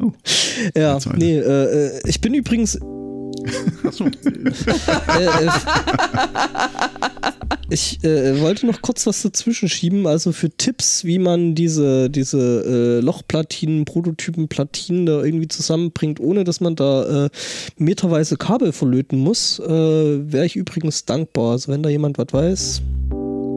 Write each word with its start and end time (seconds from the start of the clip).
Oh. 0.00 0.12
Ja, 0.76 0.98
nee, 1.16 1.38
äh, 1.38 1.86
äh, 1.86 2.00
ich 2.06 2.20
bin 2.20 2.34
übrigens. 2.34 2.78
Achso. 3.84 4.06
äh, 5.18 5.24
äh, 5.24 5.50
ich 7.70 8.02
äh, 8.02 8.40
wollte 8.40 8.66
noch 8.66 8.82
kurz 8.82 9.06
was 9.06 9.22
dazwischen 9.22 9.68
schieben, 9.68 10.06
also 10.06 10.32
für 10.32 10.50
Tipps, 10.50 11.04
wie 11.04 11.18
man 11.18 11.54
diese, 11.54 12.10
diese 12.10 12.98
äh, 12.98 13.00
Lochplatinen, 13.00 13.84
Prototypen-Platinen 13.84 15.06
da 15.06 15.22
irgendwie 15.22 15.48
zusammenbringt, 15.48 16.18
ohne 16.18 16.42
dass 16.44 16.60
man 16.60 16.74
da 16.74 17.26
äh, 17.26 17.30
meterweise 17.76 18.36
Kabel 18.36 18.72
verlöten 18.72 19.20
muss, 19.20 19.60
äh, 19.60 19.68
wäre 19.68 20.46
ich 20.46 20.56
übrigens 20.56 21.04
dankbar. 21.04 21.52
Also 21.52 21.70
wenn 21.70 21.82
da 21.82 21.88
jemand 21.88 22.18
was 22.18 22.32
weiß. 22.32 22.82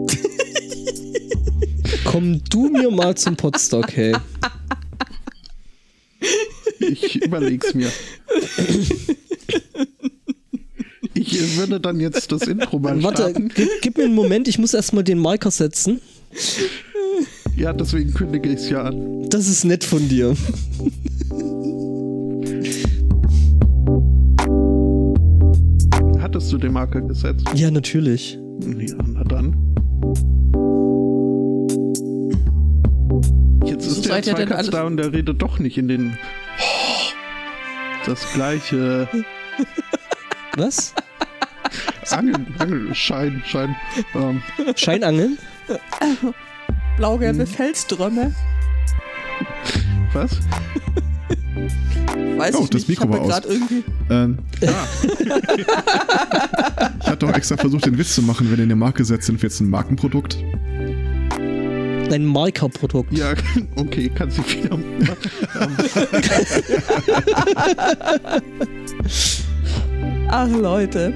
komm 2.05 2.41
du 2.49 2.69
mir 2.69 2.91
mal 2.91 3.15
zum 3.15 3.35
Podstock, 3.35 3.95
hey. 3.95 4.13
Ich 6.79 7.21
überleg's 7.23 7.73
mir. 7.73 7.89
Ich 11.13 11.57
würde 11.57 11.79
dann 11.79 11.99
jetzt 11.99 12.31
das 12.31 12.41
Intro 12.43 12.79
mal 12.79 13.01
Warte, 13.03 13.23
starten. 13.23 13.51
gib, 13.53 13.69
gib 13.81 13.97
mir 13.97 14.05
einen 14.05 14.15
Moment, 14.15 14.47
ich 14.47 14.57
muss 14.57 14.73
erstmal 14.73 15.03
den 15.03 15.19
Marker 15.19 15.51
setzen. 15.51 16.01
Ja, 17.55 17.71
deswegen 17.71 18.13
kündige 18.13 18.49
ich 18.49 18.55
es 18.55 18.69
ja 18.69 18.83
an. 18.83 19.29
Das 19.29 19.47
ist 19.47 19.63
nett 19.63 19.83
von 19.83 20.09
dir. 20.09 20.35
Hattest 26.19 26.51
du 26.51 26.57
den 26.57 26.73
Marker 26.73 27.01
gesetzt? 27.01 27.47
Ja, 27.55 27.69
natürlich. 27.69 28.39
Ja, 28.61 28.95
na 29.05 29.23
dann. 29.23 29.55
Jetzt 33.83 33.97
ist 33.97 34.05
der 34.05 34.13
seid 34.13 34.27
denn 34.27 34.35
Zweikatz 34.47 34.69
da 34.69 34.83
und 34.83 34.95
der 34.97 35.11
redet 35.11 35.41
doch 35.41 35.59
nicht 35.59 35.77
in 35.77 35.87
den. 35.89 36.17
Das 38.05 38.31
gleiche. 38.33 39.07
Was? 40.57 40.93
Angeln, 42.11 42.47
Angeln, 42.59 42.95
Schein, 42.95 43.41
Schein. 43.45 43.75
Ähm, 44.13 44.41
Scheinangeln? 44.75 45.37
Blau-gelbe 46.97 47.45
Felsströme. 47.47 48.33
was? 50.13 50.39
Weiß 52.37 52.55
Oh, 52.55 52.63
ich 52.65 52.69
das 52.69 52.87
nicht. 52.87 52.99
Mikro 53.01 53.05
ich 53.05 53.09
war 53.11 53.35
habe 53.35 53.47
aus. 53.47 53.53
irgendwie. 53.53 53.83
Ähm, 54.09 54.37
ich 57.01 57.07
hatte 57.07 57.25
doch 57.25 57.33
extra 57.33 57.57
versucht, 57.57 57.85
den 57.85 57.97
Witz 57.97 58.13
zu 58.15 58.21
machen, 58.21 58.51
wenn 58.51 58.59
ihr 58.59 58.63
eine 58.63 58.75
Marke 58.75 59.03
setzt, 59.05 59.25
sind 59.25 59.41
wir 59.41 59.49
jetzt 59.49 59.59
ein 59.61 59.69
Markenprodukt. 59.69 60.37
Ein 62.11 62.25
Markerprodukt. 62.25 63.11
Ja, 63.17 63.33
okay, 63.75 64.09
kann 64.09 64.29
sie 64.29 64.41
wieder 64.41 64.77
machen. 64.77 65.17
Ach 70.29 70.49
Leute. 70.49 71.13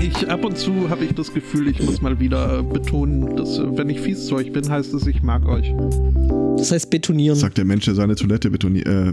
Ich 0.00 0.28
ab 0.28 0.44
und 0.44 0.56
zu 0.56 0.88
habe 0.90 1.04
ich 1.04 1.14
das 1.14 1.32
Gefühl, 1.32 1.68
ich 1.68 1.82
muss 1.82 2.00
mal 2.00 2.18
wieder 2.20 2.62
betonen, 2.62 3.34
dass 3.36 3.58
äh, 3.58 3.76
wenn 3.76 3.88
ich 3.90 4.00
fies 4.00 4.26
zu 4.26 4.36
euch 4.36 4.52
bin, 4.52 4.68
heißt 4.68 4.92
es, 4.94 5.06
ich 5.06 5.22
mag 5.22 5.46
euch. 5.48 5.72
Das 6.58 6.70
heißt 6.72 6.90
betonieren. 6.90 7.36
Sagt 7.36 7.58
der 7.58 7.64
Mensch, 7.64 7.84
der 7.86 7.94
seine 7.94 8.14
Toilette 8.14 8.50
betoni 8.50 8.80
äh, 8.80 9.12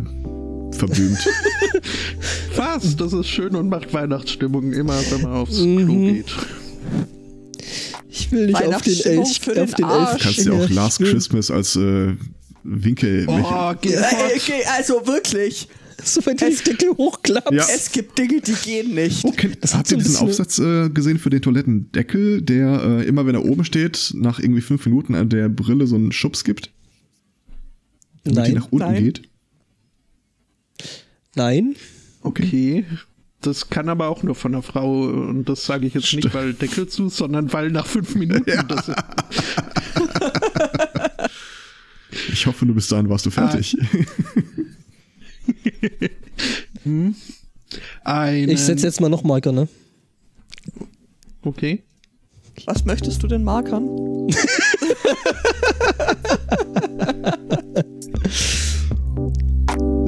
verbümt. 0.71 1.17
Was? 2.55 2.95
Das 2.95 3.14
ist 3.14 3.27
schön 3.27 3.55
und 3.55 3.69
macht 3.69 3.94
Weihnachtsstimmung 3.94 4.71
immer, 4.73 4.94
wenn 5.11 5.21
man 5.21 5.31
aufs 5.33 5.58
Klo 5.58 5.66
Mhm. 5.94 6.14
geht. 6.14 6.25
Ich 8.16 8.31
will 8.31 8.45
nicht 8.45 8.64
auf 8.64 8.81
den 8.83 9.00
Elch, 9.00 9.39
für 9.42 9.64
auf 9.64 9.73
den. 9.73 9.86
Elf. 9.86 10.17
Kannst 10.22 10.45
ja 10.45 10.52
auch 10.53 10.69
Last 10.69 11.00
will- 11.00 11.11
Christmas 11.11 11.50
als 11.50 11.75
äh, 11.75 12.14
Winkel. 12.64 13.25
Oh, 13.28 13.73
geh 13.81 13.97
okay, 13.97 14.64
also 14.78 15.05
wirklich. 15.08 15.67
So, 16.03 16.23
wenn 16.25 16.36
du 16.38 16.45
den 16.45 16.58
Deckel 16.58 16.89
hochklappst. 16.97 17.52
Ja. 17.53 17.66
Es 17.73 17.92
gibt 17.92 18.17
Dinge, 18.17 18.42
die 18.42 18.53
gehen 18.53 18.94
nicht. 18.94 19.23
Oh, 19.23 19.31
kennt, 19.31 19.64
Das 19.64 19.73
hat 19.73 19.80
habt 19.80 19.92
ihr 19.92 19.97
diesen 19.97 20.17
Aufsatz 20.17 20.59
äh, 20.59 20.89
gesehen 20.89 21.17
für 21.17 21.30
den 21.30 21.42
Toilettendeckel, 21.42 22.42
der 22.42 22.83
äh, 22.83 23.08
immer, 23.08 23.26
wenn 23.26 23.36
er 23.36 23.45
oben 23.45 23.64
steht, 23.64 24.11
nach 24.15 24.39
irgendwie 24.39 24.61
fünf 24.61 24.86
Minuten 24.86 25.15
an 25.15 25.30
der 25.30 25.49
Brille 25.49 25.88
so 25.88 25.95
einen 25.95 26.11
Schubs 26.11 26.43
gibt, 26.43 26.71
damit 28.26 28.38
die 28.48 28.52
Nein. 28.52 28.54
nach 28.54 28.71
unten 28.71 28.86
Nein. 28.92 29.04
geht? 29.04 29.21
Nein. 31.36 31.76
Okay. 32.21 32.86
Das 33.43 33.70
kann 33.70 33.89
aber 33.89 34.08
auch 34.08 34.23
nur 34.23 34.36
von 34.36 34.54
einer 34.55 34.64
Frau 34.64 35.04
und 35.04 35.45
das 35.45 35.65
sage 35.65 35.86
ich 35.86 35.93
jetzt 35.93 36.04
nicht, 36.14 36.30
Stimmt. 36.30 36.33
weil 36.33 36.54
Deckel 36.54 36.87
zu, 36.87 37.09
sondern 37.09 37.52
weil 37.54 37.70
nach 37.71 37.86
fünf 37.86 38.15
Minuten 38.15 38.45
das 38.67 38.89
Ich 42.32 42.48
hoffe, 42.48 42.65
du 42.65 42.73
bis 42.73 42.87
dahin 42.87 43.09
warst 43.09 43.26
du 43.26 43.32
fertig. 43.32 43.77
ein. 48.03 48.49
Ich 48.49 48.61
setze 48.61 48.86
jetzt 48.86 49.02
mal 49.02 49.09
noch 49.09 49.23
Marker, 49.23 49.52
ne? 49.52 49.67
Okay. 51.43 51.83
Was 52.65 52.86
möchtest 52.86 53.21
du 53.23 53.27
denn 53.27 53.43
markern? 53.43 53.83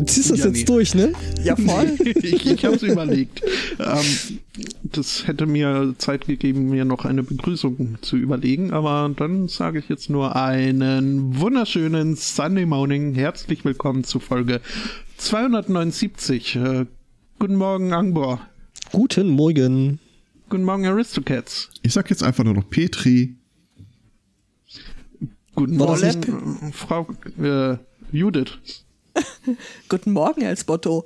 Du 0.05 0.11
ziehst 0.11 0.29
das 0.29 0.39
Ja, 0.39 0.45
jetzt 0.45 0.57
nee. 0.57 0.63
durch, 0.65 0.93
ne? 0.93 1.13
Ja, 1.43 1.55
voll. 1.55 1.97
ich 2.21 2.45
ich 2.45 2.63
habe 2.63 2.75
es 2.75 2.83
überlegt. 2.83 3.41
Ähm, 3.79 4.39
das 4.83 5.25
hätte 5.25 5.47
mir 5.47 5.95
Zeit 5.97 6.27
gegeben, 6.27 6.69
mir 6.69 6.85
noch 6.85 7.05
eine 7.05 7.23
Begrüßung 7.23 7.97
zu 8.01 8.15
überlegen, 8.15 8.71
aber 8.71 9.11
dann 9.15 9.47
sage 9.47 9.79
ich 9.79 9.89
jetzt 9.89 10.11
nur 10.11 10.35
einen 10.35 11.39
wunderschönen 11.39 12.15
Sunday 12.15 12.67
Morning. 12.67 13.15
Herzlich 13.15 13.65
willkommen 13.65 14.03
zu 14.03 14.19
Folge 14.19 14.61
279. 15.17 16.55
Äh, 16.57 16.85
guten 17.39 17.55
Morgen, 17.55 17.91
Angbor. 17.91 18.41
Guten 18.91 19.29
Morgen. 19.29 19.97
Guten 20.49 20.65
Morgen, 20.65 20.85
Aristocats. 20.85 21.71
Ich 21.81 21.93
sag 21.93 22.11
jetzt 22.11 22.21
einfach 22.21 22.43
nur 22.43 22.53
noch 22.53 22.69
Petri. 22.69 23.33
Guten 25.55 25.77
Morgen, 25.77 26.03
äh, 26.03 26.71
Frau 26.73 27.07
äh, 27.41 27.77
Judith. 28.11 28.84
Guten 29.89 30.11
Morgen, 30.11 30.41
Elsbotto. 30.41 31.05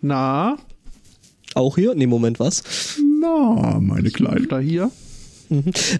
Na, 0.00 0.56
Auch 1.54 1.76
hier? 1.76 1.94
Nee, 1.94 2.06
Moment, 2.06 2.40
was? 2.40 2.62
Na, 3.20 3.78
meine 3.80 4.10
Kleine. 4.10 4.46
da 4.46 4.58
hier. 4.58 4.90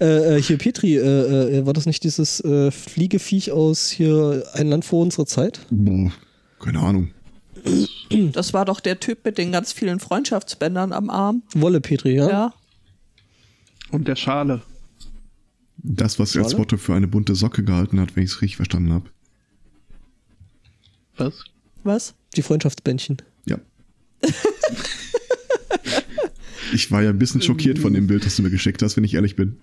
Äh, 0.00 0.37
äh, 0.37 0.42
hier, 0.42 0.56
Petri, 0.56 0.97
äh, 0.97 1.59
äh, 1.59 1.66
war 1.66 1.75
das 1.75 1.84
nicht 1.84 2.03
dieses 2.04 2.41
äh, 2.41 2.71
Fliegeviech 2.71 3.53
aus 3.53 3.91
hier 3.91 4.44
Ein 4.54 4.69
Land 4.69 4.84
vor 4.87 5.03
unserer 5.03 5.26
Zeit? 5.26 5.60
Boah, 5.71 6.10
keine 6.59 6.78
Ahnung. 6.81 7.10
Das 8.32 8.54
war 8.54 8.65
doch 8.65 8.81
der 8.81 8.98
Typ 8.98 9.25
mit 9.25 9.37
den 9.38 9.53
ganz 9.53 9.72
vielen 9.72 10.00
Freundschaftsbändern 10.00 10.92
am 10.92 11.10
Arm. 11.10 11.42
Wolle 11.54 11.81
Petri, 11.81 12.15
ja? 12.16 12.28
Ja. 12.31 12.54
Und 13.91 14.09
der 14.09 14.16
Schale. 14.16 14.62
Das, 15.76 16.19
was 16.19 16.34
als 16.37 16.47
Schade. 16.53 16.56
Motto 16.56 16.76
für 16.78 16.94
eine 16.94 17.09
bunte 17.09 17.34
Socke 17.34 17.62
gehalten 17.62 18.00
hat, 18.00 18.16
wenn 18.16 18.25
ich 18.25 18.31
es 18.31 18.41
richtig 18.41 18.56
verstanden 18.56 18.92
habe. 18.92 19.10
Was? 21.16 21.44
Was? 21.84 22.14
Die 22.36 22.42
Freundschaftsbändchen. 22.42 23.18
Ja. 23.46 23.58
ich 26.72 26.90
war 26.90 27.02
ja 27.02 27.10
ein 27.10 27.18
bisschen 27.18 27.42
schockiert 27.42 27.78
von 27.78 27.92
dem 27.92 28.06
Bild, 28.06 28.24
das 28.24 28.36
du 28.36 28.42
mir 28.42 28.50
geschickt 28.50 28.82
hast, 28.82 28.96
wenn 28.96 29.04
ich 29.04 29.14
ehrlich 29.14 29.36
bin. 29.36 29.58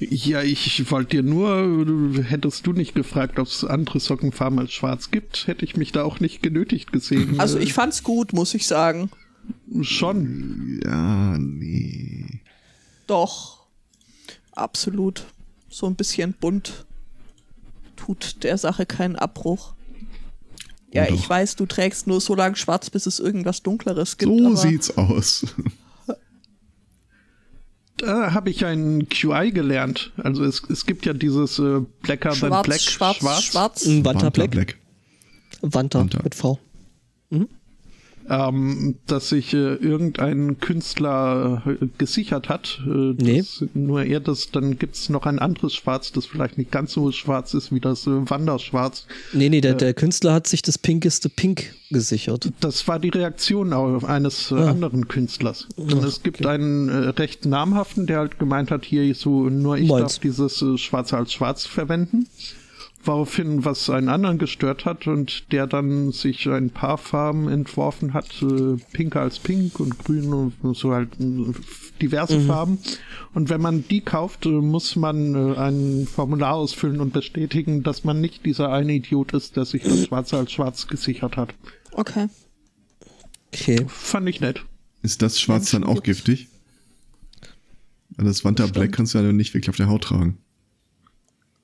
Ja, 0.00 0.42
ich 0.42 0.90
wollte 0.90 1.18
dir 1.18 1.22
nur, 1.22 2.24
hättest 2.24 2.66
du 2.66 2.72
nicht 2.72 2.94
gefragt, 2.94 3.38
ob 3.38 3.46
es 3.46 3.64
andere 3.64 4.00
Sockenfarben 4.00 4.58
als 4.58 4.72
schwarz 4.72 5.10
gibt, 5.10 5.46
hätte 5.46 5.64
ich 5.66 5.76
mich 5.76 5.92
da 5.92 6.04
auch 6.04 6.20
nicht 6.20 6.42
genötigt 6.42 6.90
gesehen. 6.90 7.38
Also 7.38 7.58
ich 7.58 7.74
fand's 7.74 8.02
gut, 8.02 8.32
muss 8.32 8.54
ich 8.54 8.66
sagen. 8.66 9.10
schon. 9.82 10.80
Ja, 10.82 11.36
nee. 11.38 12.40
Doch. 13.06 13.66
Absolut. 14.52 15.26
So 15.68 15.86
ein 15.86 15.96
bisschen 15.96 16.32
bunt 16.32 16.86
tut 17.96 18.42
der 18.42 18.56
Sache 18.56 18.86
keinen 18.86 19.16
Abbruch. 19.16 19.74
Ja, 20.92 21.08
ich 21.08 21.28
weiß, 21.28 21.56
du 21.56 21.66
trägst 21.66 22.06
nur 22.06 22.20
so 22.20 22.34
lange 22.34 22.56
schwarz, 22.56 22.90
bis 22.90 23.06
es 23.06 23.20
irgendwas 23.20 23.62
Dunkleres 23.62 24.18
gibt. 24.18 24.36
So 24.36 24.46
aber 24.46 24.56
sieht's 24.56 24.96
aus. 24.96 25.46
Da 27.96 28.32
habe 28.32 28.48
ich 28.48 28.64
ein 28.64 29.10
QI 29.10 29.52
gelernt. 29.52 30.10
Also 30.16 30.42
es, 30.44 30.62
es 30.70 30.86
gibt 30.86 31.04
ja 31.04 31.12
dieses 31.12 31.58
äh, 31.58 31.80
Blacker 32.00 32.30
than 32.30 32.48
schwarz, 32.48 32.66
Black, 32.66 32.80
schwarz, 32.80 33.42
schwarz, 33.42 33.86
Ein 33.86 34.02
Wanta 34.06 34.30
Black. 34.30 34.50
Black. 34.50 34.78
Wanta 35.60 35.98
Wanta. 35.98 36.22
mit 36.22 36.34
V. 36.34 36.58
ähm, 38.30 38.94
dass 39.06 39.28
sich 39.30 39.52
äh, 39.52 39.74
irgendein 39.74 40.58
Künstler 40.60 41.62
äh, 41.66 41.86
gesichert 41.98 42.48
hat. 42.48 42.80
Äh, 42.86 43.10
Nee. 43.20 43.42
Nur 43.74 44.04
er 44.04 44.20
das, 44.20 44.50
dann 44.52 44.78
gibt's 44.78 45.08
noch 45.08 45.26
ein 45.26 45.38
anderes 45.40 45.74
Schwarz, 45.74 46.12
das 46.12 46.26
vielleicht 46.26 46.56
nicht 46.56 46.70
ganz 46.70 46.92
so 46.92 47.10
schwarz 47.12 47.54
ist 47.54 47.72
wie 47.74 47.80
das 47.80 48.06
äh, 48.06 48.10
Wanderschwarz. 48.30 49.06
Nee, 49.32 49.48
nee, 49.48 49.60
der, 49.60 49.74
der 49.74 49.94
Künstler 49.94 50.32
hat 50.32 50.46
sich 50.46 50.62
das 50.62 50.78
pinkeste 50.78 51.28
Pink 51.28 51.74
gesichert. 51.90 52.50
Das 52.60 52.86
war 52.86 53.00
die 53.00 53.08
Reaktion 53.08 53.72
auf 53.72 54.04
eines 54.04 54.52
äh, 54.52 54.54
Ah. 54.54 54.70
anderen 54.70 55.08
Künstlers. 55.08 55.66
Und 55.76 55.94
Ach, 55.96 56.04
es 56.04 56.22
gibt 56.22 56.40
okay. 56.40 56.48
einen 56.54 56.88
äh, 56.88 57.08
recht 57.08 57.46
namhaften, 57.46 58.06
der 58.06 58.18
halt 58.18 58.38
gemeint 58.38 58.70
hat, 58.70 58.84
hier 58.84 59.12
so 59.14 59.48
nur 59.50 59.76
ich 59.76 59.88
Meins. 59.88 60.12
darf 60.14 60.18
dieses 60.20 60.62
äh, 60.62 60.78
Schwarze 60.78 61.16
als 61.16 61.32
Schwarz 61.32 61.66
verwenden. 61.66 62.26
Woraufhin 63.02 63.64
was 63.64 63.88
einen 63.88 64.08
anderen 64.08 64.38
gestört 64.38 64.84
hat 64.84 65.06
und 65.06 65.52
der 65.52 65.66
dann 65.66 66.12
sich 66.12 66.46
ein 66.48 66.70
paar 66.70 66.98
Farben 66.98 67.48
entworfen 67.48 68.12
hat, 68.12 68.42
äh, 68.42 68.76
pinker 68.92 69.22
als 69.22 69.38
pink 69.38 69.80
und 69.80 69.98
grün 69.98 70.32
und 70.32 70.76
so 70.76 70.92
halt 70.92 71.08
äh, 71.18 71.52
diverse 72.02 72.40
Farben. 72.40 72.78
Und 73.32 73.48
wenn 73.48 73.60
man 73.60 73.86
die 73.88 74.00
kauft, 74.02 74.44
äh, 74.46 74.50
muss 74.50 74.96
man 74.96 75.34
äh, 75.34 75.56
ein 75.56 76.06
Formular 76.06 76.54
ausfüllen 76.54 77.00
und 77.00 77.12
bestätigen, 77.12 77.82
dass 77.82 78.04
man 78.04 78.20
nicht 78.20 78.44
dieser 78.44 78.70
eine 78.70 78.92
Idiot 78.92 79.32
ist, 79.32 79.56
der 79.56 79.64
sich 79.64 79.82
das 79.82 80.06
Schwarze 80.06 80.36
als 80.36 80.52
schwarz 80.52 80.86
gesichert 80.86 81.36
hat. 81.36 81.54
Okay. 81.92 82.28
Okay. 83.52 83.84
Fand 83.88 84.28
ich 84.28 84.40
nett. 84.40 84.64
Ist 85.02 85.22
das 85.22 85.40
Schwarz 85.40 85.70
dann 85.70 85.84
auch 85.84 86.02
giftig? 86.02 86.48
Weil 88.10 88.26
Das 88.26 88.44
Wanta 88.44 88.66
Black 88.66 88.92
kannst 88.92 89.14
du 89.14 89.18
ja 89.18 89.32
nicht 89.32 89.54
wirklich 89.54 89.70
auf 89.70 89.76
der 89.76 89.88
Haut 89.88 90.04
tragen. 90.04 90.38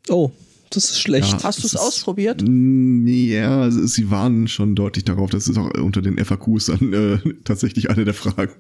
Oh, 0.09 0.33
das 0.71 0.85
ist 0.91 1.01
schlecht. 1.01 1.33
Ja. 1.33 1.43
Hast 1.45 1.63
du 1.63 1.67
es 1.67 1.77
ausprobiert? 1.77 2.43
Mm, 2.47 3.07
Ja, 3.07 3.61
also 3.63 3.87
sie 3.87 4.11
warnen 4.11 4.49
schon 4.49 4.75
deutlich 4.75 5.05
darauf. 5.05 5.31
Das 5.31 5.49
ist 5.49 5.57
auch 5.59 5.71
unter 5.75 6.03
den 6.03 6.23
FAQs 6.25 6.67
dann 6.67 6.93
äh, 6.93 7.19
tatsächlich 7.45 7.91
eine 7.91 8.05
der 8.05 8.15
Fragen. 8.15 8.53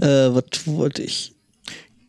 Äh, 0.00 0.06
was 0.34 0.66
wollte 0.66 1.02
ich? 1.02 1.32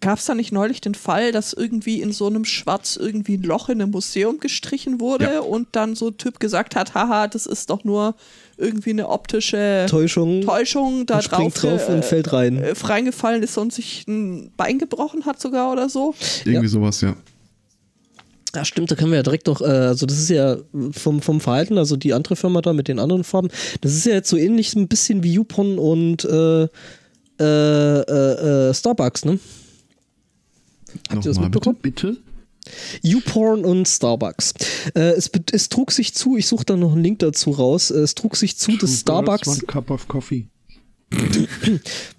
Gab 0.02 0.20
es 0.20 0.26
da 0.26 0.36
nicht 0.36 0.52
neulich 0.52 0.82
den 0.82 0.94
Fall, 0.94 1.32
dass 1.32 1.54
irgendwie 1.54 2.00
in 2.02 2.12
so 2.12 2.28
einem 2.28 2.46
Schwarz 2.46 2.96
irgendwie 2.96 3.38
ein 3.38 3.44
Loch 3.44 3.70
in 3.70 3.82
einem 3.82 3.92
Museum 3.92 4.40
gestrichen 4.40 5.00
wurde 5.00 5.26
Ja. 5.26 5.40
und 5.40 5.70
dann 5.72 5.96
so 5.96 6.10
ein 6.10 6.18
Typ 6.18 6.40
gesagt 6.40 6.76
hat, 6.76 6.94
haha, 6.94 7.28
das 7.28 7.46
ist 7.48 7.70
doch 7.72 7.84
nur 7.84 8.16
irgendwie 8.58 8.92
eine 8.92 9.10
optische 9.10 9.88
Täuschung. 9.90 10.42
Täuschung, 10.42 11.06
da 11.08 11.22
springt 11.24 11.60
drauf 11.62 11.90
äh, 11.90 11.94
und 11.94 12.06
fällt 12.06 12.34
rein. 12.34 12.58
äh, 12.58 12.74
reingefallen 12.80 13.42
ist 13.42 13.58
und 13.58 13.74
sich 13.74 14.06
ein 14.08 14.52
Bein 14.56 14.78
gebrochen 14.78 15.26
hat 15.26 15.40
sogar 15.42 15.72
oder 15.72 15.90
so. 15.90 16.14
Irgendwie 16.46 16.68
sowas, 16.68 17.02
ja. 17.02 17.16
Ja, 18.56 18.64
stimmt, 18.64 18.90
da 18.90 18.96
können 18.96 19.12
wir 19.12 19.18
ja 19.18 19.24
direkt 19.24 19.48
noch, 19.48 19.62
äh, 19.62 19.66
also 19.66 20.06
das 20.06 20.18
ist 20.18 20.30
ja 20.30 20.58
vom, 20.92 21.22
vom 21.22 21.42
Verhalten, 21.42 21.78
also 21.78 21.98
die 21.98 22.14
andere 22.14 22.36
Firma 22.36 22.62
da 22.62 22.74
mit 22.74 22.88
den 22.88 23.00
anderen 23.00 23.24
Farben, 23.24 23.50
das 23.82 23.94
ist 23.94 24.06
ja 24.06 24.14
jetzt 24.14 24.30
so 24.30 24.38
ähnlich 24.38 24.76
ein 24.76 24.88
bisschen 24.88 25.24
wie 25.24 25.34
Yupon 25.34 25.78
und 25.78 26.24
äh, 26.26 26.64
äh, 26.64 27.44
äh, 27.44 28.70
äh, 28.70 28.74
Starbucks, 28.74 29.26
ne? 29.26 29.40
Habt 31.10 31.26
ihr 31.26 31.30
das 31.30 31.36
Nochmal, 31.36 31.50
bitte? 31.50 31.70
mitbekommen? 31.70 31.78
Bitte? 31.82 32.18
YouPorn 33.04 33.64
und 33.64 33.88
Starbucks. 33.88 34.54
Äh, 34.96 35.12
es, 35.12 35.30
es 35.52 35.70
trug 35.70 35.92
sich 35.92 36.16
zu, 36.16 36.38
ich 36.38 36.48
suche 36.48 36.66
da 36.66 36.76
noch 36.76 36.94
einen 36.94 37.04
Link 37.04 37.20
dazu 37.20 37.52
raus, 37.52 37.92
es 37.92 38.16
trug 38.16 38.36
sich 38.36 38.58
zu, 38.58 38.76
dass 38.78 39.02
Starbucks 39.02 39.48
One 39.48 39.60
cup 39.68 39.92
of 39.92 40.08
coffee. 40.08 40.48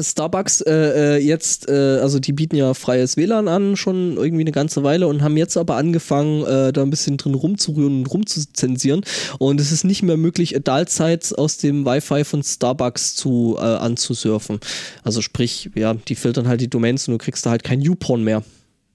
Starbucks 0.00 0.62
äh, 0.62 1.16
äh, 1.16 1.18
jetzt, 1.18 1.68
äh, 1.68 1.98
also 2.00 2.18
die 2.18 2.32
bieten 2.32 2.56
ja 2.56 2.74
freies 2.74 3.16
WLAN 3.16 3.48
an, 3.48 3.76
schon 3.76 4.16
irgendwie 4.16 4.42
eine 4.42 4.52
ganze 4.52 4.82
Weile 4.82 5.06
und 5.06 5.22
haben 5.22 5.36
jetzt 5.36 5.56
aber 5.56 5.76
angefangen, 5.76 6.44
äh, 6.44 6.72
da 6.72 6.82
ein 6.82 6.90
bisschen 6.90 7.16
drin 7.16 7.34
rumzurühren 7.34 7.98
und 7.98 8.06
rumzuzensieren. 8.06 9.02
Und 9.38 9.60
es 9.60 9.72
ist 9.72 9.84
nicht 9.84 10.02
mehr 10.02 10.16
möglich, 10.16 10.56
Adult 10.56 10.90
Sites 10.90 11.32
aus 11.32 11.58
dem 11.58 11.84
Wi-Fi 11.84 12.24
von 12.24 12.42
Starbucks 12.42 13.14
zu 13.14 13.56
äh, 13.58 13.62
anzusurfen. 13.62 14.60
Also 15.02 15.20
sprich, 15.20 15.70
ja, 15.74 15.94
die 15.94 16.14
filtern 16.14 16.48
halt 16.48 16.60
die 16.60 16.68
Domains 16.68 17.06
und 17.08 17.12
du 17.12 17.18
kriegst 17.18 17.44
da 17.44 17.50
halt 17.50 17.64
kein 17.64 17.80
YouPorn 17.80 18.24
mehr. 18.24 18.42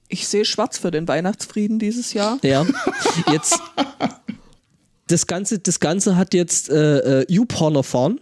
Ich 0.07 0.27
sehe 0.27 0.45
schwarz 0.45 0.79
für 0.79 0.89
den 0.89 1.07
Weihnachtsfrieden 1.07 1.77
dieses 1.77 2.13
Jahr. 2.13 2.39
Ja, 2.41 2.65
jetzt 3.31 3.59
das 5.07 5.27
Ganze, 5.27 5.59
das 5.59 5.79
Ganze 5.79 6.15
hat 6.15 6.33
jetzt 6.33 6.69
äh, 6.69 7.21
äh, 7.21 7.25
YouPorn 7.29 7.75
erfahren 7.75 8.19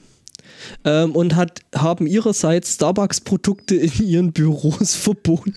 ähm, 0.86 1.16
und 1.16 1.36
hat, 1.36 1.62
haben 1.76 2.08
ihrerseits 2.08 2.74
Starbucks-Produkte 2.76 3.76
in 3.76 3.92
ihren 4.08 4.32
Büros 4.34 4.96
verboten. 4.96 5.54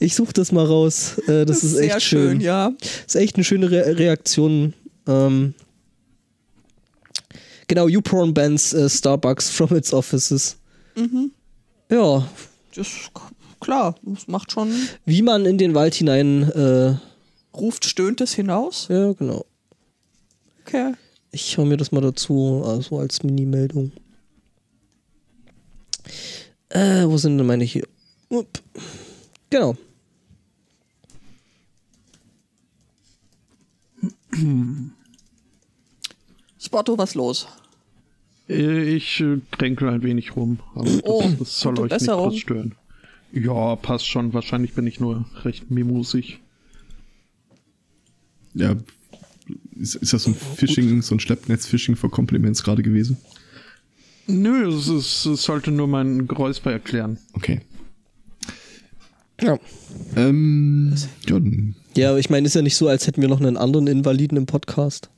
ich 0.00 0.14
suche 0.14 0.32
das 0.32 0.52
mal 0.52 0.64
raus. 0.64 1.18
Äh, 1.28 1.44
das, 1.46 1.62
ist 1.64 1.76
echt 1.76 1.90
sehr 1.92 2.00
schön. 2.00 2.40
ja. 2.40 2.72
Das 2.80 3.14
ist 3.14 3.16
echt 3.16 3.36
eine 3.36 3.44
schöne 3.44 3.70
Re 3.70 3.98
Reaktion. 3.98 4.74
Ähm, 5.06 5.54
genau, 7.68 7.88
YouPorn 7.88 8.34
bans 8.34 8.72
äh, 8.72 8.88
Starbucks 8.88 9.50
from 9.50 9.74
its 9.76 9.92
offices. 9.92 10.56
Ja, 11.90 12.28
Das 12.74 12.88
klar, 13.60 13.94
das 14.02 14.28
macht 14.28 14.52
schon, 14.52 14.72
wie 15.04 15.22
man 15.22 15.46
in 15.46 15.58
den 15.58 15.74
Wald 15.74 15.94
hinein. 15.94 16.50
Äh, 16.50 16.94
ruft, 17.56 17.84
stöhnt 17.86 18.20
es 18.20 18.34
hinaus. 18.34 18.86
ja, 18.88 19.12
genau. 19.12 19.44
Okay. 20.64 20.92
Ich 21.32 21.56
hau 21.58 21.64
mir 21.64 21.76
das 21.78 21.92
mal 21.92 22.00
dazu, 22.02 22.62
also 22.64 22.98
als 22.98 23.22
Mini-Meldung. 23.22 23.90
Äh, 26.68 27.04
wo 27.06 27.16
sind 27.16 27.38
denn 27.38 27.46
meine 27.46 27.64
hier? 27.64 27.86
Upp. 28.28 28.62
Genau. 29.50 29.76
Spotto, 36.58 36.96
was 36.98 37.14
los? 37.14 37.46
Äh, 38.48 38.94
Ich 38.94 39.20
äh, 39.20 39.38
kränkel 39.50 39.88
ein 39.88 40.02
wenig 40.02 40.36
rum, 40.36 40.60
aber 40.74 40.84
das, 40.84 41.00
Oh, 41.04 41.22
das 41.38 41.60
soll 41.60 41.78
euch 41.80 41.90
nicht 41.92 42.06
groß 42.06 42.36
stören. 42.38 42.74
Ja, 43.32 43.76
passt 43.76 44.06
schon. 44.06 44.32
Wahrscheinlich 44.34 44.74
bin 44.74 44.86
ich 44.86 45.00
nur 45.00 45.24
recht 45.44 45.70
mimosig. 45.70 46.40
ja. 48.54 48.76
Ist, 49.82 49.96
ist 49.96 50.12
das 50.12 50.22
so 50.22 50.30
ein 50.30 50.36
Phishing, 50.36 51.02
so 51.02 51.16
ein 51.16 51.20
Schleppnetz-Phishing 51.20 51.96
für 51.96 52.08
Compliments 52.08 52.62
gerade 52.62 52.84
gewesen? 52.84 53.16
Nö, 54.28 54.68
es, 54.68 54.86
ist, 54.86 55.26
es 55.26 55.42
sollte 55.42 55.72
nur 55.72 55.88
mein 55.88 56.28
Geräusper 56.28 56.70
erklären. 56.70 57.18
Okay. 57.32 57.60
Ja. 59.40 59.58
Ähm, 60.14 60.94
ja, 61.28 61.40
dann- 61.40 61.74
Ja, 61.96 62.16
ich 62.16 62.30
meine, 62.30 62.46
ist 62.46 62.54
ja 62.54 62.62
nicht 62.62 62.76
so, 62.76 62.86
als 62.86 63.08
hätten 63.08 63.22
wir 63.22 63.28
noch 63.28 63.40
einen 63.40 63.56
anderen 63.56 63.88
Invaliden 63.88 64.38
im 64.38 64.46
Podcast. 64.46 65.10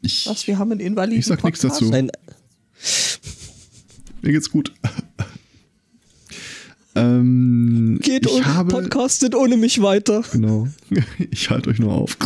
ich, 0.00 0.24
Was, 0.26 0.46
wir 0.46 0.58
haben 0.58 0.72
einen 0.72 0.80
Invaliden 0.80 1.20
Ich 1.20 1.26
sag 1.26 1.44
nichts 1.44 1.60
dazu. 1.60 1.84
Nein, 1.90 2.10
mir 4.22 4.32
geht's 4.32 4.50
gut. 4.50 4.72
ähm, 6.94 7.98
geht 8.02 8.24
ich 8.24 8.32
und 8.32 8.46
habe, 8.46 8.70
podcastet 8.70 9.34
ohne 9.34 9.58
mich 9.58 9.82
weiter. 9.82 10.24
Genau. 10.32 10.66
Ich 11.30 11.50
halte 11.50 11.68
euch 11.68 11.78
nur 11.78 11.92
auf. 11.92 12.16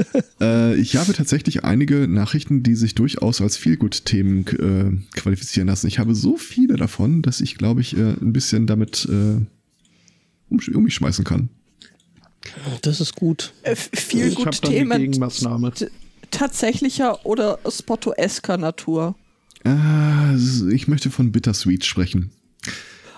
äh, 0.40 0.74
ich 0.76 0.96
habe 0.96 1.12
tatsächlich 1.12 1.64
einige 1.64 2.08
Nachrichten, 2.08 2.62
die 2.62 2.74
sich 2.74 2.94
durchaus 2.94 3.40
als 3.40 3.56
Feelgood-Themen 3.56 4.46
äh, 4.46 5.18
qualifizieren 5.18 5.68
lassen. 5.68 5.86
Ich 5.86 5.98
habe 5.98 6.14
so 6.14 6.36
viele 6.36 6.76
davon, 6.76 7.22
dass 7.22 7.40
ich, 7.40 7.56
glaube 7.56 7.80
ich, 7.80 7.96
äh, 7.96 8.14
ein 8.20 8.32
bisschen 8.32 8.66
damit 8.66 9.06
äh, 9.10 9.40
um, 10.48 10.60
um 10.74 10.82
mich 10.84 10.94
schmeißen 10.94 11.24
kann. 11.24 11.48
Das 12.82 13.00
ist 13.00 13.14
gut. 13.14 13.52
Äh, 13.62 13.76
viel 13.76 14.34
gut 14.34 14.62
Themen 14.62 15.12
tatsächlicher 16.30 17.24
oder 17.24 17.58
spottoesker 17.68 18.56
Natur. 18.56 19.14
Äh, 19.64 20.34
ich 20.72 20.88
möchte 20.88 21.10
von 21.10 21.30
Bittersweet 21.30 21.84
sprechen. 21.84 22.30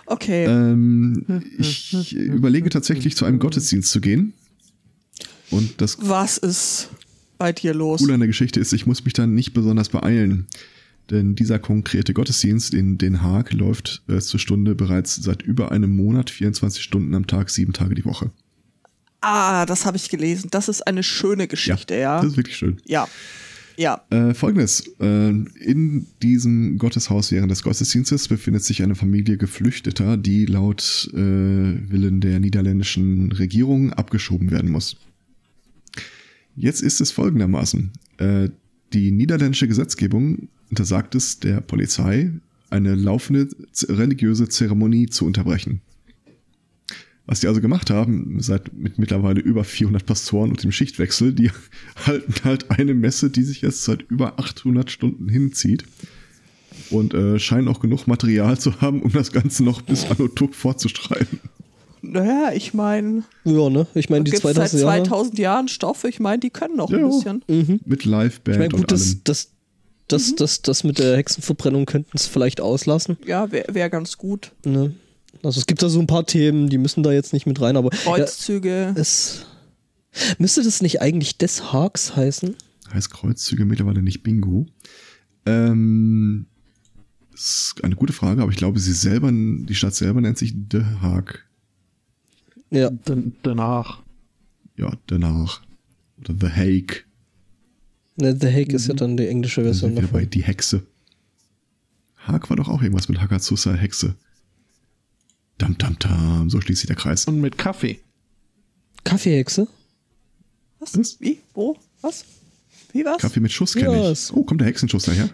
Okay. 0.07 0.45
Ähm, 0.45 1.25
ich 1.57 2.15
überlege 2.15 2.69
tatsächlich 2.69 3.17
zu 3.17 3.25
einem 3.25 3.39
Gottesdienst 3.39 3.91
zu 3.91 4.01
gehen. 4.01 4.35
Und 5.55 5.81
das 5.81 5.99
Was 6.01 6.39
ist 6.39 6.91
bei 7.39 7.53
dir 7.53 7.75
los? 7.75 8.01
Coole 8.01 8.15
an 8.15 8.21
der 8.21 8.27
Geschichte 8.27 8.59
ist, 8.61 8.73
ich 8.73 8.87
muss 8.87 9.05
mich 9.05 9.15
dann 9.15 9.35
nicht 9.35 9.55
besonders 9.55 9.89
beeilen. 9.89 10.47
Denn 11.11 11.35
dieser 11.35 11.59
konkrete 11.59 12.15
Gottesdienst 12.15 12.73
in 12.73 12.97
Den 12.99 13.23
Haag 13.23 13.53
läuft 13.53 14.03
äh, 14.09 14.19
zur 14.21 14.41
Stunde 14.41 14.75
bereits 14.75 15.17
seit 15.17 15.43
über 15.43 15.71
einem 15.71 15.95
Monat, 15.95 16.31
24 16.31 16.83
Stunden 16.83 17.15
am 17.15 17.27
Tag, 17.27 17.51
sieben 17.51 17.73
Tage 17.73 17.95
die 17.95 18.05
Woche. 18.05 18.31
Ah, 19.21 19.67
das 19.67 19.87
habe 19.87 19.97
ich 19.97 20.09
gelesen. 20.09 20.49
Das 20.51 20.69
ist 20.69 20.87
eine 20.87 21.03
schöne 21.03 21.47
Geschichte, 21.47 21.95
ja. 21.95 22.21
Das 22.21 22.33
ist 22.33 22.37
wirklich 22.37 22.57
schön. 22.57 22.79
Ja. 22.87 23.07
Ja. 23.77 24.03
Äh, 24.11 24.35
Folgendes. 24.35 24.87
Äh, 25.01 25.29
in 25.29 26.07
diesem 26.23 26.79
Gotteshaus 26.79 27.33
während 27.33 27.51
des 27.51 27.63
Gottesdienstes 27.63 28.29
befindet 28.29 28.65
sich 28.65 28.83
eine 28.83 28.95
Familie 28.95 29.37
Geflüchteter, 29.37 30.17
die 30.17 30.47
laut 30.47 31.11
äh, 31.13 31.17
Willen 31.17 32.21
der 32.21 32.41
niederländischen 32.41 33.33
Regierung 33.33 33.93
abgeschoben 33.93 34.51
werden 34.51 34.71
muss. 34.71 34.97
Jetzt 36.57 36.83
ist 36.83 37.01
es 37.01 37.11
folgendermaßen. 37.11 37.93
Äh, 38.19 38.51
die 38.93 39.11
niederländische 39.11 39.69
Gesetzgebung 39.69 40.49
untersagt 40.71 41.15
es 41.15 41.41
der 41.41 41.61
Polizei, 41.61 42.33
eine 42.71 42.95
laufende 42.95 43.49
religiöse 43.89 44.49
Zeremonie 44.49 45.07
zu 45.07 45.27
unterbrechen. 45.27 45.81
Was 47.27 47.41
die 47.41 47.49
also 47.49 47.61
gemacht 47.61 47.89
haben, 47.91 48.41
seit 48.41 48.75
mit 48.75 48.99
mittlerweile 48.99 49.41
über 49.41 49.65
400 49.65 50.05
Pastoren 50.05 50.51
und 50.51 50.63
dem 50.63 50.73
Schichtwechsel, 50.73 51.33
die 51.33 51.51
halten 52.07 52.35
halt 52.45 52.71
eine 52.71 52.95
Messe, 52.95 53.31
die 53.31 53.43
sich 53.43 53.63
jetzt 53.63 53.85
seit 53.85 54.03
über 54.03 54.39
800 54.39 54.91
Stunden 54.91 55.29
hinzieht 55.29 55.85
und 56.91 57.15
äh, 57.15 57.39
scheinen 57.39 57.69
auch 57.69 57.81
genug 57.81 58.07
Material 58.07 58.59
zu 58.59 58.81
haben, 58.81 59.01
um 59.03 59.13
das 59.13 59.33
Ganze 59.33 59.65
noch 59.65 59.81
bis 59.81 60.05
Anno 60.05 60.29
Tuck 60.29 60.55
fortzustreiben. 60.55 61.41
Naja, 62.13 62.53
ich 62.55 62.75
meine, 62.75 63.25
Ja, 63.45 63.69
ne? 63.71 63.87
Ich 63.95 64.11
meine, 64.11 64.25
die 64.25 64.31
gibt 64.33 64.43
seit 64.43 64.55
2000 64.57 64.83
Jahre. 64.83 65.03
2000 65.05 65.39
Jahren 65.39 65.69
Stoffe. 65.69 66.09
Ich 66.09 66.21
meine, 66.21 66.39
die 66.41 66.51
können 66.51 66.77
noch 66.77 66.91
Ja. 66.91 66.99
ein 66.99 67.09
bisschen. 67.47 67.81
Mit 67.85 68.05
Liveband 68.05 68.49
Ich 68.49 68.59
meine, 68.59 68.65
und 68.75 68.81
gut, 68.81 68.93
das, 68.93 69.03
allem. 69.11 69.21
das, 69.25 69.51
das, 70.09 70.35
das, 70.37 70.63
das 70.63 70.85
mit 70.85 70.99
der 70.99 71.17
Hexenverbrennung 71.17 71.87
könnten 71.87 72.11
es 72.17 72.27
vielleicht 72.27 72.61
auslassen. 72.61 73.17
Ja, 73.27 73.51
wäre 73.53 73.75
wär 73.75 73.89
ganz 73.91 74.19
gut. 74.19 74.53
Ne? 74.65 74.95
Also 75.43 75.61
es 75.61 75.67
gibt 75.67 75.83
da 75.83 75.89
so 75.89 75.99
ein 76.01 76.07
paar 76.07 76.27
Themen, 76.27 76.69
die 76.69 76.79
müssen 76.79 77.03
da 77.03 77.13
jetzt 77.13 77.33
nicht 77.33 77.47
mit 77.47 77.61
rein, 77.61 77.77
aber 77.77 77.91
ja, 77.93 77.99
Kreuzzüge. 78.03 78.95
es 78.97 79.47
müsste 80.39 80.63
das 80.63 80.81
nicht 80.81 81.01
eigentlich 81.03 81.39
des 81.39 81.73
Hags 81.73 82.15
heißen? 82.17 82.55
Heißt 82.93 83.11
Kreuzzüge 83.11 83.65
mittlerweile 83.65 84.01
nicht 84.03 84.23
Bingo? 84.23 84.67
Ähm, 85.47 86.47
ist 87.35 87.75
eine 87.83 87.97
gute 87.97 88.13
Frage, 88.13 88.43
aber 88.43 88.51
ich 88.53 88.57
glaube, 88.57 88.79
sie 88.79 88.93
selber, 88.93 89.31
die 89.33 89.75
Stadt 89.75 89.95
selber 89.95 90.21
nennt 90.21 90.39
sich 90.39 90.55
The 90.71 90.83
Hague. 91.03 91.41
Ja. 92.75 92.91
Dan 92.91 93.35
danach. 93.43 94.03
Ja, 94.77 94.93
danach. 95.07 95.63
Oder 96.19 96.35
The 96.41 96.49
Hague. 96.49 97.03
Ne, 98.17 98.37
The 98.39 98.49
Hague 98.49 98.75
ist 98.75 98.89
ja 98.89 98.95
dann 98.95 99.17
die 99.17 99.27
englische 99.29 99.61
Dann 99.63 99.71
Version 99.73 99.95
sind 99.95 100.03
wir 100.03 100.09
bei. 100.09 100.25
Die 100.25 100.43
Hexe. 100.43 100.83
Haag 102.17 102.51
war 102.51 102.57
doch 102.57 102.69
auch 102.69 102.83
irgendwas 102.83 103.09
mit 103.09 103.21
Hagazusa 103.21 103.75
Hexe. 103.75 104.17
Dam, 105.59 105.79
dam, 105.79 105.97
dam. 106.01 106.51
So 106.51 106.61
schließt 106.61 106.81
sich 106.81 106.89
der 106.89 106.97
Kreis. 106.97 107.27
Und 107.27 107.41
mit 107.41 107.59
Kaffee. 107.59 108.01
Kaffeehexe? 109.05 109.69
Was? 110.81 110.99
Was? 110.99 111.21
Wie? 111.21 111.39
Wo? 111.53 111.77
Was? 112.01 112.25
Wie 112.93 113.05
was? 113.05 113.19
Kaffee 113.19 113.41
mit 113.41 113.53
Schuss 113.53 113.75
kenne 113.75 114.03
Ja, 114.03 114.11
ich. 114.11 114.33
Oh, 114.33 114.43
kommt 114.45 114.61
der 114.61 114.69
Hexenschuss 114.69 115.05
daher? 115.05 115.29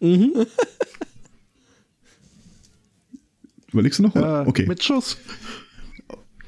Mhm. 0.00 0.32
Überlegst 3.72 3.98
du 3.98 4.04
noch? 4.04 4.14
Äh, 4.16 4.18
Oder? 4.20 4.46
okay. 4.46 4.66
Mit 4.66 4.82
Schuss. 4.82 5.18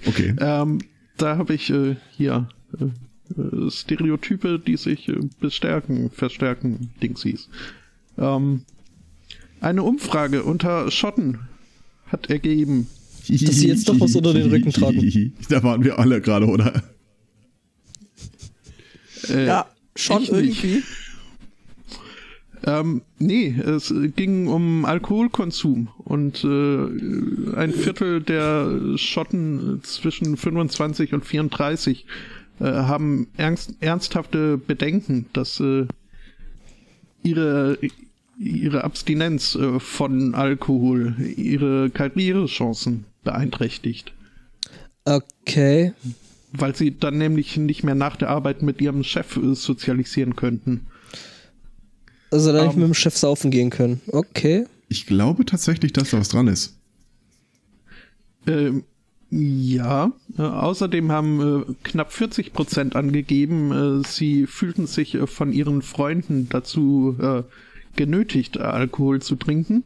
Okay. 0.07 0.35
Ähm, 0.39 0.81
da 1.17 1.37
habe 1.37 1.55
ich 1.55 1.71
äh, 1.71 1.97
hier 2.17 2.49
äh, 2.79 2.85
äh, 3.39 3.71
Stereotype, 3.71 4.59
die 4.59 4.77
sich 4.77 5.09
äh, 5.09 5.19
bestärken, 5.41 6.11
verstärken, 6.11 6.91
Dingsies. 7.03 7.49
Ähm, 8.19 8.63
eine 9.61 9.83
Umfrage 9.83 10.43
unter 10.43 10.91
Schotten 10.91 11.41
hat 12.07 12.31
ergeben, 12.31 12.89
dass 13.29 13.57
sie 13.57 13.69
jetzt 13.69 13.89
doch 13.89 14.01
was 14.01 14.15
unter 14.17 14.33
den 14.33 14.51
Rücken 14.51 14.73
tragen. 14.73 15.33
Da 15.49 15.63
waren 15.63 15.85
wir 15.85 15.99
alle 15.99 16.21
gerade, 16.21 16.47
oder? 16.47 16.83
äh, 19.29 19.47
ja, 19.47 19.67
schon 19.97 20.23
ich 20.23 20.33
nicht. 20.33 20.85
Ähm, 22.67 23.03
nee, 23.19 23.49
es 23.59 23.93
ging 24.17 24.47
um 24.49 24.85
Alkoholkonsum 24.85 25.89
und 25.99 26.45
äh, 26.45 27.57
ein 27.57 27.73
Viertel 27.73 28.21
der 28.21 28.97
Schotten 28.97 29.81
zwischen 29.83 30.37
25 30.37 31.15
und 31.15 31.25
34 31.25 32.05
äh, 32.61 32.65
haben 32.65 33.29
ernst, 33.37 33.75
ernsthafte 33.81 34.59
Bedenken, 34.59 35.27
dass 35.33 35.59
äh, 35.61 35.87
ihre 37.23 37.79
ihre 38.41 38.85
Abstinenz 38.85 39.55
äh, 39.55 39.79
von 39.79 40.35
Alkohol 40.35 41.15
ihre 41.37 41.91
Karrierechancen 41.91 43.05
beeinträchtigt, 43.23 44.13
Okay. 45.05 45.93
weil 46.53 46.75
sie 46.75 46.97
dann 46.99 47.19
nämlich 47.19 47.57
nicht 47.59 47.85
mehr 47.85 47.95
nach 47.95 48.17
der 48.17 48.31
Arbeit 48.31 48.63
mit 48.63 48.81
ihrem 48.81 49.05
Chef 49.05 49.37
äh, 49.37 49.55
sozialisieren 49.55 50.37
könnten. 50.37 50.87
Also 52.31 52.53
da 52.53 52.63
nicht 52.65 52.75
Ähm. 52.75 52.81
mit 52.81 52.89
dem 52.89 52.95
Chef 52.95 53.17
saufen 53.17 53.51
gehen 53.51 53.71
können. 53.71 54.01
Okay. 54.09 54.67
Ich 54.89 55.07
glaube 55.07 55.45
tatsächlich, 55.45 55.93
dass 55.93 56.11
da 56.11 56.19
was 56.19 56.29
dran 56.29 56.49
ist. 56.49 56.77
Ähm, 58.47 58.85
ja, 59.31 60.11
äh, 60.39 60.43
außerdem 60.43 61.13
haben 61.13 61.63
äh, 61.63 61.75
knapp 61.85 62.13
40 62.13 62.53
Prozent 62.53 62.97
angegeben, 62.97 64.01
äh, 64.03 64.09
sie 64.09 64.47
fühlten 64.47 64.87
sich 64.87 65.15
äh, 65.15 65.27
von 65.29 65.53
ihren 65.53 65.83
Freunden 65.83 66.49
dazu 66.49 67.17
äh, 67.21 67.43
genötigt, 67.95 68.57
äh, 68.57 68.61
Alkohol 68.61 69.23
zu 69.23 69.37
trinken. 69.37 69.85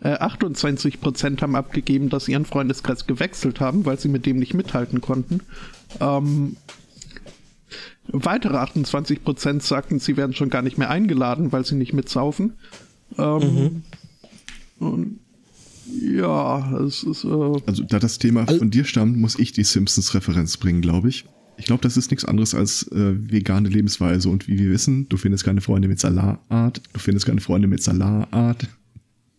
Äh, 0.00 0.10
28 0.10 1.00
Prozent 1.00 1.40
haben 1.40 1.56
abgegeben, 1.56 2.10
dass 2.10 2.26
sie 2.26 2.32
ihren 2.32 2.44
Freundeskreis 2.44 3.06
gewechselt 3.06 3.60
haben, 3.60 3.86
weil 3.86 3.98
sie 3.98 4.08
mit 4.08 4.26
dem 4.26 4.36
nicht 4.38 4.52
mithalten 4.52 5.00
konnten. 5.00 5.40
Ähm, 6.00 6.56
weitere 8.12 8.56
28 8.56 9.24
Prozent 9.24 9.62
sagten, 9.62 9.98
sie 9.98 10.16
werden 10.16 10.34
schon 10.34 10.50
gar 10.50 10.62
nicht 10.62 10.78
mehr 10.78 10.90
eingeladen, 10.90 11.52
weil 11.52 11.64
sie 11.64 11.74
nicht 11.74 11.92
mitsaufen. 11.92 12.54
Ähm, 13.18 13.82
und 14.78 15.18
ja, 16.00 16.78
es 16.80 17.02
ist 17.04 17.24
äh, 17.24 17.28
Also, 17.66 17.84
da 17.84 17.98
das 17.98 18.18
Thema 18.18 18.46
von 18.46 18.70
dir 18.70 18.84
stammt, 18.84 19.16
muss 19.16 19.38
ich 19.38 19.52
die 19.52 19.64
Simpsons-Referenz 19.64 20.56
bringen, 20.56 20.80
glaube 20.80 21.08
ich. 21.08 21.24
Ich 21.58 21.64
glaube, 21.66 21.82
das 21.82 21.96
ist 21.96 22.10
nichts 22.10 22.24
anderes 22.24 22.54
als 22.54 22.82
äh, 22.92 23.14
vegane 23.30 23.68
Lebensweise. 23.68 24.28
Und 24.28 24.46
wie 24.48 24.58
wir 24.58 24.70
wissen, 24.70 25.08
du 25.08 25.16
findest 25.16 25.44
keine 25.44 25.60
Freunde 25.60 25.88
mit 25.88 25.98
Salatart, 26.00 26.82
du 26.92 26.98
findest 27.00 27.24
keine 27.26 27.40
Freunde 27.40 27.66
mit 27.68 27.82
Salatart. 27.82 28.68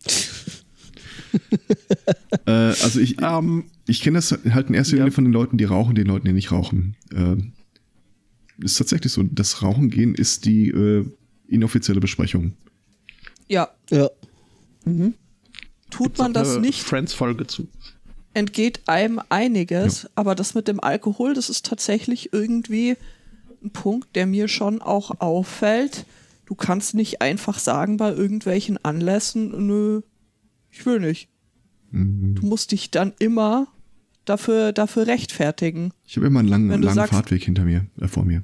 äh, 2.46 2.50
also 2.50 2.98
ich, 3.00 3.16
ähm, 3.22 3.64
ich 3.86 4.00
kenne 4.00 4.18
das 4.18 4.32
halt 4.50 4.68
in 4.68 4.74
erster 4.74 4.96
Linie 4.96 5.10
Ja. 5.10 5.14
von 5.14 5.24
den 5.24 5.32
Leuten, 5.32 5.58
die 5.58 5.64
rauchen, 5.64 5.94
den 5.94 6.06
Leuten, 6.06 6.26
die 6.26 6.32
nicht 6.32 6.50
rauchen. 6.50 6.96
Ähm, 7.14 7.52
ist 8.58 8.76
tatsächlich 8.78 9.12
so. 9.12 9.22
Das 9.22 9.62
Rauchen 9.62 9.90
gehen 9.90 10.14
ist 10.14 10.44
die 10.44 10.68
äh, 10.68 11.04
inoffizielle 11.48 12.00
Besprechung. 12.00 12.52
Ja, 13.48 13.68
Ja. 13.90 14.08
tut 15.90 16.18
man 16.18 16.32
das 16.32 16.52
eine 16.52 16.60
nicht, 16.60 16.82
Friends-Folge 16.82 17.46
zu. 17.46 17.68
entgeht 18.34 18.82
einem 18.86 19.20
einiges, 19.30 20.08
aber 20.14 20.34
das 20.34 20.54
mit 20.54 20.68
dem 20.68 20.80
Alkohol, 20.80 21.34
das 21.34 21.48
ist 21.48 21.64
tatsächlich 21.66 22.32
irgendwie 22.32 22.96
ein 23.62 23.70
Punkt, 23.70 24.14
der 24.14 24.26
mir 24.26 24.48
schon 24.48 24.80
auch 24.82 25.20
auffällt. 25.20 26.04
Du 26.46 26.54
kannst 26.54 26.94
nicht 26.94 27.20
einfach 27.22 27.58
sagen 27.58 27.96
bei 27.96 28.12
irgendwelchen 28.12 28.82
Anlässen, 28.84 29.66
nö, 29.66 30.02
ich 30.70 30.84
will 30.86 31.00
nicht. 31.00 31.28
Mhm. 31.90 32.34
Du 32.34 32.46
musst 32.46 32.72
dich 32.72 32.90
dann 32.90 33.12
immer 33.18 33.66
dafür, 34.28 34.72
dafür 34.72 35.06
rechtfertigen. 35.06 35.92
Ich 36.06 36.16
habe 36.16 36.26
immer 36.26 36.40
einen 36.40 36.48
langen, 36.48 36.68
langen 36.70 36.94
sagst- 36.94 37.12
Fahrtweg 37.14 37.42
hinter 37.44 37.64
mir, 37.64 37.86
äh, 38.00 38.08
vor 38.08 38.24
mir. 38.24 38.42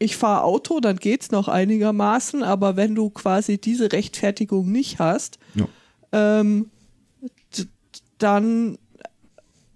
Ich 0.00 0.16
fahre 0.16 0.44
Auto, 0.44 0.78
dann 0.80 0.96
geht's 0.96 1.30
noch 1.32 1.48
einigermaßen, 1.48 2.42
aber 2.44 2.76
wenn 2.76 2.94
du 2.94 3.10
quasi 3.10 3.58
diese 3.58 3.90
Rechtfertigung 3.92 4.70
nicht 4.70 4.98
hast, 5.00 5.38
Ja. 5.54 5.66
ähm, 6.12 6.70
dann 8.18 8.78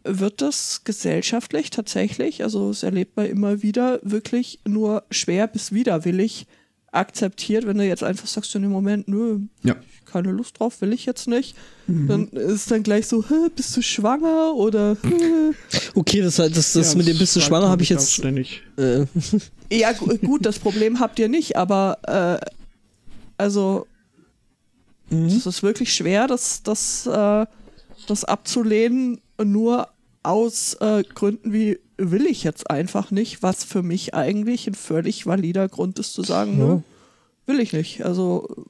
wird 0.05 0.41
das 0.43 0.83
gesellschaftlich 0.85 1.71
tatsächlich, 1.71 2.43
also 2.43 2.69
das 2.69 2.83
erlebt 2.83 3.17
man 3.17 3.27
immer 3.27 3.63
wieder, 3.63 4.01
wirklich 4.03 4.59
nur 4.67 5.05
schwer 5.11 5.47
bis 5.47 5.73
widerwillig 5.73 6.47
akzeptiert, 6.93 7.67
wenn 7.67 7.79
du 7.79 7.85
jetzt 7.87 8.03
einfach 8.05 8.27
sagst, 8.29 8.55
in 8.55 8.63
dem 8.63 8.71
Moment, 8.71 9.09
nö, 9.09 9.41
Ja. 9.65 9.77
keine 10.05 10.31
Lust 10.31 10.61
drauf, 10.61 10.81
will 10.83 10.93
ich 10.93 11.07
jetzt 11.07 11.27
nicht, 11.27 11.57
dann 11.87 12.29
ist 12.29 12.71
dann 12.71 12.83
gleich 12.83 13.07
so, 13.09 13.25
"Hä, 13.29 13.49
bist 13.57 13.75
du 13.77 13.83
schwanger 13.83 14.55
oder 14.55 14.97
hä? 15.03 15.53
Okay, 15.95 16.21
das, 16.21 16.37
das, 16.37 16.73
das 16.75 16.95
mit 16.95 17.09
dem 17.09 17.19
bist 17.19 17.35
du 17.35 17.41
schwanger 17.41 17.69
habe 17.71 17.83
ich 17.83 17.89
jetzt. 17.89 18.19
Äh, 18.23 19.07
Ja, 19.73 19.93
gu- 19.93 20.19
gut, 20.19 20.45
das 20.45 20.59
Problem 20.59 21.01
habt 21.01 21.19
ihr 21.19 21.29
nicht, 21.31 21.57
aber 21.57 21.99
äh, 22.43 22.47
also 23.39 23.87
es 25.11 25.47
ist 25.47 25.63
wirklich 25.63 25.93
schwer, 25.95 26.27
das, 26.27 26.63
das, 26.63 27.07
äh, 27.07 27.47
das 28.07 28.25
abzulehnen, 28.25 29.21
nur 29.43 29.89
aus 30.23 30.75
äh, 30.81 31.03
Gründen 31.15 31.53
wie 31.55 31.79
will 32.11 32.27
ich 32.27 32.43
jetzt 32.43 32.71
einfach 32.71 33.11
nicht, 33.11 33.43
was 33.43 33.65
für 33.65 33.83
mich 33.83 34.15
eigentlich 34.15 34.67
ein 34.67 34.75
völlig 34.75 35.27
valider 35.27 35.69
Grund 35.69 35.99
ist 35.99 36.13
zu 36.15 36.23
sagen, 36.23 36.59
Ja. 36.59 36.67
nö, 36.67 36.81
will 37.47 37.61
ich 37.61 37.73
nicht. 37.73 38.05
Also 38.05 38.67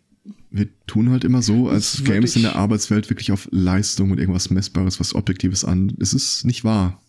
Wir 0.50 0.68
tun 0.86 1.10
halt 1.10 1.24
immer 1.24 1.40
so, 1.42 1.68
als 1.68 2.04
würd 2.06 2.24
es 2.24 2.36
in 2.36 2.42
der 2.42 2.56
Arbeitswelt 2.56 3.08
wirklich 3.10 3.32
auf 3.32 3.48
Leistung 3.50 4.10
und 4.10 4.18
irgendwas 4.18 4.50
Messbares, 4.50 5.00
was 5.00 5.14
Objektives 5.14 5.64
an. 5.64 5.96
Es 5.98 6.12
ist 6.14 6.44
nicht 6.44 6.62
wahr. 6.64 7.00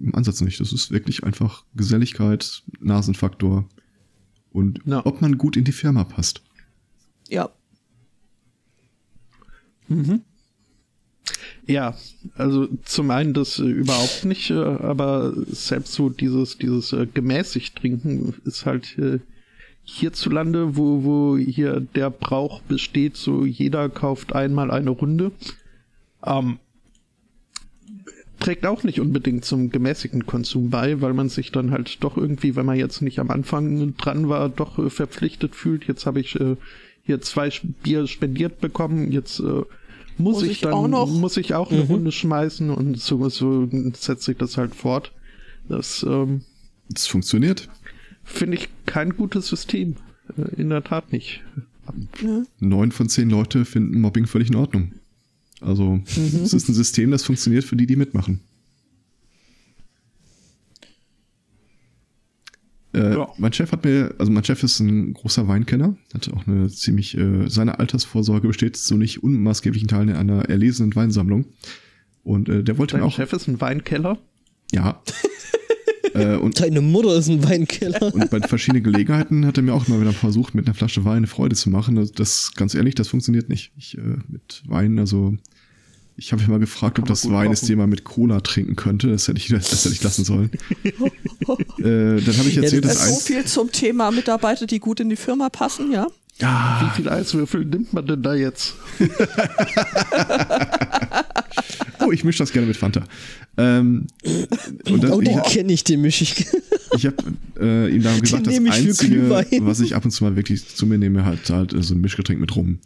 Im 0.00 0.14
Ansatz 0.14 0.40
nicht. 0.40 0.60
Das 0.60 0.72
ist 0.72 0.90
wirklich 0.90 1.24
einfach 1.24 1.64
Geselligkeit, 1.74 2.62
Nasenfaktor 2.80 3.68
und 4.52 4.80
Ja. 4.86 5.04
ob 5.04 5.20
man 5.20 5.36
gut 5.36 5.56
in 5.56 5.64
die 5.64 5.72
Firma 5.72 6.04
passt. 6.04 6.42
ja, 7.28 7.50
Ja, 11.66 11.96
also 12.36 12.68
zum 12.84 13.10
einen 13.10 13.32
das 13.32 13.58
äh, 13.58 13.64
überhaupt 13.64 14.24
nicht, 14.24 14.50
äh, 14.50 14.54
aber 14.54 15.32
selbst 15.46 15.92
so 15.92 16.08
dieses, 16.08 16.58
dieses 16.58 16.92
äh, 16.92 17.06
gemäßigt 17.12 17.76
trinken 17.76 18.34
ist 18.44 18.66
halt 18.66 18.98
äh, 18.98 19.20
hierzulande, 19.84 20.76
wo, 20.76 21.04
wo 21.04 21.36
hier 21.36 21.80
der 21.80 22.10
Brauch 22.10 22.60
besteht, 22.62 23.16
so 23.16 23.44
jeder 23.44 23.88
kauft 23.88 24.34
einmal 24.34 24.70
eine 24.70 24.90
Runde. 24.90 25.32
Ähm, 26.24 26.58
trägt 28.38 28.66
auch 28.66 28.82
nicht 28.84 29.00
unbedingt 29.00 29.44
zum 29.44 29.70
gemäßigten 29.70 30.26
Konsum 30.26 30.70
bei, 30.70 31.00
weil 31.00 31.12
man 31.12 31.28
sich 31.28 31.52
dann 31.52 31.70
halt 31.70 32.02
doch 32.02 32.16
irgendwie, 32.16 32.56
wenn 32.56 32.66
man 32.66 32.78
jetzt 32.78 33.02
nicht 33.02 33.18
am 33.18 33.30
Anfang 33.30 33.96
dran 33.96 34.28
war, 34.28 34.48
doch 34.48 34.78
äh, 34.78 34.90
verpflichtet 34.90 35.54
fühlt. 35.54 35.86
Jetzt 35.86 36.06
habe 36.06 36.20
ich 36.20 36.38
äh, 36.40 36.56
hier 37.02 37.20
zwei 37.20 37.50
Bier 37.82 38.06
spendiert 38.06 38.60
bekommen, 38.60 39.12
jetzt 39.12 39.42
muss, 40.20 40.34
Muss 40.36 40.42
ich, 40.44 40.50
ich 40.50 40.60
dann 40.60 40.72
auch 40.72 40.88
noch? 40.88 41.06
muss 41.08 41.36
ich 41.36 41.54
auch 41.54 41.70
eine 41.70 41.82
Runde 41.82 42.12
schmeißen 42.12 42.70
und 42.70 42.98
so, 43.00 43.28
so 43.28 43.68
setzt 43.94 44.24
sich 44.24 44.36
das 44.36 44.56
halt 44.56 44.74
fort. 44.74 45.12
Das 45.68 46.04
ähm, 46.08 46.42
Es 46.94 47.06
funktioniert. 47.06 47.68
finde 48.24 48.56
ich 48.56 48.68
kein 48.86 49.16
gutes 49.16 49.48
System. 49.48 49.96
Äh, 50.36 50.60
in 50.60 50.70
der 50.70 50.84
Tat 50.84 51.12
nicht. 51.12 51.42
Neun 52.60 52.92
von 52.92 53.08
zehn 53.08 53.30
Leute 53.30 53.64
finden 53.64 54.00
Mobbing 54.00 54.26
völlig 54.26 54.48
in 54.48 54.54
Ordnung. 54.56 54.92
Also 55.60 56.00
es 56.06 56.54
ist 56.54 56.68
ein 56.68 56.74
System, 56.74 57.10
das 57.10 57.22
funktioniert 57.24 57.64
für 57.64 57.76
die, 57.76 57.86
die 57.86 57.96
mitmachen. 57.96 58.40
Äh, 62.92 63.14
Ja. 63.14 63.28
Mein 63.38 63.52
Chef 63.52 63.70
hat 63.72 63.84
mir, 63.84 64.14
also 64.18 64.32
mein 64.32 64.44
Chef 64.44 64.62
ist 64.62 64.80
ein 64.80 65.12
großer 65.14 65.46
Weinkenner, 65.48 65.96
hat 66.14 66.28
auch 66.32 66.46
eine 66.46 66.68
ziemlich, 66.68 67.16
äh, 67.16 67.48
seine 67.48 67.78
Altersvorsorge 67.78 68.48
besteht 68.48 68.76
zu 68.76 68.96
nicht 68.96 69.22
unmaßgeblichen 69.22 69.88
Teilen 69.88 70.10
einer 70.10 70.48
erlesenen 70.48 70.94
Weinsammlung. 70.94 71.46
Und 72.24 72.48
äh, 72.48 72.62
der 72.64 72.78
wollte 72.78 72.92
Dein 72.94 73.02
mir 73.02 73.06
auch, 73.06 73.14
Chef 73.14 73.32
ist 73.32 73.48
ein 73.48 73.60
Weinkeller. 73.60 74.18
ja. 74.72 75.02
äh, 76.14 76.34
und, 76.36 76.60
Deine 76.60 76.80
Mutter 76.80 77.14
ist 77.16 77.28
ein 77.28 77.42
Weinkeller. 77.44 78.12
und 78.12 78.30
bei 78.30 78.40
verschiedenen 78.40 78.82
Gelegenheiten 78.82 79.46
hat 79.46 79.56
er 79.56 79.62
mir 79.62 79.74
auch 79.74 79.86
mal 79.88 80.00
wieder 80.00 80.12
versucht, 80.12 80.54
mit 80.54 80.66
einer 80.66 80.74
Flasche 80.74 81.04
Wein 81.04 81.18
eine 81.18 81.26
Freude 81.28 81.54
zu 81.54 81.70
machen. 81.70 81.94
Das, 81.96 82.12
das 82.12 82.52
ganz 82.56 82.74
ehrlich, 82.74 82.94
das 82.96 83.08
funktioniert 83.08 83.48
nicht. 83.48 83.72
Ich, 83.76 83.96
äh, 83.96 84.16
mit 84.28 84.62
Wein, 84.66 84.98
also 84.98 85.36
ich 86.20 86.32
habe 86.32 86.42
mich 86.42 86.50
mal 86.50 86.58
gefragt, 86.58 86.98
ob 86.98 87.06
Kann 87.06 87.12
das 87.12 87.30
Wein 87.30 87.50
ist, 87.50 87.66
den 87.66 87.78
man 87.78 87.88
mit 87.88 88.04
Cola 88.04 88.42
trinken 88.42 88.76
könnte. 88.76 89.08
Das 89.08 89.26
hätte 89.26 89.38
ich, 89.38 89.48
das 89.48 89.70
hätte 89.70 89.94
ich 89.94 90.02
lassen 90.02 90.24
sollen. 90.24 90.50
äh, 90.84 90.92
dann 91.78 92.36
habe 92.36 92.48
ich 92.48 92.56
Ja, 92.56 92.62
erzählt, 92.62 92.84
das 92.84 92.98
dass 92.98 93.08
So 93.08 93.20
viel 93.20 93.46
zum 93.46 93.72
Thema 93.72 94.10
Mitarbeiter, 94.10 94.66
die 94.66 94.80
gut 94.80 95.00
in 95.00 95.08
die 95.08 95.16
Firma 95.16 95.48
passen, 95.48 95.90
ja? 95.90 96.06
ja, 96.38 96.82
Wie 96.82 96.90
viel 96.94 97.08
Eiswürfel 97.08 97.64
nimmt 97.64 97.94
man 97.94 98.06
denn 98.06 98.22
da 98.22 98.34
jetzt? 98.34 98.74
oh, 102.00 102.12
ich 102.12 102.22
mische 102.22 102.40
das 102.40 102.52
gerne 102.52 102.66
mit 102.66 102.76
Fanta. 102.76 103.02
Ähm, 103.56 104.06
und 104.90 105.02
das, 105.02 105.12
oh, 105.12 105.22
ich, 105.22 105.28
den 105.28 105.42
kenne 105.42 105.72
ich, 105.72 105.84
den 105.84 106.02
mische 106.02 106.24
ich. 106.24 106.46
ich 106.98 107.06
habe 107.06 107.16
äh, 107.58 107.88
ihm 107.88 108.02
darum 108.02 108.20
gesagt, 108.20 108.46
das 108.46 108.58
Einzige, 108.58 109.30
was 109.62 109.80
ich 109.80 109.96
ab 109.96 110.04
und 110.04 110.10
zu 110.10 110.22
mal 110.22 110.36
wirklich 110.36 110.68
zu 110.68 110.84
mir 110.84 110.98
nehme, 110.98 111.24
halt, 111.24 111.48
halt 111.48 111.72
äh, 111.72 111.82
so 111.82 111.94
ein 111.94 112.02
Mischgetränk 112.02 112.40
mit 112.40 112.54
Rum. 112.54 112.78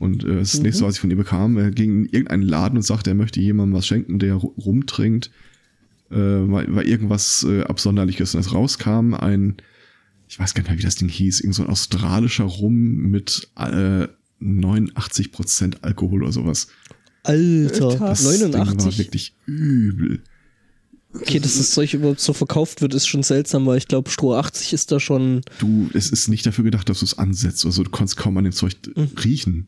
Und 0.00 0.24
äh, 0.24 0.36
das 0.36 0.54
Mhm. 0.56 0.62
nächste, 0.62 0.84
was 0.84 0.94
ich 0.94 1.00
von 1.00 1.10
ihm 1.10 1.18
bekam, 1.18 1.56
er 1.58 1.70
ging 1.70 2.06
in 2.06 2.06
irgendeinen 2.06 2.42
Laden 2.42 2.76
und 2.78 2.82
sagte, 2.82 3.10
er 3.10 3.14
möchte 3.14 3.38
jemandem 3.40 3.76
was 3.76 3.86
schenken, 3.86 4.18
der 4.18 4.34
Ru- 4.36 4.54
Rum 4.58 4.86
trinkt, 4.86 5.30
äh, 6.10 6.16
weil, 6.16 6.74
weil 6.74 6.88
irgendwas 6.88 7.44
äh, 7.48 7.62
Absonderliches. 7.64 8.34
Und 8.34 8.40
es 8.40 8.52
rauskam 8.52 9.12
ein, 9.14 9.58
ich 10.26 10.38
weiß 10.40 10.54
gar 10.54 10.62
nicht 10.62 10.70
mehr, 10.70 10.78
wie 10.78 10.82
das 10.82 10.96
Ding 10.96 11.08
hieß, 11.10 11.40
irgend 11.40 11.54
so 11.54 11.62
ein 11.62 11.68
australischer 11.68 12.44
Rum 12.44 12.74
mit 13.10 13.50
äh, 13.56 14.08
89% 14.42 15.82
Alkohol 15.82 16.22
oder 16.22 16.32
sowas. 16.32 16.68
Alter, 17.22 17.96
Das 17.98 18.20
Ding 18.22 18.52
war 18.54 18.64
89. 18.64 18.98
wirklich 18.98 19.34
übel. 19.46 20.22
Okay, 21.12 21.40
dass 21.40 21.58
das 21.58 21.72
Zeug 21.72 21.92
überhaupt 21.92 22.20
so 22.20 22.32
verkauft 22.32 22.80
wird, 22.82 22.94
ist 22.94 23.06
schon 23.08 23.24
seltsam, 23.24 23.66
weil 23.66 23.78
ich 23.78 23.88
glaube, 23.88 24.10
Stroh 24.10 24.34
80 24.36 24.72
ist 24.72 24.92
da 24.92 25.00
schon. 25.00 25.42
Du, 25.58 25.90
es 25.92 26.08
ist 26.10 26.28
nicht 26.28 26.46
dafür 26.46 26.62
gedacht, 26.64 26.88
dass 26.88 27.00
du 27.00 27.04
es 27.04 27.18
ansetzt. 27.18 27.66
Also 27.66 27.82
du 27.82 27.90
konntest 27.90 28.16
kaum 28.16 28.36
an 28.38 28.44
dem 28.44 28.52
Zeug 28.52 28.76
riechen. 29.24 29.66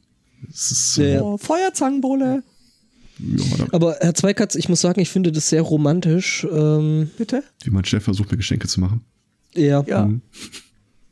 Ist, 0.48 0.96
Ja, 0.98 1.36
Feuerzangenbowle, 1.38 2.42
ja, 3.18 3.44
Aber 3.72 3.96
Herr 4.00 4.14
Zweikatz, 4.14 4.54
ich 4.56 4.68
muss 4.68 4.80
sagen, 4.80 5.00
ich 5.00 5.10
finde 5.10 5.30
das 5.32 5.48
sehr 5.48 5.62
romantisch. 5.62 6.46
Ähm, 6.50 7.10
bitte? 7.18 7.44
wie 7.62 7.70
mein 7.70 7.84
Chef 7.84 8.02
versucht, 8.04 8.30
mir 8.30 8.36
Geschenke 8.36 8.66
zu 8.68 8.80
machen. 8.80 9.02
ja. 9.54 9.84
Ja. 9.86 10.10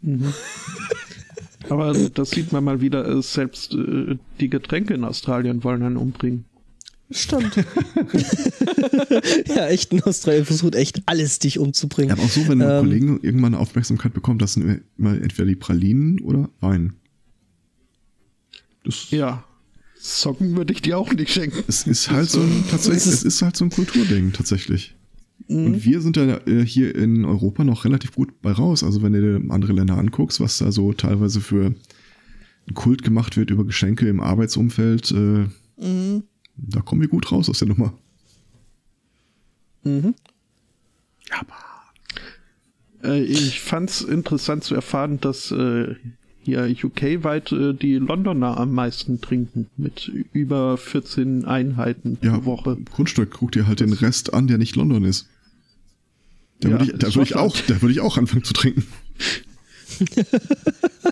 Mhm. 0.02 0.32
Aber 1.68 1.92
das 1.92 2.30
sieht 2.30 2.52
man 2.52 2.64
mal 2.64 2.80
wieder, 2.80 3.06
äh, 3.06 3.22
selbst 3.22 3.74
äh, 3.74 4.16
die 4.40 4.48
Getränke 4.48 4.94
in 4.94 5.04
Australien 5.04 5.62
wollen 5.62 5.82
einen 5.82 5.96
umbringen. 5.98 6.46
Stimmt. 7.12 7.54
ja, 9.54 9.66
echt 9.68 9.92
in 9.92 10.02
Australien 10.02 10.44
versucht 10.44 10.74
echt 10.74 11.02
alles, 11.06 11.38
dich 11.38 11.56
Ja, 11.56 11.60
umzubringen. 11.62 12.12
aber 12.12 12.22
auch 12.22 12.28
so, 12.28 12.46
wenn 12.48 12.62
ein 12.62 12.70
Ähm. 12.70 12.80
Kollegen 12.80 13.20
irgendwann 13.22 13.54
Aufmerksamkeit 13.54 14.14
bekommt, 14.14 14.42
das 14.42 14.54
sind 14.54 14.82
immer 14.96 15.14
entweder 15.20 15.46
die 15.46 15.56
Pralinen 15.56 16.20
oder 16.20 16.48
Wein. 16.60 16.94
Das, 18.84 19.10
Ja. 19.10 19.44
Socken 20.02 20.56
würde 20.56 20.72
ich 20.72 20.80
dir 20.80 20.96
auch 20.96 21.12
nicht 21.12 21.30
schenken. 21.30 21.62
Es 21.68 21.86
ist 21.86 22.10
halt 22.10 22.30
so 22.30 22.40
ein, 22.40 22.64
tatsächlich, 22.70 23.04
es 23.06 23.22
ist 23.22 23.42
halt 23.42 23.54
so 23.54 23.66
ein 23.66 23.70
Kulturding, 23.70 24.32
tatsächlich. 24.32 24.94
Mhm. 25.46 25.66
Und 25.66 25.84
wir 25.84 26.00
sind 26.00 26.16
ja 26.16 26.38
äh, 26.46 26.64
hier 26.64 26.94
in 26.94 27.26
Europa 27.26 27.64
noch 27.64 27.84
relativ 27.84 28.14
gut 28.14 28.40
bei 28.40 28.50
raus. 28.52 28.82
Also 28.82 29.02
wenn 29.02 29.12
du 29.12 29.20
dir 29.40 29.50
andere 29.52 29.72
Länder 29.74 29.98
anguckst, 29.98 30.40
was 30.40 30.56
da 30.56 30.72
so 30.72 30.94
teilweise 30.94 31.42
für 31.42 31.74
ein 32.66 32.74
Kult 32.74 33.02
gemacht 33.02 33.36
wird 33.36 33.50
über 33.50 33.64
Geschenke 33.66 34.08
im 34.08 34.20
Arbeitsumfeld, 34.20 35.10
äh, 35.10 35.46
Mhm. 35.76 36.24
da 36.56 36.80
kommen 36.80 37.00
wir 37.02 37.08
gut 37.08 37.30
raus 37.30 37.50
aus 37.50 37.58
der 37.58 37.68
Nummer. 37.68 37.92
Mhm. 39.84 40.14
Äh, 43.02 43.22
ich 43.22 43.60
fand's 43.60 44.02
interessant 44.02 44.64
zu 44.64 44.74
erfahren, 44.74 45.20
dass 45.20 45.50
äh, 45.50 45.94
hier 46.42 46.64
UK-weit 46.82 47.52
äh, 47.52 47.74
die 47.74 47.94
Londoner 47.96 48.56
am 48.58 48.72
meisten 48.72 49.20
trinken, 49.20 49.66
mit 49.76 50.10
über 50.32 50.76
14 50.76 51.44
Einheiten 51.44 52.18
Ja, 52.22 52.38
pro 52.38 52.44
Woche. 52.52 52.76
Grundstück, 52.92 53.30
guck 53.32 53.52
dir 53.52 53.66
halt 53.66 53.80
den 53.80 53.92
Rest 53.92 54.32
an, 54.34 54.46
der 54.46 54.58
nicht 54.58 54.76
London 54.76 55.04
ist. 55.04 55.28
Da 56.60 56.68
Ja, 56.68 56.74
würde 56.80 56.84
ich, 56.92 56.98
da 56.98 57.08
würde 57.08 57.22
ich 57.22 57.36
auch, 57.36 57.56
da 57.68 57.80
würde 57.82 57.92
ich 57.92 58.00
auch 58.00 58.16
anfangen 58.18 58.44
zu 58.44 58.52
trinken. 58.52 58.84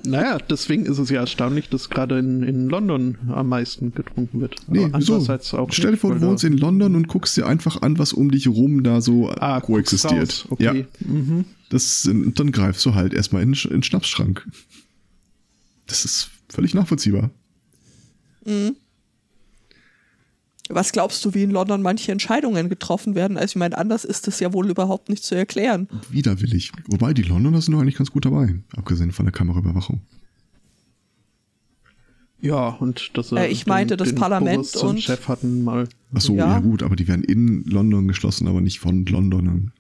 Naja, 0.05 0.39
deswegen 0.39 0.87
ist 0.87 0.99
es 0.99 1.11
ja 1.11 1.21
erstaunlich, 1.21 1.69
dass 1.69 1.91
gerade 1.91 2.19
in, 2.19 2.43
in 2.43 2.69
London 2.69 3.19
am 3.29 3.49
meisten 3.49 3.93
getrunken 3.93 4.41
wird. 4.41 4.57
Nee, 4.69 4.85
Aber 4.93 4.99
auch 4.99 5.73
Stell 5.73 5.93
dir 5.93 5.97
vor, 5.97 6.15
du 6.15 6.21
wohnst 6.23 6.45
in 6.45 6.57
London 6.57 6.95
und 6.95 7.09
guckst 7.09 7.37
dir 7.37 7.47
einfach 7.47 7.83
an, 7.83 7.99
was 7.99 8.13
um 8.13 8.31
dich 8.31 8.47
rum 8.49 8.83
da 8.83 9.01
so 9.01 9.31
ah, 9.31 9.61
koexistiert. 9.61 10.47
Okay. 10.51 10.65
Ja, 10.65 10.75
Mhm. 11.07 11.45
das, 11.71 12.09
dann 12.35 12.53
greifst 12.53 12.85
du 12.87 12.95
halt 12.95 13.13
erstmal 13.13 13.43
in, 13.43 13.51
den 13.51 13.55
Sch- 13.57 13.67
in 13.69 13.79
den 13.79 13.83
Schnapsschrank. 13.83 14.47
Das 15.89 16.05
ist 16.05 16.31
völlig 16.49 16.75
nachvollziehbar. 16.75 17.31
Was 20.71 20.93
glaubst 20.93 21.25
du, 21.25 21.35
wie 21.35 21.43
in 21.43 21.51
London 21.51 21.81
manche 21.83 22.13
Entscheidungen 22.13 22.69
getroffen 22.69 23.15
werden? 23.15 23.37
Also 23.37 23.53
ich 23.53 23.57
meine, 23.57 23.77
anders 23.77 24.05
ist 24.05 24.27
das 24.27 24.39
ja 24.41 24.53
wohl 24.53 24.69
überhaupt 24.71 25.09
nicht 25.09 25.25
zu 25.25 25.35
erklären. 25.35 25.89
Widerwillig. 26.11 26.73
Wobei 26.89 27.15
die 27.15 27.23
Londoner 27.23 27.61
sind 27.63 27.73
doch 27.75 27.81
eigentlich 27.81 27.97
ganz 27.97 28.11
gut 28.11 28.27
dabei, 28.27 28.61
abgesehen 28.77 29.13
von 29.13 29.25
der 29.27 29.33
Kameraüberwachung. 29.33 30.03
Ja, 32.41 32.69
und 32.69 33.11
das 33.15 33.33
Äh, 33.33 33.49
ich 33.49 33.67
meinte, 33.67 33.97
das 33.97 34.15
Parlament 34.15 34.57
Boris 34.57 34.71
zum 34.73 34.89
und- 34.91 35.03
Chef 35.03 35.27
hatten 35.27 35.65
mal. 35.65 35.89
Ach 36.15 36.21
so, 36.21 36.35
ja. 36.35 36.47
Ja. 36.53 36.61
gut, 36.61 36.83
aber 36.85 36.95
die 36.97 37.09
werden 37.09 37.25
in 37.25 37.65
London 37.65 38.07
geschlossen, 38.07 38.47
aber 38.47 38.61
nicht 38.61 38.79
von 38.79 39.05
Londonern. 39.07 39.73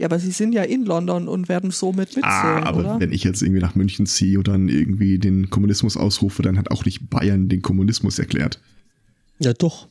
Ja, 0.00 0.06
aber 0.06 0.18
sie 0.18 0.30
sind 0.30 0.52
ja 0.54 0.62
in 0.62 0.86
London 0.86 1.28
und 1.28 1.50
werden 1.50 1.70
somit 1.70 2.16
mitzählen, 2.16 2.24
Ah, 2.24 2.62
aber 2.64 2.80
oder? 2.80 3.00
wenn 3.00 3.12
ich 3.12 3.22
jetzt 3.22 3.42
irgendwie 3.42 3.60
nach 3.60 3.74
München 3.74 4.06
ziehe 4.06 4.38
und 4.38 4.48
dann 4.48 4.68
irgendwie 4.70 5.18
den 5.18 5.50
Kommunismus 5.50 5.98
ausrufe, 5.98 6.40
dann 6.42 6.56
hat 6.56 6.70
auch 6.70 6.86
nicht 6.86 7.10
Bayern 7.10 7.50
den 7.50 7.60
Kommunismus 7.60 8.18
erklärt. 8.18 8.60
Ja, 9.40 9.52
doch. 9.52 9.88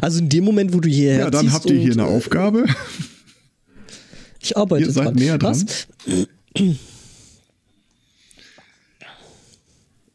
Also 0.00 0.20
in 0.20 0.28
dem 0.28 0.44
Moment, 0.44 0.72
wo 0.72 0.78
du 0.78 0.88
hierher 0.88 1.18
Ja, 1.18 1.30
dann 1.30 1.52
habt 1.52 1.66
ihr 1.68 1.80
hier 1.80 1.92
eine 1.94 2.02
äh, 2.02 2.04
Aufgabe. 2.04 2.64
Ich 4.38 4.56
arbeite 4.56 4.86
Ihr 4.86 4.92
seid 4.92 5.06
dran. 5.06 5.14
näher 5.16 5.36
dran. 5.38 5.50
Was? 5.52 5.88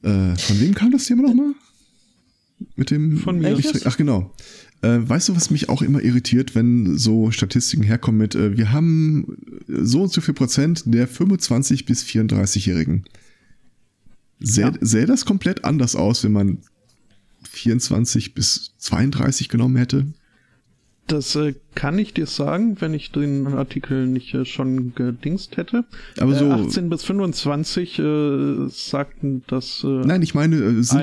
Äh, 0.03 0.35
von 0.37 0.59
wem 0.61 0.73
kam 0.75 0.91
das 0.91 1.05
Thema 1.05 1.23
nochmal? 1.23 1.53
Mit 2.75 2.91
dem. 2.91 3.17
Von 3.17 3.39
mir. 3.39 3.57
Ach, 3.85 3.97
genau. 3.97 4.31
Äh, 4.85 5.09
weißt 5.09 5.29
du, 5.29 5.35
was 5.35 5.49
mich 5.49 5.67
auch 5.69 5.81
immer 5.81 6.03
irritiert, 6.03 6.53
wenn 6.53 6.95
so 6.95 7.31
Statistiken 7.31 7.81
herkommen 7.81 8.19
mit, 8.19 8.35
äh, 8.35 8.55
wir 8.55 8.71
haben 8.71 9.35
so 9.67 10.03
und 10.03 10.13
so 10.13 10.21
viel 10.21 10.35
Prozent 10.35 10.83
der 10.85 11.09
25- 11.09 11.85
bis 11.85 12.03
34-Jährigen. 12.03 13.05
Sähe 14.39 14.65
Ja. 14.65 14.73
sähe 14.81 15.07
das 15.07 15.25
komplett 15.25 15.65
anders 15.65 15.95
aus, 15.95 16.23
wenn 16.23 16.33
man 16.33 16.59
24 17.49 18.35
bis 18.35 18.73
32 18.77 19.49
genommen 19.49 19.77
hätte? 19.77 20.05
Das 21.07 21.35
äh, 21.35 21.53
kann 21.75 21.99
ich 21.99 22.15
dir 22.15 22.25
sagen, 22.25 22.77
wenn 22.81 22.95
ich 22.95 23.11
den 23.11 23.45
Artikel 23.47 24.07
nicht 24.07 24.33
äh, 24.33 24.43
schon 24.43 24.95
gedingst 24.95 25.55
hätte. 25.55 25.85
Aber 26.19 26.33
so- 26.35 26.45
Äh, 26.45 26.51
18 26.67 26.89
bis 26.89 27.03
25 27.03 27.99
äh, 27.99 28.67
sagten 28.69 29.43
das. 29.45 29.83
Äh, 29.83 29.87
Nein, 29.87 30.23
ich 30.23 30.33
meine, 30.33 30.55
äh, 30.55 30.61
sind, 30.81 30.85
sind, 30.85 30.97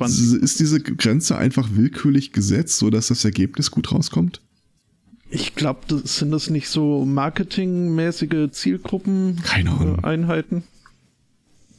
21. 0.00 0.34
ist 0.42 0.60
diese 0.60 0.80
Grenze 0.80 1.36
einfach 1.36 1.70
willkürlich 1.72 2.32
gesetzt, 2.32 2.78
sodass 2.78 3.08
das 3.08 3.24
Ergebnis 3.24 3.72
gut 3.72 3.90
rauskommt? 3.90 4.40
Ich 5.30 5.54
glaube, 5.56 5.80
das 5.88 6.18
sind 6.18 6.30
das 6.30 6.50
nicht 6.50 6.68
so 6.68 7.04
marketingmäßige 7.04 8.50
Zielgruppen 8.52 9.36
Keine 9.42 9.72
Ahnung. 9.72 9.98
äh, 10.02 10.06
Einheiten. 10.06 10.62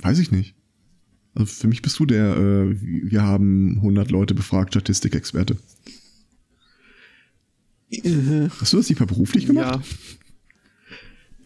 Weiß 0.02 0.20
ich 0.20 0.32
nicht. 0.32 0.54
Also 1.34 1.46
für 1.54 1.68
mich 1.68 1.82
bist 1.82 1.98
du 2.00 2.06
der, 2.06 2.36
äh, 2.36 2.76
wir 2.82 3.22
haben 3.24 3.76
100 3.78 4.12
Leute 4.12 4.34
befragt, 4.36 4.74
Statistikexperte. 4.74 5.54
Äh, 5.54 5.58
Hast 8.60 8.74
du 8.74 8.78
das 8.78 8.90
nicht 8.90 9.00
mal 9.00 9.06
beruflich 9.06 9.46
gemacht? 9.46 9.76
Ja. 9.76 9.82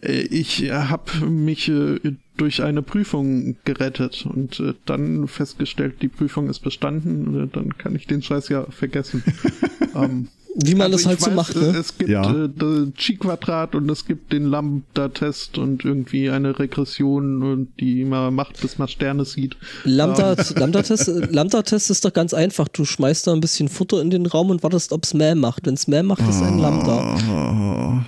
Äh, 0.04 0.22
Ich 0.30 0.70
habe 0.70 1.26
mich 1.26 1.68
äh, 1.68 1.98
durch 2.36 2.62
eine 2.62 2.82
Prüfung 2.82 3.56
gerettet 3.64 4.26
und 4.28 4.58
äh, 4.60 4.74
dann 4.86 5.28
festgestellt, 5.28 5.96
die 6.02 6.08
Prüfung 6.08 6.48
ist 6.50 6.60
bestanden. 6.60 7.50
Dann 7.52 7.78
kann 7.78 7.94
ich 7.94 8.06
den 8.06 8.22
Scheiß 8.22 8.48
ja 8.48 8.66
vergessen. 8.70 9.22
ähm, 9.94 10.28
Wie 10.56 10.74
man 10.74 10.92
Also 10.92 10.96
das 10.98 11.06
halt 11.06 11.20
so 11.20 11.26
weiß, 11.28 11.34
macht, 11.36 11.56
äh, 11.56 11.60
ne? 11.72 11.78
Es 11.78 11.96
gibt 11.96 12.10
Ja. 12.10 12.48
das 12.48 12.88
Chi-Quadrat 12.96 13.74
und 13.76 13.88
es 13.90 14.04
gibt 14.04 14.32
den 14.32 14.46
Lambda-Test 14.46 15.58
und 15.58 15.84
irgendwie 15.84 16.28
eine 16.30 16.58
Regression, 16.58 17.68
die 17.78 18.02
immer 18.02 18.30
macht, 18.32 18.60
bis 18.60 18.78
man 18.78 18.88
Sterne 18.88 19.24
sieht. 19.24 19.56
Lambda, 19.84 20.34
Lambda-Test 20.56 21.06
Lambda 21.30 21.60
-Test 21.60 21.90
ist 21.90 22.04
doch 22.04 22.12
ganz 22.12 22.34
einfach. 22.34 22.66
Du 22.68 22.84
schmeißt 22.84 23.26
da 23.28 23.32
ein 23.32 23.40
bisschen 23.40 23.68
Futter 23.68 24.00
in 24.02 24.10
den 24.10 24.26
Raum 24.26 24.50
und 24.50 24.62
wartest, 24.64 24.92
ob 24.92 25.04
es 25.04 25.14
Mäh 25.14 25.34
macht. 25.36 25.66
Wenn 25.66 25.74
es 25.74 25.86
Mäh 25.86 26.02
macht, 26.02 26.28
ist 26.28 26.42
ein 26.42 26.58
Lambda. 26.58 28.04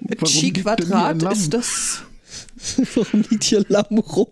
Warum 0.00 0.26
Chi 0.26 0.52
Quadrat 0.52 1.22
ist 1.32 1.52
das. 1.54 2.02
Warum 2.94 3.24
liegt 3.30 3.44
hier 3.44 3.64
Lamm 3.68 3.98
rum? 3.98 4.28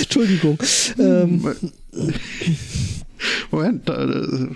Entschuldigung. 0.00 0.58
Ähm, 0.98 1.54
Moment, 3.50 3.88
äh, 3.88 4.48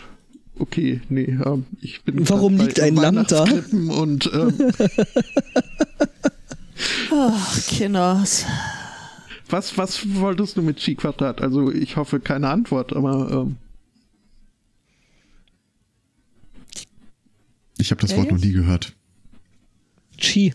okay, 0.58 1.00
nee, 1.08 1.36
ähm, 1.44 1.66
ich 1.80 2.02
bin. 2.02 2.28
Warum 2.28 2.56
liegt 2.56 2.80
ein 2.80 2.96
Lamm 2.96 3.24
da? 3.26 3.44
Und 3.72 4.30
ähm, 4.32 4.72
Ach, 7.10 7.66
Kinders. 7.68 8.46
was, 9.48 9.76
was 9.78 10.00
wolltest 10.14 10.56
du 10.56 10.62
mit 10.62 10.78
Chi-Quadrat? 10.78 11.40
Also 11.40 11.70
ich 11.70 11.96
hoffe 11.96 12.20
keine 12.20 12.48
Antwort, 12.48 12.92
aber 12.94 13.30
ähm, 13.30 13.56
ich 17.82 17.90
habe 17.90 18.00
das 18.00 18.12
Ja, 18.12 18.16
Wort 18.18 18.30
noch 18.30 18.38
nie 18.38 18.52
gehört. 18.52 18.94
Chi. 20.18 20.54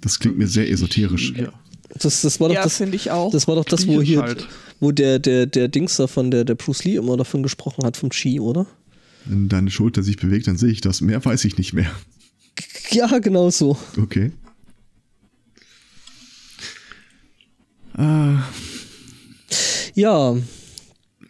Das 0.00 0.18
klingt 0.18 0.38
mir 0.38 0.46
sehr 0.46 0.70
esoterisch. 0.70 1.32
ja. 1.36 1.52
Das, 2.00 2.22
das 2.22 2.40
war 2.40 2.48
doch 2.48 2.56
Ja, 2.56 2.64
das. 2.64 2.76
finde 2.78 2.96
ich 2.96 3.10
auch. 3.12 3.30
Das 3.30 3.46
war 3.46 3.54
doch 3.54 3.64
das, 3.64 3.86
wo 3.86 4.02
hier, 4.02 4.20
halt. 4.22 4.48
wo 4.80 4.90
der, 4.90 5.18
der, 5.20 5.46
der 5.46 5.68
Dings 5.68 5.96
da 5.96 6.06
von 6.08 6.30
der, 6.32 6.44
der 6.44 6.56
Bruce 6.56 6.82
Lee 6.84 6.96
immer 6.96 7.16
davon 7.16 7.42
gesprochen 7.44 7.84
hat, 7.84 7.96
vom 7.96 8.10
Chi, 8.10 8.40
oder? 8.40 8.66
Wenn 9.26 9.48
deine 9.48 9.70
Schulter 9.70 10.02
sich 10.02 10.16
bewegt, 10.16 10.48
dann 10.48 10.56
sehe 10.56 10.70
ich 10.72 10.80
das. 10.80 11.00
Mehr 11.00 11.24
weiß 11.24 11.44
ich 11.44 11.56
nicht 11.56 11.72
mehr. 11.72 11.90
Ja, 12.90 13.18
genau 13.18 13.48
so. 13.50 13.78
Okay. 13.96 14.32
Ah, 17.96 18.42
Ja, 19.94 20.36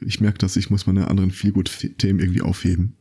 ich 0.07 0.21
merke 0.21 0.39
das, 0.39 0.57
ich 0.57 0.71
muss 0.71 0.87
meine 0.87 1.09
anderen 1.09 1.31
Feelgood-Themen 1.31 2.21
irgendwie 2.21 2.41
aufheben. 2.43 2.95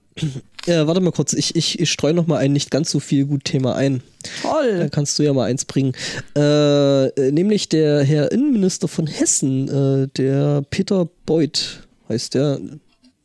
Äh, 0.67 0.87
warte 0.87 1.01
mal 1.01 1.11
kurz, 1.11 1.33
ich, 1.33 1.55
ich, 1.55 1.79
ich 1.79 1.91
streue 1.91 2.13
noch 2.13 2.27
mal 2.27 2.37
ein 2.37 2.53
nicht 2.53 2.71
ganz 2.71 2.91
so 2.91 2.99
viel 2.99 3.25
gut 3.25 3.45
Thema 3.45 3.75
ein. 3.75 4.01
Dann 4.43 4.51
Toll. 4.51 4.89
kannst 4.91 5.17
du 5.19 5.23
ja 5.23 5.33
mal 5.33 5.45
eins 5.45 5.65
bringen. 5.65 5.93
Äh, 6.35 7.07
äh, 7.07 7.31
nämlich 7.31 7.69
der 7.69 8.03
Herr 8.03 8.31
Innenminister 8.31 8.87
von 8.87 9.07
Hessen, 9.07 9.67
äh, 9.67 10.07
der 10.15 10.63
Peter 10.69 11.07
Beuth 11.25 11.87
heißt 12.09 12.35
der. 12.35 12.59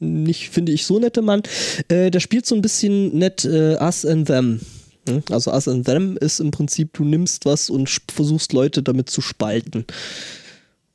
Nicht, 0.00 0.50
finde 0.50 0.70
ich, 0.70 0.86
so 0.86 1.00
nette 1.00 1.22
Mann. 1.22 1.42
Äh, 1.88 2.12
der 2.12 2.20
spielt 2.20 2.46
so 2.46 2.54
ein 2.54 2.62
bisschen 2.62 3.18
nett 3.18 3.44
äh, 3.44 3.76
Us 3.80 4.06
and 4.06 4.28
Them. 4.28 4.60
Hm? 5.08 5.24
Also 5.28 5.52
Us 5.52 5.66
and 5.66 5.86
Them 5.86 6.16
ist 6.20 6.38
im 6.38 6.52
Prinzip, 6.52 6.92
du 6.92 7.04
nimmst 7.04 7.46
was 7.46 7.68
und 7.68 7.90
versuchst 8.08 8.52
Leute 8.52 8.84
damit 8.84 9.10
zu 9.10 9.20
spalten. 9.20 9.86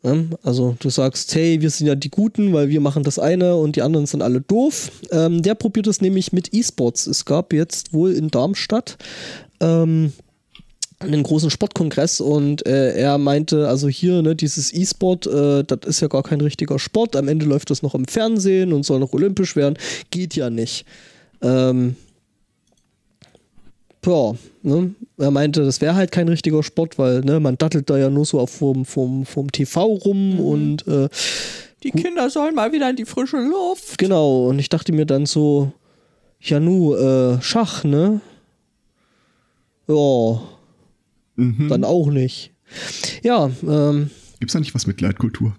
Ja, 0.03 0.15
Also 0.43 0.75
du 0.79 0.89
sagst, 0.89 1.33
hey, 1.33 1.61
wir 1.61 1.69
sind 1.69 1.87
ja 1.87 1.95
die 1.95 2.09
Guten, 2.09 2.51
weil 2.51 2.69
wir 2.69 2.81
machen 2.81 3.03
das 3.03 3.19
eine 3.19 3.55
und 3.55 3.77
die 3.77 3.81
anderen 3.81 4.05
sind 4.05 4.21
alle 4.21 4.41
doof. 4.41 4.91
Ähm, 5.11 5.41
der 5.41 5.55
probiert 5.55 5.87
es 5.87 6.01
nämlich 6.01 6.33
mit 6.33 6.53
E-Sports. 6.53 7.07
Es 7.07 7.23
gab 7.23 7.53
jetzt 7.53 7.93
wohl 7.93 8.11
in 8.11 8.29
Darmstadt 8.29 8.97
ähm, 9.61 10.11
einen 10.99 11.23
großen 11.23 11.49
Sportkongress 11.49 12.19
und 12.19 12.65
äh, 12.65 12.95
er 12.95 13.17
meinte, 13.17 13.67
also 13.67 13.87
hier, 13.87 14.21
ne, 14.21 14.35
dieses 14.35 14.73
E-Sport, 14.73 15.27
äh, 15.27 15.63
das 15.63 15.79
ist 15.85 16.01
ja 16.01 16.07
gar 16.07 16.23
kein 16.23 16.41
richtiger 16.41 16.79
Sport. 16.79 17.15
Am 17.15 17.27
Ende 17.27 17.45
läuft 17.45 17.69
das 17.69 17.81
noch 17.81 17.95
im 17.95 18.05
Fernsehen 18.05 18.73
und 18.73 18.83
soll 18.85 18.99
noch 18.99 19.13
olympisch 19.13 19.55
werden. 19.55 19.77
Geht 20.11 20.35
ja 20.35 20.49
nicht. 20.49 20.85
Ähm, 21.41 21.95
ja, 24.05 24.33
ne? 24.63 24.93
er 25.17 25.31
meinte, 25.31 25.63
das 25.63 25.81
wäre 25.81 25.95
halt 25.95 26.11
kein 26.11 26.27
richtiger 26.29 26.63
Sport, 26.63 26.97
weil 26.97 27.21
ne, 27.21 27.39
man 27.39 27.57
dattelt 27.57 27.89
da 27.89 27.97
ja 27.97 28.09
nur 28.09 28.25
so 28.25 28.39
auf 28.39 28.49
vom, 28.51 28.85
vom, 28.85 29.25
vom 29.25 29.51
TV 29.51 29.83
rum 29.83 30.39
und 30.39 30.87
äh, 30.87 31.09
Die 31.83 31.91
Kinder 31.91 32.29
sollen 32.29 32.55
mal 32.55 32.71
wieder 32.71 32.89
in 32.89 32.95
die 32.95 33.05
frische 33.05 33.37
Luft. 33.37 33.97
genau, 33.97 34.47
und 34.49 34.59
ich 34.59 34.69
dachte 34.69 34.91
mir 34.93 35.05
dann 35.05 35.25
so, 35.25 35.71
ja 36.41 36.59
nu, 36.59 36.95
äh, 36.95 37.41
Schach, 37.41 37.83
ne? 37.83 38.21
Ja, 39.87 40.41
Mhm. 41.35 41.67
dann 41.67 41.83
auch 41.83 42.07
nicht. 42.11 42.51
Ja, 43.23 43.49
ähm, 43.67 44.11
Gibt 44.39 44.51
es 44.51 44.53
da 44.53 44.59
nicht 44.59 44.75
was 44.75 44.85
mit 44.85 45.01
Leitkultur? 45.01 45.55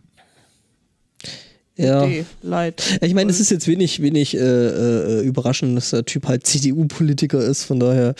Ja. 1.76 2.06
Nee, 2.06 2.24
leid. 2.42 2.98
Ich 3.02 3.14
meine, 3.14 3.30
es 3.30 3.40
ist 3.40 3.50
jetzt 3.50 3.66
wenig, 3.68 4.00
wenig 4.02 4.34
äh, 4.36 4.38
äh, 4.40 5.20
überraschend, 5.26 5.76
dass 5.76 5.90
der 5.90 6.04
Typ 6.04 6.26
halt 6.26 6.46
CDU-Politiker 6.46 7.40
ist, 7.44 7.64
von 7.64 7.80
daher, 7.80 8.14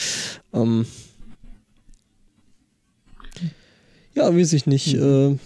ähm, 0.52 0.86
ja, 4.14 4.34
weiß 4.34 4.52
ich 4.52 4.66
nicht. 4.66 4.94
Äh, 4.94 5.36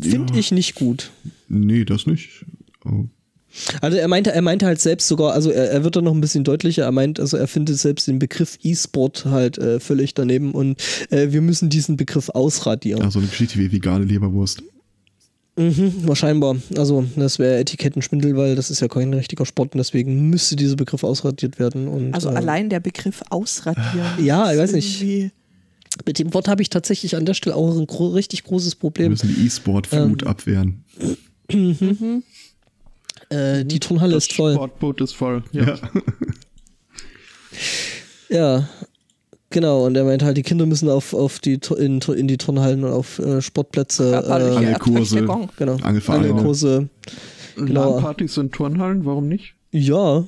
Finde 0.00 0.32
Ja. 0.32 0.38
ich 0.38 0.50
nicht 0.50 0.74
gut. 0.76 1.10
Nee, 1.48 1.84
das 1.84 2.06
nicht. 2.06 2.44
Oh. 2.84 3.04
Also 3.80 3.96
er 3.96 4.08
meinte, 4.08 4.32
er 4.32 4.42
meinte 4.42 4.66
halt 4.66 4.80
selbst 4.80 5.08
sogar, 5.08 5.32
also 5.32 5.50
er, 5.50 5.70
er 5.70 5.84
wird 5.84 5.96
da 5.96 6.00
noch 6.02 6.14
ein 6.14 6.20
bisschen 6.20 6.44
deutlicher, 6.44 6.84
er 6.84 6.92
meint, 6.92 7.20
also 7.20 7.36
er 7.36 7.46
findet 7.48 7.78
selbst 7.78 8.06
den 8.08 8.18
Begriff 8.18 8.58
E-Sport 8.62 9.26
halt 9.26 9.58
äh, 9.58 9.80
völlig 9.80 10.14
daneben 10.14 10.52
und 10.52 10.80
äh, 11.10 11.32
wir 11.32 11.40
müssen 11.40 11.68
diesen 11.70 11.96
Begriff 11.96 12.28
ausradieren. 12.30 13.00
Ja, 13.02 13.10
so 13.10 13.18
eine 13.18 13.28
Geschichte 13.28 13.58
wie 13.58 13.72
vegane 13.72 14.04
Leberwurst. 14.04 14.62
Mhm, 15.56 15.94
wahrscheinlich. 16.06 16.60
Also 16.78 17.04
das 17.16 17.38
wäre 17.38 17.58
Etikettenschwindel, 17.58 18.36
weil 18.36 18.54
das 18.56 18.70
ist 18.70 18.80
ja 18.80 18.88
kein 18.88 19.12
richtiger 19.12 19.44
Sport 19.44 19.74
und 19.74 19.78
deswegen 19.78 20.30
müsste 20.30 20.56
dieser 20.56 20.76
Begriff 20.76 21.04
ausradiert 21.04 21.58
werden. 21.58 21.88
Und, 21.88 22.14
Also 22.14 22.30
äh, 22.30 22.34
allein 22.36 22.70
der 22.70 22.80
Begriff 22.80 23.20
ausradieren. 23.30 24.06
Ja, 24.24 24.50
ich 24.52 24.58
weiß 24.58 24.72
nicht. 24.72 25.04
Mit 26.06 26.18
dem 26.18 26.32
Wort 26.32 26.46
habe 26.48 26.62
ich 26.62 26.70
tatsächlich 26.70 27.16
an 27.16 27.26
der 27.26 27.34
Stelle 27.34 27.56
auch 27.56 27.76
ein 27.76 27.86
gro 27.86 28.08
richtig 28.08 28.44
großes 28.44 28.74
Wir 28.74 28.78
Problem. 28.78 29.10
müssen 29.10 29.34
die 29.34 29.44
E-Sport-Flut 29.44 30.22
Ähm. 30.22 30.28
abwehren. 30.28 30.84
Äh, 33.30 33.64
die 33.64 33.80
Turnhalle 33.80 34.14
das 34.14 34.26
ist 34.26 34.34
voll. 34.34 34.54
Sportboot 34.54 35.00
ist 35.00 35.14
voll. 35.14 35.42
Ja. 35.52 35.76
Ja, 38.28 38.68
genau. 39.50 39.86
Und 39.86 39.96
er 39.96 40.04
meint 40.04 40.22
halt, 40.22 40.36
die 40.36 40.42
Kinder 40.42 40.66
müssen 40.66 40.88
auf, 40.88 41.14
auf 41.14 41.40
die, 41.40 41.58
in, 41.78 42.00
in 42.00 42.28
die 42.28 42.38
Turnhallen 42.38 42.84
und 42.84 42.92
auf 42.92 43.18
äh, 43.18 43.42
Sportplätze. 43.42 44.12
Äh, 44.12 44.30
Angelkurse. 44.30 45.16
Ertüchtigung. 45.16 45.48
genau. 45.56 45.76
Angelvereine. 45.82 46.28
Angelkurse. 46.28 46.88
Genau. 47.56 47.94
LAN-Partys 47.96 48.36
in 48.36 48.52
Turnhallen, 48.52 49.04
warum 49.04 49.28
nicht? 49.28 49.54
Ja. 49.72 50.24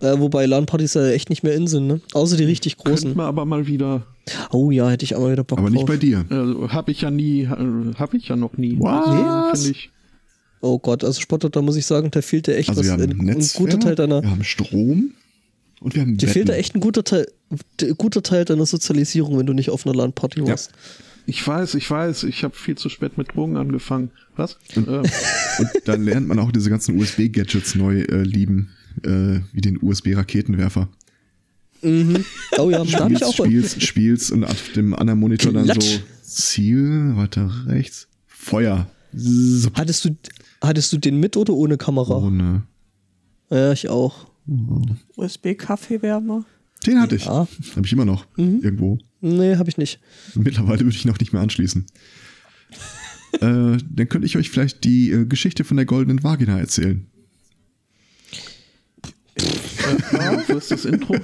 Äh, 0.00 0.18
wobei 0.18 0.46
LAN-Partys 0.46 0.94
ja 0.94 1.08
echt 1.08 1.30
nicht 1.30 1.42
mehr 1.42 1.54
in 1.54 1.66
sind, 1.66 1.86
ne? 1.86 2.00
Außer 2.12 2.36
die 2.36 2.44
richtig 2.44 2.76
Könnten 2.76 2.90
großen. 2.90 3.16
wir 3.16 3.24
aber 3.24 3.44
mal 3.44 3.66
wieder. 3.66 4.02
Oh 4.50 4.70
ja, 4.70 4.90
hätte 4.90 5.04
ich 5.04 5.12
mal 5.12 5.32
wieder 5.32 5.44
Bock 5.44 5.58
Aber 5.58 5.70
nicht 5.70 5.80
drauf. 5.80 5.88
bei 5.88 5.96
dir. 5.96 6.24
Also, 6.28 6.70
habe 6.70 6.90
ich 6.90 7.00
ja 7.00 7.10
nie, 7.10 7.42
äh, 7.42 7.94
habe 7.94 8.16
ich 8.16 8.28
ja 8.28 8.36
noch 8.36 8.56
nie. 8.56 8.76
Was? 8.80 9.06
Also, 9.06 9.62
Finde 9.64 9.78
ich. 9.78 9.90
Oh 10.60 10.78
Gott, 10.78 11.04
also 11.04 11.20
Spotto, 11.20 11.48
da 11.48 11.62
muss 11.62 11.76
ich 11.76 11.86
sagen, 11.86 12.10
da 12.10 12.20
fehlt 12.22 12.46
dir 12.46 12.56
echt 12.56 12.68
Also 12.68 12.80
was. 12.80 12.86
wir 12.86 12.92
haben 12.92 13.02
ein, 13.20 13.30
ein 13.30 13.48
guter 13.54 13.78
Teil 13.78 13.94
deiner. 13.94 14.22
wir 14.22 14.30
haben 14.30 14.42
Strom 14.44 15.12
und 15.80 15.94
wir 15.94 16.02
haben 16.02 16.16
Dir 16.16 16.28
fehlt 16.28 16.48
da 16.48 16.54
echt 16.54 16.74
ein 16.74 16.80
guter 16.80 17.04
Teil, 17.04 17.28
guter 17.96 18.22
Teil 18.22 18.44
deiner 18.44 18.66
Sozialisierung, 18.66 19.38
wenn 19.38 19.46
du 19.46 19.52
nicht 19.52 19.70
auf 19.70 19.86
einer 19.86 19.94
LAN-Party 19.94 20.40
Ja. 20.40 20.48
warst. 20.48 20.70
Ich 21.26 21.46
weiß, 21.46 21.74
ich 21.74 21.88
weiß, 21.90 22.24
ich 22.24 22.42
habe 22.42 22.56
viel 22.56 22.76
zu 22.76 22.88
spät 22.88 23.18
mit 23.18 23.34
Drogen 23.34 23.56
angefangen. 23.58 24.10
Was? 24.36 24.56
äh, 24.74 24.80
Und 24.80 25.06
dann 25.84 26.02
lernt 26.02 26.26
man 26.26 26.38
auch 26.38 26.50
diese 26.50 26.70
ganzen 26.70 26.98
USB-Gadgets 26.98 27.74
neu 27.74 28.00
äh, 28.00 28.22
lieben, 28.22 28.70
äh, 29.04 29.40
wie 29.52 29.60
den 29.60 29.78
USB-Raketenwerfer. 29.80 30.88
Mhm. 31.82 32.24
Oh 32.58 32.70
ja, 32.70 32.82
da 32.90 33.00
hab 33.04 33.10
ich 33.12 33.22
auch. 33.22 33.34
spielst, 33.34 33.82
spielst 33.82 34.32
und 34.32 34.42
auf 34.44 34.72
dem 34.74 34.94
anderen 34.94 35.20
Monitor 35.20 35.52
dann 35.52 35.66
so 35.66 35.72
Klatsch. 35.74 36.00
Ziel, 36.22 37.12
weiter 37.14 37.50
rechts, 37.66 38.08
Feuer. 38.26 38.90
Hattest 39.74 40.04
du, 40.06 40.16
hattest 40.60 40.92
du 40.92 40.98
den 40.98 41.18
mit 41.18 41.36
oder 41.36 41.54
ohne 41.54 41.76
Kamera? 41.76 42.18
Ohne. 42.18 42.62
Ja, 43.50 43.72
ich 43.72 43.88
auch. 43.88 44.26
USB-Kaffeewärmer. 45.16 46.44
Den 46.86 47.00
hatte 47.00 47.16
ich. 47.16 47.26
Ja. 47.26 47.46
Habe 47.76 47.86
ich 47.86 47.92
immer 47.92 48.04
noch. 48.04 48.26
Irgendwo. 48.36 48.98
Nee, 49.20 49.56
habe 49.56 49.68
ich 49.68 49.78
nicht. 49.78 50.00
Mittlerweile 50.34 50.80
würde 50.80 50.96
ich 50.96 51.04
noch 51.04 51.18
nicht 51.18 51.32
mehr 51.32 51.42
anschließen. 51.42 51.86
äh, 53.32 53.38
dann 53.40 54.08
könnte 54.08 54.26
ich 54.26 54.36
euch 54.36 54.50
vielleicht 54.50 54.84
die 54.84 55.10
äh, 55.10 55.26
Geschichte 55.26 55.64
von 55.64 55.76
der 55.76 55.86
goldenen 55.86 56.22
Vagina 56.22 56.58
erzählen. 56.58 57.06
ja, 60.12 60.48
wo 60.48 60.56
ist 60.56 60.70
das 60.70 60.84
Intro? 60.84 61.14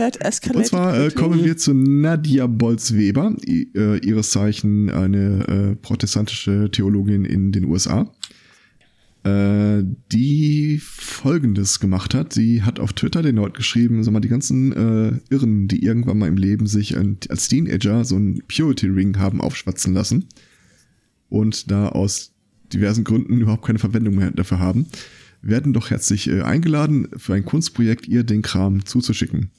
That 0.00 0.16
Und 0.16 0.24
escalated. 0.24 0.66
zwar 0.66 0.98
äh, 0.98 1.10
kommen 1.10 1.44
wir 1.44 1.58
zu 1.58 1.74
Nadia 1.74 2.46
Bolz-Weber, 2.46 3.36
äh, 3.46 3.98
ihres 3.98 4.30
Zeichen 4.30 4.88
eine 4.88 5.46
äh, 5.46 5.76
protestantische 5.76 6.70
Theologin 6.72 7.26
in 7.26 7.52
den 7.52 7.66
USA, 7.66 8.10
äh, 9.24 9.84
die 10.10 10.80
Folgendes 10.82 11.80
gemacht 11.80 12.14
hat. 12.14 12.32
Sie 12.32 12.62
hat 12.62 12.80
auf 12.80 12.94
Twitter 12.94 13.20
den 13.20 13.36
Leuten 13.36 13.56
geschrieben, 13.56 14.02
sag 14.02 14.12
mal, 14.12 14.20
die 14.20 14.28
ganzen 14.28 14.72
äh, 14.72 15.34
Irren, 15.34 15.68
die 15.68 15.84
irgendwann 15.84 16.16
mal 16.16 16.28
im 16.28 16.38
Leben 16.38 16.66
sich 16.66 16.96
als 16.96 17.48
Teenager 17.48 18.02
so 18.06 18.16
einen 18.16 18.42
Purity 18.48 18.86
Ring 18.86 19.18
haben 19.18 19.42
aufschwatzen 19.42 19.92
lassen, 19.92 20.28
und 21.28 21.70
da 21.70 21.90
aus 21.90 22.32
diversen 22.72 23.04
Gründen 23.04 23.38
überhaupt 23.42 23.66
keine 23.66 23.78
Verwendung 23.78 24.14
mehr 24.14 24.30
dafür 24.30 24.60
haben, 24.60 24.86
werden 25.42 25.74
doch 25.74 25.90
herzlich 25.90 26.26
äh, 26.30 26.40
eingeladen, 26.40 27.08
für 27.18 27.34
ein 27.34 27.44
Kunstprojekt 27.44 28.08
ihr 28.08 28.24
den 28.24 28.40
Kram 28.40 28.86
zuzuschicken. 28.86 29.50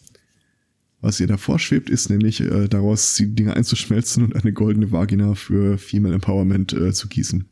Was 1.01 1.19
ihr 1.19 1.27
da 1.27 1.37
vorschwebt, 1.37 1.89
ist 1.89 2.09
nämlich 2.09 2.41
äh, 2.41 2.67
daraus 2.67 3.15
die 3.15 3.27
Dinge 3.27 3.55
einzuschmelzen 3.55 4.23
und 4.23 4.35
eine 4.35 4.53
goldene 4.53 4.91
Vagina 4.91 5.33
für 5.33 5.79
Female 5.79 6.13
Empowerment 6.13 6.73
äh, 6.73 6.93
zu 6.93 7.07
gießen. 7.07 7.45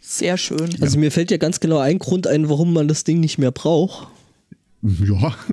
Sehr 0.00 0.38
schön. 0.38 0.70
Also 0.80 0.98
mir 0.98 1.10
fällt 1.10 1.32
ja 1.32 1.36
ganz 1.36 1.60
genau 1.60 1.78
ein 1.78 1.98
Grund 1.98 2.26
ein, 2.26 2.48
warum 2.48 2.72
man 2.72 2.88
das 2.88 3.04
Ding 3.04 3.20
nicht 3.20 3.38
mehr 3.38 3.50
braucht. 3.50 4.08
Ja. 4.82 5.34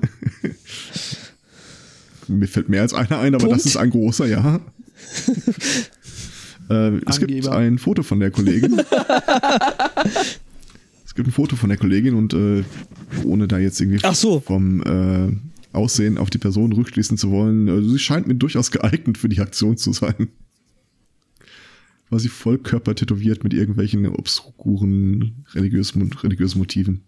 Mir 2.27 2.47
fällt 2.47 2.69
mehr 2.69 2.81
als 2.81 2.93
einer 2.93 3.19
ein, 3.19 3.35
aber 3.35 3.45
Punkt. 3.45 3.59
das 3.59 3.65
ist 3.65 3.77
ein 3.77 3.89
großer, 3.89 4.27
ja. 4.27 4.59
äh, 6.69 6.97
es 7.07 7.19
gibt 7.19 7.47
ein 7.47 7.77
Foto 7.77 8.03
von 8.03 8.19
der 8.19 8.31
Kollegin. 8.31 8.79
es 11.05 11.15
gibt 11.15 11.29
ein 11.29 11.31
Foto 11.31 11.55
von 11.55 11.69
der 11.69 11.77
Kollegin 11.77 12.15
und 12.15 12.33
äh, 12.33 12.65
ohne 13.23 13.47
da 13.47 13.59
jetzt 13.59 13.79
irgendwie 13.79 14.01
Ach 14.03 14.15
so. 14.15 14.41
vom 14.41 14.81
äh, 14.81 15.31
Aussehen 15.77 16.17
auf 16.17 16.29
die 16.29 16.37
Person 16.37 16.73
rückschließen 16.73 17.17
zu 17.17 17.31
wollen, 17.31 17.67
äh, 17.67 17.81
sie 17.81 17.99
scheint 17.99 18.27
mir 18.27 18.35
durchaus 18.35 18.71
geeignet 18.71 19.17
für 19.17 19.29
die 19.29 19.39
Aktion 19.39 19.77
zu 19.77 19.93
sein. 19.93 20.29
War 22.09 22.19
sie 22.19 22.29
Vollkörper 22.29 22.95
tätowiert 22.95 23.43
mit 23.43 23.53
irgendwelchen 23.53 24.05
obskuren 24.07 25.45
religiösen, 25.53 26.11
religiösen 26.13 26.59
Motiven. 26.59 27.03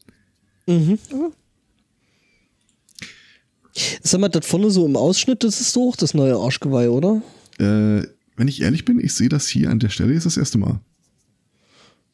Sag 4.02 4.20
mal, 4.20 4.30
das 4.30 4.46
vorne 4.46 4.72
so 4.72 4.86
im 4.86 4.96
Ausschnitt, 4.96 5.44
das 5.44 5.62
ist 5.62 5.76
doch 5.76 5.96
das 5.96 6.14
neue 6.14 6.36
Arschgeweih, 6.36 6.90
oder? 6.90 7.22
Äh, 7.60 8.08
wenn 8.36 8.48
ich 8.48 8.62
ehrlich 8.62 8.86
bin, 8.86 9.00
ich 9.00 9.14
sehe 9.14 9.30
das 9.30 9.48
hier 9.48 9.70
an 9.70 9.80
der 9.80 9.90
Stelle 9.90 10.14
jetzt 10.14 10.26
das 10.26 10.38
erste 10.38 10.58
Mal. 10.58 10.82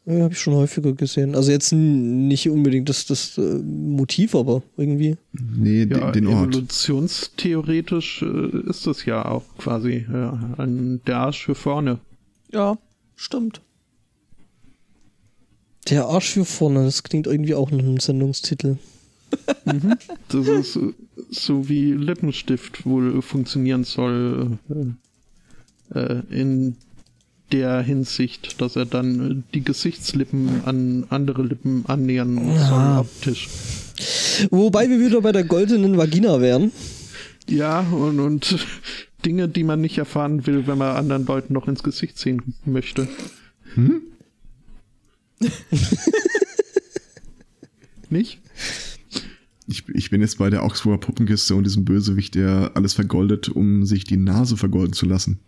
Ja, 0.07 0.23
habe 0.23 0.33
ich 0.33 0.39
schon 0.39 0.53
häufiger 0.53 0.93
gesehen. 0.93 1.33
Also 1.35 1.51
jetzt 1.51 1.71
nicht 1.71 2.47
unbedingt 2.49 2.89
das, 2.89 3.07
das 3.07 3.37
äh, 3.39 3.41
Motiv, 3.41 4.35
aber 4.35 4.61
irgendwie. 4.77 5.17
Nee, 5.31 5.83
Ja, 5.85 6.11
den, 6.11 6.25
den 6.25 6.27
Ort. 6.27 6.53
evolutionstheoretisch 6.53 8.21
äh, 8.21 8.69
ist 8.69 8.85
das 8.85 9.05
ja 9.05 9.25
auch 9.25 9.43
quasi 9.57 10.05
ja, 10.11 10.53
ein, 10.57 11.01
der 11.07 11.17
Arsch 11.17 11.45
für 11.45 11.55
vorne. 11.55 11.99
Ja, 12.51 12.77
stimmt. 13.15 13.61
Der 15.89 16.05
Arsch 16.05 16.29
für 16.33 16.45
vorne, 16.45 16.83
das 16.85 17.01
klingt 17.03 17.25
irgendwie 17.27 17.55
auch 17.55 17.71
nach 17.71 17.79
einem 17.79 17.99
Sendungstitel. 17.99 18.77
Das 20.29 20.47
ist 20.47 20.75
äh, 20.75 20.93
so 21.31 21.67
wie 21.67 21.91
Lippenstift 21.93 22.85
wohl 22.85 23.21
funktionieren 23.23 23.83
soll 23.83 24.57
äh, 25.93 25.99
äh, 25.99 26.21
in 26.29 26.77
der 27.51 27.81
Hinsicht, 27.81 28.59
dass 28.61 28.75
er 28.75 28.85
dann 28.85 29.43
die 29.53 29.63
Gesichtslippen 29.63 30.65
an 30.65 31.05
andere 31.09 31.43
Lippen 31.43 31.85
annähern 31.87 32.35
soll 32.57 32.97
optisch. 32.99 33.49
Wobei 34.49 34.89
wir 34.89 34.99
wieder 34.99 35.21
bei 35.21 35.31
der 35.31 35.43
goldenen 35.43 35.97
Vagina 35.97 36.41
wären. 36.41 36.71
Ja, 37.47 37.81
und, 37.81 38.19
und 38.19 38.57
Dinge, 39.23 39.47
die 39.47 39.63
man 39.63 39.81
nicht 39.81 39.97
erfahren 39.97 40.45
will, 40.47 40.67
wenn 40.67 40.77
man 40.77 40.95
anderen 40.95 41.25
Leuten 41.25 41.53
noch 41.53 41.67
ins 41.67 41.83
Gesicht 41.83 42.17
sehen 42.17 42.55
möchte. 42.65 43.07
nicht? 48.09 48.39
Ich, 49.67 49.83
ich 49.89 50.09
bin 50.09 50.21
jetzt 50.21 50.37
bei 50.37 50.49
der 50.49 50.63
Augsburger 50.63 50.99
Puppenkiste 50.99 51.55
und 51.55 51.63
diesem 51.65 51.85
Bösewicht, 51.85 52.35
der 52.35 52.71
alles 52.75 52.93
vergoldet, 52.93 53.49
um 53.49 53.85
sich 53.85 54.03
die 54.03 54.17
Nase 54.17 54.57
vergolden 54.57 54.93
zu 54.93 55.05
lassen. 55.05 55.39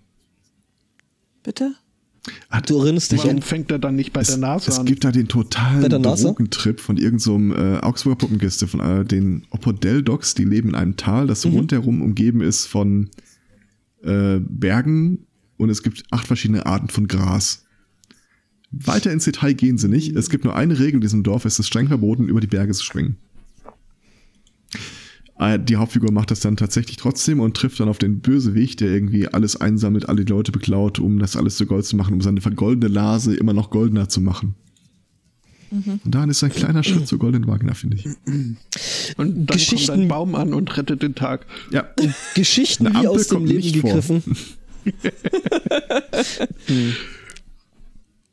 Bitte? 1.44 1.76
Du 2.62 2.80
erinnerst 2.80 3.12
dich 3.12 3.20
Warum 3.24 3.38
an. 3.38 3.42
fängt 3.42 3.72
er 3.72 3.80
dann 3.80 3.96
nicht 3.96 4.14
bei 4.14 4.22
es, 4.22 4.28
der 4.28 4.38
Nase 4.38 4.70
es 4.72 4.80
an? 4.80 4.86
gibt 4.86 5.04
da 5.04 5.12
den 5.12 5.28
totalen? 5.28 5.90
Drogentrip 6.02 6.80
von 6.80 6.98
irgendeinem 6.98 7.52
so 7.52 7.56
äh, 7.56 7.78
Augsburger 7.80 8.18
Puppenkiste, 8.18 8.68
von 8.68 8.80
äh, 8.80 9.06
den 9.06 9.46
Opodell-Dogs, 9.52 10.34
die 10.34 10.44
leben 10.46 10.70
in 10.70 10.76
einem 10.76 10.96
Tal, 10.98 11.28
das 11.28 11.42
so 11.42 11.50
Mhm. 11.50 11.56
rundherum 11.56 12.02
umgeben 12.02 12.42
ist 12.42 12.66
von 12.66 13.10
äh, 14.04 14.40
Bergen 14.40 15.26
und 15.58 15.70
es 15.70 15.84
gibt 15.84 16.04
acht 16.12 16.28
verschiedene 16.28 16.66
Arten 16.66 16.90
von 16.90 17.08
Gras. 17.08 17.66
Weiter 18.72 19.12
ins 19.12 19.24
Detail 19.26 19.54
gehen 19.54 19.78
sie 19.78 19.88
nicht. 19.88 20.16
Es 20.16 20.30
gibt 20.30 20.44
nur 20.44 20.56
eine 20.56 20.78
Regel 20.78 20.96
in 20.96 21.02
diesem 21.02 21.24
Dorf, 21.24 21.46
es 21.46 21.58
ist 21.58 21.68
streng 21.68 21.88
verboten, 21.88 22.28
über 22.28 22.42
die 22.42 22.48
Berge 22.48 22.74
zu 22.74 22.84
springen. 22.84 23.18
Äh, 25.40 25.60
Die 25.60 25.76
Hauptfigur 25.76 26.12
macht 26.12 26.32
das 26.32 26.40
dann 26.40 26.58
tatsächlich 26.58 26.98
trotzdem 26.98 27.40
und 27.40 27.56
trifft 27.56 27.80
dann 27.80 27.90
auf 27.90 27.98
den 27.98 28.20
Bösewicht, 28.20 28.80
der 28.82 28.90
irgendwie 28.90 29.28
alles 29.28 29.56
einsammelt, 29.56 30.10
alle 30.10 30.24
Leute 30.24 30.52
beklaut, 30.52 31.00
um 31.00 31.20
das 31.20 31.36
alles 31.36 31.58
zu 31.58 31.66
Gold 31.66 31.86
zu 31.86 31.96
machen, 31.96 32.14
um 32.14 32.22
seine 32.22 32.42
vergoldene 32.42 32.94
Nase 32.94 33.36
immer 33.36 33.54
noch 33.54 33.70
goldener 33.70 34.10
zu 34.10 34.22
machen. 34.22 34.56
Und 35.70 36.00
daran 36.06 36.30
ist 36.30 36.42
ein 36.46 36.50
kleiner 36.52 36.82
Schritt 36.82 37.08
zur 37.10 37.20
goldenen 37.20 37.46
Vagina, 37.46 37.74
finde 37.74 37.98
ich. 37.98 38.06
Und 39.18 39.36
dann 39.36 39.46
Geschichten- 39.48 39.88
kommt 39.88 40.00
ein 40.04 40.08
Baum 40.08 40.36
an 40.36 40.54
und 40.54 40.78
rettet 40.78 41.04
den 41.04 41.14
Tag. 41.14 41.46
Ja, 41.72 41.90
Geschichten 42.36 42.88
wie 42.94 43.06
aus 43.08 43.28
dem 43.28 43.46
Leben 43.46 43.74
gegriffen. 43.74 44.24
Hm. 46.68 46.94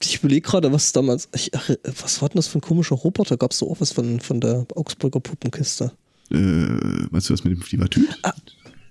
Ich 0.03 0.19
überlege 0.19 0.43
gerade, 0.43 0.71
was 0.73 0.93
damals. 0.93 1.29
Ich, 1.35 1.51
ach, 1.55 1.71
was 2.03 2.21
war 2.21 2.29
denn 2.29 2.37
das 2.37 2.47
für 2.47 2.59
ein 2.59 2.61
komischer 2.61 2.95
Roboter? 2.95 3.37
Gab 3.39 3.53
es 3.53 3.59
so 3.59 3.71
auch 3.71 3.81
was 3.81 3.93
von, 3.93 4.21
von 4.21 4.39
der 4.41 4.67
Augsburger 4.75 5.19
Puppenkiste? 5.21 5.93
Äh, 6.31 6.37
meinst 7.11 7.29
du 7.29 7.35
das 7.35 7.45
mit 7.45 7.53
dem 7.53 7.61
Flivatüt? 7.63 8.09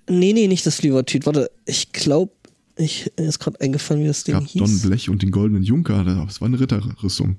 Nee, 0.10 0.34
nee, 0.34 0.48
nicht 0.48 0.66
das 0.66 0.76
Flivertüt. 0.78 1.26
Warte, 1.26 1.50
ich 1.66 1.92
glaube, 1.92 2.32
ich 2.76 3.12
mir 3.18 3.26
ist 3.28 3.40
gerade 3.40 3.60
eingefallen, 3.62 4.04
wie 4.04 4.08
das 4.08 4.24
Ding 4.24 4.34
gab 4.36 4.46
hieß. 4.48 4.60
Don 4.62 4.80
Blech 4.90 5.10
und 5.10 5.22
den 5.22 5.32
goldenen 5.32 5.64
Junker, 5.64 6.04
das 6.04 6.42
war 6.42 6.48
eine 6.48 6.60
Ritterrüstung. 6.60 7.38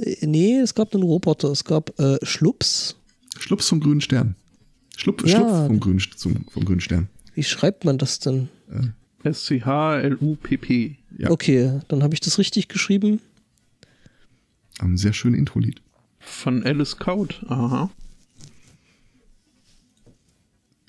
Äh, 0.00 0.26
Nee, 0.26 0.58
es 0.58 0.74
gab 0.74 0.94
einen 0.94 1.02
Roboter. 1.02 1.50
Es 1.50 1.64
gab 1.64 1.98
äh, 1.98 2.18
Schlups. 2.24 2.96
Schlups 3.38 3.68
vom 3.68 3.80
grünen 3.80 4.00
Stern. 4.00 4.34
Schlupp, 4.96 5.22
Ja. 5.26 5.36
Schlupf 5.36 5.66
vom 5.66 5.80
grünen, 5.80 6.02
zum, 6.16 6.44
vom 6.50 6.64
grünen 6.64 6.80
Stern. 6.80 7.08
Wie 7.34 7.44
schreibt 7.44 7.84
man 7.84 7.98
das 7.98 8.18
denn? 8.18 8.48
S-C-H-L-U-P-P. 9.22 10.96
Ja. 11.18 11.30
Okay, 11.30 11.80
dann 11.88 12.02
habe 12.02 12.14
ich 12.14 12.20
das 12.20 12.38
richtig 12.38 12.68
geschrieben. 12.68 13.20
Ein 14.80 14.96
sehr 14.96 15.12
schönes 15.12 15.38
Intro-Lied. 15.38 15.80
Von 16.20 16.62
Alice 16.64 16.96
Code. 16.96 17.34
Aha. 17.48 17.90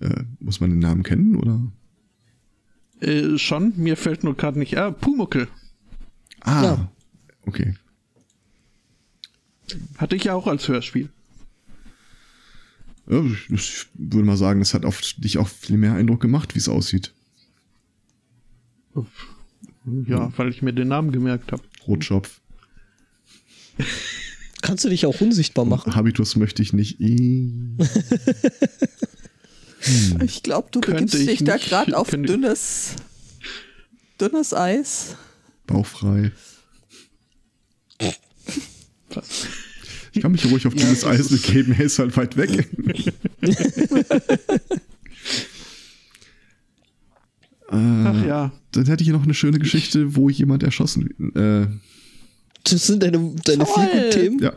Äh, 0.01 0.23
muss 0.39 0.59
man 0.59 0.69
den 0.69 0.79
Namen 0.79 1.03
kennen 1.03 1.35
oder? 1.35 1.61
Äh, 3.01 3.37
schon, 3.37 3.73
mir 3.77 3.97
fällt 3.97 4.23
nur 4.23 4.35
gerade 4.35 4.59
nicht. 4.59 4.77
Ah, 4.77 4.91
Pumuckel. 4.91 5.47
Ah, 6.41 6.63
Ja. 6.63 6.91
okay. 7.45 7.75
Hatte 9.97 10.15
ich 10.15 10.23
ja 10.23 10.33
auch 10.33 10.47
als 10.47 10.67
Hörspiel. 10.67 11.09
Ja, 13.07 13.23
ich, 13.49 13.87
würde 13.93 14.25
mal 14.25 14.37
sagen, 14.37 14.59
das 14.59 14.73
hat 14.73 14.85
auf 14.85 15.01
dich 15.17 15.37
auch 15.37 15.47
viel 15.47 15.77
mehr 15.77 15.93
Eindruck 15.93 16.21
gemacht, 16.21 16.55
wie 16.55 16.59
es 16.59 16.69
aussieht. 16.69 17.13
Ja, 20.05 20.31
weil 20.37 20.49
ich 20.49 20.61
mir 20.61 20.73
den 20.73 20.89
Namen 20.89 21.11
gemerkt 21.11 21.51
habe. 21.51 21.63
Rotschopf. 21.87 22.41
Kannst 24.61 24.83
du 24.85 24.89
dich 24.89 25.05
auch 25.05 25.19
unsichtbar 25.21 25.65
machen? 25.65 25.95
Habitus 25.95 26.35
möchte 26.35 26.61
ich 26.61 26.73
nicht. 26.73 26.99
Ih. 29.85 30.17
Ich 30.25 30.43
glaube, 30.43 30.67
du 30.71 30.81
Könnte 30.81 31.03
begibst 31.03 31.15
ich 31.19 31.27
dich 31.39 31.43
da 31.45 31.57
gerade 31.57 31.97
auf 31.97 32.09
Könnte- 32.09 32.31
dünnes, 32.33 32.95
dünnes 34.19 34.53
Eis. 34.53 35.15
Bauchfrei. 35.67 36.31
Was? 39.09 39.47
Ich 40.13 40.21
kann 40.21 40.31
mich 40.31 40.45
ruhig 40.45 40.65
auf 40.67 40.73
dieses 40.73 41.03
Eis 41.05 41.29
begeben, 41.29 41.73
er 41.73 41.85
ist 41.85 41.99
halt 41.99 42.15
weit 42.17 42.35
weg. 42.37 42.67
Ach 47.67 48.25
ja. 48.25 48.51
Dann 48.71 48.85
hätte 48.85 49.03
ich 49.03 49.07
hier 49.07 49.13
noch 49.15 49.23
eine 49.23 49.33
schöne 49.33 49.59
Geschichte, 49.59 50.15
wo 50.15 50.29
jemand 50.29 50.63
erschossen 50.63 51.09
äh, 51.35 51.67
Das 52.63 52.85
sind 52.87 53.01
deine, 53.03 53.33
deine 53.45 53.63
Toll. 53.63 53.73
vier 53.73 54.01
guten 54.01 54.11
Themen. 54.11 54.39
Ja. 54.39 54.53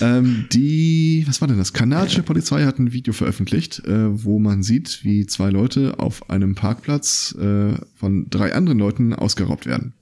ähm, 0.00 0.46
die, 0.52 1.24
was 1.26 1.40
war 1.40 1.48
denn 1.48 1.58
das? 1.58 1.72
Kanadische 1.72 2.22
Polizei 2.22 2.64
hat 2.64 2.78
ein 2.78 2.92
Video 2.92 3.12
veröffentlicht, 3.12 3.80
äh, 3.84 4.24
wo 4.24 4.38
man 4.38 4.62
sieht, 4.62 5.00
wie 5.04 5.26
zwei 5.26 5.50
Leute 5.50 5.98
auf 5.98 6.30
einem 6.30 6.54
Parkplatz 6.54 7.34
äh, 7.38 7.74
von 7.96 8.30
drei 8.30 8.54
anderen 8.54 8.78
Leuten 8.78 9.12
ausgeraubt 9.12 9.66
werden. 9.66 9.92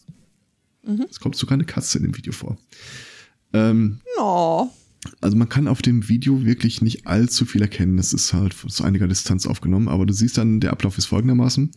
Es 1.09 1.21
kommt 1.21 1.37
sogar 1.37 1.55
eine 1.55 1.65
Katze 1.65 1.99
in 1.99 2.05
dem 2.05 2.17
Video 2.17 2.33
vor. 2.33 2.59
Ähm, 3.53 4.01
Oh, 4.19 4.69
also 5.21 5.37
man 5.37 5.49
kann 5.49 5.69
auf 5.69 5.81
dem 5.83 6.09
Video 6.09 6.45
wirklich 6.45 6.83
nicht 6.83 7.07
allzu 7.07 7.45
viel 7.47 7.63
erkennen. 7.63 7.99
Es 7.99 8.13
ist 8.13 8.33
halt 8.33 8.55
zu 8.69 8.85
einiger 8.85 9.09
Distanz 9.09 9.47
aufgenommen, 9.47 9.89
aber 9.89 10.07
du 10.07 10.13
siehst 10.13 10.39
dann, 10.39 10.61
der 10.61 10.73
Ablauf 10.73 10.99
ist 10.99 11.07
folgendermaßen. 11.07 11.71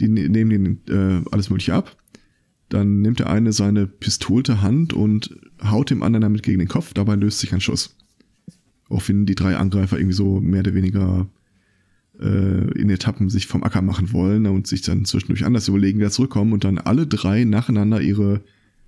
Die 0.00 0.08
ne- 0.08 0.28
nehmen 0.28 0.80
den 0.86 1.22
äh, 1.22 1.24
alles 1.30 1.48
mögliche 1.50 1.74
ab. 1.74 1.96
Dann 2.68 3.02
nimmt 3.02 3.18
der 3.18 3.30
eine 3.30 3.52
seine 3.52 3.86
pistolte 3.86 4.62
Hand 4.62 4.92
und 4.92 5.38
haut 5.62 5.90
dem 5.90 6.02
anderen 6.02 6.22
damit 6.22 6.42
gegen 6.42 6.58
den 6.58 6.68
Kopf. 6.68 6.94
Dabei 6.94 7.14
löst 7.14 7.40
sich 7.40 7.52
ein 7.52 7.60
Schuss. 7.60 7.96
Woraufhin 8.88 9.26
die 9.26 9.34
drei 9.34 9.56
Angreifer 9.56 9.98
irgendwie 9.98 10.16
so 10.16 10.40
mehr 10.40 10.60
oder 10.60 10.74
weniger 10.74 11.28
äh, 12.20 12.70
in 12.78 12.90
Etappen 12.90 13.28
sich 13.28 13.46
vom 13.46 13.62
Acker 13.62 13.82
machen 13.82 14.12
wollen 14.12 14.46
und 14.46 14.66
sich 14.66 14.82
dann 14.82 15.04
zwischendurch 15.04 15.44
anders 15.44 15.68
überlegen, 15.68 15.98
wieder 15.98 16.10
zurückkommen 16.10 16.52
und 16.52 16.64
dann 16.64 16.78
alle 16.78 17.06
drei 17.06 17.44
nacheinander 17.44 18.00
ihre 18.00 18.42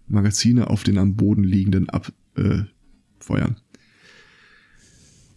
Magazine 0.08 0.70
auf 0.70 0.84
den 0.84 0.98
am 0.98 1.16
Boden 1.16 1.44
liegenden 1.44 1.88
abfeuern. 1.88 3.56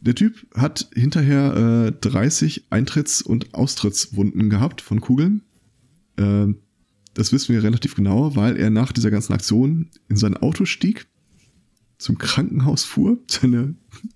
Der 0.01 0.15
Typ 0.15 0.45
hat 0.55 0.89
hinterher 0.93 1.87
äh, 1.87 1.91
30 1.91 2.67
Eintritts- 2.69 3.21
und 3.21 3.53
Austrittswunden 3.53 4.49
gehabt 4.49 4.81
von 4.81 5.01
Kugeln. 5.01 5.41
Äh, 6.17 6.47
das 7.13 7.33
wissen 7.33 7.53
wir 7.53 7.63
relativ 7.63 7.95
genau, 7.95 8.35
weil 8.35 8.57
er 8.57 8.69
nach 8.69 8.91
dieser 8.91 9.11
ganzen 9.11 9.33
Aktion 9.33 9.89
in 10.07 10.17
sein 10.17 10.37
Auto 10.37 10.65
stieg, 10.65 11.07
zum 11.97 12.17
Krankenhaus 12.17 12.83
fuhr, 12.83 13.19
seine 13.27 13.75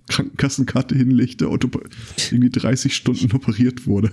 Krankenkassenkarte 0.09 0.95
hinlegte 0.95 1.49
und 1.49 1.67
irgendwie 2.31 2.49
30 2.49 2.95
Stunden 2.95 3.31
operiert 3.33 3.85
wurde. 3.85 4.11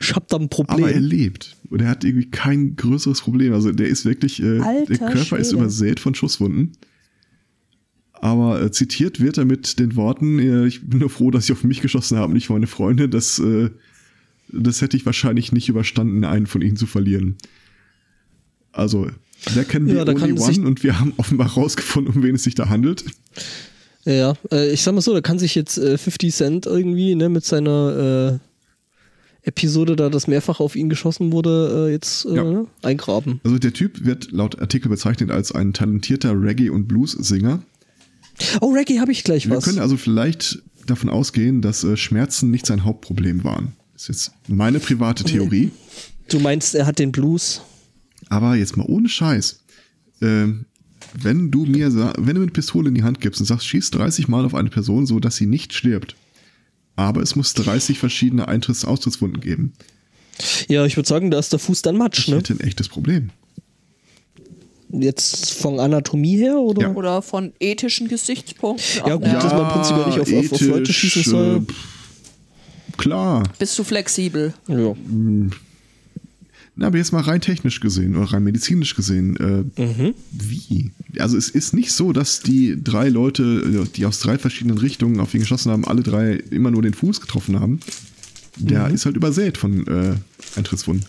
Ich 0.00 0.14
hab 0.14 0.26
da 0.28 0.38
ein 0.38 0.48
Problem. 0.48 0.84
Aber 0.84 0.92
er 0.92 1.00
lebt 1.00 1.56
und 1.70 1.80
er 1.80 1.88
hat 1.88 2.02
irgendwie 2.02 2.28
kein 2.28 2.74
größeres 2.74 3.20
Problem. 3.20 3.52
Also 3.52 3.70
der 3.70 3.86
ist 3.86 4.04
wirklich, 4.04 4.42
äh, 4.42 4.58
der 4.58 4.98
Körper 4.98 5.38
ist 5.38 5.50
Schwede. 5.50 5.62
übersät 5.62 6.00
von 6.00 6.16
Schusswunden. 6.16 6.72
Aber 8.12 8.60
äh, 8.60 8.70
zitiert 8.70 9.20
wird 9.20 9.38
er 9.38 9.44
mit 9.44 9.78
den 9.78 9.96
Worten, 9.96 10.38
äh, 10.38 10.66
ich 10.66 10.88
bin 10.88 11.00
nur 11.00 11.10
froh, 11.10 11.30
dass 11.30 11.46
sie 11.46 11.52
auf 11.52 11.64
mich 11.64 11.80
geschossen 11.80 12.18
haben, 12.18 12.32
nicht 12.32 12.50
meine 12.50 12.66
Freunde. 12.66 13.08
Das, 13.08 13.38
äh, 13.38 13.70
das 14.48 14.80
hätte 14.80 14.96
ich 14.96 15.06
wahrscheinlich 15.06 15.52
nicht 15.52 15.68
überstanden, 15.68 16.24
einen 16.24 16.46
von 16.46 16.62
ihnen 16.62 16.76
zu 16.76 16.86
verlieren. 16.86 17.36
Also, 18.72 19.08
der 19.54 19.64
kennen 19.64 19.88
Ja, 19.88 19.94
wir 19.96 20.04
da 20.04 20.12
only 20.12 20.32
one 20.32 20.66
und 20.66 20.82
wir 20.82 20.98
haben 21.00 21.12
offenbar 21.16 21.48
rausgefunden, 21.54 22.14
um 22.14 22.22
wen 22.22 22.34
es 22.34 22.44
sich 22.44 22.54
da 22.54 22.68
handelt. 22.68 23.04
Ja, 24.04 24.34
äh, 24.50 24.72
ich 24.72 24.82
sag 24.82 24.94
mal 24.94 25.00
so, 25.00 25.12
da 25.12 25.20
kann 25.20 25.38
sich 25.38 25.54
jetzt 25.54 25.78
äh, 25.78 25.96
50 25.98 26.34
Cent 26.34 26.66
irgendwie 26.66 27.14
ne, 27.14 27.28
mit 27.28 27.44
seiner 27.44 28.40
äh, 29.44 29.48
Episode, 29.48 29.96
da 29.96 30.08
das 30.08 30.26
mehrfach 30.28 30.60
auf 30.60 30.76
ihn 30.76 30.88
geschossen 30.88 31.32
wurde, 31.32 31.88
äh, 31.88 31.92
jetzt 31.92 32.24
äh, 32.26 32.34
Ja. 32.36 32.64
eingraben. 32.82 33.40
Also 33.44 33.58
der 33.58 33.72
Typ 33.72 34.04
wird 34.04 34.30
laut 34.32 34.60
Artikel 34.60 34.88
bezeichnet 34.88 35.30
als 35.30 35.52
ein 35.52 35.72
talentierter 35.72 36.32
Reggae- 36.32 36.70
und 36.70 36.86
Blues-Singer. 36.88 37.60
Oh, 38.60 38.72
Reggae 38.72 38.98
habe 39.00 39.12
ich 39.12 39.24
gleich 39.24 39.48
Wir 39.48 39.56
was. 39.56 39.64
können 39.64 39.78
also 39.80 39.96
vielleicht 39.96 40.62
davon 40.86 41.08
ausgehen, 41.10 41.60
dass 41.62 41.84
äh, 41.84 41.96
Schmerzen 41.96 42.50
nicht 42.50 42.66
sein 42.66 42.84
Hauptproblem 42.84 43.44
waren. 43.44 43.72
Das 43.94 44.02
ist 44.02 44.08
jetzt 44.08 44.32
meine 44.48 44.80
private 44.80 45.24
Theorie. 45.24 45.70
Du 46.28 46.38
meinst, 46.40 46.74
er 46.74 46.86
hat 46.86 46.98
den 46.98 47.12
Blues? 47.12 47.60
Aber 48.32 48.56
jetzt 48.56 48.78
mal 48.78 48.86
ohne 48.88 49.08
Scheiß. 49.10 49.60
Ähm, 50.22 50.64
wenn 51.14 51.50
du 51.50 51.66
mir 51.66 51.92
wenn 51.94 52.14
du 52.34 52.40
mir 52.40 52.42
eine 52.44 52.50
Pistole 52.50 52.88
in 52.88 52.94
die 52.94 53.02
Hand 53.02 53.20
gibst 53.20 53.40
und 53.40 53.46
sagst, 53.46 53.66
schieß 53.66 53.90
30 53.90 54.28
Mal 54.28 54.46
auf 54.46 54.54
eine 54.54 54.70
Person, 54.70 55.04
so 55.04 55.20
dass 55.20 55.36
sie 55.36 55.44
nicht 55.46 55.74
stirbt. 55.74 56.16
Aber 56.96 57.20
es 57.20 57.36
muss 57.36 57.52
30 57.52 57.98
verschiedene 57.98 58.48
Eintritts- 58.48 58.86
Austrittswunden 58.86 59.40
geben. 59.42 59.74
Ja, 60.68 60.86
ich 60.86 60.96
würde 60.96 61.08
sagen, 61.08 61.30
da 61.30 61.38
ist 61.38 61.52
der 61.52 61.58
Fuß 61.58 61.82
dann 61.82 61.98
Matsch, 61.98 62.20
Ich 62.20 62.28
ne? 62.28 62.36
hätte 62.36 62.54
ein 62.54 62.60
echtes 62.60 62.88
Problem. 62.88 63.30
Jetzt 64.90 65.52
von 65.54 65.78
Anatomie 65.80 66.36
her 66.38 66.56
oder? 66.58 66.82
Ja. 66.82 66.92
Oder 66.94 67.20
von 67.22 67.52
ethischen 67.60 68.08
Gesichtspunkten. 68.08 69.02
Ja, 69.06 69.14
gut, 69.16 69.26
ne? 69.26 69.32
dass 69.34 69.52
man 69.52 69.68
prinzipiell 69.72 70.06
nicht 70.06 70.20
auf- 70.20 70.32
auf- 70.46 70.52
auf 70.52 70.60
Leute 70.62 70.82
ethisch, 70.82 70.96
schießen 70.98 71.22
soll. 71.24 71.56
äh, 71.58 72.96
klar. 72.96 73.42
Bist 73.58 73.78
du 73.78 73.84
flexibel? 73.84 74.54
Ja. 74.68 74.94
Na, 76.74 76.86
aber 76.86 76.96
jetzt 76.96 77.12
mal 77.12 77.20
rein 77.20 77.40
technisch 77.42 77.80
gesehen 77.80 78.16
oder 78.16 78.32
rein 78.32 78.44
medizinisch 78.44 78.94
gesehen, 78.94 79.36
äh, 79.76 80.12
wie? 80.30 80.90
Also 81.18 81.36
es 81.36 81.50
ist 81.50 81.74
nicht 81.74 81.92
so, 81.92 82.12
dass 82.12 82.40
die 82.40 82.82
drei 82.82 83.10
Leute, 83.10 83.42
äh, 83.84 83.86
die 83.94 84.06
aus 84.06 84.20
drei 84.20 84.38
verschiedenen 84.38 84.78
Richtungen 84.78 85.20
auf 85.20 85.34
ihn 85.34 85.40
geschossen 85.40 85.70
haben, 85.70 85.86
alle 85.86 86.02
drei 86.02 86.32
immer 86.50 86.70
nur 86.70 86.80
den 86.80 86.94
Fuß 86.94 87.20
getroffen 87.20 87.60
haben. 87.60 87.80
Der 88.56 88.88
ist 88.88 89.04
halt 89.04 89.16
übersät 89.16 89.58
von 89.58 89.86
äh, 89.86 90.14
Eintrittswunden. 90.56 91.06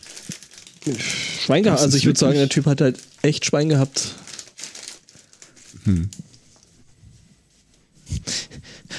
Schwein 0.99 1.63
gehabt. 1.63 1.82
Also 1.82 1.97
ich 1.97 2.06
würde 2.06 2.19
sagen, 2.19 2.36
der 2.36 2.49
Typ 2.49 2.65
hat 2.65 2.82
halt 2.82 2.99
echt 3.21 3.45
Schwein 3.45 3.69
gehabt. 3.69 4.15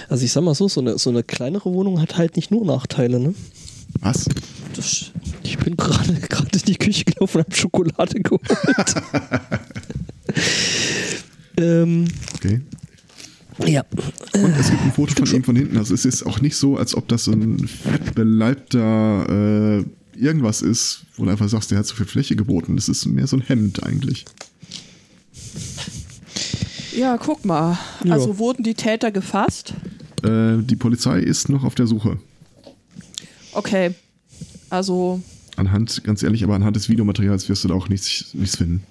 Also 0.08 0.24
ich 0.24 0.32
sag 0.32 0.42
mal 0.44 0.54
so, 0.54 0.68
so 0.68 0.80
eine, 0.80 0.98
so 0.98 1.10
eine 1.10 1.22
kleinere 1.22 1.72
Wohnung 1.72 2.00
hat 2.00 2.16
halt 2.16 2.36
nicht 2.36 2.50
nur 2.50 2.64
Nachteile, 2.64 3.20
ne? 3.20 3.34
Was? 4.00 4.26
Das, 4.74 5.12
Ich 5.58 5.64
bin 5.64 5.76
gerade 5.76 6.14
gerade 6.28 6.58
in 6.58 6.64
die 6.66 6.76
Küche 6.76 7.04
gelaufen 7.04 7.38
und 7.38 7.44
habe 7.44 7.56
Schokolade 7.56 8.20
geholt. 8.20 8.42
ähm, 11.56 12.06
Okay. 12.34 12.60
ja. 13.66 13.84
Und 14.34 14.56
es 14.58 14.70
gibt 14.70 14.82
ein 14.82 14.92
Foto 14.92 15.14
von 15.24 15.34
ihm 15.34 15.44
von 15.44 15.56
hinten. 15.56 15.76
Also 15.76 15.94
es 15.94 16.04
ist 16.04 16.24
auch 16.24 16.40
nicht 16.40 16.56
so, 16.56 16.76
als 16.76 16.96
ob 16.96 17.06
das 17.08 17.24
so 17.24 17.32
ein 17.32 17.68
fettbeleibter 17.68 19.78
äh, 19.78 19.84
irgendwas 20.18 20.62
ist, 20.62 21.04
wo 21.16 21.24
du 21.24 21.30
einfach 21.30 21.48
sagst, 21.48 21.70
der 21.70 21.78
hat 21.78 21.86
so 21.86 21.94
viel 21.94 22.06
Fläche 22.06 22.34
geboten. 22.34 22.74
Das 22.74 22.88
ist 22.88 23.06
mehr 23.06 23.28
so 23.28 23.36
ein 23.36 23.42
Hemd 23.42 23.84
eigentlich. 23.84 24.24
ja, 26.96 27.16
guck 27.16 27.44
mal. 27.44 27.78
Ja. 28.02 28.14
Also 28.14 28.38
wurden 28.38 28.64
die 28.64 28.74
Täter 28.74 29.12
gefasst? 29.12 29.74
Äh, 30.24 30.58
die 30.62 30.76
Polizei 30.76 31.20
ist 31.20 31.48
noch 31.48 31.62
auf 31.62 31.76
der 31.76 31.86
Suche. 31.86 32.18
Okay. 33.52 33.94
Also, 34.70 35.22
Anhand, 35.56 36.02
ganz 36.04 36.22
ehrlich, 36.22 36.42
aber 36.42 36.54
anhand 36.54 36.76
des 36.76 36.88
Videomaterials 36.88 37.48
wirst 37.48 37.64
du 37.64 37.68
da 37.68 37.74
auch 37.74 37.88
nichts, 37.88 38.34
nichts 38.34 38.56
finden. 38.56 38.82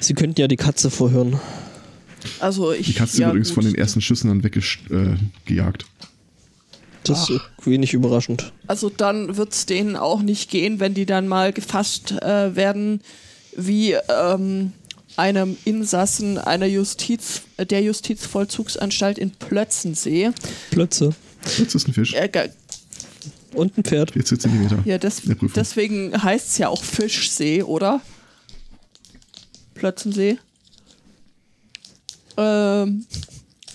Sie 0.00 0.14
könnten 0.14 0.40
ja 0.40 0.48
die 0.48 0.56
Katze 0.56 0.90
vorhören. 0.90 1.40
also 2.40 2.72
ich. 2.72 2.86
Die 2.86 2.92
Katze 2.92 3.20
ja, 3.20 3.26
wird 3.26 3.34
übrigens 3.34 3.48
gut. 3.48 3.54
von 3.54 3.64
den 3.64 3.74
ersten 3.74 4.00
Schüssen 4.00 4.28
dann 4.28 4.44
weggejagt. 4.44 5.82
Äh. 5.82 5.86
Das 7.04 7.30
ist 7.30 7.40
wenig 7.64 7.94
überraschend. 7.94 8.52
Also 8.66 8.90
dann 8.90 9.36
wird 9.36 9.52
es 9.52 9.66
denen 9.66 9.96
auch 9.96 10.22
nicht 10.22 10.50
gehen, 10.50 10.80
wenn 10.80 10.94
die 10.94 11.06
dann 11.06 11.28
mal 11.28 11.52
gefasst 11.52 12.12
äh, 12.20 12.56
werden, 12.56 13.00
wie 13.56 13.92
ähm, 14.08 14.72
einem 15.16 15.56
Insassen 15.64 16.38
einer 16.38 16.66
Justiz, 16.66 17.42
der 17.58 17.82
Justizvollzugsanstalt 17.82 19.18
in 19.18 19.30
Plötzensee. 19.30 20.30
Plötze. 20.70 21.14
Jetzt 21.58 21.74
ist 21.74 21.88
ein 21.88 21.94
Fisch. 21.94 22.12
Äh, 22.14 22.28
Und 23.56 23.78
ein 23.78 23.84
Pferd. 23.84 24.12
40 24.12 24.40
Zentimeter. 24.40 24.78
ja, 24.84 24.98
Prüfung. 24.98 25.50
deswegen 25.54 26.22
heißt 26.22 26.48
es 26.48 26.58
ja 26.58 26.68
auch 26.68 26.82
Fischsee, 26.82 27.62
oder? 27.62 28.00
Plötzensee. 29.74 30.38
Ähm, 32.36 33.06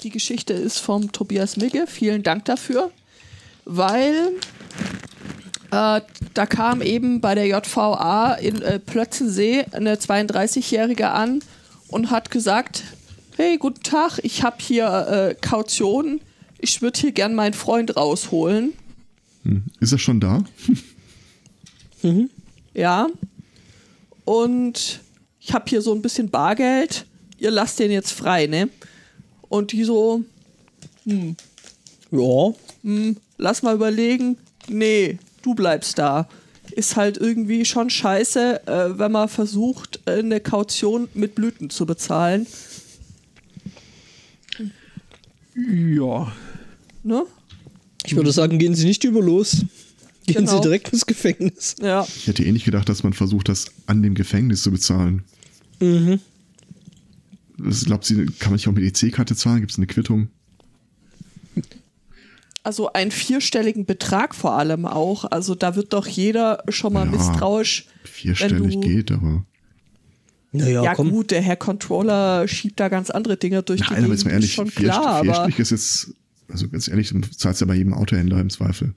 die 0.03 0.09
Geschichte 0.09 0.53
ist 0.53 0.79
vom 0.79 1.11
Tobias 1.11 1.57
Migge. 1.57 1.85
Vielen 1.87 2.23
Dank 2.23 2.45
dafür. 2.45 2.91
Weil 3.65 4.31
äh, 5.71 6.01
da 6.33 6.45
kam 6.45 6.81
eben 6.81 7.21
bei 7.21 7.35
der 7.35 7.47
JVA 7.47 8.33
in 8.33 8.61
äh, 8.61 8.79
Plötzensee 8.79 9.65
eine 9.71 9.95
32-Jährige 9.95 11.11
an 11.11 11.41
und 11.87 12.11
hat 12.11 12.31
gesagt, 12.31 12.83
hey, 13.37 13.57
guten 13.57 13.83
Tag, 13.83 14.19
ich 14.23 14.43
habe 14.43 14.57
hier 14.59 15.07
äh, 15.31 15.35
Kaution, 15.35 16.21
ich 16.57 16.81
würde 16.81 16.99
hier 16.99 17.11
gern 17.11 17.35
meinen 17.35 17.53
Freund 17.53 17.95
rausholen. 17.95 18.73
Hm. 19.43 19.63
Ist 19.79 19.91
er 19.91 19.97
schon 19.99 20.19
da? 20.19 20.43
Ja. 22.73 23.07
Und 24.25 25.01
ich 25.39 25.53
habe 25.53 25.65
hier 25.69 25.81
so 25.83 25.93
ein 25.93 26.01
bisschen 26.01 26.29
Bargeld. 26.31 27.05
Ihr 27.37 27.51
lasst 27.51 27.77
den 27.79 27.91
jetzt 27.91 28.11
frei, 28.11 28.47
ne? 28.47 28.69
Und 29.49 29.71
die 29.71 29.83
so, 29.83 30.23
Ja. 31.05 32.53
lass 33.37 33.61
mal 33.61 33.75
überlegen. 33.75 34.37
Nee, 34.67 35.19
du 35.43 35.53
bleibst 35.53 35.99
da. 35.99 36.27
Ist 36.71 36.95
halt 36.95 37.17
irgendwie 37.17 37.65
schon 37.65 37.89
scheiße, 37.89 38.65
äh, 38.67 38.97
wenn 38.97 39.11
man 39.11 39.27
versucht, 39.27 39.99
eine 40.07 40.39
Kaution 40.39 41.09
mit 41.13 41.35
Blüten 41.35 41.69
zu 41.69 41.85
bezahlen. 41.85 42.47
Ja. 45.55 46.31
Ne? 47.03 47.25
Ich 48.05 48.15
würde 48.15 48.31
sagen, 48.31 48.57
gehen 48.59 48.75
Sie 48.75 48.85
nicht 48.85 49.03
über 49.03 49.21
los. 49.21 49.65
Gehen 50.25 50.45
Genau. 50.45 50.55
Sie 50.57 50.61
direkt 50.61 50.89
ins 50.93 51.05
Gefängnis. 51.05 51.75
Ja. 51.81 52.05
Ich 52.15 52.27
hätte 52.27 52.43
eh 52.43 52.51
nicht 52.51 52.65
gedacht, 52.65 52.87
dass 52.89 53.03
man 53.03 53.13
versucht, 53.13 53.49
das 53.49 53.65
an 53.87 54.03
dem 54.03 54.13
Gefängnis 54.15 54.61
zu 54.63 54.71
bezahlen. 54.71 55.23
Mhm. 55.79 56.19
Das 57.57 57.85
glaubt 57.85 58.05
sie, 58.05 58.25
kann 58.39 58.51
man 58.51 58.53
nicht 58.53 58.67
auch 58.67 58.71
mit 58.71 58.83
EC-Karte 59.03 59.35
zahlen? 59.35 59.59
Gibt 59.59 59.71
es 59.71 59.77
eine 59.77 59.87
Quittung? 59.87 60.29
Also 62.63 62.93
einen 62.93 63.09
vierstelligen 63.11 63.85
Betrag 63.85 64.35
vor 64.35 64.53
allem 64.53 64.85
auch. 64.85 65.25
Also 65.25 65.55
da 65.55 65.75
wird 65.75 65.93
doch 65.93 66.05
jeder 66.05 66.63
schon 66.69 66.93
mal 66.93 67.05
Ja, 67.05 67.11
misstrauisch. 67.11 67.87
Vierstellig 68.03 68.61
wenn 68.61 68.81
du, 68.81 68.87
geht, 68.87 69.11
aber. 69.11 69.45
Naja, 70.51 70.83
Ja, 70.83 70.93
komm. 70.95 71.09
gut, 71.09 71.31
der 71.31 71.41
Herr 71.41 71.55
Controller 71.55 72.47
schiebt 72.47 72.79
da 72.79 72.89
ganz 72.89 73.09
andere 73.09 73.37
Dinge 73.37 73.63
durch 73.63 73.81
die 73.81 73.93
Nein, 73.93 74.03
aber 74.03 74.13
jetzt 74.13 74.25
mal 74.25 74.31
Gegend, 74.31 74.33
ehrlich, 74.33 74.49
ist 74.51 74.55
schon 74.55 74.69
vier, 74.69 74.85
klar, 74.89 75.05
aber 75.07 75.23
vierstellig 75.23 75.59
ist 75.59 75.71
jetzt, 75.71 76.13
also 76.51 76.67
ganz 76.69 76.87
ehrlich, 76.87 77.09
du 77.09 77.21
zahlst 77.21 77.61
ja 77.61 77.67
bei 77.67 77.75
jedem 77.75 77.93
Autohändler 77.93 78.39
im 78.39 78.49
Zweifel. 78.49 78.93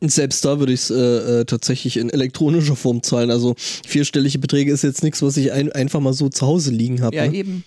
Selbst 0.00 0.44
da 0.44 0.58
würde 0.58 0.72
ich 0.72 0.80
es 0.80 0.90
äh, 0.90 1.40
äh, 1.40 1.44
tatsächlich 1.44 1.96
in 1.96 2.10
elektronischer 2.10 2.74
Form 2.74 3.02
zahlen. 3.02 3.30
Also 3.30 3.54
vierstellige 3.86 4.38
Beträge 4.38 4.72
ist 4.72 4.82
jetzt 4.82 5.04
nichts, 5.04 5.22
was 5.22 5.36
ich 5.36 5.52
ein, 5.52 5.70
einfach 5.72 6.00
mal 6.00 6.12
so 6.12 6.28
zu 6.28 6.44
Hause 6.44 6.72
liegen 6.72 7.02
habe. 7.02 7.14
ja 7.14 7.26
ne? 7.26 7.36
eben. 7.36 7.64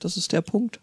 Das 0.00 0.16
ist 0.16 0.32
der 0.32 0.40
Punkt. 0.40 0.80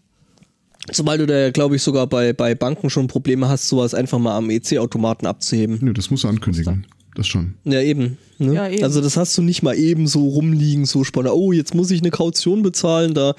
Zumal 0.91 1.17
du 1.17 1.25
da 1.25 1.37
ja, 1.37 1.51
glaube 1.51 1.75
ich, 1.75 1.81
sogar 1.81 2.07
bei, 2.07 2.31
bei 2.31 2.53
Banken 2.53 2.89
schon 2.89 3.07
Probleme 3.07 3.49
hast, 3.49 3.67
sowas 3.67 3.93
einfach 3.93 4.19
mal 4.19 4.37
am 4.37 4.49
EC-Automaten 4.49 5.25
abzuheben. 5.25 5.79
Nö, 5.81 5.93
das 5.93 6.11
musst 6.11 6.23
du 6.23 6.27
ankündigen. 6.27 6.85
Das 7.15 7.27
schon. 7.27 7.55
Ja, 7.63 7.81
eben. 7.81 8.17
Ne? 8.37 8.53
Ja, 8.53 8.69
eben. 8.69 8.83
Also 8.83 9.01
das 9.01 9.17
hast 9.17 9.37
du 9.37 9.41
nicht 9.41 9.63
mal 9.63 9.75
eben 9.75 10.07
so 10.07 10.27
rumliegen, 10.27 10.85
so 10.85 11.03
spontan. 11.03 11.33
Oh, 11.33 11.51
jetzt 11.51 11.73
muss 11.73 11.89
ich 11.91 12.01
eine 12.01 12.11
Kaution 12.11 12.61
bezahlen. 12.61 13.13
Da, 13.13 13.33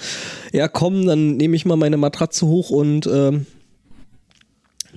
ja 0.53 0.67
komm, 0.69 1.07
dann 1.07 1.37
nehme 1.37 1.55
ich 1.57 1.65
mal 1.67 1.77
meine 1.77 1.97
Matratze 1.97 2.47
hoch 2.47 2.71
und 2.71 3.07
ähm, 3.07 3.47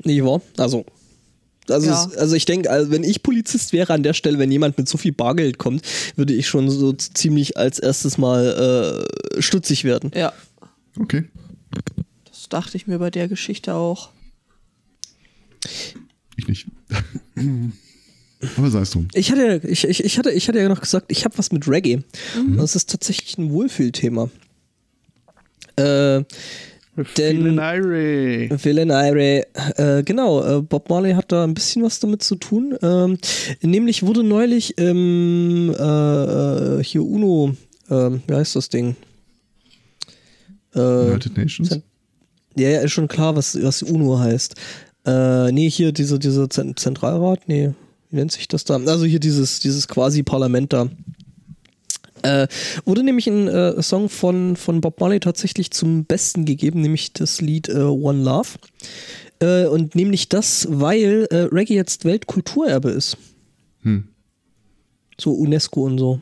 nicht 0.03 0.23
wahr? 0.23 0.41
Also, 0.57 0.85
also, 1.69 1.87
Ja. 1.87 2.05
es, 2.05 2.15
also 2.17 2.35
ich 2.35 2.45
denke, 2.45 2.71
also 2.71 2.89
wenn 2.89 3.03
ich 3.03 3.21
Polizist 3.21 3.73
wäre 3.73 3.93
an 3.93 4.01
der 4.01 4.13
Stelle, 4.13 4.39
wenn 4.39 4.51
jemand 4.51 4.77
mit 4.77 4.87
so 4.89 4.97
viel 4.97 5.11
Bargeld 5.11 5.57
kommt, 5.59 5.83
würde 6.15 6.33
ich 6.33 6.47
schon 6.47 6.69
so 6.69 6.93
ziemlich 6.93 7.57
als 7.57 7.77
erstes 7.79 8.17
mal 8.17 9.05
äh, 9.37 9.41
stutzig 9.41 9.83
werden. 9.83 10.11
Ja, 10.15 10.33
Okay. 10.97 11.25
das 12.25 12.49
dachte 12.49 12.75
ich 12.77 12.87
mir 12.87 12.97
bei 12.99 13.11
der 13.11 13.27
Geschichte 13.27 13.75
auch. 13.75 14.09
Ich 16.37 16.47
nicht. 16.47 16.67
Aber 18.57 18.69
sei 18.69 18.81
es 18.81 18.91
drum. 18.91 19.07
Ich 19.13 19.31
hatte, 19.31 19.61
ich, 19.67 19.83
ich, 19.85 20.03
ich 20.03 20.17
hatte, 20.17 20.31
ich 20.31 20.47
hatte 20.47 20.59
ja 20.59 20.69
noch 20.69 20.79
gesagt, 20.81 21.11
ich 21.11 21.25
habe 21.25 21.37
was 21.37 21.51
mit 21.51 21.67
Reggae. 21.67 22.03
Das 22.57 22.75
ist 22.75 22.89
tatsächlich 22.89 23.37
ein 23.37 23.51
Wohlfühlthema. 23.51 24.29
Äh, 25.75 26.23
Denn-. 27.17 27.43
Villain 27.55 28.89
Ire, 28.89 29.45
äh, 29.77 30.03
genau, 30.03 30.43
äh, 30.57 30.61
Bob 30.61 30.89
Marley 30.89 31.13
hat 31.13 31.31
da 31.31 31.43
ein 31.43 31.53
bisschen 31.53 31.83
was 31.83 31.99
damit 31.99 32.23
zu 32.23 32.35
tun. 32.35 32.77
Ähm, 32.81 33.17
nämlich 33.61 34.03
wurde 34.03 34.23
neulich 34.23 34.77
im 34.77 35.73
äh, 35.77 36.79
äh, 36.79 36.83
hier 36.83 37.03
UNO, 37.03 37.55
ähm, 37.89 38.21
wie 38.27 38.33
heißt 38.35 38.55
das 38.55 38.69
Ding? 38.69 38.95
Äh, 40.75 40.79
United 40.79 41.37
Nations? 41.37 41.79
Ja, 42.55 42.69
ja, 42.69 42.79
ist 42.81 42.91
schon 42.91 43.07
klar, 43.07 43.35
was, 43.35 43.61
was 43.61 43.81
UNO 43.83 44.19
heißt. 44.19 44.55
Äh, 45.05 45.51
nee, 45.53 45.69
hier 45.69 45.91
diese, 45.93 46.19
diese 46.19 46.49
Zen- 46.49 46.75
Zentralrat, 46.75 47.47
nee, 47.47 47.71
wie 48.09 48.15
nennt 48.15 48.31
sich 48.31 48.47
das 48.47 48.63
da? 48.63 48.75
Also 48.75 49.05
hier 49.05 49.19
dieses, 49.19 49.59
dieses 49.59 49.87
quasi 49.87 50.23
Parlament 50.23 50.73
da. 50.73 50.89
Äh, 52.21 52.47
wurde 52.85 53.03
nämlich 53.03 53.27
ein 53.27 53.47
äh, 53.47 53.81
Song 53.81 54.09
von, 54.09 54.55
von 54.55 54.81
Bob 54.81 54.99
Marley 54.99 55.19
tatsächlich 55.19 55.71
zum 55.71 56.05
Besten 56.05 56.45
gegeben, 56.45 56.81
nämlich 56.81 57.13
das 57.13 57.39
Lied 57.39 57.69
äh, 57.69 57.81
One 57.81 58.23
Love. 58.23 58.49
Äh, 59.39 59.67
und 59.67 59.95
nämlich 59.95 60.27
das, 60.27 60.67
weil 60.69 61.27
äh, 61.29 61.47
Reggae 61.51 61.75
jetzt 61.75 62.03
Weltkulturerbe 62.03 62.89
ist. 62.89 63.17
Hm. 63.83 64.09
So 65.17 65.31
UNESCO 65.33 65.85
und 65.85 65.97
so. 65.97 66.21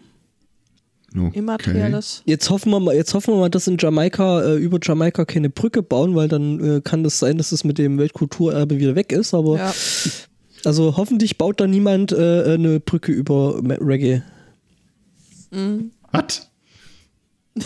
Okay. 1.15 1.39
Immaterielles. 1.39 2.21
Jetzt 2.25 2.49
hoffen 2.49 2.69
wir 2.69 2.79
mal, 2.79 2.93
jetzt 2.93 3.13
hoffen 3.13 3.33
wir 3.33 3.39
mal, 3.39 3.49
dass 3.49 3.65
in 3.67 3.77
Jamaika 3.79 4.43
äh, 4.43 4.55
über 4.57 4.77
Jamaika 4.81 5.25
keine 5.25 5.49
Brücke 5.49 5.81
bauen, 5.81 6.15
weil 6.15 6.27
dann 6.27 6.59
äh, 6.77 6.81
kann 6.81 7.03
das 7.03 7.17
sein, 7.17 7.37
dass 7.37 7.51
es 7.51 7.63
mit 7.63 7.77
dem 7.77 7.97
Weltkulturerbe 7.97 8.77
wieder 8.77 8.95
weg 8.95 9.11
ist. 9.11 9.33
Aber 9.33 9.57
Ja. 9.57 9.73
Also 10.65 10.97
hoffentlich 10.97 11.37
baut 11.37 11.59
da 11.59 11.67
niemand 11.67 12.11
äh, 12.11 12.43
eine 12.53 12.79
Brücke 12.79 13.11
über 13.11 13.59
Reggae. 13.63 14.21
Was? 16.11 16.49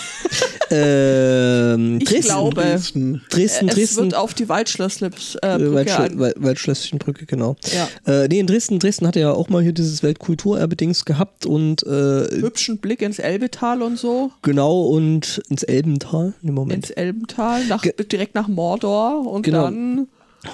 Ähm, 0.73 1.97
Ich 2.01 2.05
Dresden, 2.07 2.23
glaube, 2.29 2.55
Dresden. 2.61 3.21
Dresden, 3.29 3.67
es 3.67 3.75
Dresden. 3.75 4.03
wird 4.03 4.15
auf 4.15 4.33
die 4.33 4.43
äh, 4.43 4.45
äh, 4.45 6.33
Waldschlösschenbrücke, 6.37 7.25
genau. 7.25 7.57
Ja. 7.73 7.89
Äh, 8.23 8.27
nee, 8.29 8.39
in 8.39 8.47
Dresden, 8.47 8.79
Dresden 8.79 9.05
hatte 9.05 9.19
ja 9.19 9.33
auch 9.33 9.49
mal 9.49 9.61
hier 9.61 9.73
dieses 9.73 10.01
Weltkulturerbe-Dings 10.01 11.03
gehabt 11.03 11.45
und 11.45 11.83
äh, 11.83 12.39
Hübschen 12.39 12.77
Blick 12.77 13.01
ins 13.01 13.19
Elbetal 13.19 13.81
und 13.81 13.97
so. 13.99 14.31
genau 14.43 14.83
und 14.83 15.41
ins 15.49 15.63
Elbental 15.63 16.33
im 16.41 16.53
Moment. 16.53 16.85
Ins 16.85 16.91
Elbental, 16.91 17.65
nach, 17.65 17.83
direkt 18.09 18.35
nach 18.35 18.47
Mordor 18.47 19.27
und 19.27 19.43
Genau. 19.43 19.63
dann. 19.65 20.07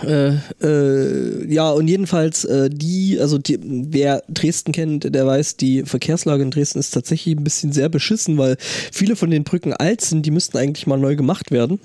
Äh, 0.03 0.33
äh, 0.61 1.53
ja, 1.53 1.69
und 1.71 1.87
jedenfalls 1.87 2.43
äh, 2.43 2.69
die, 2.69 3.17
also 3.19 3.37
die, 3.37 3.57
wer 3.61 4.21
Dresden 4.27 4.73
kennt, 4.73 5.15
der 5.15 5.25
weiß, 5.25 5.55
die 5.55 5.83
Verkehrslage 5.83 6.43
in 6.43 6.51
Dresden 6.51 6.79
ist 6.79 6.91
tatsächlich 6.91 7.37
ein 7.37 7.43
bisschen 7.43 7.71
sehr 7.71 7.87
beschissen, 7.87 8.37
weil 8.37 8.57
viele 8.59 9.15
von 9.15 9.31
den 9.31 9.45
Brücken 9.45 9.73
alt 9.73 10.01
sind, 10.01 10.25
die 10.25 10.31
müssten 10.31 10.57
eigentlich 10.57 10.87
mal 10.87 10.99
neu 10.99 11.15
gemacht 11.15 11.51
werden. 11.51 11.79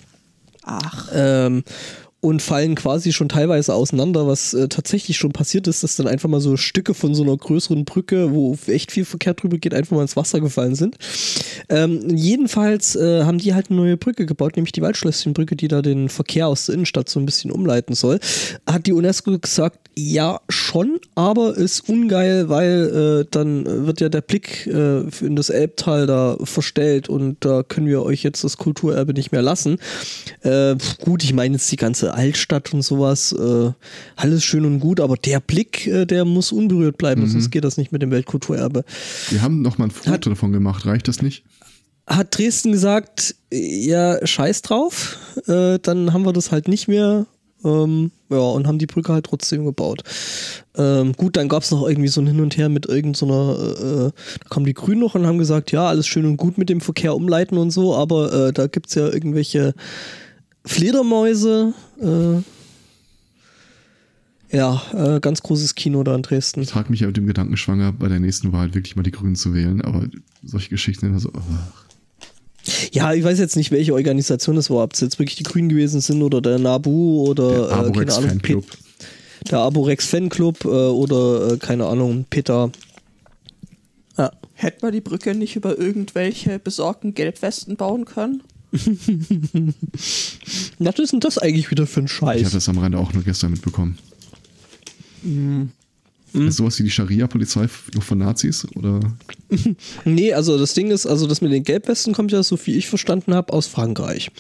Ach, 0.65 1.09
Ähm, 1.13 1.65
und 2.23 2.41
fallen 2.41 2.77
quasi 2.77 3.13
schon 3.13 3.29
teilweise 3.29 3.75
auseinander, 3.75 4.29
was 4.29 4.55
äh, 4.55 4.69
tatsächlich 4.69 5.17
schon 5.17 5.33
passiert 5.33 5.67
ist, 5.67 5.83
dass 5.83 5.97
dann 5.97 6.07
einfach 6.07 6.29
mal 6.29 6.41
so 6.41 6.57
Stücke 6.57 6.95
von 6.95 7.17
so 7.17 7.25
einer 7.25 7.37
größeren 7.37 7.85
Brücke, 7.85 8.33
wo 8.33 8.57
echt 8.69 8.93
viel 8.93 9.05
Verkehr 9.05 9.35
drüber 9.35 9.59
geht, 9.59 9.75
einfach 9.75 9.97
mal 9.97 10.03
ins 10.03 10.17
Wasser 10.17 10.41
gefallen 10.41 10.77
sind. 10.77 10.97
Ähm, 11.69 12.15
jedenfalls 12.15 12.95
äh, 12.95 13.25
haben 13.25 13.39
die 13.39 13.55
halt 13.55 13.71
eine 13.71 13.81
neue 13.81 13.97
Brücke 13.97 14.25
gebaut, 14.25 14.55
nämlich 14.55 14.71
die 14.71 14.83
Waldschlösschenbrücke, 14.83 15.57
die 15.57 15.67
da 15.67 15.83
den 15.83 16.09
Verkehr 16.09 16.47
aus 16.47 16.67
der 16.67 16.77
Innenstadt 16.77 17.09
so 17.09 17.19
ein 17.19 17.27
bisschen 17.27 17.51
umleiten 17.51 17.97
soll. 17.97 18.21
Hat 18.67 18.87
die 18.87 18.93
UNESCO 18.93 19.37
gesagt, 19.41 19.91
ja, 19.97 20.41
schon, 20.49 21.01
aber 21.17 21.57
ist 21.57 21.89
ungeil, 21.89 22.49
weil 22.49 23.25
äh, 23.25 23.29
dann 23.31 23.87
wird 23.87 24.01
ja 24.01 24.09
der 24.09 24.21
Blick 24.21 24.67
äh, 24.69 25.01
in 25.21 25.35
das 25.35 25.51
Elbtal 25.51 26.07
da 26.07 26.37
verstellt 26.45 27.09
und 27.09 27.45
da 27.45 27.65
können 27.65 27.89
wir 27.89 28.03
euch 28.03 28.23
jetzt 28.23 28.45
das 28.45 28.57
Kulturerbe 28.57 29.13
nicht 29.13 29.33
mehr 29.33 29.43
lassen. 29.43 29.79
Äh, 30.43 30.77
gut, 31.05 31.25
ich 31.25 31.35
meine 31.35 31.55
jetzt 31.55 31.71
die 31.71 31.77
ganze 31.77 32.12
Altstadt 32.13 32.73
und 32.73 32.83
sowas, 32.83 33.33
äh, 33.33 33.71
alles 34.17 34.45
schön 34.45 34.65
und 34.65 34.81
gut, 34.81 35.01
aber 35.01 35.17
der 35.17 35.41
Blick, 35.41 35.87
äh, 35.87 36.07
der 36.07 36.25
muss 36.25 36.53
unberührt 36.53 36.99
bleiben, 36.99 37.27
sonst 37.29 37.51
geht 37.51 37.65
das 37.65 37.77
nicht 37.77 37.93
mit 37.93 38.03
dem 38.03 38.11
Weltkulturerbe. 38.11 38.85
Wir 39.31 39.43
haben 39.43 39.63
noch 39.63 39.79
mal 39.79 39.87
ein 39.87 39.91
Foto 39.91 40.31
davon 40.31 40.53
gemacht. 40.53 40.87
Reicht 40.87 41.09
das 41.09 41.23
nicht? 41.23 41.45
Hat 42.07 42.37
Dresden 42.37 42.73
gesagt, 42.73 43.35
ja, 43.51 44.25
scheiß 44.27 44.63
drauf, 44.63 45.19
äh, 45.47 45.79
dann 45.81 46.13
haben 46.13 46.25
wir 46.25 46.33
das 46.33 46.51
halt 46.51 46.69
nicht 46.69 46.89
mehr. 46.89 47.27
Ähm, 47.65 48.11
ja, 48.29 48.39
und 48.39 48.67
haben 48.67 48.79
die 48.79 48.87
Brücke 48.87 49.13
halt 49.13 49.27
trotzdem 49.27 49.65
gebaut. 49.65 50.03
Ähm, 50.77 51.13
gut, 51.13 51.37
dann 51.37 51.49
gab 51.49 51.63
es 51.63 51.71
noch 51.71 51.87
irgendwie 51.87 52.09
so 52.09 52.21
ein 52.21 52.27
Hin 52.27 52.41
und 52.41 52.57
Her 52.57 52.69
mit 52.69 52.87
irgendeiner, 52.87 53.57
äh, 53.57 54.07
äh, 54.07 54.11
da 54.41 54.49
kamen 54.51 54.67
die 54.67 54.75
Grünen 54.75 55.01
noch 55.01 55.15
und 55.15 55.27
haben 55.27 55.39
gesagt, 55.39 55.71
ja, 55.71 55.87
alles 55.87 56.07
schön 56.07 56.25
und 56.25 56.39
gut 56.39 56.59
mit 56.59 56.69
dem 56.69 56.81
Verkehr 56.81 57.15
umleiten 57.15 57.59
und 57.59 57.71
so, 57.71 57.95
aber 57.95 58.33
äh, 58.33 58.53
da 58.53 58.67
gibt 58.67 58.89
es 58.89 58.97
ja 58.97 59.09
irgendwelche 59.09 59.75
Fledermäuse. 60.65 61.75
Äh, 62.01 62.43
ja, 64.57 64.83
äh, 64.93 65.21
ganz 65.21 65.43
großes 65.43 65.75
Kino 65.75 66.03
da 66.03 66.15
in 66.15 66.23
Dresden. 66.23 66.61
Ich 66.63 66.69
trage 66.69 66.91
mich 66.91 67.01
ja 67.01 67.07
mit 67.07 67.17
dem 67.17 67.27
Gedanken 67.27 67.57
schwanger, 67.57 67.93
bei 67.93 68.09
der 68.09 68.21
nächsten 68.21 68.53
Wahl 68.53 68.75
wirklich 68.75 68.97
mal 68.97 69.03
die 69.03 69.11
Grünen 69.11 69.35
zu 69.35 69.55
wählen, 69.55 69.81
aber 69.81 70.07
solche 70.45 70.69
Geschichten 70.69 71.07
immer 71.07 71.21
so. 71.21 71.31
oh. 71.35 71.41
Ja, 72.93 73.13
ich 73.13 73.25
weiß 73.25 73.39
jetzt 73.39 73.57
nicht, 73.57 73.71
welche 73.73 73.95
Organisation 73.95 74.57
es 74.57 74.69
war, 74.71 74.85
ob 74.85 74.93
es 74.93 75.01
jetzt 75.01 75.19
wirklich 75.19 75.37
die 75.37 75.43
Grünen 75.43 75.69
gewesen 75.69 76.01
sind 76.01 76.23
oder 76.23 76.41
der 76.41 76.59
NABU 76.59 77.25
oder 77.29 77.67
Der 77.69 77.77
Aborex 77.77 77.97
äh, 77.97 78.05
keine 78.05 78.13
Ahnung, 78.15 78.29
Fanclub. 78.31 78.67
Pe- 78.67 78.77
Der 79.51 79.59
Aborex 79.61 80.07
Fanclub 80.07 80.65
äh, 80.65 80.69
oder 80.69 81.53
äh, 81.55 81.57
keine 81.57 81.87
Ahnung, 81.87 82.27
Peter. 82.31 82.71
Ja. 84.19 84.31
hätten 84.53 84.83
wir 84.83 84.91
die 84.93 85.01
Brücke 85.01 85.35
nicht 85.35 85.57
über 85.57 85.77
irgendwelche 85.79 86.59
besorgten 86.59 87.15
Gelbwesten 87.15 87.77
bauen 87.77 88.05
können? 88.05 88.43
Was 90.79 90.99
ist 90.99 91.13
denn 91.13 91.21
das 91.21 91.39
eigentlich 91.39 91.71
wieder 91.71 91.87
für 91.87 92.01
ein 92.01 92.07
Ich 92.07 92.21
habe 92.23 92.39
Scheiß? 92.41 92.53
das 92.53 92.69
am 92.69 92.79
Rande 92.79 92.99
auch 92.99 93.13
nur 93.13 93.23
gestern 93.23 93.53
mitbekommen. 93.53 93.99
Mhm. 95.23 95.71
Ist 96.35 96.57
sowas 96.57 96.79
wie 96.79 96.85
die 96.85 96.91
Scharia-Polizei 96.91 97.69
nur 97.93 98.03
von 98.03 98.17
Nazis? 98.19 98.67
Oder 98.75 99.01
Nee, 100.07 100.33
also 100.33 100.57
das 100.59 100.73
Ding 100.73 100.91
ist, 100.91 101.05
also 101.07 101.27
das 101.27 101.43
mit 101.43 101.53
den 101.53 101.63
Gelbwesten 101.63 102.15
kommt 102.15 102.33
ja, 102.33 102.43
so 102.43 102.57
viel 102.57 102.75
ich 102.79 102.89
verstanden 102.89 103.35
habe, 103.35 103.53
aus 103.53 103.67
Frankreich. 103.67 104.31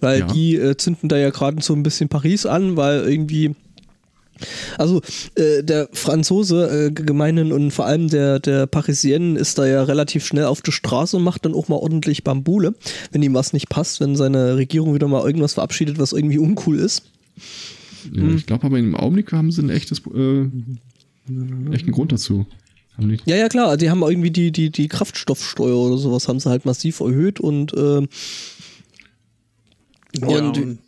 Weil 0.00 0.20
Ja. 0.20 0.26
die 0.26 0.56
äh, 0.56 0.76
zünden 0.76 1.08
da 1.08 1.16
ja 1.16 1.30
gerade 1.30 1.62
so 1.62 1.72
ein 1.74 1.82
bisschen 1.82 2.10
Paris 2.10 2.44
an, 2.44 2.76
weil 2.76 3.00
irgendwie. 3.08 3.54
Also 4.78 5.00
äh, 5.34 5.62
der 5.62 5.88
Franzose 5.92 6.86
äh, 6.88 6.90
gemeinen 6.92 7.52
und 7.52 7.70
vor 7.70 7.86
allem 7.86 8.08
der, 8.08 8.38
der 8.40 8.66
Parisien 8.66 9.36
ist 9.36 9.58
da 9.58 9.66
ja 9.66 9.82
relativ 9.82 10.24
schnell 10.26 10.44
auf 10.44 10.62
der 10.62 10.72
Straße 10.72 11.16
und 11.16 11.22
macht 11.24 11.44
dann 11.44 11.54
auch 11.54 11.68
mal 11.68 11.76
ordentlich 11.76 12.24
Bambule, 12.24 12.74
wenn 13.12 13.22
ihm 13.22 13.34
was 13.34 13.52
nicht 13.52 13.68
passt, 13.68 14.00
wenn 14.00 14.16
seine 14.16 14.56
Regierung 14.56 14.94
wieder 14.94 15.08
mal 15.08 15.24
irgendwas 15.26 15.54
verabschiedet, 15.54 15.98
was 15.98 16.12
irgendwie 16.12 16.38
uncool 16.38 16.78
ist. 16.78 17.02
ja, 18.12 18.22
Mhm. 18.22 18.36
ich 18.36 18.46
glaube 18.46 18.64
aber 18.64 18.78
im 18.78 18.94
Augenblick 18.94 19.32
haben 19.32 19.50
sie 19.50 19.62
ein 19.62 19.70
echtes, 19.70 20.00
äh, 20.14 20.46
echten 21.72 21.90
Grund 21.92 22.12
dazu. 22.12 22.46
Ja, 23.26 23.36
ja, 23.36 23.48
klar, 23.48 23.76
die 23.76 23.90
haben 23.90 24.02
irgendwie 24.02 24.30
die, 24.32 24.50
die, 24.50 24.70
die 24.70 24.88
Kraftstoffsteuer 24.88 25.76
oder 25.76 25.98
sowas 25.98 26.26
haben 26.26 26.40
sie 26.40 26.48
halt 26.50 26.64
massiv 26.64 26.98
erhöht 27.00 27.38
und, 27.38 27.72
Ja, 27.72 27.98
und 30.38 30.58
und 30.58 30.78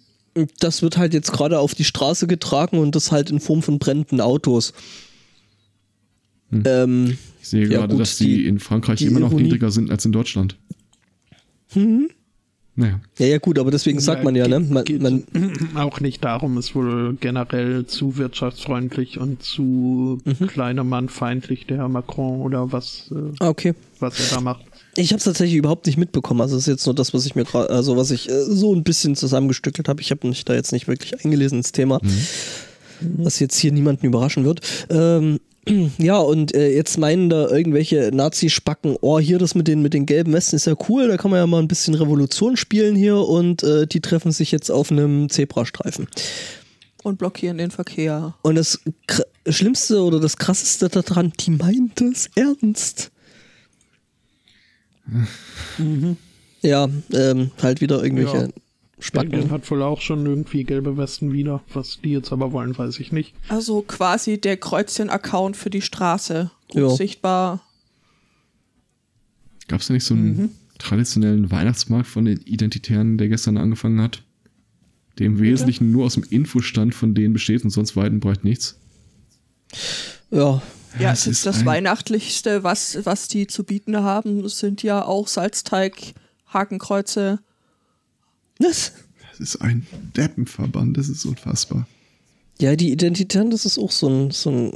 das 0.60 0.82
wird 0.82 0.96
halt 0.96 1.12
jetzt 1.14 1.32
gerade 1.32 1.58
auf 1.58 1.74
die 1.74 1.84
Straße 1.84 2.26
getragen 2.26 2.78
und 2.78 2.94
das 2.94 3.10
halt 3.12 3.30
in 3.30 3.40
Form 3.40 3.62
von 3.62 3.78
brennenden 3.78 4.20
Autos. 4.20 4.72
Hm. 6.50 6.62
Ähm, 6.66 7.18
ich 7.40 7.48
sehe 7.48 7.62
Ja, 7.68 7.78
gerade, 7.80 7.92
gut, 7.94 8.00
dass 8.00 8.16
die, 8.18 8.24
die- 8.26 8.46
in 8.46 8.58
Frankreich 8.58 8.98
die 8.98 9.06
immer 9.06 9.20
noch 9.20 9.30
Ironie- 9.30 9.44
niedriger 9.44 9.70
sind 9.70 9.90
als 9.90 10.04
in 10.04 10.12
Deutschland. 10.12 10.56
Mhm. 11.74 12.10
Naja, 12.76 13.00
ja, 13.18 13.26
ja, 13.26 13.38
gut, 13.38 13.58
aber 13.58 13.70
deswegen 13.70 14.00
sagt 14.00 14.24
man 14.24 14.34
ja, 14.36 14.48
ne? 14.48 14.60
Man, 14.60 14.84
geht 14.84 15.02
man, 15.02 15.24
auch 15.74 16.00
nicht 16.00 16.24
darum, 16.24 16.56
ist 16.56 16.74
wohl 16.74 17.16
generell 17.20 17.84
zu 17.86 18.16
wirtschaftsfreundlich 18.16 19.18
und 19.18 19.42
zu 19.42 20.18
Mhm. 20.24 20.46
kleinemannfeindlich, 20.46 21.66
der 21.66 21.78
Herr 21.78 21.88
Macron 21.88 22.40
oder 22.40 22.72
was, 22.72 23.10
äh, 23.14 23.32
ah, 23.40 23.48
okay. 23.48 23.74
was 23.98 24.18
er 24.20 24.36
da 24.36 24.40
macht. 24.40 24.64
Ich 24.96 25.10
habe 25.10 25.18
es 25.18 25.24
tatsächlich 25.24 25.56
überhaupt 25.56 25.86
nicht 25.86 25.98
mitbekommen. 25.98 26.40
Also 26.40 26.56
das 26.56 26.64
ist 26.64 26.72
jetzt 26.72 26.86
nur 26.86 26.94
das, 26.94 27.14
was 27.14 27.24
ich 27.26 27.34
mir 27.34 27.44
gerade, 27.44 27.70
also 27.70 27.96
was 27.96 28.10
ich 28.10 28.28
äh, 28.28 28.44
so 28.44 28.74
ein 28.74 28.82
bisschen 28.82 29.14
zusammengestückelt 29.14 29.88
habe. 29.88 30.00
Ich 30.00 30.10
habe 30.10 30.26
mich 30.26 30.44
da 30.44 30.54
jetzt 30.54 30.72
nicht 30.72 30.88
wirklich 30.88 31.24
eingelesen 31.24 31.58
ins 31.58 31.72
Thema. 31.72 32.00
was 33.00 33.38
jetzt 33.38 33.56
hier 33.56 33.72
niemanden 33.72 34.06
überraschen 34.06 34.44
wird. 34.44 34.60
Ähm, 34.90 35.40
ja, 35.98 36.18
und 36.18 36.54
äh, 36.54 36.74
jetzt 36.74 36.98
meinen 36.98 37.30
da 37.30 37.48
irgendwelche 37.48 38.10
Nazi-Spacken, 38.12 38.96
oh, 39.00 39.18
hier 39.18 39.38
das 39.38 39.54
mit 39.54 39.68
den, 39.68 39.82
mit 39.82 39.94
den 39.94 40.06
gelben 40.06 40.32
Westen 40.32 40.56
ist 40.56 40.66
ja 40.66 40.74
cool, 40.88 41.08
da 41.08 41.16
kann 41.16 41.30
man 41.30 41.38
ja 41.38 41.46
mal 41.46 41.60
ein 41.60 41.68
bisschen 41.68 41.94
Revolution 41.94 42.56
spielen 42.56 42.96
hier 42.96 43.16
und 43.16 43.62
äh, 43.62 43.86
die 43.86 44.00
treffen 44.00 44.32
sich 44.32 44.52
jetzt 44.52 44.70
auf 44.70 44.90
einem 44.90 45.28
Zebrastreifen. 45.28 46.08
Und 47.02 47.18
blockieren 47.18 47.58
den 47.58 47.70
Verkehr. 47.70 48.34
Und 48.42 48.56
das 48.56 48.80
Kr 49.06 49.24
Schlimmste 49.48 50.02
oder 50.02 50.20
das 50.20 50.36
Krasseste 50.36 50.90
daran, 50.90 51.32
die 51.40 51.50
meint 51.50 52.02
es 52.02 52.28
ernst. 52.36 53.10
Ja, 56.62 56.88
ähm, 57.12 57.50
halt 57.62 57.80
wieder 57.80 58.02
irgendwelche 58.02 58.36
Ja. 58.36 58.48
Spacken. 58.98 59.30
Belgien 59.30 59.50
hat 59.50 59.70
wohl 59.70 59.82
auch 59.82 60.00
schon 60.02 60.26
irgendwie 60.26 60.62
gelbe 60.64 60.96
Westen 60.98 61.32
wieder. 61.32 61.62
Was 61.72 62.00
die 62.04 62.10
jetzt 62.10 62.32
aber 62.32 62.52
wollen, 62.52 62.76
weiß 62.76 63.00
ich 63.00 63.12
nicht. 63.12 63.34
Also 63.48 63.80
quasi 63.82 64.38
der 64.38 64.58
Kreuzchen-Account 64.58 65.56
für 65.56 65.70
die 65.70 65.80
Straße. 65.80 66.50
Gut 66.70 66.80
Ja. 66.82 66.90
sichtbar. 66.90 67.62
Gab 69.68 69.80
es 69.80 69.86
da 69.86 69.94
nicht 69.94 70.04
so 70.04 70.12
einen 70.14 70.50
traditionellen 70.78 71.50
Weihnachtsmarkt 71.50 72.08
von 72.08 72.26
den 72.26 72.40
Identitären, 72.42 73.16
der 73.16 73.28
gestern 73.28 73.56
angefangen 73.56 74.02
hat? 74.02 74.22
Der 75.18 75.26
im 75.26 75.38
Wesentlichen 75.38 75.92
nur 75.92 76.04
aus 76.04 76.14
dem 76.14 76.24
Infostand 76.28 76.94
von 76.94 77.14
denen 77.14 77.32
besteht 77.32 77.64
und 77.64 77.70
sonst 77.70 77.96
weit 77.96 78.12
und 78.12 78.20
breit 78.20 78.44
nichts? 78.44 78.78
Ja, 80.30 80.60
Ja, 80.98 81.12
es 81.12 81.24
das, 81.24 81.26
ist 81.28 81.46
das 81.46 81.64
Weihnachtlichste, 81.64 82.64
was, 82.64 82.98
was 83.04 83.28
die 83.28 83.46
zu 83.46 83.64
bieten 83.64 83.96
haben, 83.98 84.48
sind 84.48 84.82
ja 84.82 85.04
auch 85.04 85.28
Salzteig, 85.28 86.14
Hakenkreuze. 86.52 87.38
was? 88.58 88.92
Das 89.30 89.40
ist 89.40 89.56
ein 89.62 89.86
Deppenverband, 90.16 90.96
das 90.96 91.08
ist 91.08 91.24
unfassbar. 91.24 91.86
Ja, 92.60 92.76
die 92.76 92.90
Identitären, 92.90 93.50
das 93.50 93.64
ist 93.64 93.78
auch 93.78 93.90
so 93.92 94.08
ein, 94.08 94.30
so 94.32 94.50
ein 94.50 94.72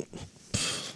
pff, 0.56 0.94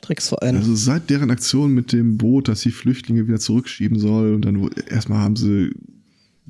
Drecksverein. 0.00 0.56
Also 0.56 0.74
seit 0.74 1.10
deren 1.10 1.30
Aktion 1.30 1.72
mit 1.72 1.92
dem 1.92 2.16
Boot, 2.18 2.48
dass 2.48 2.62
die 2.62 2.72
Flüchtlinge 2.72 3.28
wieder 3.28 3.38
zurückschieben 3.38 3.98
soll 3.98 4.34
und 4.34 4.44
dann 4.44 4.60
wo- 4.62 4.70
erstmal 4.88 5.18
haben 5.18 5.36
sie 5.36 5.70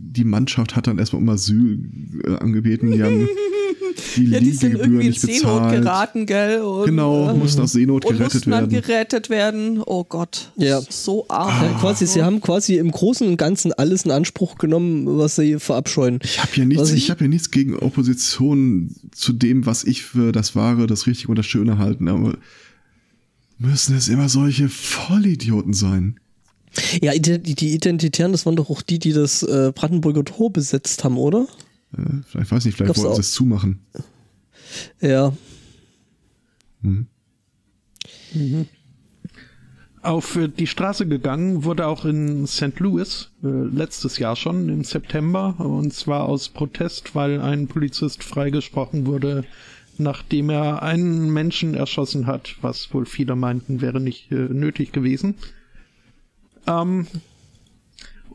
die 0.03 0.25
Mannschaft 0.25 0.77
hat 0.77 0.87
dann 0.87 0.99
erstmal 0.99 1.21
um 1.21 1.29
Asyl 1.29 1.79
äh, 2.25 2.37
angebeten, 2.37 2.93
die 2.93 3.03
haben 3.03 3.29
die 4.17 4.25
Ja, 4.31 4.41
die 4.41 4.53
sind 4.53 4.75
irgendwie 4.79 5.03
in 5.03 5.09
nicht 5.09 5.21
Seenot 5.21 5.41
bezahlt. 5.63 5.83
geraten, 5.83 6.27
gell? 6.27 6.61
Und, 6.63 6.87
Genau, 6.87 7.31
äh, 7.31 7.35
mussten 7.35 7.61
aus 7.63 7.73
Seenot 7.73 8.05
und 8.05 8.13
gerettet 8.17 8.35
mussten 8.35 8.51
dann 8.51 8.71
werden. 8.71 8.83
gerettet 8.87 9.31
werden. 9.31 9.83
Oh 9.85 10.05
Gott. 10.05 10.51
Ja. 10.57 10.81
So 10.89 11.27
arm. 11.29 11.49
Ah. 11.51 11.65
Ja, 11.73 11.79
quasi, 11.79 12.07
sie 12.07 12.23
haben 12.23 12.41
quasi 12.41 12.77
im 12.77 12.91
Großen 12.91 13.27
und 13.27 13.37
Ganzen 13.37 13.73
alles 13.73 14.05
in 14.05 14.11
Anspruch 14.11 14.57
genommen, 14.59 15.19
was 15.19 15.37
sie 15.37 15.59
verabscheuen. 15.59 16.19
Ich 16.23 16.41
habe 16.43 16.51
ja 16.55 16.65
nichts, 16.65 16.83
Was 16.83 16.91
ich, 16.93 17.05
ich- 17.05 17.11
habe 17.11 17.25
ja 17.25 17.29
nichts 17.29 17.51
gegen 17.51 17.77
Opposition 17.77 18.95
zu 19.13 19.33
dem, 19.33 19.67
was 19.67 19.85
ich 19.85 20.03
für 20.03 20.33
das 20.33 20.55
Wahre, 20.57 20.87
das 20.87 21.07
Richtige 21.07 21.29
und 21.29 21.37
das 21.37 21.47
Schöne 21.47 21.79
halten, 21.79 22.09
aber 22.09 22.37
müssen 23.59 23.97
es 23.97 24.09
immer 24.09 24.29
solche 24.29 24.69
Vollidioten 24.69 25.73
sein? 25.75 26.19
Ja, 27.03 27.13
die, 27.13 27.39
die 27.41 27.75
Identitären, 27.75 28.31
das 28.33 28.47
waren 28.47 28.55
doch 28.57 28.71
auch 28.71 28.81
die, 28.83 28.99
die 29.01 29.13
das 29.13 29.43
äh, 29.43 29.73
Brandenburger 29.75 30.25
Tor 30.25 30.53
besetzt 30.53 31.03
haben, 31.03 31.17
oder? 31.19 31.47
Äh, 31.97 32.23
vielleicht 32.27 32.53
weiß 32.53 32.65
nicht, 32.65 32.77
vielleicht 32.77 32.95
Gab's 32.95 33.03
wollten 33.03 33.15
sie 33.17 33.21
es 33.21 33.33
zumachen. 33.33 33.81
Ja. 35.01 35.33
Auf 40.03 40.37
äh, 40.37 40.49
die 40.49 40.67
Straße 40.67 41.07
gegangen 41.07 41.65
wurde 41.65 41.87
auch 41.87 42.05
in 42.05 42.47
St. 42.47 42.79
Louis, 42.79 43.31
äh, 43.43 43.49
letztes 43.49 44.19
Jahr 44.19 44.37
schon, 44.37 44.69
im 44.69 44.85
September, 44.85 45.57
und 45.59 45.93
zwar 45.93 46.25
aus 46.25 46.49
Protest, 46.49 47.15
weil 47.15 47.41
ein 47.41 47.67
Polizist 47.67 48.25
freigesprochen 48.25 49.07
wurde, 49.07 49.45
nachdem 49.99 50.49
er 50.49 50.83
einen 50.83 51.31
Menschen 51.31 51.75
erschossen 51.75 52.27
hat, 52.27 52.57
was 52.63 52.93
wohl 52.95 53.05
viele 53.05 53.37
meinten, 53.37 53.83
wäre 53.83 54.01
nicht 54.01 54.33
äh, 54.33 54.37
nötig 54.37 54.93
gewesen. 54.93 55.35
Ähm, 56.67 57.07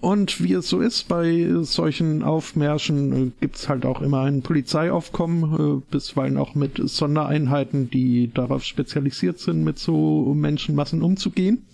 und 0.06 0.44
wie 0.44 0.54
es 0.54 0.70
so 0.70 0.82
ist 0.82 1.08
bei 1.08 1.50
solchen 1.62 2.22
Aufmärschen, 2.22 3.30
äh, 3.30 3.32
gibt's 3.42 3.68
halt 3.68 3.88
auch 3.88 4.04
immer 4.04 4.22
ein 4.22 4.44
Polizeiaufkommen, 4.44 5.80
äh, 5.80 5.82
bisweilen 5.90 6.38
auch 6.38 6.54
mit 6.54 6.80
Sondereinheiten, 6.88 7.90
die 7.90 8.30
darauf 8.32 8.64
spezialisiert 8.64 9.40
sind, 9.40 9.64
mit 9.64 9.80
so 9.80 10.32
Menschenmassen 10.36 11.02
umzugehen. 11.02 11.66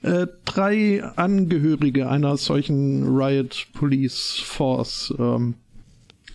Äh, 0.00 0.28
drei 0.46 1.04
Angehörige 1.04 2.08
einer 2.08 2.38
solchen 2.38 3.04
Riot 3.04 3.66
Police 3.74 4.40
Force 4.42 5.12
ähm, 5.18 5.56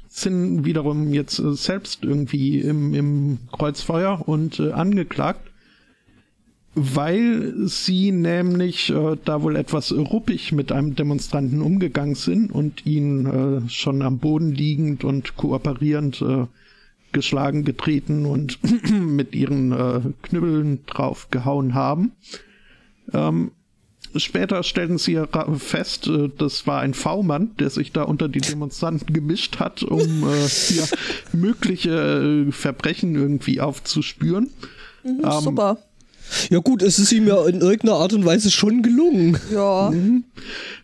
sind 0.07 0.65
wiederum 0.65 1.15
jetzt 1.15 1.37
selbst 1.37 2.03
irgendwie 2.03 2.59
im, 2.59 2.93
im 2.93 3.39
Kreuzfeuer 3.51 4.21
und 4.27 4.59
äh, 4.59 4.71
angeklagt 4.71 5.50
weil 6.73 7.53
sie 7.67 8.11
nämlich 8.11 8.89
äh, 8.91 9.17
da 9.25 9.41
wohl 9.41 9.57
etwas 9.57 9.91
ruppig 9.91 10.53
mit 10.53 10.71
einem 10.71 10.95
Demonstranten 10.95 11.61
umgegangen 11.61 12.15
sind 12.15 12.51
und 12.51 12.85
ihn 12.85 13.25
äh, 13.25 13.69
schon 13.69 14.01
am 14.01 14.19
Boden 14.19 14.51
liegend 14.51 15.03
und 15.03 15.35
kooperierend 15.35 16.21
äh, 16.21 16.45
geschlagen, 17.11 17.65
getreten 17.65 18.25
und 18.25 18.59
mit 18.89 19.35
ihren 19.35 19.73
äh, 19.73 19.99
Knüppeln 20.21 20.85
drauf 20.85 21.29
gehauen 21.29 21.73
haben. 21.73 22.13
Ähm, 23.13 23.51
später 24.15 24.63
stellten 24.63 24.97
sie 24.97 25.21
fest, 25.57 26.07
äh, 26.07 26.29
das 26.37 26.67
war 26.67 26.79
ein 26.79 26.93
V-Mann, 26.93 27.51
der 27.59 27.69
sich 27.69 27.91
da 27.91 28.03
unter 28.03 28.29
die 28.29 28.39
Demonstranten 28.39 29.13
gemischt 29.13 29.59
hat, 29.59 29.83
um 29.83 29.99
äh, 30.23 30.47
hier 30.47 30.87
mögliche 31.33 32.47
Verbrechen 32.51 33.15
irgendwie 33.15 33.59
aufzuspüren. 33.59 34.49
Mhm, 35.03 35.21
Ähm, 35.25 35.41
Super. 35.41 35.77
Ja 36.49 36.59
gut, 36.59 36.81
es 36.81 36.99
ist 36.99 37.11
ihm 37.11 37.27
ja 37.27 37.45
in 37.45 37.61
irgendeiner 37.61 37.95
Art 37.95 38.13
und 38.13 38.25
Weise 38.25 38.51
schon 38.51 38.81
gelungen. 38.81 39.37
Ja. 39.51 39.91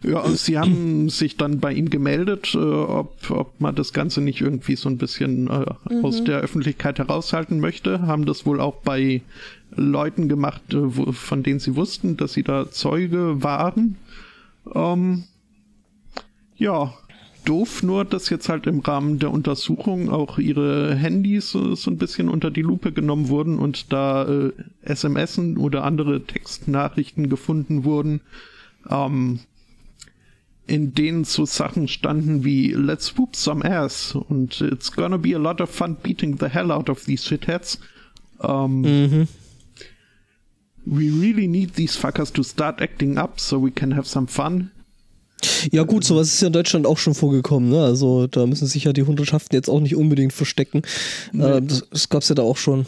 Ja, 0.04 0.20
und 0.20 0.38
sie 0.38 0.58
haben 0.58 1.10
sich 1.10 1.38
dann 1.38 1.60
bei 1.60 1.74
ihm 1.74 1.90
gemeldet, 1.90 2.54
äh, 2.54 2.58
ob, 2.58 3.30
ob 3.30 3.60
man 3.60 3.76
das 3.76 3.94
Ganze 3.94 4.22
nicht 4.22 4.42
irgendwie 4.42 4.76
so 4.76 4.90
ein 4.90 4.98
bisschen 4.98 5.48
äh, 5.48 5.66
aus 6.04 6.24
der 6.24 6.40
Öffentlichkeit 6.40 7.00
heraushalten 7.00 7.60
möchte. 7.60 8.02
Haben 8.02 8.26
das 8.26 8.46
wohl 8.46 8.62
auch 8.62 8.76
bei 8.82 9.22
Leuten 9.76 10.30
gemacht, 10.30 10.62
äh, 10.74 10.98
wo, 10.98 11.12
von 11.12 11.44
denen 11.44 11.60
sie 11.60 11.76
wussten, 11.76 12.18
dass 12.18 12.34
sie 12.34 12.44
da 12.44 12.70
Zeuge 12.70 13.44
waren. 13.44 13.96
Ähm, 14.74 15.24
ja, 16.58 16.94
doof 17.48 17.82
nur, 17.82 18.04
dass 18.04 18.30
jetzt 18.30 18.50
halt 18.50 18.68
im 18.68 18.80
Rahmen 18.80 19.20
der 19.20 19.32
Untersuchung 19.32 20.10
auch 20.10 20.38
ihre 20.38 20.96
Handys 20.96 21.52
so, 21.52 21.76
so 21.76 21.90
ein 21.90 21.98
bisschen 21.98 22.28
unter 22.28 22.52
die 22.52 22.62
Lupe 22.62 22.92
genommen 22.92 23.30
wurden 23.30 23.58
und 23.58 23.94
da 23.94 24.28
äh, 24.28 24.52
SMSen 24.84 25.58
oder 25.58 25.84
andere 25.84 26.24
Textnachrichten 26.26 27.30
gefunden 27.30 27.86
wurden, 27.86 28.22
ähm, 28.90 29.40
in 30.68 30.94
denen 30.94 31.24
so 31.24 31.46
Sachen 31.46 31.88
standen 31.88 32.44
wie 32.44 32.74
Let's 32.74 33.18
whoop 33.18 33.36
some 33.36 33.64
ass 33.64 34.14
und 34.14 34.60
It's 34.60 34.92
gonna 34.92 35.18
be 35.18 35.34
a 35.34 35.40
lot 35.40 35.62
of 35.62 35.70
fun 35.70 35.96
beating 36.04 36.38
the 36.40 36.50
hell 36.50 36.72
out 36.72 36.90
of 36.90 37.06
these 37.06 37.24
shitheads. 37.24 37.80
Ähm, 38.42 39.28
We 40.90 41.10
really 41.10 41.48
need 41.48 41.76
these 41.76 41.98
fuckers 41.98 42.32
to 42.32 42.44
start 42.44 42.82
acting 42.82 43.18
up 43.18 43.42
so 43.42 43.60
we 43.60 43.72
can 43.72 43.92
have 43.92 44.08
some 44.08 44.26
fun. 44.26 44.72
Ja 45.72 45.84
gut, 45.84 46.04
sowas 46.04 46.28
ist 46.28 46.42
ja 46.42 46.48
in 46.48 46.54
Deutschland 46.54 46.86
auch 46.86 46.98
schon 46.98 47.14
vorgekommen. 47.14 47.70
Ne? 47.70 47.84
Also 47.84 48.28
da 48.28 48.46
müssen 48.46 48.68
sich 48.68 48.84
ja 48.86 48.94
die 48.94 49.04
Hundertschaften 49.04 49.56
jetzt 49.56 49.70
auch 49.70 49.80
nicht 49.80 49.96
unbedingt 49.96 50.34
verstecken. 50.34 50.82
Äh, 51.34 51.62
das, 51.62 51.88
das 51.90 52.10
gab's 52.10 52.30
ja 52.30 52.36
da 52.36 52.44
auch 52.44 52.58
schon. 52.58 52.86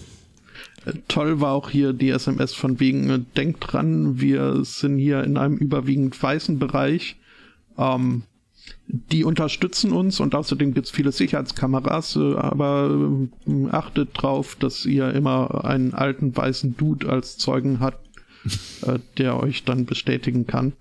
Äh, 0.85 0.93
Toll 1.07 1.41
war 1.41 1.53
auch 1.53 1.69
hier 1.69 1.93
die 1.93 2.09
SMS 2.09 2.53
von 2.53 2.79
wegen, 2.79 3.09
äh, 3.09 3.19
denkt 3.37 3.65
dran, 3.71 4.19
wir 4.19 4.63
sind 4.63 4.97
hier 4.97 5.23
in 5.23 5.37
einem 5.37 5.57
überwiegend 5.57 6.21
weißen 6.21 6.59
Bereich. 6.59 7.17
Ähm, 7.77 8.23
die 8.87 9.23
unterstützen 9.23 9.91
uns 9.91 10.19
und 10.19 10.33
außerdem 10.33 10.73
gibt's 10.73 10.91
viele 10.91 11.11
Sicherheitskameras, 11.11 12.17
aber 12.17 13.27
achtet 13.71 14.09
drauf, 14.13 14.55
dass 14.59 14.85
ihr 14.85 15.11
immer 15.13 15.63
einen 15.65 15.93
alten 15.93 16.35
weißen 16.35 16.75
Dude 16.75 17.07
als 17.09 17.37
Zeugen 17.37 17.79
habt, 17.79 18.09
der 19.17 19.39
euch 19.39 19.63
dann 19.63 19.85
bestätigen 19.85 20.47
kann. 20.47 20.73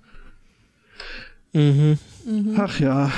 Ach 1.54 2.80
ja. 2.80 3.10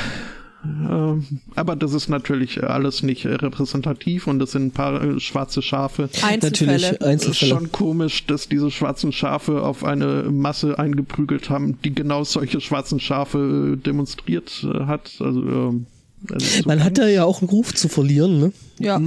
Ähm, 0.63 1.41
aber 1.55 1.75
das 1.75 1.95
ist 1.95 2.09
natürlich 2.09 2.63
alles 2.63 3.03
nicht 3.03 3.25
repräsentativ 3.25 4.27
und 4.27 4.39
das 4.39 4.53
sind 4.53 4.67
ein 4.67 4.71
paar 4.73 5.19
schwarze 5.19 5.63
Schafe. 5.63 6.11
Einzelfälle. 6.23 6.73
Natürlich 6.73 7.03
Einzelfälle. 7.03 7.51
Schon 7.51 7.73
komisch, 7.73 8.27
dass 8.27 8.49
diese 8.49 8.71
schwarzen 8.71 9.13
Schafe 9.13 9.63
auf 9.63 9.85
eine 9.85 10.25
Masse 10.31 10.79
eingeprügelt 10.79 11.49
haben, 11.49 11.81
die 11.83 11.95
genau 11.95 12.25
solche 12.25 12.61
schwarzen 12.61 13.01
Schafe 13.01 13.75
äh, 13.75 13.83
demonstriert 13.83 14.65
äh, 14.65 14.85
hat. 14.85 15.13
Also, 15.21 15.41
ähm, 15.41 15.87
also 16.31 16.47
so 16.47 16.69
Man 16.69 16.85
hat 16.85 16.99
ja 16.99 17.07
ja 17.07 17.25
auch 17.25 17.41
einen 17.41 17.49
Ruf 17.49 17.75
zu 17.75 17.89
verlieren. 17.89 18.39
Ne? 18.41 18.53
Ja. 18.79 19.01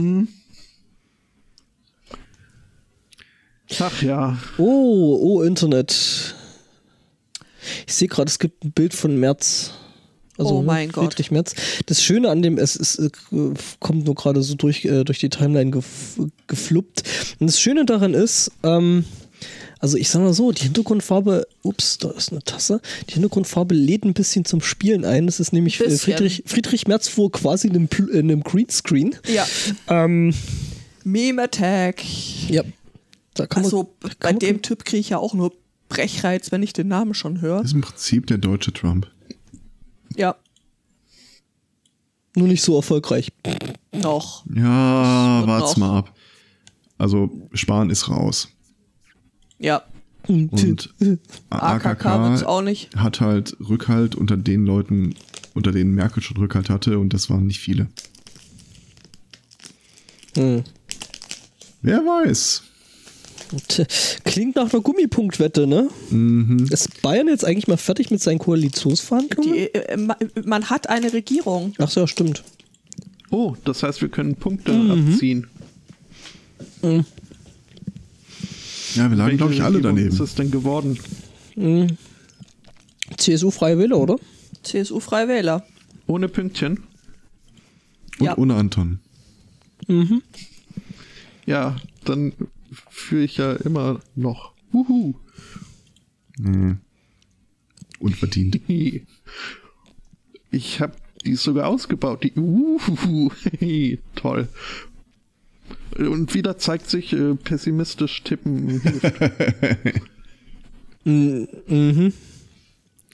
Ach 3.80 4.02
ja. 4.02 4.38
Oh, 4.58 5.20
oh, 5.22 5.42
Internet. 5.44 6.36
Ich 7.88 7.94
sehe 7.94 8.08
gerade, 8.08 8.30
es 8.30 8.40
gibt 8.40 8.64
ein 8.64 8.72
Bild 8.72 8.94
von 8.94 9.18
März. 9.20 9.72
Also 10.38 10.58
Oh 10.58 10.62
mein 10.64 10.92
Gott. 10.92 11.06
Friedrich 11.14 11.30
Merz. 11.30 11.54
Das 11.86 12.02
Schöne 12.02 12.30
an 12.30 12.42
dem, 12.42 12.58
es, 12.58 12.76
es 12.76 12.98
äh, 12.98 13.10
kommt 13.80 14.06
nur 14.06 14.16
gerade 14.16 14.42
so 14.42 14.56
durch, 14.56 14.84
äh, 14.86 15.04
durch 15.04 15.20
die 15.20 15.30
Timeline 15.30 15.70
gef 15.70 16.18
gefluppt. 16.48 17.04
Und 17.40 17.48
das 17.48 17.60
Schöne 17.60 17.86
daran 17.86 18.16
ist, 18.16 18.52
ähm, 18.64 19.06
also 19.80 19.96
ich 19.98 20.10
sag 20.10 20.22
mal 20.22 20.34
so, 20.34 20.52
die 20.52 20.64
Hintergrundfarbe, 20.64 21.46
ups, 21.62 22.00
da 22.00 22.10
ist 22.12 22.32
eine 22.32 22.42
Tasse, 22.42 22.82
die 23.10 23.14
Hintergrundfarbe 23.14 23.76
lädt 23.76 24.06
ein 24.06 24.14
bisschen 24.16 24.44
zum 24.44 24.62
Spielen 24.62 25.06
ein. 25.06 25.28
Das 25.28 25.40
ist 25.40 25.54
nämlich 25.54 25.80
äh, 25.80 25.84
Bisschen. 25.84 26.00
Friedrich, 26.00 26.44
Friedrich 26.48 26.88
Merz 26.88 27.08
vor 27.10 27.32
quasi 27.32 27.70
einem, 27.70 27.88
einem 28.12 28.42
Greenscreen. 28.44 29.16
Ja. 29.28 29.46
Ähm, 29.88 30.34
Meme 31.04 31.44
Attack. 31.44 32.02
ja. 32.50 32.64
Da 33.36 33.46
kann 33.48 33.64
man, 33.64 33.66
Also 33.66 33.84
kann 34.02 34.12
bei 34.20 34.32
man- 34.32 34.40
dem 34.40 34.62
Typ 34.64 34.86
kriege 34.86 35.00
ich 35.02 35.10
ja 35.10 35.18
auch 35.18 35.34
nur 35.34 35.52
Brechreiz, 35.94 36.52
wenn 36.52 36.64
ich 36.64 36.74
den 36.74 36.88
Namen 36.88 37.14
schon 37.14 37.42
höre. 37.42 37.58
Das 37.58 37.68
ist 37.68 37.74
im 37.74 37.82
Prinzip 37.82 38.28
der 38.28 38.38
deutsche 38.38 38.74
Trump. 38.74 39.10
Ja, 40.16 40.36
nur 42.36 42.48
nicht 42.48 42.64
so 42.64 42.76
erfolgreich. 42.76 43.32
noch. 43.92 44.44
Ja, 44.54 45.44
wart's 45.46 45.78
noch. 45.78 45.88
mal 45.88 45.98
ab. 46.00 46.16
Also, 46.98 47.30
Spahn 47.54 47.90
ist 47.90 48.10
raus. 48.10 48.48
Ja, 49.60 49.84
Und 50.28 50.94
AKK 51.50 52.06
wird's 52.22 52.44
AKK 52.44 52.46
auch 52.48 52.62
nicht. 52.62 52.96
hat 52.96 53.22
halt 53.22 53.56
Rückhalt 53.60 54.16
unter 54.16 54.36
den 54.38 54.66
Leuten, 54.66 55.16
unter 55.54 55.72
denen 55.72 55.94
Merkel 55.94 56.24
schon 56.24 56.38
Rückhalt 56.38 56.70
hatte 56.70 56.98
und 57.00 57.14
das 57.14 57.30
waren 57.30 57.46
nicht 57.46 57.60
viele. 57.60 57.88
Hm. 60.36 60.64
Wer 61.82 62.00
weiß. 62.00 62.64
Klingt 64.24 64.56
nach 64.56 64.72
einer 64.74 64.82
Gummipunktwette, 64.82 65.68
ne? 65.68 65.90
Mhm. 66.10 66.68
Ist 66.72 67.02
Bayern 67.02 67.28
jetzt 67.28 67.46
eigentlich 67.46 67.68
mal 67.68 67.78
fertig 67.78 68.10
mit 68.12 68.22
seinen 68.22 68.40
Koalitionsverhandlungen? 68.40 69.54
Die, 69.54 69.74
äh, 69.74 69.98
ma- 69.98 70.18
man 70.46 70.70
hat 70.70 70.90
eine 70.90 71.14
Regierung. 71.14 71.74
Ach 71.78 71.90
so, 71.90 72.02
ja, 72.02 72.08
stimmt. 72.08 72.44
Oh, 73.30 73.56
das 73.66 73.84
heißt, 73.84 74.02
wir 74.02 74.10
können 74.10 74.36
Punkte 74.36 74.72
Mhm. 74.74 75.12
abziehen. 75.12 75.48
Ja, 78.96 79.10
wir 79.10 79.16
lagen, 79.18 79.38
glaube 79.38 79.54
ich, 79.54 79.62
alle 79.62 79.78
Regierung 79.78 79.96
daneben. 79.98 80.14
ist 80.14 80.20
es 80.20 80.36
denn 80.36 80.52
geworden? 80.52 81.00
CSU 83.18 83.52
Freie 83.52 83.78
Wähler, 83.78 83.98
oder? 84.00 84.18
CSU 84.64 85.00
Freie 85.00 85.28
Wähler. 85.28 85.66
Ohne 86.08 86.28
Pünktchen? 86.30 86.84
Und 88.20 88.26
Ja. 88.26 88.38
ohne 88.38 88.56
Anton. 88.56 89.00
Ja, 91.46 91.76
dann 92.06 92.34
führe 92.94 93.24
ich 93.24 93.38
ja 93.38 93.54
immer 93.54 94.00
noch. 94.16 94.54
Wuhu. 94.72 95.16
Nee. 96.40 96.76
Unverdient. 98.00 98.62
Ich 100.56 100.80
habe 100.82 100.94
die 101.26 101.34
sogar 101.34 101.68
ausgebaut. 101.68 102.24
Die 102.24 102.34
Uhuhu. 102.34 103.32
Toll. 104.16 104.48
Und 105.98 106.36
wieder 106.36 106.60
zeigt 106.60 106.88
sich, 106.88 107.12
äh, 107.12 107.34
pessimistisch 107.34 108.22
tippen 108.24 108.70
hilft. 108.70 109.04
Mhm. 111.06 112.14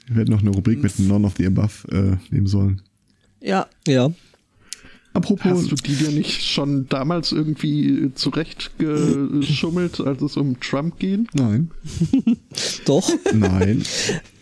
Wir 0.08 0.16
hätten 0.16 0.32
noch 0.32 0.42
eine 0.42 0.52
Rubrik 0.52 0.84
mit 0.84 1.00
None 1.00 1.26
of 1.26 1.36
the 1.38 1.48
Above 1.48 1.88
äh, 1.92 2.18
nehmen 2.30 2.46
sollen. 2.46 2.84
Ja, 3.42 3.68
Ja. 3.88 4.12
Apropos, 5.14 5.52
Hast 5.52 5.72
du 5.72 5.76
die 5.76 5.96
dir 5.96 6.12
nicht 6.12 6.44
schon 6.44 6.88
damals 6.88 7.32
irgendwie 7.32 8.12
zurechtgeschummelt, 8.14 10.00
als 10.02 10.22
es 10.22 10.38
um 10.38 10.60
Trump 10.60 11.00
ging? 11.00 11.28
nein, 11.34 11.72
Doch. 12.86 13.10
nein. 13.34 13.84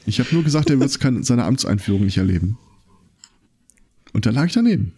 Ich 0.05 0.19
habe 0.19 0.29
nur 0.33 0.43
gesagt, 0.43 0.69
er 0.69 0.79
wird 0.79 0.91
seine 1.25 1.45
Amtseinführung 1.45 2.03
nicht 2.05 2.17
erleben. 2.17 2.57
Und 4.13 4.25
da 4.25 4.31
lag 4.31 4.45
ich 4.45 4.53
daneben. 4.53 4.93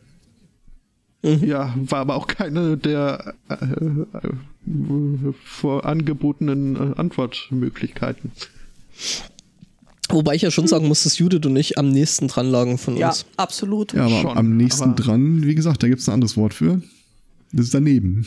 Ja, 1.21 1.75
war 1.75 1.99
aber 1.99 2.15
auch 2.15 2.27
keine 2.27 2.77
der 2.77 3.33
äh, 3.49 3.55
äh, 3.55 5.33
vor 5.43 5.85
angebotenen 5.85 6.75
äh, 6.75 6.95
Antwortmöglichkeiten. 6.95 8.31
Wobei 10.11 10.35
ich 10.35 10.41
ja 10.41 10.49
schon 10.51 10.67
sagen 10.67 10.87
muss, 10.87 11.03
dass 11.03 11.19
Judith 11.19 11.45
und 11.45 11.55
ich 11.55 11.77
am 11.77 11.89
nächsten 11.89 12.27
dran 12.27 12.49
lagen 12.49 12.77
von 12.77 12.97
ja, 12.97 13.09
uns. 13.09 13.25
absolut. 13.37 13.93
Ja, 13.93 14.05
aber 14.05 14.21
Schon, 14.21 14.37
am 14.37 14.57
nächsten 14.57 14.83
aber- 14.83 14.95
dran, 14.95 15.45
wie 15.45 15.55
gesagt, 15.55 15.83
da 15.83 15.87
gibt 15.87 16.01
es 16.01 16.09
ein 16.09 16.13
anderes 16.13 16.35
Wort 16.35 16.53
für. 16.53 16.81
Das 17.53 17.65
ist 17.67 17.73
daneben. 17.73 18.25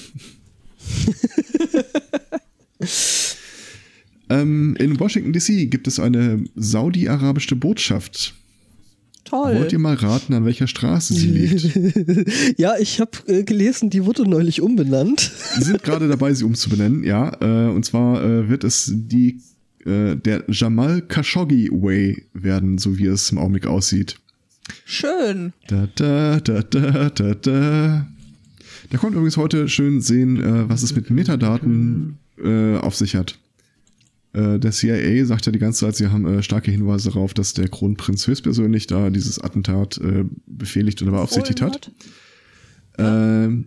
ähm, 4.30 4.76
in 4.78 4.99
Washington 4.99 5.33
DC 5.33 5.70
gibt 5.70 5.87
es 5.89 5.99
eine 5.99 6.45
saudi-arabische 6.57 7.57
Botschaft. 7.57 8.35
Toll. 9.24 9.57
Wollt 9.57 9.72
ihr 9.72 9.78
mal 9.78 9.95
raten, 9.95 10.35
an 10.35 10.45
welcher 10.45 10.66
Straße 10.66 11.14
sie 11.14 11.28
liegt? 11.28 12.59
Ja, 12.59 12.74
ich 12.78 13.01
habe 13.01 13.12
äh, 13.28 13.45
gelesen, 13.45 13.89
die 13.89 14.05
wurde 14.05 14.28
neulich 14.28 14.61
umbenannt. 14.61 15.33
Sie 15.57 15.64
sind 15.64 15.83
gerade 15.83 16.07
dabei, 16.09 16.35
sie 16.35 16.45
umzubenennen, 16.45 17.03
ja. 17.03 17.33
Äh, 17.41 17.70
und 17.70 17.85
zwar 17.85 18.22
äh, 18.22 18.49
wird 18.49 18.64
es 18.64 18.91
die 18.93 19.41
äh, 19.85 20.16
der 20.16 20.45
Jamal 20.49 21.03
Khashoggi 21.03 21.70
Way 21.72 22.26
werden, 22.33 22.78
so 22.78 22.99
wie 22.99 23.07
es 23.07 23.30
im 23.30 23.39
Augenblick 23.39 23.66
aussieht. 23.66 24.18
Schön. 24.85 25.53
Da, 25.68 25.89
da, 25.95 26.41
da, 26.41 26.62
da, 26.62 27.11
da, 27.11 27.35
da. 27.35 28.09
Da 28.91 28.99
kommt 28.99 29.14
übrigens 29.14 29.37
heute 29.37 29.68
schön 29.68 30.01
sehen, 30.01 30.41
äh, 30.43 30.68
was 30.68 30.83
es 30.83 30.95
mit 30.95 31.11
Metadaten 31.11 32.18
äh, 32.39 32.76
auf 32.76 32.95
sich 32.95 33.14
hat. 33.14 33.39
Äh, 34.33 34.59
der 34.59 34.70
CIA 34.70 35.24
sagt 35.24 35.47
ja 35.47 35.53
die 35.53 35.59
ganze 35.59 35.80
Zeit, 35.80 35.97
sie 35.97 36.09
haben 36.09 36.26
äh, 36.26 36.43
starke 36.43 36.70
Hinweise 36.70 37.11
darauf, 37.11 37.35
dass 37.35 37.55
der 37.55 37.68
Kronprinz 37.68 38.26
höchstpersönlich 38.26 38.87
da 38.87 39.11
dieses 39.11 39.39
Attentat 39.39 39.99
äh, 39.99 40.24
befehligt 40.47 41.03
oder 41.03 41.12
beaufsichtigt 41.12 41.61
hat. 41.61 41.91
Ähm, 42.99 43.66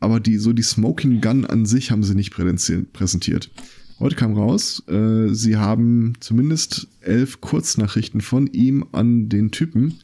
aber 0.00 0.18
die, 0.18 0.36
so 0.38 0.52
die 0.52 0.62
Smoking 0.62 1.20
Gun 1.20 1.46
an 1.46 1.64
sich 1.64 1.90
haben 1.90 2.02
sie 2.02 2.14
nicht 2.14 2.32
präsentiert. 2.32 3.50
Heute 4.02 4.16
kam 4.16 4.34
raus, 4.34 4.82
äh, 4.88 5.28
sie 5.32 5.56
haben 5.56 6.14
zumindest 6.18 6.88
elf 7.02 7.40
Kurznachrichten 7.40 8.20
von 8.20 8.48
ihm 8.48 8.84
an 8.90 9.28
den 9.28 9.52
Typen, 9.52 9.94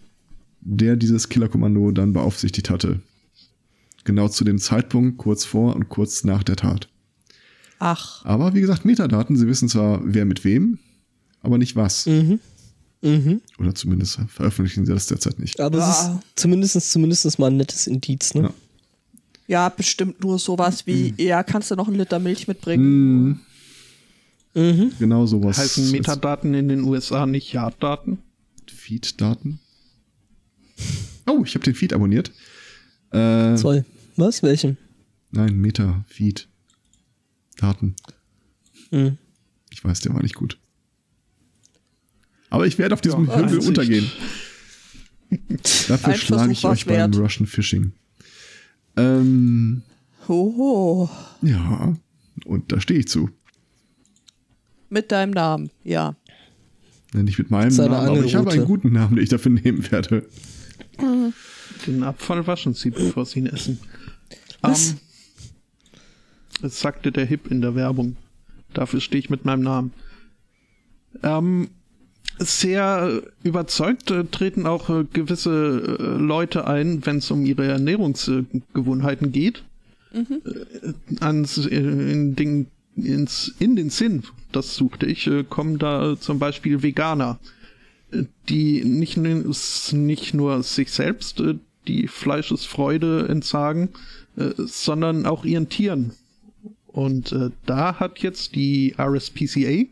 der 0.61 0.95
dieses 0.97 1.29
Killerkommando 1.29 1.91
dann 1.91 2.13
beaufsichtigt 2.13 2.71
hatte. 2.71 3.01
Genau 4.05 4.29
zu 4.29 4.45
dem 4.45 4.59
Zeitpunkt, 4.59 5.19
kurz 5.19 5.45
vor 5.45 5.75
und 5.75 5.89
kurz 5.89 6.23
nach 6.23 6.45
der 6.45 6.55
Tat. 6.57 6.89
Ach, 7.81 8.25
Aber 8.25 8.55
wie 8.55 8.61
gesagt, 8.61 8.85
Metadaten, 8.85 9.37
sie 9.37 9.47
wissen 9.49 9.69
zwar, 9.69 10.01
wer 10.05 10.25
mit 10.25 10.45
wem, 10.45 10.79
aber 11.43 11.59
nicht 11.59 11.75
was. 11.75 12.07
Mhm. 12.07 12.39
Mhm. 13.03 13.41
Oder 13.59 13.75
zumindest 13.75 14.21
veröffentlichen 14.29 14.87
sie 14.87 14.93
das 14.93 15.07
derzeit 15.07 15.39
nicht. 15.41 15.61
Aber 15.61 15.79
es 15.79 15.85
Ja. 15.85 16.15
ist 16.15 16.23
zumindest, 16.37 16.91
zumindest 16.93 17.39
mal 17.41 17.49
ein 17.51 17.57
nettes 17.57 17.87
Indiz, 17.89 18.35
ne? 18.35 18.43
Ja. 18.43 18.53
ja, 19.49 19.69
bestimmt 19.69 20.23
nur 20.23 20.39
sowas 20.39 20.87
wie, 20.87 21.11
Mhm. 21.13 21.15
ja, 21.19 21.43
kannst 21.43 21.71
du 21.71 21.75
noch 21.77 21.89
einen 21.89 21.97
Liter 21.99 22.19
Milch 22.19 22.47
mitbringen? 22.49 23.29
Mm, 23.31 23.41
Mhm. 24.59 24.93
genau 24.99 25.25
sowas. 25.27 25.57
Heißen 25.59 25.91
Metadaten 25.93 26.53
in 26.55 26.69
den 26.69 26.83
USA 26.83 27.27
nicht 27.27 27.53
Yard-Daten? 27.53 28.19
Feed-Daten? 28.67 29.61
Oh, 31.27 31.43
ich 31.45 31.55
habe 31.55 31.65
den 31.65 31.75
Feed 31.75 31.93
abonniert. 31.93 32.33
Äh, 33.13 33.55
Toll. 33.57 33.85
Was? 34.17 34.43
Welchen? 34.43 34.77
nein, 35.31 35.57
Meta-Feed. 35.61 36.49
Daten. 37.59 37.95
Mhm. 38.91 39.19
Ich 39.71 39.85
weiß, 39.85 40.01
der 40.01 40.15
war 40.15 40.23
nicht 40.23 40.35
gut. 40.35 40.59
Aber 42.51 42.67
ich 42.67 42.79
werde 42.79 42.95
auf 42.95 43.01
diesem 43.01 43.27
Ja, 43.27 43.37
Hügel 43.39 43.59
untergehen. 43.61 44.11
Dafür 45.89 46.15
schlage 46.15 46.53
ich 46.53 46.59
euch 46.59 46.65
war's 46.65 46.85
beim 46.85 46.97
wert. 47.13 47.17
Russian 47.17 47.47
Fishing. 47.47 47.93
Ähm, 48.97 49.83
Hoho. 50.27 51.11
ja, 51.43 51.95
und 52.47 52.73
da 52.73 52.81
stehe 52.81 53.01
ich 53.01 53.09
zu. 53.09 53.31
Mit 54.91 55.13
deinem 55.13 55.33
Namen, 55.33 55.71
ja. 55.85 56.17
Ja, 57.15 57.23
Nicht 57.23 57.39
mit 57.39 57.51
meinem 57.51 57.75
Namen, 57.75 57.95
aber 57.95 58.25
ich 58.25 58.35
habe 58.35 58.51
einen 58.51 58.65
guten 58.65 58.93
Namen, 58.93 59.17
den 59.17 59.25
ich 59.25 59.31
dafür 59.31 59.53
nehmen 59.53 59.91
werde. 59.91 60.27
Den 61.87 62.03
Abfall 62.03 62.47
waschen 62.47 62.75
sie, 62.75 62.91
bevor 62.91 63.25
sie 63.25 63.41
ihn 63.41 63.47
essen. 63.47 63.79
Was? 64.61 64.91
Ähm, 64.91 64.99
das 66.63 66.81
sagte 66.81 67.13
der 67.13 67.25
Hip 67.25 67.51
in 67.51 67.61
der 67.61 67.75
Werbung. 67.75 68.17
Dafür 68.75 69.01
stehe 69.01 69.21
ich 69.21 69.31
mit 69.31 69.45
meinem 69.45 69.63
Namen. 69.63 69.93
Ähm, 71.23 71.69
sehr 72.39 73.23
überzeugt 73.43 74.11
äh, 74.11 74.25
treten 74.25 74.67
auch 74.67 74.91
äh, 74.91 75.05
gewisse 75.13 75.97
äh, 75.99 76.03
Leute 76.03 76.67
ein, 76.67 77.05
wenn 77.07 77.19
es 77.19 77.31
um 77.31 77.45
ihre 77.45 77.67
Ernährungsgewohnheiten 77.67 79.33
geht. 79.33 79.65
Äh, 80.13 80.25
ans, 81.21 81.59
äh, 81.59 81.77
in, 81.77 82.37
den, 82.37 82.67
ins, 82.97 83.55
in 83.59 83.77
den 83.77 83.91
Sinn, 83.91 84.23
das 84.53 84.75
suchte 84.75 85.07
ich, 85.07 85.27
äh, 85.27 85.45
kommen 85.45 85.79
da 85.79 86.13
äh, 86.13 86.19
zum 86.19 86.39
Beispiel 86.39 86.83
Veganer, 86.83 87.39
äh, 88.13 88.25
die 88.49 88.85
nicht, 88.85 89.17
nicht 89.17 90.35
nur 90.35 90.63
sich 90.63 90.91
selbst 90.91 91.43
die 91.87 92.09
Fleischesfreude 92.09 93.29
entsagen, 93.29 93.91
sondern 94.57 95.25
auch 95.25 95.45
ihren 95.45 95.69
Tieren. 95.71 96.13
Und 96.87 97.35
da 97.65 97.99
hat 97.99 98.19
jetzt 98.19 98.55
die 98.55 98.95
RSPCA, 98.99 99.85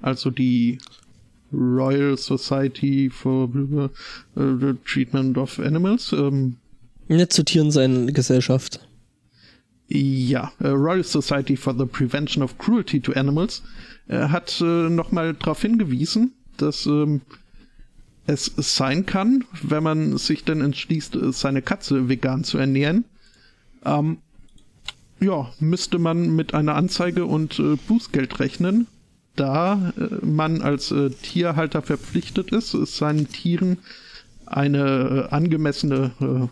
also 0.00 0.30
die 0.30 0.78
Royal 1.52 2.16
Society 2.16 3.10
for 3.10 3.50
the 4.34 4.74
Treatment 4.86 5.36
of 5.36 5.58
Animals. 5.58 6.12
Ähm, 6.12 6.56
Nicht 7.08 7.32
zu 7.32 7.44
Tieren 7.44 7.70
sein 7.70 8.12
Gesellschaft. 8.14 8.80
Ja, 9.88 10.52
Royal 10.60 11.04
Society 11.04 11.56
for 11.56 11.74
the 11.76 11.84
Prevention 11.86 12.42
of 12.42 12.58
Cruelty 12.58 13.00
to 13.00 13.12
Animals 13.12 13.62
äh, 14.08 14.28
hat 14.28 14.60
äh, 14.60 14.64
nochmal 14.88 15.34
darauf 15.34 15.62
hingewiesen, 15.62 16.32
dass 16.56 16.86
ähm, 16.86 17.20
es 18.26 18.52
sein 18.56 19.06
kann, 19.06 19.44
wenn 19.62 19.82
man 19.82 20.18
sich 20.18 20.44
dann 20.44 20.60
entschließt, 20.60 21.16
äh, 21.16 21.32
seine 21.32 21.62
Katze 21.62 22.08
vegan 22.08 22.44
zu 22.44 22.58
ernähren, 22.58 23.04
ähm, 23.84 24.18
ja, 25.20 25.50
müsste 25.60 25.98
man 25.98 26.34
mit 26.34 26.52
einer 26.54 26.74
Anzeige 26.74 27.24
und 27.24 27.58
äh, 27.58 27.76
Bußgeld 27.88 28.38
rechnen, 28.40 28.86
da 29.34 29.92
äh, 29.96 30.24
man 30.24 30.60
als 30.60 30.90
äh, 30.90 31.10
Tierhalter 31.10 31.82
verpflichtet 31.82 32.52
ist, 32.52 32.72
seinen 32.72 33.28
Tieren 33.28 33.78
eine 34.44 35.28
äh, 35.30 35.34
angemessene 35.34 36.12
äh, 36.20 36.48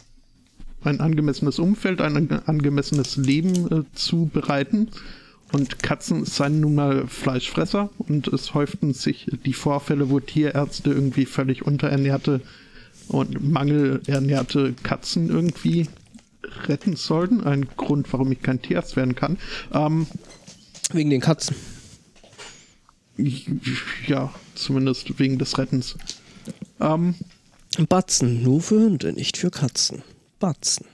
ein 0.86 1.00
angemessenes 1.00 1.58
Umfeld, 1.58 2.02
ein 2.02 2.30
angemessenes 2.46 3.16
Leben 3.16 3.86
zu 3.94 4.26
bereiten. 4.26 4.90
Und 5.54 5.84
Katzen 5.84 6.24
seien 6.24 6.58
nun 6.58 6.74
mal 6.74 7.06
Fleischfresser 7.06 7.88
und 7.98 8.26
es 8.26 8.54
häuften 8.54 8.92
sich 8.92 9.28
die 9.44 9.52
Vorfälle, 9.52 10.10
wo 10.10 10.18
Tierärzte 10.18 10.90
irgendwie 10.90 11.26
völlig 11.26 11.64
unterernährte 11.64 12.40
und 13.06 13.40
mangelernährte 13.40 14.74
Katzen 14.82 15.30
irgendwie 15.30 15.88
retten 16.66 16.96
sollten. 16.96 17.44
Ein 17.44 17.68
Grund, 17.76 18.12
warum 18.12 18.32
ich 18.32 18.42
kein 18.42 18.62
Tierarzt 18.62 18.96
werden 18.96 19.14
kann. 19.14 19.38
Ähm, 19.72 20.08
Wegen 20.92 21.10
den 21.10 21.20
Katzen. 21.20 21.54
ja, 24.08 24.34
zumindest 24.56 25.20
wegen 25.20 25.38
des 25.38 25.56
Rettens. 25.56 25.94
Ähm, 26.80 27.14
Batzen, 27.88 28.42
nur 28.42 28.60
für 28.60 28.80
Hunde, 28.80 29.12
nicht 29.12 29.36
für 29.36 29.52
Katzen. 29.52 30.02
Batzen. 30.40 30.86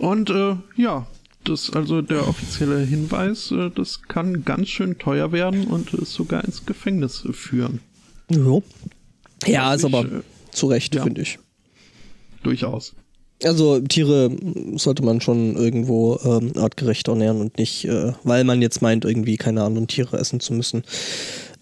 Und 0.00 0.30
äh, 0.30 0.56
ja, 0.74 1.06
das 1.44 1.70
also 1.70 2.02
der 2.02 2.26
offizielle 2.26 2.80
Hinweis, 2.80 3.50
äh, 3.50 3.70
das 3.74 4.02
kann 4.02 4.44
ganz 4.44 4.68
schön 4.68 4.98
teuer 4.98 5.32
werden 5.32 5.66
und 5.66 5.90
sogar 6.06 6.44
ins 6.44 6.66
Gefängnis 6.66 7.24
führen. 7.32 7.80
Ja, 8.30 8.58
ja 9.46 9.74
ist 9.74 9.84
aber 9.84 10.04
äh, 10.04 10.22
zu 10.50 10.66
Recht, 10.66 10.94
ja. 10.94 11.02
finde 11.02 11.22
ich. 11.22 11.38
Durchaus. 12.42 12.94
Also 13.42 13.80
Tiere 13.80 14.30
sollte 14.76 15.02
man 15.02 15.20
schon 15.20 15.56
irgendwo 15.56 16.18
ähm, 16.24 16.52
artgerecht 16.56 17.08
ernähren 17.08 17.40
und 17.40 17.58
nicht, 17.58 17.84
äh, 17.84 18.12
weil 18.22 18.44
man 18.44 18.62
jetzt 18.62 18.80
meint, 18.80 19.04
irgendwie 19.04 19.36
keine 19.36 19.62
anderen 19.62 19.88
Tiere 19.88 20.18
essen 20.18 20.40
zu 20.40 20.54
müssen. 20.54 20.84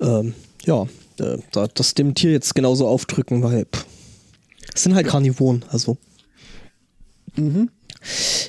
Ähm, 0.01 0.35
ja, 0.65 0.87
äh, 1.19 1.39
da, 1.51 1.67
das 1.67 1.95
dem 1.95 2.15
Tier 2.15 2.33
jetzt 2.33 2.55
genauso 2.55 2.87
aufdrücken, 2.87 3.43
weil 3.43 3.65
pff, 3.65 3.87
es 4.75 4.83
sind 4.83 4.95
halt 4.95 5.07
Karnivoren, 5.07 5.65
also. 5.71 5.97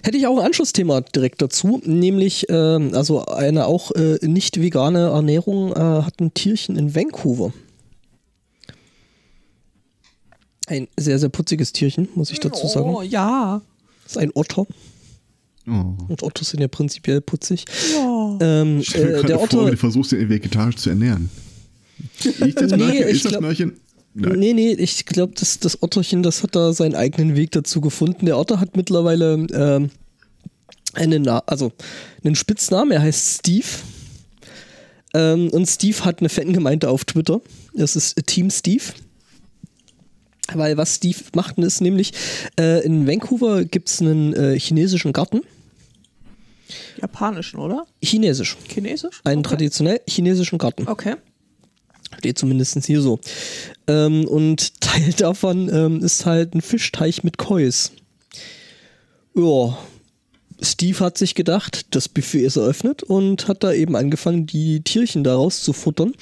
Hätte 0.03 0.17
ich 0.17 0.25
auch 0.27 0.37
ein 0.39 0.45
Anschlussthema 0.45 1.01
direkt 1.01 1.41
dazu, 1.41 1.81
nämlich 1.85 2.45
ähm, 2.49 2.91
also 2.93 3.25
eine 3.25 3.67
auch 3.67 3.91
äh, 3.91 4.17
nicht 4.21 4.59
vegane 4.61 5.09
Ernährung 5.09 5.71
äh, 5.73 5.79
hat 5.79 6.19
ein 6.19 6.33
Tierchen 6.33 6.75
in 6.75 6.95
Vancouver. 6.95 7.53
Ein 10.67 10.87
sehr, 10.97 11.19
sehr 11.19 11.29
putziges 11.29 11.73
Tierchen, 11.73 12.07
muss 12.15 12.31
ich 12.31 12.39
dazu 12.39 12.67
sagen. 12.67 12.89
Oh, 12.89 13.01
ja. 13.01 13.61
Das 14.03 14.13
ist 14.13 14.17
ein 14.17 14.31
Otter. 14.33 14.65
Oh. 15.67 15.71
Und 16.07 16.23
Ottos 16.23 16.49
sind 16.49 16.59
ja 16.61 16.67
prinzipiell 16.67 17.21
putzig. 17.21 17.65
Ja. 17.95 18.37
Ähm, 18.41 18.81
dir 18.81 18.95
äh, 18.95 19.07
gerade 19.11 19.27
der 19.27 19.35
vor, 19.37 19.43
Otter. 19.43 19.71
du 19.71 19.77
versuchst, 19.77 20.11
den 20.13 20.29
vegetarisch 20.29 20.75
zu 20.77 20.89
ernähren. 20.89 21.29
Ich 22.45 22.55
das 22.55 22.71
Nee, 22.71 22.77
Mörchen? 22.77 23.03
ich 23.07 23.15
Ist 23.15 23.25
das 23.25 23.31
glaub- 23.33 23.41
Mörchen? 23.43 23.73
Nein. 24.15 24.39
Nee, 24.39 24.53
nee, 24.53 24.71
ich 24.73 25.05
glaube, 25.05 25.33
das, 25.35 25.59
das 25.59 25.81
Otterchen, 25.81 26.21
das 26.21 26.43
hat 26.43 26.55
da 26.55 26.71
seinen 26.73 26.95
eigenen 26.95 27.35
Weg 27.35 27.51
dazu 27.51 27.81
gefunden. 27.81 28.25
Der 28.25 28.37
Otter 28.37 28.59
hat 28.59 28.77
mittlerweile 28.77 29.47
ähm, 29.51 29.89
einen, 30.93 31.23
Na 31.23 31.39
also 31.47 31.71
einen 32.23 32.35
Spitznamen, 32.35 32.91
er 32.91 33.01
heißt 33.01 33.39
Steve. 33.39 33.67
Ähm, 35.15 35.49
und 35.49 35.67
Steve 35.67 36.05
hat 36.05 36.19
eine 36.19 36.29
Fangemeinde 36.29 36.89
auf 36.89 37.05
Twitter. 37.05 37.41
Das 37.73 37.95
ist 37.95 38.15
Team 38.27 38.49
Steve. 38.51 38.83
Weil 40.53 40.77
was 40.77 40.95
Steve 40.95 41.17
macht, 41.35 41.57
ist 41.57 41.81
nämlich, 41.81 42.11
äh, 42.59 42.85
in 42.85 43.07
Vancouver 43.07 43.63
gibt 43.63 43.89
es 43.89 44.01
einen 44.01 44.33
äh, 44.33 44.59
chinesischen 44.59 45.13
Garten. 45.13 45.41
Japanischen, 47.01 47.59
oder? 47.59 47.85
Chinesisch. 48.03 48.57
Chinesisch? 48.67 49.21
Einen 49.23 49.39
okay. 49.39 49.49
traditionell 49.49 50.01
chinesischen 50.07 50.57
Garten. 50.57 50.87
Okay. 50.87 51.15
Steht 52.17 52.37
zumindest 52.37 52.85
hier 52.85 53.01
so. 53.01 53.19
Ähm, 53.87 54.25
und 54.27 54.79
Teil 54.81 55.13
davon 55.13 55.69
ähm, 55.73 56.03
ist 56.03 56.25
halt 56.25 56.55
ein 56.55 56.61
Fischteich 56.61 57.23
mit 57.23 57.37
Kois. 57.37 57.91
Ja, 59.35 59.77
Steve 60.63 60.99
hat 60.99 61.17
sich 61.17 61.35
gedacht, 61.35 61.87
das 61.91 62.07
Buffet 62.07 62.45
ist 62.45 62.55
eröffnet 62.55 63.03
und 63.03 63.47
hat 63.47 63.63
da 63.63 63.73
eben 63.73 63.95
angefangen, 63.95 64.45
die 64.45 64.81
Tierchen 64.81 65.23
daraus 65.23 65.61
zu 65.61 65.73
futtern. 65.73 66.13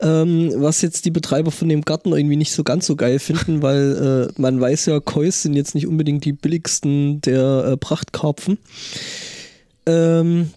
Ähm, 0.00 0.52
was 0.56 0.82
jetzt 0.82 1.04
die 1.04 1.10
Betreiber 1.10 1.50
von 1.50 1.68
dem 1.68 1.82
Garten 1.82 2.12
irgendwie 2.12 2.36
nicht 2.36 2.52
so 2.52 2.64
ganz 2.64 2.86
so 2.86 2.96
geil 2.96 3.18
finden, 3.18 3.62
weil 3.62 4.28
äh, 4.36 4.40
man 4.40 4.60
weiß 4.60 4.86
ja, 4.86 5.00
Kois 5.00 5.42
sind 5.42 5.54
jetzt 5.54 5.74
nicht 5.74 5.86
unbedingt 5.86 6.24
die 6.24 6.32
billigsten 6.32 7.20
der 7.22 7.64
äh, 7.72 7.76
Prachtkarpfen. 7.76 8.58
Ähm, 9.86 10.50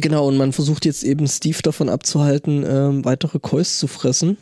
Genau, 0.00 0.26
und 0.26 0.36
man 0.38 0.52
versucht 0.52 0.84
jetzt 0.86 1.02
eben 1.04 1.26
Steve 1.28 1.58
davon 1.62 1.88
abzuhalten, 1.88 2.64
ähm, 2.66 3.04
weitere 3.04 3.38
Kois 3.38 3.64
zu 3.78 3.86
fressen. 3.86 4.38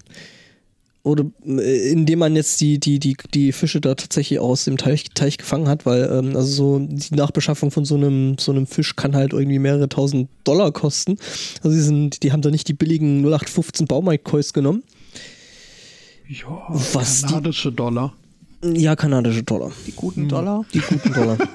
Oder 1.02 1.24
äh, 1.46 1.90
indem 1.90 2.18
man 2.20 2.36
jetzt 2.36 2.60
die, 2.60 2.78
die, 2.78 2.98
die, 2.98 3.16
die 3.34 3.52
Fische 3.52 3.80
da 3.80 3.94
tatsächlich 3.94 4.38
aus 4.38 4.64
dem 4.64 4.76
Teich, 4.76 5.04
Teich 5.14 5.38
gefangen 5.38 5.66
hat, 5.66 5.86
weil 5.86 6.04
ähm, 6.12 6.36
also 6.36 6.78
so 6.78 6.78
die 6.78 7.14
Nachbeschaffung 7.14 7.70
von 7.70 7.84
so 7.86 7.94
einem, 7.96 8.36
so 8.38 8.52
einem 8.52 8.66
Fisch 8.66 8.94
kann 8.96 9.16
halt 9.16 9.32
irgendwie 9.32 9.58
mehrere 9.58 9.88
tausend 9.88 10.28
Dollar 10.44 10.72
kosten. 10.72 11.16
Also 11.62 11.74
die, 11.74 11.82
sind, 11.82 12.22
die 12.22 12.32
haben 12.32 12.42
da 12.42 12.50
nicht 12.50 12.68
die 12.68 12.74
billigen 12.74 13.22
0815 13.24 13.86
Baumarkt-Kois 13.86 14.52
genommen. 14.52 14.82
Ja, 16.28 16.64
Was 16.92 17.22
die- 17.22 17.26
kanadische 17.28 17.72
Dollar. 17.72 18.12
Ja, 18.62 18.94
kanadische 18.94 19.42
Dollar. 19.42 19.72
Die 19.86 19.92
guten 19.92 20.28
Dollar. 20.28 20.64
Die 20.74 20.80
guten 20.80 21.12
Dollar. 21.14 21.38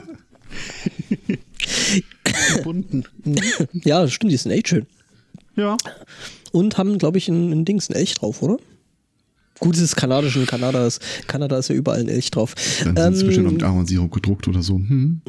Gebunden. 2.56 3.04
Mhm. 3.24 3.36
ja, 3.84 4.02
das 4.02 4.12
stimmt, 4.14 4.32
die 4.32 4.38
sind 4.38 4.52
echt 4.52 4.70
schön. 4.70 4.86
ja. 5.56 5.78
Und 6.52 6.78
haben, 6.78 6.98
glaube 6.98 7.18
ich, 7.18 7.28
ein, 7.28 7.52
ein 7.52 7.66
Dings, 7.66 7.90
ein 7.90 7.96
Elch 7.96 8.14
drauf, 8.14 8.42
oder? 8.42 8.58
Gut, 9.60 9.76
es 9.76 9.82
ist 9.82 9.96
kanadisch 9.98 10.36
und 10.38 10.48
Kanada 10.48 10.86
ist, 10.88 11.02
Kanada 11.28 11.58
ist 11.58 11.68
ja 11.70 11.76
überall 11.76 12.00
ein 12.00 12.08
Elch 12.10 12.32
drauf. 12.32 12.56
Dann 12.84 12.96
sind 12.96 13.14
es 13.14 13.22
Ähm, 13.22 13.28
bestimmt 13.28 13.46
noch 13.48 13.54
mit 13.54 13.64
Ahornsirup 13.64 14.12
gedruckt 14.12 14.48
oder 14.48 14.62
so. 14.64 14.76
Hm. 14.76 15.22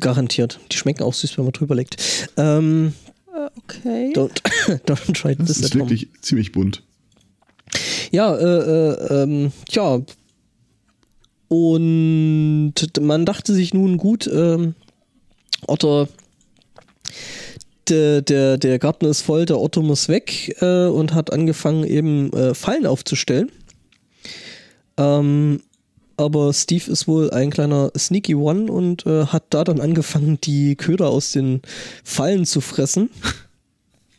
Garantiert. 0.00 0.58
Die 0.72 0.76
schmecken 0.76 1.02
auch 1.04 1.14
süß, 1.14 1.36
wenn 1.38 1.44
man 1.44 1.52
drüber 1.52 1.74
legt. 1.76 1.96
Ähm, 2.36 2.92
Äh, 3.32 3.48
okay. 3.56 4.12
don't, 4.14 4.42
don't 4.86 5.12
try 5.20 5.34
Das 5.36 5.46
this 5.46 5.58
ist 5.58 5.64
at 5.66 5.72
home. 5.74 5.82
wirklich 5.90 6.08
ziemlich 6.22 6.52
bunt. 6.52 6.82
Ja, 8.12 8.34
äh, 8.36 8.42
äh, 8.90 9.22
ähm, 9.22 9.52
ja. 9.70 10.00
Und 11.48 12.74
man 13.00 13.26
dachte 13.26 13.54
sich 13.54 13.74
nun 13.74 13.96
gut, 13.96 14.28
ähm, 14.32 14.74
Otter, 15.66 16.08
der, 17.88 18.22
der, 18.22 18.56
der 18.56 18.78
Garten 18.78 19.06
ist 19.06 19.22
voll, 19.22 19.44
der 19.46 19.60
Otto 19.60 19.82
muss 19.82 20.08
weg 20.08 20.56
äh, 20.62 20.86
und 20.86 21.14
hat 21.14 21.32
angefangen 21.32 21.84
eben 21.84 22.32
äh, 22.32 22.54
Fallen 22.54 22.86
aufzustellen. 22.86 23.50
Ähm, 24.96 25.60
aber 26.16 26.52
Steve 26.52 26.90
ist 26.90 27.08
wohl 27.08 27.30
ein 27.30 27.50
kleiner 27.50 27.90
Sneaky 27.96 28.36
One 28.36 28.70
und 28.70 29.04
äh, 29.04 29.26
hat 29.26 29.44
da 29.50 29.64
dann 29.64 29.80
angefangen, 29.80 30.38
die 30.42 30.76
Köder 30.76 31.08
aus 31.08 31.32
den 31.32 31.60
Fallen 32.04 32.46
zu 32.46 32.60
fressen. 32.60 33.10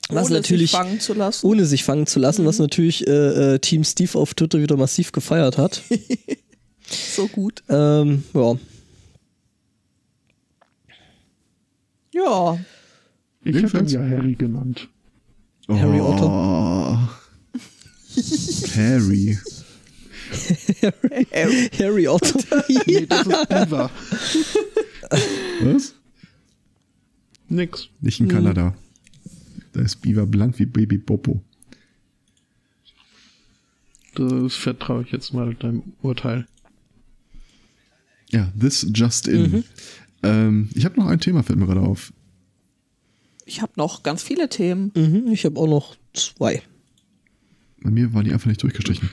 Was 0.10 0.28
Ohne 0.28 0.36
natürlich 0.36 0.70
sich 0.70 0.80
fangen 0.80 1.00
zu 1.00 1.14
lassen. 1.16 1.48
ohne 1.48 1.66
sich 1.66 1.84
fangen 1.84 2.06
zu 2.06 2.20
lassen, 2.20 2.46
was 2.46 2.60
natürlich 2.60 3.08
äh, 3.08 3.56
äh, 3.56 3.58
Team 3.60 3.84
Steve 3.84 4.20
auf 4.20 4.36
Twitter 4.36 4.60
wieder 4.60 4.78
massiv 4.78 5.12
gefeiert 5.12 5.58
hat. 5.58 5.82
So 6.88 7.28
gut. 7.28 7.64
ähm, 7.68 8.24
ja. 8.36 8.56
Ja. 12.16 12.58
Ich 13.44 13.56
hätte 13.56 13.78
ihn 13.78 13.88
ja 13.88 14.00
Harry 14.02 14.36
genannt. 14.36 14.88
Harry 15.68 16.00
Oh. 16.00 16.98
Harry. 18.76 19.38
Harry 21.78 22.08
Otto. 22.08 22.40
Nee, 22.88 23.06
das 23.06 23.28
ist 23.28 23.50
Beaver. 23.50 23.92
Was? 25.62 25.96
Nix. 27.50 27.90
Nicht 28.02 28.20
in 28.22 28.28
Kanada. 28.28 28.76
Da 29.74 29.82
ist 29.82 29.98
Beaver 29.98 30.26
blank 30.26 30.58
wie 30.60 30.66
Baby 30.66 30.98
Popo. 30.98 31.42
Das 34.16 34.56
vertraue 34.56 35.04
ich 35.04 35.12
jetzt 35.12 35.34
mal 35.34 35.54
deinem 35.56 35.84
Urteil. 36.02 36.48
Ja, 38.32 38.52
this 38.60 38.88
just 38.94 39.28
in. 39.28 39.64
Ähm, 40.26 40.70
ich 40.74 40.86
habe 40.86 41.00
noch 41.00 41.08
ein 41.08 41.20
Thema, 41.20 41.44
fällt 41.44 41.60
mir 41.60 41.66
gerade 41.66 41.82
auf. 41.82 42.14
Ich 43.46 43.62
habe 43.62 43.74
noch 43.76 44.04
ganz 44.04 44.24
viele 44.24 44.50
Themen. 44.50 44.92
mhm, 44.96 45.28
ich 45.32 45.46
habe 45.46 45.60
auch 45.60 45.68
noch 45.68 45.96
zwei. 46.14 46.62
Bei 47.82 47.92
mir 47.92 48.14
waren 48.14 48.26
die 48.26 48.34
einfach 48.34 48.48
nicht 48.48 48.64
durchgestrichen. 48.64 49.10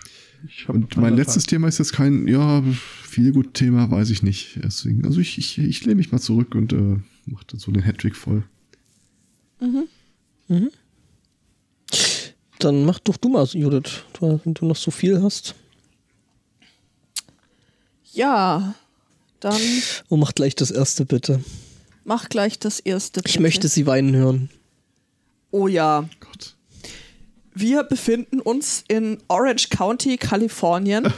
Und 0.67 0.97
mein 0.97 1.15
letztes 1.15 1.45
Thema 1.45 1.69
ist 1.69 1.79
jetzt 1.79 1.93
kein, 1.93 2.27
ja, 2.27 2.63
viel 3.05 3.33
gut 3.33 3.55
Thema, 3.55 3.91
weiß 3.91 4.11
ich 4.11 4.23
nicht. 4.23 4.59
Deswegen, 4.63 5.05
also 5.05 5.21
ich, 5.21 5.39
ich, 5.39 5.59
ich 5.59 5.85
lehne 5.85 5.97
mich 5.97 6.11
mal 6.11 6.19
zurück 6.19 6.55
und 6.55 6.73
äh, 6.73 6.99
mache 7.27 7.45
dann 7.47 7.61
so 7.61 7.71
den 7.71 7.85
Hattrick 7.85 8.17
voll. 8.17 8.43
Dann 12.59 12.85
mach 12.85 12.99
doch 13.01 13.17
du 13.17 13.29
mal, 13.29 13.47
Judith, 13.47 14.05
wenn 14.21 14.55
du 14.55 14.67
noch 14.67 14.77
so 14.77 14.91
viel 14.91 15.23
hast. 15.23 15.55
Ja, 18.13 18.75
dann 19.45 19.61
Und 20.09 20.21
mach 20.21 20.33
gleich 20.35 20.55
das 20.55 20.71
erste 20.71 21.05
bitte. 21.05 21.43
mach 22.05 22.29
gleich 22.29 22.59
das 22.59 22.81
erste. 22.81 23.21
Ich 23.21 23.25
bitte. 23.33 23.43
möchte 23.43 23.69
sie 23.69 23.87
weinen 23.87 24.15
hören. 24.15 24.51
Oh 25.51 25.69
ja. 25.69 26.09
Gott. 26.21 26.57
Wir 27.55 27.83
befinden 27.83 28.41
uns 28.41 28.83
in 28.89 29.19
Orange 29.29 29.69
County, 29.69 30.17
Kalifornien. 30.17 31.05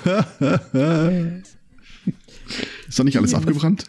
Ist 2.89 2.99
da 2.99 3.05
nicht 3.05 3.17
alles 3.17 3.33
Ja. 3.33 3.39
abgebrannt? 3.39 3.85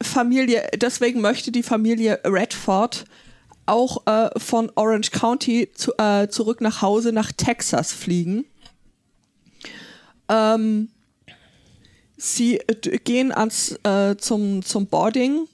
Familie, 0.00 0.62
deswegen 0.80 1.20
möchte 1.20 1.50
die 1.50 1.64
Familie 1.64 2.20
Redford 2.24 3.04
auch 3.66 4.06
äh, 4.06 4.30
von 4.38 4.70
Orange 4.76 5.10
County 5.10 5.68
zu, 5.74 5.92
äh, 5.98 6.28
zurück 6.28 6.60
nach 6.60 6.80
Hause 6.82 7.12
nach 7.12 7.32
Texas 7.32 7.92
fliegen. 7.92 8.44
Ähm, 10.28 10.88
sie 12.18 12.58
äh, 12.58 12.98
gehen 12.98 13.32
ans, 13.32 13.78
äh, 13.84 14.16
zum, 14.16 14.62
zum 14.62 14.86
Boarding. 14.86 15.48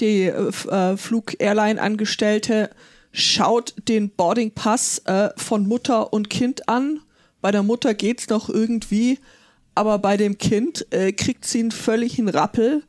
Die 0.00 0.24
äh, 0.24 0.48
äh, 0.68 0.96
Flug-Airline-Angestellte 0.96 2.70
schaut 3.12 3.74
den 3.88 4.10
Boarding-Pass 4.10 5.02
äh, 5.04 5.30
von 5.36 5.68
Mutter 5.68 6.12
und 6.12 6.30
Kind 6.30 6.68
an. 6.68 7.00
Bei 7.40 7.52
der 7.52 7.62
Mutter 7.62 7.94
geht's 7.94 8.28
noch 8.28 8.48
irgendwie, 8.48 9.20
aber 9.76 9.98
bei 9.98 10.16
dem 10.16 10.38
Kind 10.38 10.86
äh, 10.90 11.12
kriegt 11.12 11.44
sie 11.44 11.60
einen 11.60 11.70
völligen 11.70 12.28
Rappel 12.28 12.82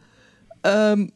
ähm, 0.64 1.12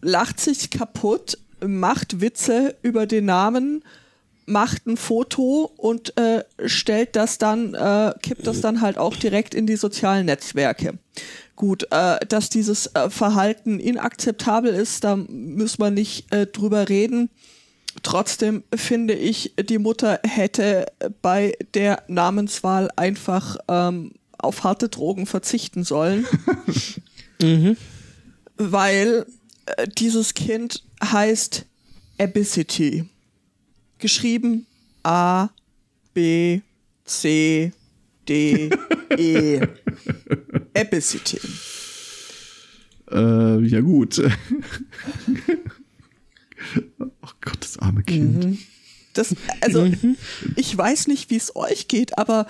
lacht 0.00 0.40
sich 0.40 0.70
kaputt, 0.70 1.38
macht 1.64 2.20
Witze 2.20 2.76
über 2.82 3.06
den 3.06 3.26
Namen, 3.26 3.82
macht 4.46 4.86
ein 4.86 4.96
Foto 4.96 5.70
und 5.76 6.16
äh, 6.18 6.44
stellt 6.66 7.16
das 7.16 7.38
dann, 7.38 7.74
äh, 7.74 8.12
kippt 8.22 8.46
das 8.46 8.60
dann 8.60 8.80
halt 8.80 8.98
auch 8.98 9.16
direkt 9.16 9.54
in 9.54 9.66
die 9.66 9.76
sozialen 9.76 10.26
Netzwerke. 10.26 10.98
Gut, 11.56 11.86
äh, 11.90 12.24
dass 12.26 12.50
dieses 12.50 12.86
äh, 12.94 13.10
Verhalten 13.10 13.78
inakzeptabel 13.78 14.74
ist, 14.74 15.04
da 15.04 15.16
müssen 15.16 15.80
wir 15.80 15.90
nicht 15.90 16.32
äh, 16.32 16.46
drüber 16.46 16.88
reden. 16.88 17.30
Trotzdem 18.02 18.64
finde 18.74 19.14
ich, 19.14 19.54
die 19.56 19.78
Mutter 19.78 20.20
hätte 20.24 20.86
bei 21.22 21.56
der 21.74 22.02
Namenswahl 22.08 22.90
einfach 22.96 23.56
ähm, 23.68 24.12
auf 24.36 24.64
harte 24.64 24.88
Drogen 24.88 25.26
verzichten 25.26 25.84
sollen 25.84 26.26
weil 28.56 29.26
äh, 29.66 29.88
dieses 29.88 30.34
Kind 30.34 30.82
heißt 31.02 31.66
Abicity. 32.18 33.08
Geschrieben 34.04 34.66
A, 35.02 35.48
B, 36.12 36.60
C, 37.06 37.72
D, 38.28 38.68
E. 39.16 39.60
Abicity. 40.76 41.40
Äh, 43.10 43.64
ja 43.64 43.80
gut. 43.80 44.20
oh 46.98 47.30
Gott, 47.40 47.56
das 47.60 47.78
arme 47.78 48.02
Kind. 48.02 48.58
Das, 49.14 49.34
also, 49.62 49.90
ich 50.56 50.76
weiß 50.76 51.06
nicht, 51.06 51.30
wie 51.30 51.36
es 51.36 51.56
euch 51.56 51.88
geht, 51.88 52.18
aber 52.18 52.46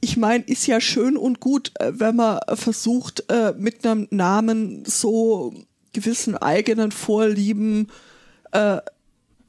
ich 0.00 0.16
meine, 0.16 0.44
ist 0.44 0.66
ja 0.66 0.80
schön 0.80 1.18
und 1.18 1.40
gut, 1.40 1.72
äh, 1.78 1.92
wenn 1.94 2.16
man 2.16 2.40
versucht, 2.54 3.24
äh, 3.28 3.52
mit 3.58 3.84
einem 3.84 4.08
Namen 4.10 4.86
so 4.86 5.52
gewissen 5.92 6.38
eigenen 6.38 6.90
Vorlieben 6.90 7.88
äh, 8.52 8.78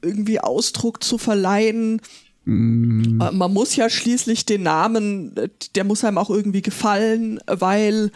irgendwie 0.06 0.40
Ausdruck 0.40 1.02
zu 1.02 1.18
verleihen. 1.18 2.00
Äh, 2.46 2.50
Man 2.50 3.52
muss 3.52 3.76
ja 3.76 3.90
schließlich 3.90 4.46
den 4.46 4.62
Namen, 4.62 5.36
äh, 5.36 5.48
der 5.74 5.84
muss 5.84 6.04
einem 6.04 6.18
auch 6.18 6.30
irgendwie 6.30 6.62
gefallen, 6.62 7.40
weil 7.46 8.10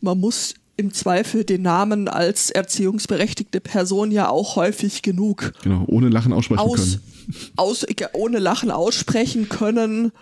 man 0.00 0.20
muss 0.20 0.54
im 0.76 0.92
Zweifel 0.92 1.44
den 1.44 1.62
Namen 1.62 2.08
als 2.08 2.50
erziehungsberechtigte 2.50 3.60
Person 3.60 4.10
ja 4.10 4.28
auch 4.28 4.56
häufig 4.56 5.02
genug 5.02 5.52
Genau, 5.62 5.84
ohne 5.86 6.08
Lachen 6.08 6.32
aussprechen 6.32 6.60
aus, 6.60 6.98
können. 7.26 7.52
aus, 7.56 7.86
ohne 8.14 8.38
Lachen 8.38 8.70
aussprechen 8.70 9.48
können. 9.48 10.12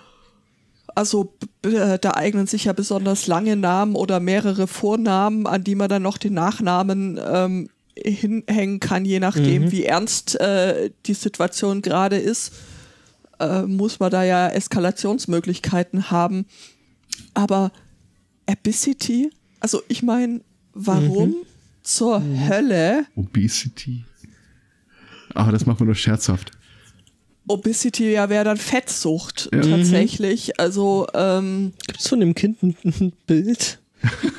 Also 0.94 1.32
äh, 1.62 1.98
da 2.00 2.14
eignen 2.14 2.46
sich 2.46 2.64
ja 2.64 2.72
besonders 2.72 3.26
lange 3.26 3.56
Namen 3.56 3.94
oder 3.94 4.18
mehrere 4.20 4.66
Vornamen, 4.66 5.46
an 5.46 5.62
die 5.64 5.76
man 5.76 5.88
dann 5.88 6.02
noch 6.02 6.18
den 6.18 6.34
Nachnamen 6.34 7.18
ähm, 7.24 7.70
hinhängen 7.96 8.80
kann, 8.80 9.04
je 9.04 9.20
nachdem, 9.20 9.70
wie 9.72 9.84
ernst 9.84 10.38
äh, 10.40 10.90
die 11.06 11.14
Situation 11.14 11.82
gerade 11.82 12.16
ist. 12.16 12.52
Äh, 13.38 13.62
muss 13.62 14.00
man 14.00 14.10
da 14.10 14.22
ja 14.22 14.48
Eskalationsmöglichkeiten 14.48 16.10
haben. 16.10 16.46
Aber 17.34 17.72
Abicity, 18.46 19.30
also 19.60 19.82
ich 19.88 20.02
meine, 20.02 20.40
warum 20.74 21.34
zur 21.82 22.22
Hölle 22.48 23.06
Obesity. 23.16 24.04
Aber 25.34 25.52
das 25.52 25.64
macht 25.66 25.80
man 25.80 25.86
nur 25.86 25.94
scherzhaft. 25.94 26.50
Obesity 27.46 28.12
ja 28.12 28.28
wäre 28.28 28.44
dann 28.44 28.56
Fettsucht 28.56 29.48
Ja. 29.52 29.60
tatsächlich. 29.62 30.60
Also 30.60 31.06
ähm, 31.14 31.72
Gibt 31.86 32.00
es 32.00 32.08
von 32.08 32.20
dem 32.20 32.34
Kind 32.34 32.62
ein, 32.62 33.12
Bild? 33.26 33.78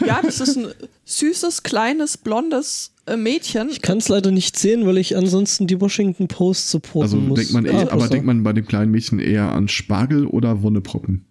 ja, 0.06 0.22
das 0.24 0.40
ist 0.40 0.58
ein 0.58 0.68
süßes, 1.06 1.64
kleines, 1.64 2.18
blondes 2.18 2.91
Mädchen. 3.18 3.70
Ich 3.70 3.82
kann 3.82 3.98
es 3.98 4.10
leider 4.10 4.32
nicht 4.32 4.58
sehen, 4.58 4.86
weil 4.86 4.98
ich 4.98 5.18
ansonsten 5.18 5.68
die 5.68 5.80
Washington 5.82 6.28
Post 6.28 6.70
supporten 6.70 7.02
Also 7.04 7.18
muss. 7.18 7.40
denkt 7.40 7.54
man, 7.54 7.68
Ah, 7.68 7.82
aber 7.84 7.94
also. 7.94 8.08
denkt 8.10 8.26
man 8.26 8.44
bei 8.44 8.54
dem 8.54 8.66
kleinen 8.68 8.92
Mädchen 8.92 9.20
eher 9.20 9.52
an 9.52 9.68
Spargel 9.68 10.26
oder 10.28 10.62
Wonneproppen? 10.64 11.26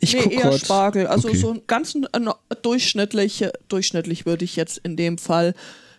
Ich 0.00 0.14
nee, 0.14 0.20
guck 0.24 0.32
eher 0.32 0.40
grad. 0.42 0.60
Spargel. 0.60 1.06
Also 1.06 1.28
Okay. 1.28 1.36
so 1.38 1.52
ein 1.52 1.62
ganz 1.66 1.94
äh, 1.94 2.20
durchschnittliche, 2.62 3.52
durchschnittlich 3.68 4.26
würde 4.26 4.44
ich 4.44 4.56
jetzt 4.56 4.78
in 4.78 4.96
dem 4.96 5.18
Fall. 5.18 5.54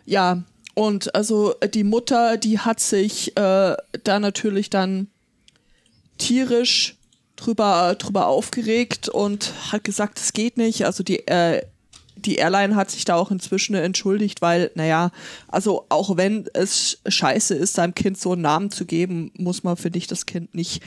Ja, 0.05 0.43
und 0.75 1.15
also 1.15 1.55
äh, 1.61 1.69
die 1.69 1.85
Mutter, 1.85 2.35
die 2.37 2.59
hat 2.59 2.79
sich 2.81 3.29
äh, 3.37 3.75
da 4.03 4.19
natürlich 4.19 4.69
dann 4.69 5.07
tierisch 6.17 6.95
drüber, 7.35 7.95
drüber 7.97 8.27
aufgeregt 8.27 9.09
und 9.09 9.53
hat 9.71 9.83
gesagt, 9.83 10.19
es 10.19 10.33
geht 10.33 10.57
nicht. 10.57 10.85
Also 10.85 11.03
die, 11.03 11.27
äh, 11.27 11.61
die 12.25 12.35
Airline 12.35 12.75
hat 12.75 12.91
sich 12.91 13.05
da 13.05 13.15
auch 13.15 13.31
inzwischen 13.31 13.75
entschuldigt, 13.75 14.41
weil, 14.41 14.71
naja, 14.75 15.11
also 15.47 15.85
auch 15.89 16.17
wenn 16.17 16.47
es 16.53 16.99
scheiße 17.07 17.55
ist, 17.55 17.73
seinem 17.73 17.95
Kind 17.95 18.17
so 18.17 18.33
einen 18.33 18.41
Namen 18.41 18.71
zu 18.71 18.85
geben, 18.85 19.31
muss 19.37 19.63
man, 19.63 19.77
finde 19.77 19.97
ich, 19.97 20.07
das 20.07 20.25
Kind 20.25 20.55
nicht 20.55 20.81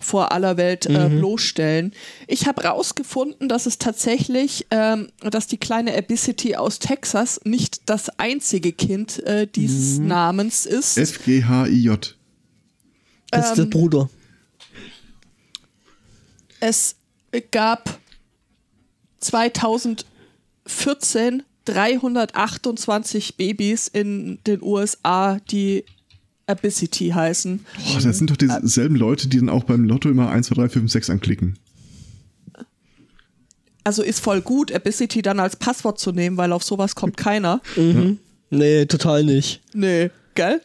vor 0.00 0.32
aller 0.32 0.56
Welt 0.56 0.86
äh, 0.86 1.08
bloßstellen. 1.10 1.92
Ich 2.26 2.46
habe 2.46 2.64
rausgefunden, 2.64 3.48
dass 3.48 3.66
es 3.66 3.76
tatsächlich, 3.76 4.66
ähm, 4.70 5.10
dass 5.20 5.46
die 5.46 5.58
kleine 5.58 5.94
Abicity 5.96 6.56
aus 6.56 6.78
Texas 6.78 7.40
nicht 7.44 7.82
das 7.86 8.08
einzige 8.18 8.72
Kind 8.72 9.22
äh, 9.24 9.46
dieses 9.46 9.98
Namens 9.98 10.64
ist. 10.64 10.96
F-G-H-I-J. 10.96 12.16
Das 13.30 13.50
ist 13.50 13.56
der 13.56 13.64
ähm, 13.64 13.70
Bruder. 13.70 14.08
Es 16.60 16.96
gab 17.50 17.98
2014 20.70 21.42
328 21.66 23.36
Babys 23.36 23.88
in 23.88 24.38
den 24.46 24.62
USA, 24.62 25.38
die 25.50 25.84
Abicity 26.46 27.10
heißen. 27.10 27.64
Boah, 27.92 28.00
das 28.00 28.18
sind 28.18 28.30
doch 28.30 28.36
dieselben 28.36 28.96
Leute, 28.96 29.28
die 29.28 29.38
dann 29.38 29.50
auch 29.50 29.64
beim 29.64 29.84
Lotto 29.84 30.08
immer 30.08 30.30
1, 30.30 30.48
2, 30.48 30.54
3, 30.54 30.68
5, 30.68 30.90
6 30.90 31.10
anklicken. 31.10 31.58
Also 33.84 34.02
ist 34.02 34.20
voll 34.20 34.40
gut, 34.40 34.72
Abicity 34.72 35.22
dann 35.22 35.38
als 35.40 35.56
Passwort 35.56 35.98
zu 35.98 36.12
nehmen, 36.12 36.36
weil 36.36 36.52
auf 36.52 36.62
sowas 36.64 36.94
kommt 36.94 37.16
keiner. 37.16 37.60
Nee, 38.50 38.86
total 38.86 39.24
nicht. 39.24 39.60
Nee, 39.72 40.10
gell? 40.34 40.60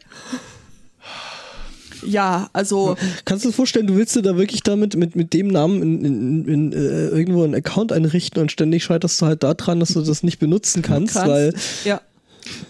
Ja, 2.04 2.50
also 2.54 2.98
Kannst 3.26 3.46
du 3.46 3.50
dir 3.50 3.54
vorstellen, 3.54 3.88
du 3.88 3.96
willst 3.96 4.16
dir 4.16 4.22
da 4.22 4.38
wirklich 4.38 4.64
damit 4.64 4.96
mit, 4.96 5.16
mit 5.16 5.34
dem 5.34 5.48
Namen 5.48 5.82
in, 5.82 6.06
in, 6.06 6.48
in, 6.48 6.74
äh, 6.74 7.08
irgendwo 7.10 7.44
einen 7.44 7.56
Account 7.56 7.92
einrichten 7.92 8.42
und 8.42 8.52
ständig 8.52 8.84
scheiterst 8.84 9.22
du 9.22 9.26
halt 9.26 9.44
daran, 9.44 9.80
dass 9.80 9.94
du 9.94 10.02
das 10.02 10.24
nicht 10.24 10.40
benutzen 10.40 10.82
kannst, 10.82 11.14
kannst, 11.14 11.30
weil 11.30 11.54
ja, 11.84 12.02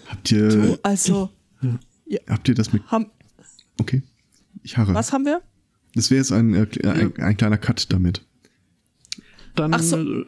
Habt 0.06 0.32
ihr, 0.32 0.78
also 0.82 1.30
habt 2.28 2.48
ihr 2.48 2.54
das 2.54 2.72
mit. 2.72 2.82
haben, 2.86 3.06
Okay. 3.78 4.02
Ich 4.62 4.76
harre. 4.76 4.94
was 4.94 5.12
haben 5.12 5.24
wir? 5.24 5.42
Das 5.94 6.10
wäre 6.10 6.18
jetzt 6.18 6.32
ein, 6.32 6.54
äh, 6.54 6.66
ein, 6.84 7.12
ein 7.18 7.36
kleiner 7.36 7.58
Cut 7.58 7.92
damit. 7.92 8.22
Dann 9.56 9.82
so. 9.82 9.96
äh, 9.98 10.26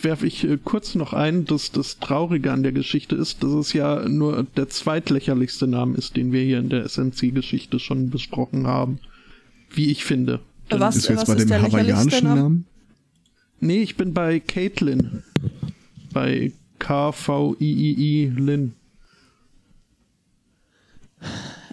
werfe 0.00 0.26
ich 0.26 0.44
äh, 0.44 0.58
kurz 0.62 0.94
noch 0.94 1.12
ein, 1.12 1.44
dass 1.44 1.70
das 1.72 1.98
Traurige 1.98 2.52
an 2.52 2.62
der 2.62 2.72
Geschichte 2.72 3.14
ist, 3.16 3.42
dass 3.42 3.50
es 3.52 3.72
ja 3.72 4.08
nur 4.08 4.44
der 4.56 4.68
zweitlächerlichste 4.68 5.66
Name 5.66 5.96
ist, 5.96 6.16
den 6.16 6.32
wir 6.32 6.42
hier 6.42 6.58
in 6.58 6.68
der 6.70 6.88
SNC-Geschichte 6.88 7.78
schon 7.78 8.08
besprochen 8.10 8.66
haben. 8.66 8.98
Wie 9.70 9.90
ich 9.90 10.04
finde. 10.04 10.40
Was, 10.70 10.94
Bist 10.96 11.08
du 11.08 11.12
jetzt 11.12 11.20
was 11.22 11.28
bei 11.28 11.34
ist 11.34 11.40
dem 11.42 11.48
der 11.48 11.58
lächerlichste 11.60 11.92
hawaiianischen 11.92 12.24
Name? 12.28 12.40
Namen? 12.40 12.64
Nee, 13.60 13.82
ich 13.82 13.96
bin 13.96 14.14
bei 14.14 14.40
Caitlin. 14.40 15.22
Bei 16.12 16.52
K-V-I-I-I 16.78 18.32
Lin. 18.36 18.74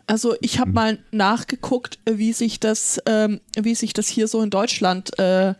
Also 0.07 0.35
ich 0.41 0.53
Hm. 0.55 0.61
habe 0.61 0.71
mal 0.71 0.99
nachgeguckt, 1.11 1.99
wie 2.09 2.33
sich 2.33 2.59
das, 2.59 2.99
ähm, 3.05 3.39
wie 3.59 3.75
sich 3.75 3.93
das 3.93 4.07
hier 4.07 4.27
so 4.27 4.41
in 4.41 4.49
Deutschland 4.49 5.17
äh, 5.19 5.53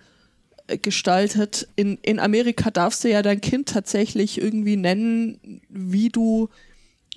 gestaltet. 0.81 1.67
In, 1.75 1.97
in 2.01 2.19
Amerika 2.19 2.71
darfst 2.71 3.03
du 3.03 3.09
ja 3.09 3.21
dein 3.21 3.41
Kind 3.41 3.69
tatsächlich 3.69 4.41
irgendwie 4.41 4.75
nennen, 4.77 5.61
wie 5.69 6.09
du, 6.09 6.49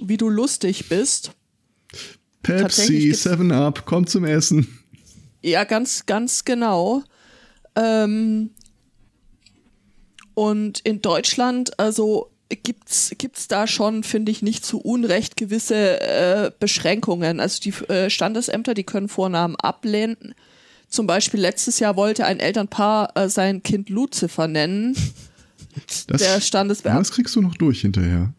wie 0.01 0.17
du 0.17 0.29
lustig 0.29 0.89
bist. 0.89 1.33
Pepsi, 2.43 2.63
Tatsächlich 2.63 3.05
gibt's- 3.05 3.23
7 3.25 3.53
Up, 3.53 3.87
kommt 3.87 4.11
zum 4.11 4.25
Essen. 4.25 4.67
Ja, 5.43 5.65
ganz, 5.65 6.07
ganz 6.07 6.45
genau. 6.45 7.03
Ähm, 7.77 8.51
und 10.35 10.81
in 10.81 11.01
Deutschland, 11.03 11.79
also 11.79 12.31
gibt's 12.63 13.13
gibt's 13.19 13.49
da 13.49 13.67
schon, 13.67 14.05
finde 14.05 14.33
ich, 14.33 14.41
nicht 14.43 14.65
zu 14.65 14.81
Unrecht 14.81 15.37
gewisse 15.37 16.01
äh, 16.01 16.51
Beschränkungen. 16.59 17.41
Also 17.41 17.61
die 17.61 17.75
äh, 17.93 18.09
Standesämter, 18.11 18.75
die 18.75 18.85
können 18.85 19.09
Vornamen 19.09 19.57
ablehnen. 19.57 20.35
Zum 20.89 21.07
Beispiel 21.07 21.41
letztes 21.41 21.79
Jahr 21.81 21.97
wollte 21.97 22.25
ein 22.25 22.41
Elternpaar 22.41 23.13
äh, 23.17 23.29
sein 23.29 23.63
Kind 23.63 23.89
Lucifer 23.91 24.49
nennen. 24.49 24.97
Das, 26.07 26.21
Der 26.23 26.41
Standesbeamte. 26.41 26.99
das 27.01 27.13
kriegst 27.13 27.37
du 27.37 27.43
noch 27.43 27.55
durch 27.55 27.83
hinterher. 27.83 28.33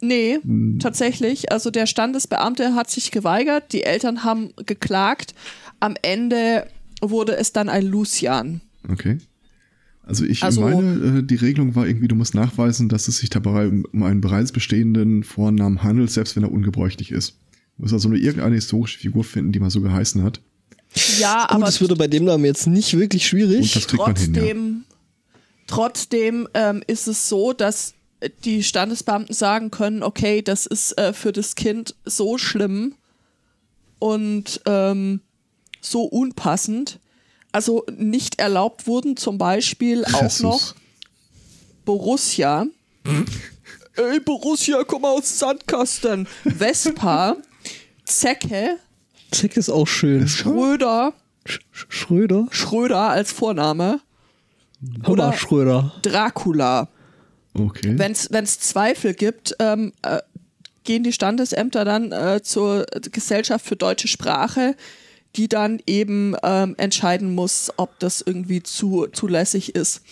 Nee, 0.00 0.38
tatsächlich. 0.80 1.52
Also 1.52 1.70
der 1.70 1.86
Standesbeamte 1.86 2.74
hat 2.74 2.90
sich 2.90 3.10
geweigert, 3.10 3.72
die 3.72 3.82
Eltern 3.84 4.24
haben 4.24 4.50
geklagt. 4.66 5.34
Am 5.80 5.94
Ende 6.02 6.66
wurde 7.00 7.36
es 7.36 7.52
dann 7.52 7.68
ein 7.68 7.84
Lucian. 7.86 8.60
Okay. 8.88 9.18
Also 10.04 10.24
ich 10.24 10.42
Also- 10.42 10.62
meine, 10.62 11.18
äh, 11.18 11.22
die 11.22 11.36
Regelung 11.36 11.74
war 11.76 11.86
irgendwie, 11.86 12.08
du 12.08 12.16
musst 12.16 12.34
nachweisen, 12.34 12.88
dass 12.88 13.06
es 13.06 13.18
sich 13.18 13.30
dabei 13.30 13.68
um 13.68 13.84
um 13.92 14.02
einen 14.02 14.20
bereits 14.20 14.50
bestehenden 14.50 15.22
Vornamen 15.22 15.82
handelt, 15.84 16.10
selbst 16.10 16.34
wenn 16.36 16.42
er 16.42 16.50
ungebräuchlich 16.52 17.12
ist. 17.12 17.38
Du 17.76 17.82
musst 17.82 17.92
also 17.94 18.08
nur 18.08 18.18
irgendeine 18.18 18.56
historische 18.56 18.98
Figur 18.98 19.22
finden, 19.24 19.52
die 19.52 19.60
mal 19.60 19.70
so 19.70 19.80
geheißen 19.80 20.22
hat. 20.24 20.40
Ja, 21.18 21.42
Gut, 21.46 21.50
aber 21.56 21.64
das 21.66 21.80
würde 21.80 21.96
bei 21.96 22.06
dem 22.06 22.24
Namen 22.24 22.44
jetzt 22.44 22.66
nicht 22.66 22.96
wirklich 22.98 23.22
Und 23.24 23.28
schwierig. 23.28 23.72
das 23.74 23.86
kriegt 23.86 23.98
man 23.98 24.14
hin, 24.16 24.34
ja. 24.34 24.40
trotzdem, 24.42 24.84
trotzdem 25.66 26.48
ähm, 26.54 26.82
ist 26.86 27.06
es 27.08 27.28
so, 27.28 27.52
dass 27.52 27.94
die 28.44 28.62
Standesbeamten 28.62 29.34
sagen 29.34 29.70
können, 29.70 30.02
okay, 30.02 30.42
das 30.42 30.66
ist 30.66 30.96
äh, 30.98 31.12
für 31.12 31.32
das 31.32 31.54
Kind 31.54 31.94
so 32.04 32.38
schlimm 32.38 32.94
und 33.98 34.60
ähm, 34.66 35.20
so 35.80 36.02
unpassend. 36.02 36.98
Also 37.52 37.84
nicht 37.96 38.38
erlaubt 38.38 38.86
wurden 38.86 39.16
zum 39.16 39.38
Beispiel 39.38 40.04
auch 40.12 40.22
Jesus. 40.22 40.40
noch 40.40 40.74
Borussia. 41.84 42.66
Ey, 43.96 44.20
Borussia, 44.20 44.84
komm 44.84 45.04
aus 45.04 45.28
dem 45.28 45.36
Sandkasten. 45.38 46.28
Vespa, 46.44 47.36
Zecke, 48.04 48.78
Zeck 49.32 49.56
ist 49.56 49.70
auch 49.70 49.86
schön. 49.88 50.28
Schröder, 50.28 51.12
Sch 51.46 51.58
Sch- 51.74 51.86
Schröder? 51.88 52.46
Schröder 52.50 53.08
als 53.10 53.32
Vorname, 53.32 54.00
Hammer 55.02 55.08
Oder- 55.08 55.32
Schröder. 55.32 55.92
Dracula. 56.02 56.88
Okay. 57.54 57.98
Wenn 57.98 58.12
es 58.12 58.60
Zweifel 58.60 59.12
gibt, 59.14 59.54
ähm, 59.58 59.92
äh, 60.02 60.18
gehen 60.84 61.02
die 61.04 61.12
Standesämter 61.12 61.84
dann 61.84 62.10
äh, 62.12 62.40
zur 62.42 62.86
Gesellschaft 63.12 63.66
für 63.66 63.76
deutsche 63.76 64.08
Sprache, 64.08 64.74
die 65.36 65.48
dann 65.48 65.78
eben 65.86 66.34
ähm, 66.42 66.74
entscheiden 66.78 67.34
muss, 67.34 67.70
ob 67.76 67.98
das 67.98 68.20
irgendwie 68.22 68.62
zu, 68.62 69.06
zulässig 69.12 69.74
ist. 69.74 70.02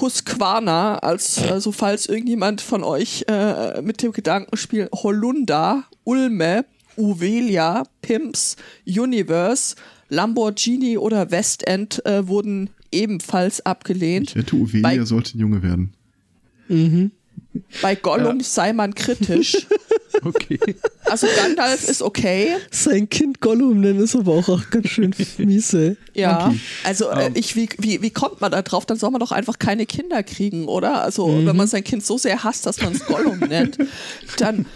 Husqvarna, 0.00 0.98
als 0.98 1.38
also 1.38 1.72
falls 1.72 2.06
irgendjemand 2.06 2.60
von 2.60 2.82
euch 2.84 3.24
äh, 3.28 3.80
mit 3.82 4.02
dem 4.02 4.12
Gedanken 4.12 4.56
spielt, 4.56 4.90
Holunda, 4.92 5.84
Ulme, 6.04 6.64
Uvelia, 6.98 7.84
Pimps, 8.02 8.56
Universe, 8.86 9.76
Lamborghini 10.08 10.98
oder 10.98 11.30
Westend 11.30 12.04
äh, 12.06 12.26
wurden 12.28 12.70
ebenfalls 12.90 13.64
abgelehnt. 13.64 14.30
ich 14.30 14.36
wette, 14.36 14.56
Uvelia 14.56 14.82
bei- 14.82 15.04
sollte 15.04 15.36
ein 15.36 15.40
Junge 15.40 15.62
werden. 15.62 15.92
Bei 17.82 17.94
Gollum 17.94 18.40
sei 18.40 18.72
man 18.72 18.94
kritisch. 18.94 19.56
Okay. 20.24 20.58
Also 21.04 21.28
Gandalf 21.36 21.88
ist 21.88 22.02
okay. 22.02 22.56
Sein 22.72 23.08
Kind 23.08 23.40
Gollum 23.40 23.78
nennen 23.80 24.00
ist 24.00 24.16
aber 24.16 24.32
auch, 24.32 24.48
auch 24.48 24.68
ganz 24.70 24.88
schön 24.88 25.14
miese. 25.36 25.96
Ja. 26.12 26.52
Also 26.82 27.08
Ähm. 27.12 27.34
äh, 27.34 27.38
ich, 27.38 27.54
wie, 27.54 27.68
wie, 27.78 28.02
wie 28.02 28.10
kommt 28.10 28.40
man 28.40 28.50
da 28.50 28.62
drauf? 28.62 28.84
Dann 28.84 28.98
soll 28.98 29.12
man 29.12 29.20
doch 29.20 29.30
einfach 29.30 29.60
keine 29.60 29.86
Kinder 29.86 30.24
kriegen, 30.24 30.66
oder? 30.66 31.02
Also 31.02 31.46
wenn 31.46 31.54
man 31.54 31.68
sein 31.68 31.84
Kind 31.84 32.04
so 32.04 32.18
sehr 32.18 32.42
hasst, 32.42 32.66
dass 32.66 32.80
man 32.82 32.94
es 32.94 33.06
Gollum 33.06 33.38
nennt, 33.38 33.78
dann 34.38 34.66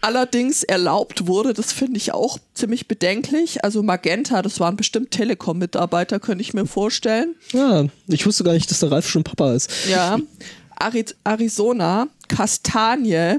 allerdings 0.00 0.62
erlaubt 0.62 1.26
wurde, 1.26 1.52
das 1.54 1.72
finde 1.72 1.96
ich 1.98 2.12
auch 2.12 2.38
ziemlich 2.54 2.88
bedenklich. 2.88 3.64
Also 3.64 3.82
Magenta, 3.82 4.42
das 4.42 4.60
waren 4.60 4.76
bestimmt 4.76 5.10
Telekom-Mitarbeiter, 5.10 6.20
könnte 6.20 6.42
ich 6.42 6.54
mir 6.54 6.66
vorstellen. 6.66 7.34
Ja, 7.52 7.86
ich 8.08 8.26
wusste 8.26 8.44
gar 8.44 8.52
nicht, 8.52 8.70
dass 8.70 8.80
der 8.80 8.90
Ralf 8.90 9.08
schon 9.08 9.24
Papa 9.24 9.54
ist. 9.54 9.70
Ja. 9.88 10.18
Ari 10.78 11.04
Arizona, 11.24 12.08
Kastanie, 12.28 13.36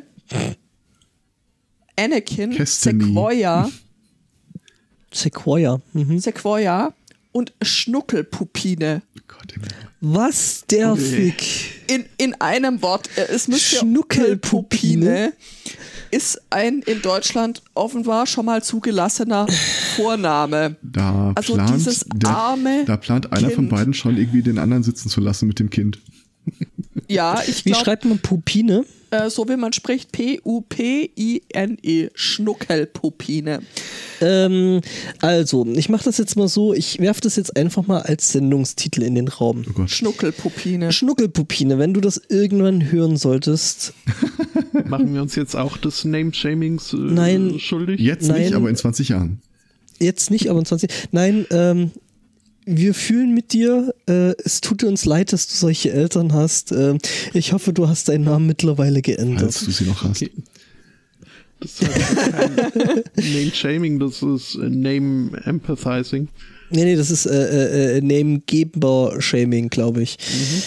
Anakin, 1.95 2.51
Destiny. 2.51 3.03
Sequoia, 3.05 3.69
Sequoia. 5.13 5.81
Mhm. 5.93 6.19
Sequoia 6.19 6.93
und 7.31 7.53
Schnuckelpupine. 7.61 9.01
Gott, 9.27 9.51
Himmel. 9.53 9.69
Was 10.01 10.63
der 10.69 10.91
Okay. 10.93 11.01
Fick. 11.01 11.43
In, 11.89 12.05
in 12.17 12.33
einem 12.41 12.81
Wort, 12.81 13.09
es 13.15 13.47
müsste 13.47 13.77
Schnuckelpupine. 13.77 15.33
Ist 16.17 16.41
ein 16.49 16.79
in 16.81 17.01
Deutschland 17.03 17.61
offenbar 17.75 18.25
schon 18.25 18.45
mal 18.45 18.63
zugelassener 18.63 19.45
Vorname. 19.95 20.75
Da 20.81 21.31
Also 21.35 21.53
plant, 21.53 21.75
dieses 21.75 22.05
der, 22.15 22.29
arme 22.31 22.85
da 22.85 22.97
plant 22.97 23.31
einer 23.31 23.51
von 23.51 23.65
Kind. 23.65 23.69
beiden 23.69 23.93
schon 23.93 24.17
irgendwie 24.17 24.41
den 24.41 24.57
anderen 24.57 24.81
sitzen 24.81 25.09
zu 25.09 25.21
lassen 25.21 25.47
mit 25.47 25.59
dem 25.59 25.69
Kind. 25.69 25.99
Ja, 27.07 27.41
ich 27.47 27.65
Wie 27.65 27.69
glaube, 27.69 27.85
schreibt 27.85 28.05
man 28.05 28.19
Pupine? 28.19 28.83
Äh, 29.11 29.29
so 29.29 29.47
wie 29.47 29.55
man 29.55 29.73
spricht, 29.73 30.11
P-U-P-I-N-E, 30.11 32.09
Schnuckelpupine. 32.13 33.59
Ähm, 34.21 34.81
also, 35.21 35.65
ich 35.75 35.89
mache 35.89 36.05
das 36.05 36.17
jetzt 36.17 36.35
mal 36.35 36.47
so, 36.47 36.73
ich 36.73 36.99
werfe 36.99 37.21
das 37.21 37.35
jetzt 37.35 37.55
einfach 37.55 37.87
mal 37.87 38.01
als 38.01 38.31
Sendungstitel 38.31 39.03
in 39.03 39.15
den 39.15 39.27
Raum. 39.27 39.63
Oh. 39.77 39.87
Schnuckelpupine. 39.87 40.91
Schnuckelpupine, 40.91 41.77
wenn 41.79 41.93
du 41.93 42.01
das 42.01 42.21
irgendwann 42.29 42.91
hören 42.91 43.17
solltest. 43.17 43.93
Machen 44.85 45.13
wir 45.13 45.21
uns 45.21 45.35
jetzt 45.35 45.55
auch 45.55 45.77
des 45.77 46.03
Name-Shamings 46.05 46.93
äh, 46.93 46.97
Nein. 46.97 47.59
schuldig? 47.59 47.99
Jetzt 47.99 48.27
Nein. 48.27 48.41
nicht, 48.43 48.53
aber 48.53 48.69
in 48.69 48.75
20 48.75 49.09
Jahren. 49.09 49.41
Jetzt 49.99 50.31
nicht, 50.31 50.49
aber 50.49 50.59
in 50.59 50.65
20. 50.65 50.89
Nein, 51.11 51.45
ähm, 51.49 51.91
wir 52.67 52.93
fühlen 52.93 53.33
mit 53.33 53.53
dir. 53.53 53.93
Äh, 54.07 54.33
es 54.43 54.61
tut 54.61 54.83
uns 54.83 55.05
leid, 55.05 55.33
dass 55.33 55.47
du 55.47 55.55
solche 55.55 55.91
Eltern 55.91 56.33
hast. 56.33 56.71
Ähm, 56.71 56.97
ich 57.33 57.53
hoffe, 57.53 57.73
du 57.73 57.87
hast 57.87 58.09
deinen 58.09 58.25
Namen 58.25 58.45
mittlerweile 58.45 59.01
geändert. 59.01 59.41
Falls 59.53 59.65
du 59.65 59.71
sie 59.71 59.85
noch 59.85 60.03
hast. 60.03 60.21
Okay. 60.21 60.31
Das 61.59 61.71
ist 61.81 61.87
halt 61.89 62.33
kein 62.33 62.53
Name-Shaming, 63.33 63.97
das 63.99 64.21
ist 64.21 64.55
äh, 64.55 64.69
Name-Empathizing. 64.69 66.27
Nee, 66.69 66.83
nee, 66.83 66.95
das 66.97 67.09
ist 67.09 67.25
äh, 67.25 67.97
äh, 67.97 68.01
Namegeber-Shaming, 68.01 69.69
glaube 69.69 70.03
ich. 70.03 70.17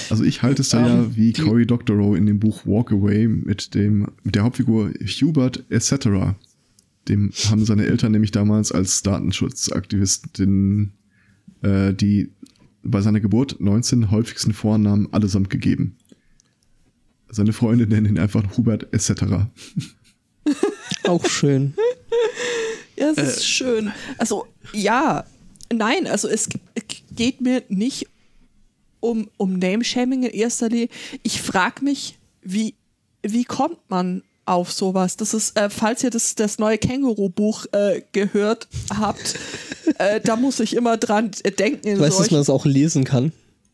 Also 0.09 0.25
ich 0.25 0.43
halte 0.43 0.63
es 0.63 0.71
da 0.71 0.81
ja 0.87 0.95
Ähm, 1.03 1.15
wie 1.15 1.33
die- 1.33 1.43
Cory 1.43 1.67
Doctorow 1.67 2.17
in 2.17 2.27
dem 2.27 2.41
Buch 2.41 2.67
Walk 2.67 2.91
Away 2.91 3.29
mit 3.29 3.75
dem 3.75 4.09
mit 4.25 4.35
der 4.35 4.43
Hauptfigur 4.45 4.91
Hubert 5.23 5.63
etc. 5.69 6.35
Dem 7.09 7.31
haben 7.51 7.65
seine 7.67 7.87
Eltern 7.87 8.13
nämlich 8.13 8.31
damals 8.33 8.73
als 8.73 9.03
Datenschutzaktivistin 9.03 10.93
äh, 11.63 11.93
die 11.93 12.31
bei 12.83 13.01
seiner 13.01 13.21
Geburt 13.21 13.61
19 13.61 14.11
häufigsten 14.11 14.53
Vornamen 14.53 15.13
allesamt 15.13 15.51
gegeben. 15.51 15.97
Seine 17.29 17.53
Freunde 17.53 17.87
nennen 17.87 18.07
ihn 18.07 18.19
einfach 18.19 18.57
Hubert 18.57 18.93
etc. 18.93 19.23
Auch 21.05 21.25
schön. 21.27 21.75
Ja, 22.97 23.11
es 23.11 23.19
ist 23.19 23.47
schön. 23.47 23.93
Also, 24.19 24.47
ja, 24.73 25.25
nein, 25.73 26.07
also 26.07 26.29
es 26.29 26.49
geht 27.13 27.41
mir 27.41 27.63
nicht 27.69 28.07
um, 29.01 29.31
um 29.37 29.59
Name-Shaming 29.59 30.25
in 30.25 30.31
erster 30.31 30.69
Linie. 30.69 30.89
Ich 31.23 31.41
frage 31.41 31.85
mich, 31.85 32.19
wie, 32.43 32.75
wie 33.23 33.45
kommt 33.45 33.79
man 33.89 34.23
auf 34.51 34.73
sowas? 34.73 35.17
Das 35.17 35.33
ist, 35.35 35.57
äh, 35.59 35.71
falls 35.71 36.03
ihr 36.05 36.11
das, 36.11 36.35
das 36.35 36.59
neue 36.59 36.79
Känguru-Buch 36.79 37.67
äh, 37.73 38.03
gehört 38.13 38.69
habt, 38.99 39.37
äh, 39.99 40.21
da 40.21 40.37
muss 40.37 40.61
ich 40.61 40.75
immer 40.77 40.97
dran 40.97 41.31
denken. 41.59 41.87
In 41.87 41.95
Ich 41.95 42.01
weiß, 42.01 42.19
dass 42.19 42.31
man 42.31 42.41
das 42.41 42.51
auch 42.51 42.65
lesen 42.67 43.05
kann. 43.05 43.33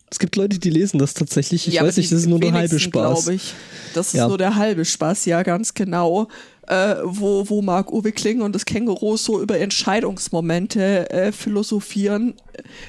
Es 0.09 0.20
gibt 0.20 0.37
Leute, 0.37 0.59
die 0.61 0.70
lesen 0.70 0.99
das 0.99 1.14
tatsächlich. 1.14 1.66
Ich 1.66 1.74
Ja, 1.74 1.83
weiß 1.83 1.97
nicht, 1.97 2.12
das 2.12 2.20
ist 2.20 2.27
nur 2.27 2.39
der 2.39 2.53
halbe 2.53 2.79
Spaß. 2.79 3.27
Ich. 3.29 3.55
Das 3.95 4.09
ist 4.09 4.14
Ja. 4.14 4.29
nur 4.29 4.39
der 4.39 4.55
halbe 4.55 4.85
Spaß, 4.85 5.24
ja, 5.24 5.43
ganz 5.43 5.74
genau. 5.74 6.29
Äh, 6.68 6.97
wo, 7.05 7.49
wo 7.49 7.62
Marc 7.62 7.93
Uwe 7.93 8.11
Kling 8.12 8.41
und 8.43 8.53
das 8.53 8.64
Känguru 8.64 9.16
so 9.16 9.41
über 9.41 9.59
Entscheidungsmomente 9.59 11.11
äh, 11.11 11.33
philosophieren, 11.33 12.35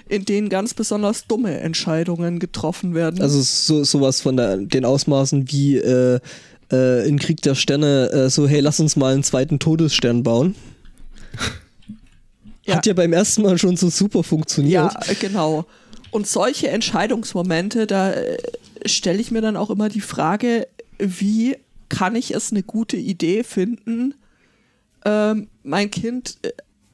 in 0.09 0.25
denen 0.25 0.49
ganz 0.49 0.73
besonders 0.73 1.27
dumme 1.27 1.59
Entscheidungen 1.59 2.39
getroffen 2.39 2.95
werden. 2.95 3.21
Also 3.21 3.41
so, 3.41 3.83
sowas 3.83 4.21
von 4.21 4.37
der, 4.37 4.57
den 4.57 4.85
Ausmaßen 4.85 5.51
wie 5.51 5.77
äh, 5.77 6.19
äh, 6.71 7.07
in 7.07 7.19
Krieg 7.19 7.41
der 7.41 7.55
Sterne, 7.55 8.09
äh, 8.11 8.29
so, 8.29 8.47
hey, 8.47 8.59
lass 8.59 8.79
uns 8.79 8.95
mal 8.95 9.13
einen 9.13 9.23
zweiten 9.23 9.59
Todesstern 9.59 10.23
bauen. 10.23 10.55
Ja. 12.65 12.75
Hat 12.75 12.85
ja 12.85 12.93
beim 12.93 13.13
ersten 13.13 13.43
Mal 13.43 13.57
schon 13.57 13.77
so 13.77 13.89
super 13.89 14.23
funktioniert. 14.23 14.93
Ja, 14.93 15.13
genau. 15.19 15.65
Und 16.11 16.27
solche 16.27 16.67
Entscheidungsmomente, 16.69 17.87
da 17.87 18.11
äh, 18.11 18.37
stelle 18.85 19.19
ich 19.19 19.31
mir 19.31 19.41
dann 19.41 19.55
auch 19.55 19.69
immer 19.69 19.87
die 19.87 20.01
Frage, 20.01 20.67
wie 20.99 21.55
kann 21.89 22.15
ich 22.15 22.31
es 22.31 22.51
eine 22.51 22.63
gute 22.63 22.97
Idee 22.97 23.43
finden, 23.43 24.15
ähm, 25.05 25.47
mein 25.63 25.89
Kind 25.91 26.37
äh, 26.41 26.51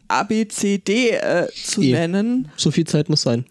ABCD 0.08 1.12
äh, 1.12 1.48
zu 1.56 1.82
E. 1.82 1.94
nennen? 1.94 2.50
So 2.56 2.70
viel 2.70 2.86
Zeit 2.86 3.10
muss 3.10 3.24
sein. 3.24 3.46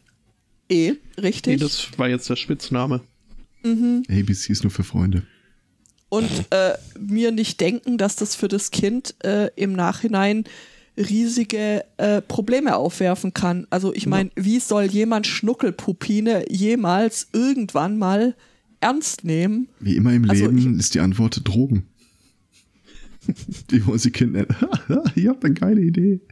E, 0.68 0.94
richtig. 1.20 1.60
das 1.60 1.88
war 1.96 2.08
jetzt 2.08 2.30
der 2.30 2.36
Spitzname. 2.36 3.00
ABC 3.64 4.52
ist 4.52 4.62
nur 4.62 4.70
für 4.70 4.84
Freunde. 4.84 5.24
Und 6.12 6.28
äh, 6.50 6.74
mir 7.00 7.32
nicht 7.32 7.58
denken, 7.62 7.96
dass 7.96 8.16
das 8.16 8.34
für 8.34 8.46
das 8.46 8.70
Kind 8.70 9.14
äh, 9.24 9.48
im 9.56 9.72
Nachhinein 9.72 10.44
riesige 10.94 11.86
äh, 11.96 12.20
Probleme 12.20 12.76
aufwerfen 12.76 13.32
kann. 13.32 13.66
Also 13.70 13.94
ich 13.94 14.06
meine, 14.06 14.30
wie 14.36 14.60
soll 14.60 14.84
jemand 14.84 15.26
Schnuckelpupine 15.26 16.44
jemals 16.50 17.28
irgendwann 17.32 17.96
mal 17.96 18.36
ernst 18.80 19.24
nehmen? 19.24 19.68
Wie 19.80 19.96
immer 19.96 20.12
im 20.12 20.28
Also 20.28 20.50
Leben 20.50 20.78
ist 20.78 20.94
die 20.94 21.00
Antwort 21.00 21.48
Drogen. 21.48 21.86
Die 23.70 23.86
wollen 23.86 23.98
sie 23.98 24.10
Kind 24.10 24.34
nennen. 24.34 24.54
Ihr 25.14 25.30
habt 25.30 25.42
eine 25.46 25.54
geile 25.54 25.80
Idee. 25.80 26.20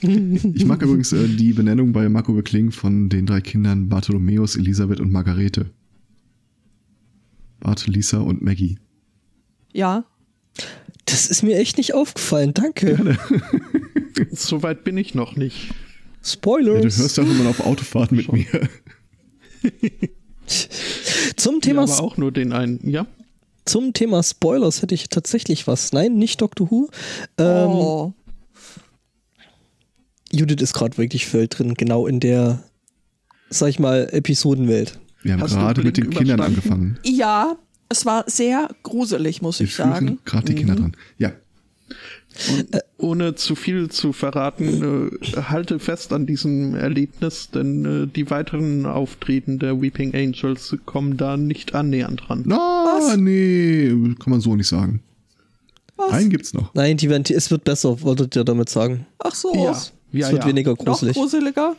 Ich 0.00 0.64
mag 0.64 0.82
übrigens 0.82 1.12
äh, 1.12 1.28
die 1.28 1.52
Benennung 1.52 1.92
bei 1.92 2.08
Marco 2.08 2.32
Bekling 2.32 2.72
von 2.72 3.08
den 3.08 3.26
drei 3.26 3.40
Kindern 3.40 3.88
Bartholomäus, 3.88 4.56
Elisabeth 4.56 5.00
und 5.00 5.12
Margarete. 5.12 5.70
Bart, 7.60 7.86
Lisa 7.86 8.18
und 8.18 8.42
Maggie. 8.42 8.78
Ja, 9.74 10.04
Das 11.04 11.26
ist 11.26 11.42
mir 11.42 11.58
echt 11.58 11.76
nicht 11.76 11.92
aufgefallen. 11.92 12.54
Danke. 12.54 13.18
Soweit 14.32 14.84
bin 14.84 14.96
ich 14.96 15.14
noch 15.14 15.36
nicht. 15.36 15.68
Ja, 15.68 15.74
du 15.74 16.28
Spoilers. 16.30 16.98
hörst 16.98 17.16
ja 17.18 17.24
auch 17.24 17.28
immer 17.28 17.50
auf 17.50 17.60
Autofahrten 17.60 18.16
mit 18.16 18.32
mir. 18.32 18.46
zum, 21.36 21.54
Ja, 21.56 21.60
Thema, 21.60 21.82
aber 21.82 22.00
auch 22.00 22.16
nur 22.16 22.32
den 22.32 22.52
einen. 22.52 22.88
Ja, 22.88 23.06
zum 23.64 23.92
Thema 23.92 24.22
Spoilers 24.22 24.80
hätte 24.82 24.94
ich 24.94 25.08
tatsächlich 25.08 25.66
was. 25.66 25.92
Nein, 25.92 26.14
nicht 26.16 26.40
Doctor 26.40 26.70
Who. 26.70 26.88
Ähm, 27.38 27.68
oh. 27.68 28.12
Judith 30.30 30.62
ist 30.62 30.74
gerade 30.74 30.96
wirklich 30.98 31.26
voll 31.26 31.48
drin, 31.48 31.74
genau 31.74 32.06
in 32.06 32.20
der, 32.20 32.62
sag 33.50 33.68
ich 33.68 33.78
mal, 33.78 34.08
Episodenwelt. 34.12 34.98
Wir 35.22 35.32
haben 35.34 35.42
Hast 35.42 35.54
gerade 35.54 35.82
mit 35.82 35.96
den 35.96 36.10
Kindern 36.10 36.40
angefangen. 36.40 36.98
Ja, 37.04 37.56
es 37.88 38.04
war 38.06 38.24
sehr 38.26 38.68
gruselig, 38.82 39.42
muss 39.42 39.58
Wir 39.60 39.66
ich 39.66 39.74
sagen. 39.74 40.18
gerade 40.24 40.46
die 40.46 40.54
Kinder 40.54 40.74
dran. 40.76 40.96
Ja, 41.18 41.32
und 42.50 42.80
ohne 42.98 43.34
zu 43.36 43.54
viel 43.54 43.90
zu 43.90 44.12
verraten, 44.12 45.12
äh, 45.12 45.40
halte 45.42 45.78
fest 45.78 46.12
an 46.12 46.26
diesem 46.26 46.74
Erlebnis, 46.74 47.50
denn 47.54 47.84
äh, 47.84 48.06
die 48.08 48.28
weiteren 48.28 48.86
Auftreten 48.86 49.60
der 49.60 49.80
Weeping 49.80 50.14
Angels 50.16 50.76
kommen 50.84 51.16
da 51.16 51.36
nicht 51.36 51.74
annähernd 51.76 52.28
ran. 52.28 52.42
na, 52.46 53.14
nee, 53.16 53.88
kann 54.18 54.30
man 54.30 54.40
so 54.40 54.56
nicht 54.56 54.66
sagen. 54.66 55.00
Was? 55.96 56.10
Einen 56.12 56.30
gibt's 56.30 56.54
noch. 56.54 56.74
Nein, 56.74 56.96
die 56.96 57.08
werden, 57.08 57.22
es 57.32 57.52
wird 57.52 57.62
besser, 57.62 58.00
wolltet 58.02 58.34
ihr 58.34 58.42
damit 58.42 58.68
sagen. 58.68 59.06
Ach 59.20 59.34
so, 59.34 59.54
Ja, 59.54 59.70
Es 59.70 59.92
ja, 60.10 60.30
wird 60.32 60.42
ja. 60.42 60.48
weniger 60.48 60.72
noch 60.72 60.78
gruselig. 60.78 61.14
gruseliger? 61.14 61.76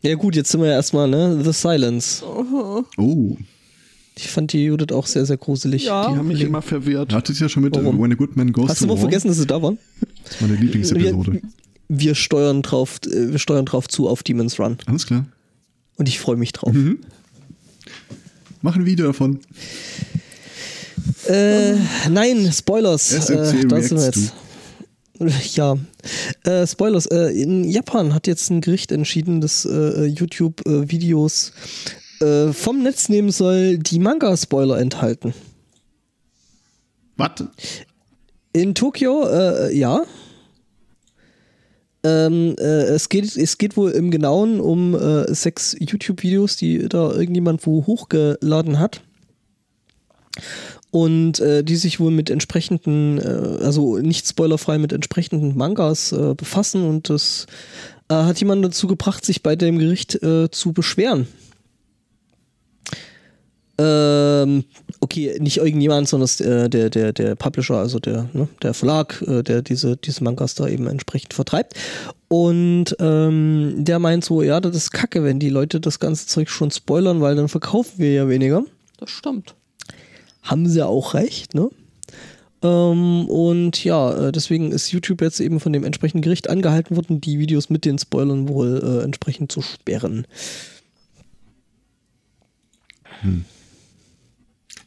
Ja 0.00 0.14
gut, 0.14 0.34
jetzt 0.36 0.50
sind 0.50 0.62
wir 0.62 0.68
ja 0.68 0.74
erstmal, 0.76 1.06
ne? 1.06 1.38
The 1.44 1.52
Silence. 1.52 2.24
Oh, 2.24 3.36
Ich 4.16 4.28
fand 4.28 4.52
die 4.52 4.64
Judith 4.64 4.92
auch 4.92 5.06
sehr, 5.06 5.24
sehr 5.24 5.38
gruselig. 5.38 5.84
Ja. 5.84 6.10
Die 6.10 6.16
haben 6.16 6.28
mich 6.28 6.42
immer 6.42 6.62
verwirrt. 6.62 7.12
hattet 7.12 7.36
ihr 7.36 7.42
ja 7.42 7.48
schon 7.48 7.62
mit 7.62 7.76
äh, 7.76 7.82
Warum? 7.82 8.00
When 8.00 8.12
a 8.12 8.14
Good 8.14 8.36
Man 8.36 8.52
Goes 8.52 8.70
Hast 8.70 8.82
du 8.82 8.86
mal 8.86 8.96
vergessen, 8.96 9.28
dass 9.28 9.38
sie 9.38 9.46
da 9.46 9.60
waren? 9.62 9.78
Das 10.24 10.34
ist 10.34 10.40
meine 10.42 10.54
Lieblingsepisode. 10.56 11.32
Wir, 11.32 11.42
wir, 11.88 12.14
steuern 12.14 12.62
drauf, 12.62 13.00
äh, 13.06 13.32
wir 13.32 13.38
steuern 13.38 13.64
drauf 13.64 13.88
zu 13.88 14.08
auf 14.08 14.22
Demon's 14.22 14.58
Run. 14.58 14.76
Alles 14.86 15.06
klar. 15.06 15.26
Und 15.96 16.08
ich 16.08 16.20
freue 16.20 16.36
mich 16.36 16.52
drauf. 16.52 16.72
Mhm. 16.72 16.98
Mach 18.60 18.76
ein 18.76 18.86
Video 18.86 19.06
davon. 19.06 19.40
Äh, 21.26 21.74
nein, 22.10 22.50
Spoilers. 22.52 23.08
SMC 23.08 23.64
Äh, 23.64 23.66
da 23.66 23.80
sind 23.80 23.98
wir 23.98 24.06
jetzt. 24.06 24.34
Ja, 25.54 25.76
äh, 26.44 26.66
Spoilers. 26.66 27.06
Äh, 27.06 27.40
in 27.40 27.64
Japan 27.64 28.14
hat 28.14 28.26
jetzt 28.26 28.50
ein 28.50 28.60
Gericht 28.60 28.90
entschieden, 28.90 29.40
dass 29.40 29.64
äh, 29.64 30.06
YouTube 30.06 30.62
äh, 32.22 32.52
vom 32.52 32.82
Netz 32.82 33.08
nehmen 33.08 33.30
soll, 33.30 33.78
die 33.78 33.98
Manga-Spoiler 33.98 34.78
enthalten. 34.78 35.34
Was? 37.16 37.44
In 38.52 38.74
Tokio, 38.74 39.26
äh, 39.26 39.76
ja. 39.76 40.02
Ähm, 42.04 42.56
äh, 42.58 42.62
es, 42.62 43.08
geht, 43.08 43.36
es 43.36 43.58
geht 43.58 43.76
wohl 43.76 43.90
im 43.92 44.10
Genauen 44.10 44.60
um 44.60 44.94
äh, 44.94 45.32
sechs 45.32 45.76
YouTube-Videos, 45.78 46.56
die 46.56 46.88
da 46.88 47.12
irgendjemand 47.12 47.64
wo 47.66 47.86
hochgeladen 47.86 48.78
hat. 48.78 49.02
Und 50.90 51.40
äh, 51.40 51.62
die 51.62 51.76
sich 51.76 52.00
wohl 52.00 52.10
mit 52.10 52.28
entsprechenden, 52.28 53.18
äh, 53.18 53.64
also 53.64 53.98
nicht 53.98 54.26
spoilerfrei 54.26 54.78
mit 54.78 54.92
entsprechenden 54.92 55.56
Mangas 55.56 56.12
äh, 56.12 56.34
befassen. 56.34 56.84
Und 56.88 57.10
das 57.10 57.46
hat 58.08 58.38
jemand 58.40 58.62
dazu 58.62 58.88
gebracht, 58.88 59.24
sich 59.24 59.42
bei 59.42 59.56
dem 59.56 59.78
Gericht 59.78 60.18
zu 60.50 60.72
beschweren. 60.74 61.28
Ähm, 63.84 64.64
okay, 65.00 65.36
nicht 65.40 65.56
irgendjemand, 65.56 66.06
sondern 66.06 66.28
äh, 66.38 66.70
der, 66.70 66.88
der, 66.88 67.12
der 67.12 67.34
Publisher, 67.34 67.78
also 67.78 67.98
der, 67.98 68.28
ne, 68.32 68.46
der 68.62 68.74
Verlag, 68.74 69.20
äh, 69.26 69.42
der 69.42 69.62
diese, 69.62 69.96
diese 69.96 70.22
Mangas 70.22 70.54
da 70.54 70.68
eben 70.68 70.86
entsprechend 70.86 71.34
vertreibt. 71.34 71.74
Und 72.28 72.94
ähm, 73.00 73.74
der 73.78 73.98
meint 73.98 74.24
so, 74.24 74.40
ja, 74.42 74.60
das 74.60 74.76
ist 74.76 74.92
kacke, 74.92 75.24
wenn 75.24 75.40
die 75.40 75.48
Leute 75.48 75.80
das 75.80 75.98
ganze 75.98 76.28
Zeug 76.28 76.48
schon 76.48 76.70
spoilern, 76.70 77.20
weil 77.20 77.34
dann 77.34 77.48
verkaufen 77.48 77.94
wir 77.98 78.12
ja 78.12 78.28
weniger. 78.28 78.62
Das 78.98 79.10
stimmt. 79.10 79.56
Haben 80.42 80.68
sie 80.68 80.86
auch 80.86 81.14
recht, 81.14 81.54
ne? 81.54 81.68
Ähm, 82.62 83.28
und 83.28 83.82
ja, 83.82 84.28
äh, 84.28 84.32
deswegen 84.32 84.70
ist 84.70 84.92
YouTube 84.92 85.22
jetzt 85.22 85.40
eben 85.40 85.58
von 85.58 85.72
dem 85.72 85.82
entsprechenden 85.82 86.22
Gericht 86.22 86.48
angehalten 86.48 86.94
worden, 86.94 87.20
die 87.20 87.40
Videos 87.40 87.68
mit 87.68 87.84
den 87.84 87.98
Spoilern 87.98 88.48
wohl 88.48 88.80
äh, 88.84 89.02
entsprechend 89.02 89.50
zu 89.50 89.60
sperren. 89.60 90.24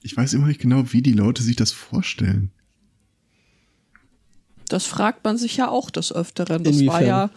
Ich 0.06 0.16
weiß 0.16 0.34
immer 0.34 0.46
nicht 0.48 0.62
genau, 0.62 0.94
wie 0.94 1.02
die 1.02 1.14
Leute 1.14 1.42
sich 1.42 1.56
das 1.56 1.72
vorstellen. 1.72 2.52
Das 4.70 4.86
fragt 4.86 5.24
man 5.24 5.38
sich 5.38 5.58
ja 5.58 5.68
auch 5.68 5.90
des 5.90 6.12
Öfteren. 6.14 6.64
Das 6.64 6.76
war 6.76 6.82
Inwiefern? 7.00 7.06
ja 7.08 7.30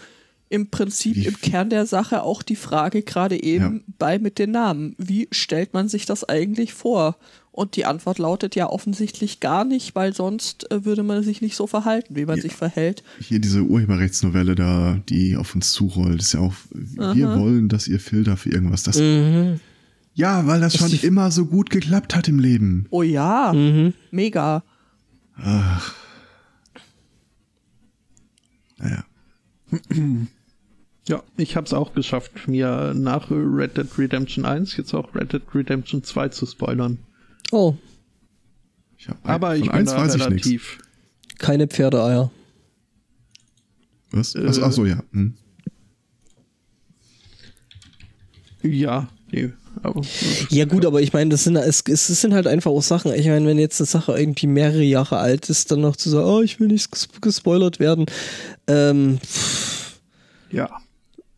im 0.50 0.68
Prinzip 0.70 1.16
Wie- 1.16 1.26
im 1.26 1.38
Kern 1.40 1.68
der 1.70 1.84
Sache 1.86 2.22
auch 2.22 2.42
die 2.42 2.56
Frage 2.56 3.02
gerade 3.02 3.42
eben 3.42 3.76
Ja. 3.86 3.92
bei 3.98 4.18
mit 4.18 4.38
den 4.38 4.50
Namen. 4.50 4.94
Wie 4.98 5.28
stellt 5.30 5.72
man 5.74 5.88
sich 5.88 6.04
das 6.06 6.24
eigentlich 6.24 6.72
vor? 6.74 7.16
Und 7.52 7.74
die 7.76 7.84
Antwort 7.86 8.18
lautet 8.18 8.54
ja 8.54 8.68
offensichtlich 8.68 9.40
gar 9.40 9.64
nicht, 9.64 9.94
weil 9.94 10.14
sonst 10.14 10.70
äh, 10.70 10.84
würde 10.84 11.02
man 11.02 11.22
sich 11.22 11.40
nicht 11.42 11.56
so 11.56 11.66
verhalten, 11.66 12.16
wie 12.16 12.24
man 12.24 12.36
Ja. 12.36 12.42
sich 12.42 12.52
verhält. 12.54 13.02
Hier 13.20 13.40
diese 13.40 13.62
Urheberrechtsnovelle 13.62 14.54
da, 14.54 15.00
die 15.08 15.36
auf 15.36 15.54
uns 15.54 15.72
zurollt, 15.72 16.20
ist 16.20 16.32
ja 16.34 16.40
auch, 16.40 16.54
wir 16.72 17.34
wollen, 17.38 17.68
dass 17.68 17.88
ihr 17.88 17.98
Filter 18.00 18.36
für 18.36 18.50
irgendwas 18.50 18.82
das. 18.84 18.98
Mhm. 18.98 19.60
Ja, 20.18 20.46
weil 20.48 20.60
das 20.60 20.76
schon 20.76 20.90
immer 21.02 21.30
so 21.30 21.46
gut 21.46 21.70
geklappt 21.70 22.16
hat 22.16 22.26
im 22.26 22.40
Leben. 22.40 22.86
Oh 22.90 23.02
ja, 23.04 23.52
Mhm. 23.54 23.94
mega. 24.10 24.64
Ach. 25.36 25.94
Naja. 28.78 29.04
Ja, 31.06 31.22
ich 31.36 31.54
habe 31.54 31.66
es 31.66 31.72
auch 31.72 31.94
geschafft, 31.94 32.48
mir 32.48 32.94
nach 32.96 33.30
Red 33.30 33.76
Dead 33.76 33.86
Redemption 33.96 34.44
1 34.44 34.76
jetzt 34.76 34.92
auch 34.92 35.14
Red 35.14 35.32
Dead 35.32 35.42
Redemption 35.54 36.02
2 36.02 36.28
zu 36.30 36.46
spoilern. 36.46 36.98
Oh, 37.52 37.76
Ich 38.98 39.08
hab, 39.08 39.18
Aber 39.28 39.54
ich 39.54 39.62
bin 39.62 39.70
eins 39.70 39.90
da 39.92 39.98
weiß 39.98 40.16
ich 40.16 40.20
relativ. 40.24 40.78
keine 41.38 41.68
Pferdeeier. 41.68 42.32
Was? 44.10 44.34
Äh, 44.34 44.46
Ach, 44.48 44.58
ach 44.64 44.72
so, 44.72 44.84
ja. 44.84 45.00
Hm. 45.12 45.34
Ja, 48.62 49.06
nee. 49.30 49.52
Aber, 49.82 50.02
Ja 50.50 50.64
gut, 50.64 50.84
aber 50.86 51.00
ich 51.02 51.12
meine, 51.12 51.30
das 51.30 51.44
sind, 51.44 51.56
es, 51.56 51.82
es 51.86 52.06
sind 52.20 52.34
halt 52.34 52.46
einfach 52.46 52.70
auch 52.70 52.82
Sachen. 52.82 53.12
Ich 53.14 53.26
meine, 53.26 53.46
wenn 53.46 53.58
jetzt 53.58 53.80
eine 53.80 53.86
Sache 53.86 54.18
irgendwie 54.18 54.46
mehrere 54.46 54.82
Jahre 54.82 55.18
alt 55.18 55.48
ist, 55.50 55.70
dann 55.70 55.80
noch 55.80 55.96
zu 55.96 56.10
sagen, 56.10 56.26
oh, 56.26 56.40
ich 56.42 56.60
will 56.60 56.68
nicht 56.68 56.92
ges- 56.92 57.08
gespoilert 57.20 57.78
werden. 57.80 58.06
Ähm, 58.66 59.18
ja. 60.50 60.68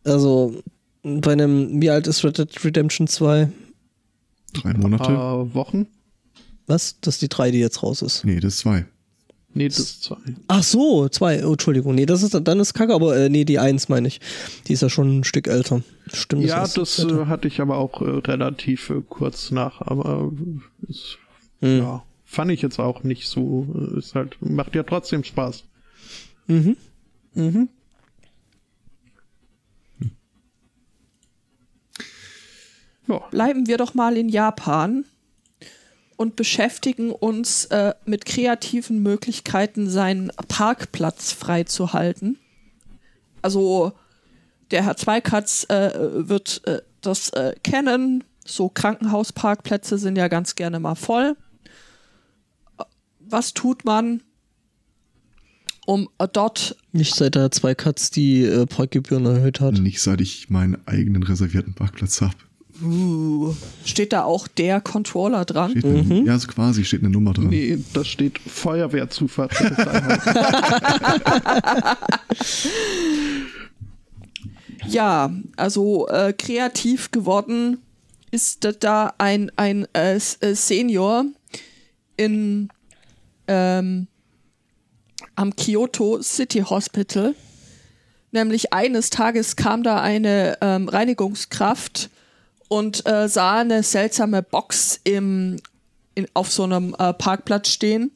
also 0.03 0.61
bei 1.03 1.31
einem, 1.33 1.81
wie 1.81 1.89
alt 1.89 2.07
ist 2.07 2.23
Red 2.23 2.37
Dead 2.37 2.63
Redemption 2.65 3.07
2? 3.07 3.49
Drei 4.53 4.73
Monate? 4.73 5.03
Paar 5.03 5.53
Wochen. 5.53 5.87
Was? 6.67 6.95
Das 7.01 7.15
ist 7.15 7.21
die 7.21 7.29
drei, 7.29 7.51
die 7.51 7.59
jetzt 7.59 7.81
raus 7.83 8.01
ist. 8.01 8.23
Nee, 8.23 8.39
das 8.39 8.53
ist 8.55 8.59
zwei. 8.59 8.85
Nee, 9.53 9.67
das 9.67 9.79
ist 9.79 10.03
zwei. 10.03 10.17
Ach 10.47 10.63
so, 10.63 11.09
zwei. 11.09 11.45
Oh, 11.45 11.51
Entschuldigung. 11.51 11.93
Nee, 11.95 12.05
das 12.05 12.23
ist 12.23 12.33
dann 12.41 12.59
ist 12.59 12.73
Kacke, 12.73 12.93
aber 12.93 13.17
äh, 13.17 13.27
nee, 13.29 13.43
die 13.43 13.59
eins 13.59 13.89
meine 13.89 14.07
ich. 14.07 14.21
Die 14.67 14.73
ist 14.73 14.81
ja 14.81 14.89
schon 14.89 15.19
ein 15.19 15.23
Stück 15.25 15.47
älter. 15.47 15.81
Stimmt. 16.13 16.43
Ja, 16.45 16.65
das 16.67 16.99
älter. 16.99 17.23
äh, 17.23 17.25
hatte 17.25 17.47
ich 17.49 17.59
aber 17.59 17.77
auch 17.77 18.01
äh, 18.01 18.05
relativ 18.05 18.89
äh, 18.89 19.01
kurz 19.07 19.51
nach, 19.51 19.81
aber 19.81 20.31
äh, 20.87 20.89
ist, 20.89 21.17
Hm. 21.59 21.77
ja, 21.79 22.03
fand 22.25 22.49
ich 22.51 22.61
jetzt 22.61 22.79
auch 22.79 23.03
nicht 23.03 23.27
so. 23.27 23.67
äh, 23.93 23.99
Ist 23.99 24.15
halt, 24.15 24.37
macht 24.41 24.73
ja 24.73 24.83
trotzdem 24.83 25.23
Spaß. 25.23 25.63
Mhm. 26.47 26.77
Mhm. 27.33 27.69
Ja, 33.07 33.17
Bleiben 33.31 33.67
wir 33.67 33.77
doch 33.77 33.93
mal 33.93 34.15
in 34.17 34.29
Japan 34.29 35.05
und 36.21 36.35
beschäftigen 36.35 37.11
uns 37.11 37.65
äh, 37.65 37.95
mit 38.05 38.25
kreativen 38.25 39.01
Möglichkeiten, 39.01 39.89
seinen 39.89 40.31
Parkplatz 40.47 41.31
freizuhalten. 41.31 42.37
Also 43.41 43.93
der 44.69 44.85
Herr 44.85 44.95
Zweikatz 44.97 45.65
äh, 45.67 45.89
wird 46.29 46.61
äh, 46.67 46.83
das 47.01 47.29
äh, 47.29 47.55
kennen. 47.63 48.23
So 48.45 48.69
Krankenhausparkplätze 48.69 49.97
sind 49.97 50.15
ja 50.15 50.27
ganz 50.27 50.53
gerne 50.53 50.79
mal 50.79 50.93
voll. 50.93 51.35
Was 53.19 53.55
tut 53.55 53.83
man, 53.83 54.21
um 55.87 56.07
dort 56.33 56.75
Nicht 56.91 57.15
seit 57.15 57.33
der 57.33 57.49
zwei 57.49 57.73
Cuts 57.73 58.11
die 58.11 58.43
äh, 58.43 58.67
Parkgebühren 58.67 59.25
erhöht 59.25 59.59
hat. 59.59 59.79
Nicht 59.79 60.03
seit 60.03 60.21
ich 60.21 60.51
meinen 60.51 60.87
eigenen 60.87 61.23
reservierten 61.23 61.73
Parkplatz 61.73 62.21
habe. 62.21 62.35
Uh, 62.83 63.53
steht 63.85 64.13
da 64.13 64.23
auch 64.23 64.47
der 64.47 64.81
Controller 64.81 65.45
dran? 65.45 65.71
Steht 65.71 65.85
eine, 65.85 66.23
Ja, 66.25 66.37
so 66.39 66.47
quasi 66.47 66.83
steht 66.85 67.01
eine 67.01 67.09
Nummer 67.09 67.33
dran. 67.33 67.47
nee, 67.47 67.77
da 67.93 68.03
steht 68.03 68.39
Feuerwehrzufahrt. 68.39 69.51
Ja, 74.87 75.31
also 75.57 76.07
äh, 76.07 76.33
kreativ 76.33 77.11
geworden 77.11 77.77
ist 78.31 78.67
da- 78.79 79.13
ein, 79.17 79.51
ein 79.55 79.85
äh, 79.93 80.15
äh, 80.15 80.19
Senior 80.55 81.25
in 82.17 82.69
ähm, 83.47 84.07
am 85.35 85.55
Kyoto 85.55 86.21
City 86.21 86.59
Hospital. 86.61 87.35
Nämlich 88.31 88.73
eines 88.73 89.09
Tages 89.09 89.55
kam 89.55 89.83
da 89.83 90.01
eine 90.01 90.57
ähm, 90.61 90.87
Reinigungskraft 90.87 92.09
und 92.71 93.05
äh, 93.05 93.27
sah 93.27 93.59
eine 93.59 93.83
seltsame 93.83 94.41
Box 94.41 95.01
im, 95.03 95.57
in, 96.15 96.25
auf 96.33 96.49
so 96.49 96.63
einem 96.63 96.95
äh, 96.97 97.11
Parkplatz 97.11 97.67
stehen, 97.67 98.11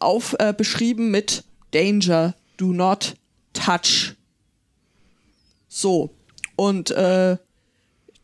auf, 0.00 0.34
äh, 0.40 0.52
beschrieben 0.52 1.12
mit 1.12 1.44
Danger, 1.70 2.34
do 2.56 2.72
not 2.72 3.14
touch. 3.52 4.16
So, 5.68 6.10
und 6.56 6.90
äh, 6.90 7.36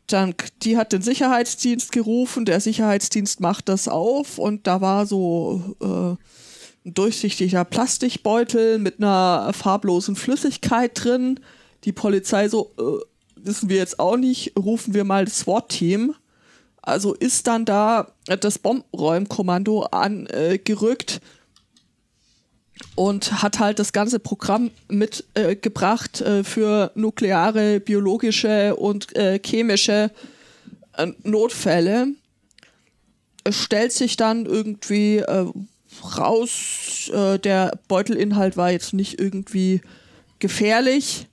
dann, 0.08 0.34
die 0.62 0.76
hat 0.76 0.92
den 0.92 1.02
Sicherheitsdienst 1.02 1.92
gerufen, 1.92 2.44
der 2.44 2.60
Sicherheitsdienst 2.60 3.38
macht 3.38 3.68
das 3.68 3.86
auf 3.86 4.38
und 4.38 4.66
da 4.66 4.80
war 4.80 5.06
so 5.06 5.76
äh, 5.80 6.88
ein 6.88 6.94
durchsichtiger 6.94 7.64
Plastikbeutel 7.64 8.80
mit 8.80 8.98
einer 8.98 9.52
farblosen 9.52 10.16
Flüssigkeit 10.16 10.90
drin. 10.94 11.38
Die 11.84 11.92
Polizei 11.92 12.48
so, 12.48 12.72
äh, 12.80 13.13
wissen 13.44 13.68
wir 13.68 13.76
jetzt 13.76 13.98
auch 13.98 14.16
nicht, 14.16 14.52
rufen 14.58 14.94
wir 14.94 15.04
mal 15.04 15.24
das 15.24 15.40
SWAT-Team. 15.40 16.14
Also 16.82 17.14
ist 17.14 17.46
dann 17.46 17.64
da 17.64 18.12
das 18.26 18.58
Bombenräumkommando 18.58 19.84
angerückt 19.84 21.20
und 22.94 23.42
hat 23.42 23.58
halt 23.58 23.78
das 23.78 23.92
ganze 23.92 24.18
Programm 24.18 24.70
mitgebracht 24.88 26.20
äh, 26.20 26.40
äh, 26.40 26.44
für 26.44 26.92
nukleare, 26.94 27.80
biologische 27.80 28.76
und 28.76 29.16
äh, 29.16 29.40
chemische 29.44 30.10
äh, 30.96 31.06
Notfälle. 31.22 32.08
Es 33.44 33.56
stellt 33.56 33.92
sich 33.92 34.16
dann 34.16 34.46
irgendwie 34.46 35.18
äh, 35.18 35.46
raus, 36.18 37.10
äh, 37.12 37.38
der 37.38 37.78
Beutelinhalt 37.88 38.56
war 38.56 38.70
jetzt 38.70 38.92
nicht 38.92 39.18
irgendwie 39.18 39.80
gefährlich. 40.38 41.26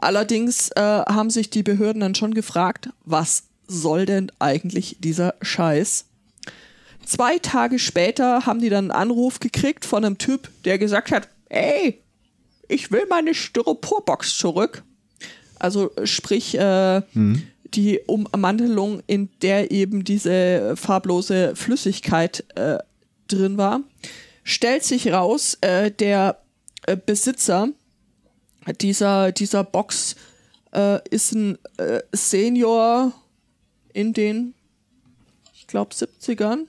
Allerdings 0.00 0.70
äh, 0.70 0.80
haben 0.80 1.30
sich 1.30 1.50
die 1.50 1.62
Behörden 1.62 2.00
dann 2.00 2.14
schon 2.14 2.32
gefragt, 2.32 2.90
was 3.04 3.44
soll 3.66 4.06
denn 4.06 4.30
eigentlich 4.38 4.96
dieser 5.00 5.34
Scheiß? 5.42 6.06
Zwei 7.04 7.38
Tage 7.38 7.78
später 7.78 8.46
haben 8.46 8.60
die 8.60 8.68
dann 8.68 8.90
einen 8.90 9.10
Anruf 9.10 9.40
gekriegt 9.40 9.84
von 9.84 10.04
einem 10.04 10.18
Typ, 10.18 10.50
der 10.64 10.78
gesagt 10.78 11.10
hat, 11.10 11.28
ey, 11.48 12.00
ich 12.68 12.92
will 12.92 13.06
meine 13.08 13.34
Styroporbox 13.34 14.36
zurück. 14.36 14.84
Also 15.58 15.90
sprich, 16.04 16.56
äh, 16.56 17.02
die 17.74 18.00
Ummantelung, 18.06 19.02
in 19.06 19.28
der 19.42 19.70
eben 19.70 20.04
diese 20.04 20.74
farblose 20.76 21.56
Flüssigkeit 21.56 22.44
äh, 22.54 22.78
drin 23.26 23.58
war. 23.58 23.80
Stellt 24.44 24.84
sich 24.84 25.12
raus, 25.12 25.58
äh, 25.60 25.90
der 25.90 26.40
äh, 26.86 26.96
Besitzer 26.96 27.68
dieser, 28.72 29.32
dieser 29.32 29.64
Box 29.64 30.16
äh, 30.72 31.00
ist 31.08 31.32
ein 31.32 31.58
äh, 31.78 32.00
Senior 32.12 33.12
in 33.92 34.12
den, 34.12 34.54
ich 35.54 35.66
glaube, 35.66 35.94
70ern, 35.94 36.66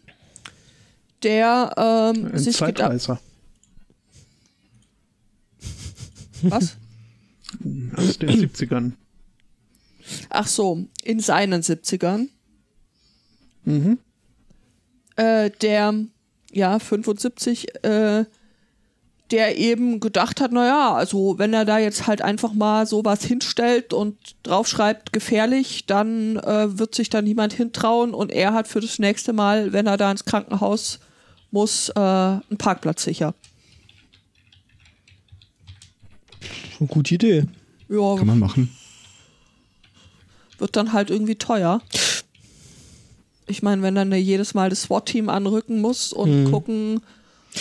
der 1.24 1.74
ähm, 1.78 2.32
Ein 2.34 2.40
sich 2.40 2.58
Zeitreiser. 2.58 3.20
was? 6.42 6.78
Aus 7.96 8.18
den 8.18 8.50
70ern. 8.50 8.94
Ach 10.30 10.48
so, 10.48 10.86
in 11.04 11.20
seinen 11.20 11.62
70ern. 11.62 12.30
Mhm. 13.66 14.00
Äh, 15.16 15.50
der, 15.62 15.94
ja, 16.52 16.80
75, 16.80 17.84
äh, 17.84 18.26
der 19.32 19.58
eben 19.58 20.00
gedacht 20.00 20.42
hat, 20.42 20.52
naja, 20.52 20.94
also 20.94 21.38
wenn 21.38 21.54
er 21.54 21.66
da 21.66 21.78
jetzt 21.78 22.08
halt 22.08 22.22
einfach 22.22 22.54
mal 22.54 22.88
sowas 22.88 23.24
hinstellt 23.24 23.94
und 23.94 24.18
draufschreibt, 24.44 25.14
gefährlich, 25.14 25.86
dann 25.86 26.38
äh, 26.38 26.78
wird 26.80 26.96
sich 26.96 27.10
da 27.10 27.22
niemand 27.22 27.54
hintrauen 27.54 28.14
und 28.14 28.32
er 28.32 28.54
hat 28.54 28.68
für 28.68 28.80
das 28.80 28.98
nächste 29.00 29.34
Mal, 29.34 29.72
wenn 29.72 29.88
er 29.88 29.98
da 29.98 30.10
ins 30.12 30.26
Krankenhaus 30.26 31.00
muss, 31.52 31.90
äh, 31.90 32.00
einen 32.00 32.58
Parkplatz 32.58 33.04
sicher. 33.04 33.34
Eine 36.80 36.88
gute 36.88 37.16
Idee. 37.16 37.46
Ja, 37.88 38.16
Kann 38.16 38.28
man 38.28 38.40
machen. 38.40 38.76
wird 40.58 40.76
dann 40.76 40.94
halt 40.94 41.10
irgendwie 41.10 41.36
teuer. 41.36 41.82
Ich 43.48 43.64
meine, 43.64 43.82
wenn 43.82 43.96
dann 43.96 44.12
jedes 44.14 44.54
Mal 44.54 44.70
das 44.70 44.84
SWAT-Team 44.84 45.28
anrücken 45.30 45.82
muss 45.82 46.14
und 46.14 46.52
gucken, 46.52 47.02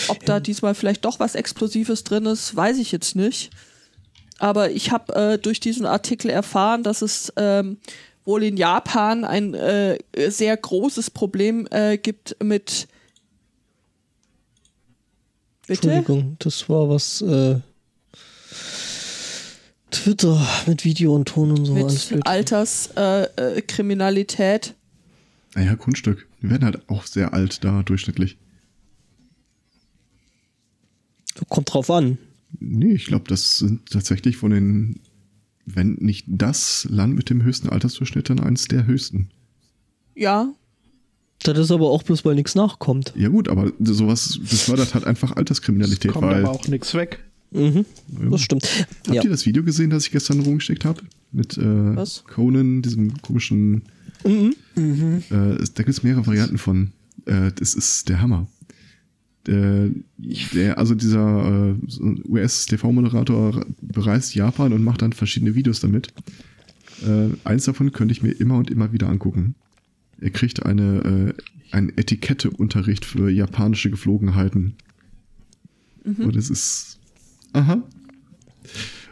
ob 0.08 0.24
da 0.24 0.40
diesmal 0.40 0.74
vielleicht 0.74 1.04
doch 1.04 1.20
was 1.20 1.34
Explosives 1.34 2.04
drin 2.04 2.26
ist, 2.26 2.54
weiß 2.54 2.78
ich 2.78 2.92
jetzt 2.92 3.16
nicht. 3.16 3.50
Aber 4.38 4.70
ich 4.70 4.92
habe 4.92 5.14
äh, 5.14 5.38
durch 5.38 5.60
diesen 5.60 5.86
Artikel 5.86 6.30
erfahren, 6.30 6.82
dass 6.82 7.02
es 7.02 7.32
ähm, 7.36 7.78
wohl 8.24 8.44
in 8.44 8.56
Japan 8.56 9.24
ein 9.24 9.54
äh, 9.54 9.98
sehr 10.28 10.56
großes 10.56 11.10
Problem 11.10 11.66
äh, 11.70 11.98
gibt 11.98 12.36
mit. 12.42 12.86
Bitte? 15.66 15.90
Entschuldigung, 15.90 16.36
das 16.38 16.68
war 16.68 16.88
was 16.88 17.20
äh, 17.22 17.56
Twitter 19.90 20.46
mit 20.66 20.84
Video 20.84 21.14
und 21.14 21.28
Ton 21.28 21.50
und 21.50 21.64
so 21.64 21.74
Mit. 21.74 22.26
Alterskriminalität. 22.26 23.56
Äh, 23.56 23.62
Kriminalität. 23.62 24.74
Naja, 25.54 25.76
Kunststück. 25.76 26.26
Die 26.42 26.50
werden 26.50 26.64
halt 26.64 26.88
auch 26.88 27.04
sehr 27.06 27.32
alt 27.32 27.64
da 27.64 27.82
durchschnittlich. 27.82 28.36
Kommt 31.48 31.72
drauf 31.72 31.90
an. 31.90 32.18
Nee, 32.60 32.92
ich 32.94 33.06
glaube, 33.06 33.24
das 33.28 33.58
sind 33.58 33.90
tatsächlich 33.90 34.36
von 34.36 34.50
den, 34.50 35.00
wenn 35.66 35.94
nicht 36.00 36.24
das 36.28 36.86
Land 36.90 37.14
mit 37.14 37.30
dem 37.30 37.42
höchsten 37.42 37.68
Altersdurchschnitt, 37.68 38.30
dann 38.30 38.40
eins 38.40 38.66
der 38.68 38.86
höchsten. 38.86 39.28
Ja, 40.14 40.52
Das 41.44 41.56
ist 41.56 41.70
aber 41.70 41.90
auch 41.90 42.02
bloß, 42.02 42.24
weil 42.24 42.34
nichts 42.34 42.54
nachkommt. 42.56 43.12
Ja 43.16 43.28
gut, 43.28 43.48
aber 43.48 43.72
sowas, 43.78 44.40
das 44.50 44.62
fördert 44.62 44.94
halt 44.94 45.04
einfach 45.04 45.36
Alterskriminalität, 45.36 46.10
Kommt 46.12 46.26
weil 46.26 46.44
aber 46.44 46.50
auch 46.52 46.66
nichts 46.66 46.94
weg. 46.94 47.22
Mhm. 47.52 47.84
Das 48.30 48.40
stimmt. 48.40 48.64
Habt 49.06 49.14
Ja. 49.14 49.22
ihr 49.22 49.30
das 49.30 49.46
Video 49.46 49.62
gesehen, 49.62 49.90
das 49.90 50.04
ich 50.06 50.10
gestern 50.10 50.40
rumgesteckt 50.40 50.84
habe? 50.84 51.02
Mit 51.30 51.56
äh, 51.56 51.96
Was? 51.96 52.24
Conan, 52.24 52.82
diesem 52.82 53.22
komischen. 53.22 53.82
Mhm. 54.24 54.54
Äh, 55.30 55.34
es- 55.62 55.72
da 55.74 55.82
gibt 55.84 55.96
es 55.96 56.02
mehrere 56.02 56.26
Varianten 56.26 56.58
von. 56.58 56.92
Äh, 57.26 57.52
das 57.54 57.74
ist 57.74 58.08
der 58.08 58.20
Hammer. 58.20 58.48
Der, 59.48 59.88
der, 60.52 60.78
also 60.78 60.94
dieser 60.94 61.70
äh, 61.70 62.28
US-TV-Moderator 62.28 63.64
bereist 63.80 64.34
Japan 64.34 64.72
und 64.72 64.84
macht 64.84 65.02
dann 65.02 65.12
verschiedene 65.12 65.54
Videos 65.54 65.80
damit. 65.80 66.12
Äh, 67.02 67.30
eins 67.44 67.64
davon 67.64 67.92
könnte 67.92 68.12
ich 68.12 68.22
mir 68.22 68.32
immer 68.32 68.58
und 68.58 68.70
immer 68.70 68.92
wieder 68.92 69.08
angucken. 69.08 69.54
Er 70.20 70.30
kriegt 70.30 70.66
eine, 70.66 71.34
äh, 71.72 71.74
einen 71.74 71.96
Etiketteunterricht 71.96 73.04
für 73.04 73.30
japanische 73.30 73.90
Geflogenheiten. 73.90 74.74
Und 76.04 76.36
es 76.36 76.50
ist. 76.50 76.98
Aha. 77.52 77.82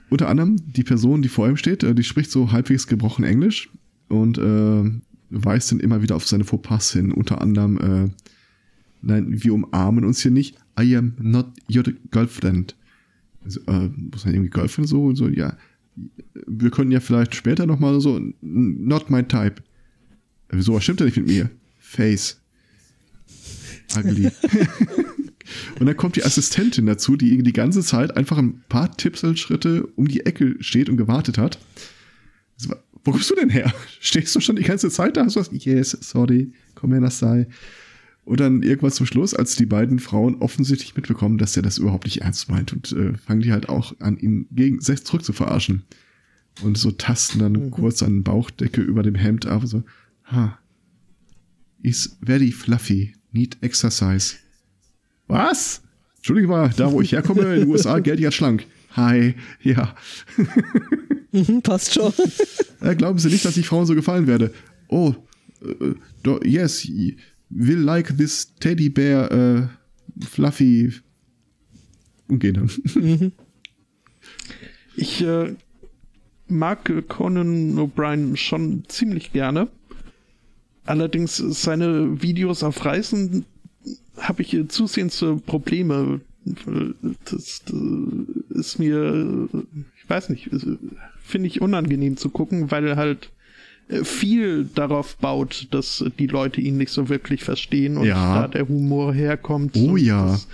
Unter 0.08 0.28
anderem 0.28 0.56
die 0.72 0.84
Person, 0.84 1.22
die 1.22 1.28
vor 1.28 1.48
ihm 1.48 1.56
steht, 1.56 1.82
äh, 1.82 1.94
die 1.94 2.04
spricht 2.04 2.30
so 2.30 2.52
halbwegs 2.52 2.86
gebrochen 2.86 3.24
Englisch 3.24 3.70
und 4.08 4.38
äh, 4.38 4.90
weist 5.30 5.72
dann 5.72 5.80
immer 5.80 6.02
wieder 6.02 6.16
auf 6.16 6.26
seine 6.26 6.44
Fauxpas 6.44 6.92
hin. 6.92 7.12
Unter 7.12 7.40
anderem, 7.40 7.78
äh, 7.78 8.10
nein, 9.06 9.42
wir 9.42 9.54
umarmen 9.54 10.04
uns 10.04 10.20
hier 10.20 10.30
nicht. 10.30 10.56
I 10.78 10.96
am 10.96 11.14
not 11.18 11.52
your 11.74 11.84
girlfriend. 12.10 12.76
Also, 13.44 13.60
äh, 13.66 13.88
muss 13.88 14.24
man 14.24 14.34
irgendwie 14.34 14.50
Girlfriend 14.50 14.88
so 14.88 15.04
und 15.04 15.16
so, 15.16 15.28
ja. 15.28 15.56
Wir 16.46 16.70
können 16.70 16.90
ja 16.90 17.00
vielleicht 17.00 17.34
später 17.34 17.64
nochmal 17.64 18.00
so, 18.00 18.20
not 18.40 19.08
my 19.08 19.22
type. 19.22 19.62
Äh, 20.48 20.56
Wieso, 20.56 20.74
was 20.74 20.82
stimmt 20.82 21.00
denn 21.00 21.06
nicht 21.06 21.16
mit 21.16 21.28
mir? 21.28 21.50
Face. 21.78 22.40
Ugly. 23.96 24.30
Und 25.78 25.86
dann 25.86 25.96
kommt 25.96 26.16
die 26.16 26.24
Assistentin 26.24 26.86
dazu, 26.86 27.16
die 27.16 27.42
die 27.42 27.52
ganze 27.52 27.82
Zeit 27.82 28.16
einfach 28.16 28.38
ein 28.38 28.64
paar 28.68 28.96
Tippselschritte 28.96 29.86
um 29.94 30.08
die 30.08 30.26
Ecke 30.26 30.56
steht 30.60 30.88
und 30.88 30.96
gewartet 30.96 31.38
hat. 31.38 31.58
So, 32.56 32.74
Wo 33.04 33.12
kommst 33.12 33.30
du 33.30 33.36
denn 33.36 33.50
her? 33.50 33.72
Stehst 34.00 34.34
du 34.34 34.40
schon 34.40 34.56
die 34.56 34.64
ganze 34.64 34.90
Zeit 34.90 35.16
da? 35.16 35.24
Hast 35.24 35.36
du 35.36 35.40
was? 35.40 35.50
Yes, 35.52 35.96
sorry, 36.00 36.52
komm 36.74 36.92
her, 36.92 37.00
das 37.00 37.18
sei. 37.18 37.46
Und 38.26 38.40
dann 38.40 38.64
irgendwann 38.64 38.90
zum 38.90 39.06
Schluss, 39.06 39.34
als 39.34 39.54
die 39.54 39.66
beiden 39.66 40.00
Frauen 40.00 40.34
offensichtlich 40.40 40.96
mitbekommen, 40.96 41.38
dass 41.38 41.56
er 41.56 41.62
das 41.62 41.78
überhaupt 41.78 42.06
nicht 42.06 42.22
ernst 42.22 42.48
meint 42.48 42.72
und 42.72 42.90
äh, 42.90 43.16
fangen 43.16 43.40
die 43.40 43.52
halt 43.52 43.68
auch 43.68 43.94
an, 44.00 44.18
ihn 44.18 44.48
gegen 44.50 44.80
selbst 44.80 45.06
zurück 45.06 45.24
zu 45.24 45.32
verarschen. 45.32 45.84
Und 46.60 46.76
so 46.76 46.90
tasten 46.90 47.38
dann 47.38 47.70
kurz 47.70 48.02
an 48.02 48.24
Bauchdecke 48.24 48.80
über 48.80 49.04
dem 49.04 49.14
Hemd 49.14 49.46
ab, 49.46 49.62
so, 49.64 49.84
ha, 50.24 50.58
is 51.82 52.18
very 52.20 52.50
fluffy, 52.50 53.14
need 53.30 53.58
exercise. 53.60 54.34
Was? 55.28 55.82
Entschuldige 56.16 56.48
mal, 56.48 56.70
da 56.76 56.90
wo 56.90 57.00
ich 57.00 57.12
herkomme, 57.12 57.42
in 57.54 57.60
den 57.60 57.68
USA, 57.68 58.00
Geld 58.00 58.24
als 58.24 58.34
schlank. 58.34 58.66
Hi, 58.96 59.36
ja. 59.62 59.94
Mhm, 61.30 61.62
passt 61.62 61.94
schon. 61.94 62.12
Äh, 62.80 62.96
glauben 62.96 63.20
Sie 63.20 63.28
nicht, 63.28 63.44
dass 63.44 63.56
ich 63.56 63.68
Frauen 63.68 63.86
so 63.86 63.94
gefallen 63.94 64.26
werde? 64.26 64.52
Oh, 64.88 65.14
äh, 65.62 65.94
do, 66.24 66.40
yes, 66.42 66.88
will 67.50 67.78
like 67.78 68.16
this 68.16 68.54
teddy 68.60 68.88
bear 68.88 69.30
äh, 69.30 69.68
fluffy. 70.24 70.92
Und 72.28 72.40
gehen 72.40 72.54
dann. 72.54 73.32
Ich 74.96 75.22
äh, 75.22 75.54
mag 76.48 76.88
äh, 76.88 77.02
Conan 77.02 77.78
O'Brien 77.78 78.36
schon 78.36 78.84
ziemlich 78.88 79.32
gerne. 79.32 79.68
Allerdings 80.84 81.36
seine 81.36 82.22
Videos 82.22 82.62
auf 82.62 82.84
Reisen 82.84 83.44
habe 84.16 84.42
ich 84.42 84.54
äh, 84.54 84.66
zusehends 84.68 85.20
äh, 85.22 85.34
Probleme. 85.34 86.22
Das, 87.24 87.62
das 87.64 87.74
ist 88.50 88.78
mir, 88.78 89.48
äh, 89.52 89.58
ich 90.00 90.08
weiß 90.08 90.30
nicht, 90.30 90.50
äh, 90.52 90.78
finde 91.20 91.48
ich 91.48 91.60
unangenehm 91.60 92.16
zu 92.16 92.30
gucken, 92.30 92.70
weil 92.70 92.96
halt 92.96 93.26
äh, 93.26 93.35
viel 94.02 94.68
darauf 94.74 95.16
baut, 95.16 95.68
dass 95.70 96.00
äh, 96.00 96.10
die 96.18 96.26
Leute 96.26 96.60
ihn 96.60 96.76
nicht 96.76 96.90
so 96.90 97.08
wirklich 97.08 97.44
verstehen 97.44 97.96
und 97.96 98.06
Ja. 98.06 98.42
da 98.42 98.48
der 98.48 98.68
Humor 98.68 99.14
herkommt. 99.14 99.76
Oh 99.76 99.96
ja. 99.96 100.32
Das, 100.32 100.46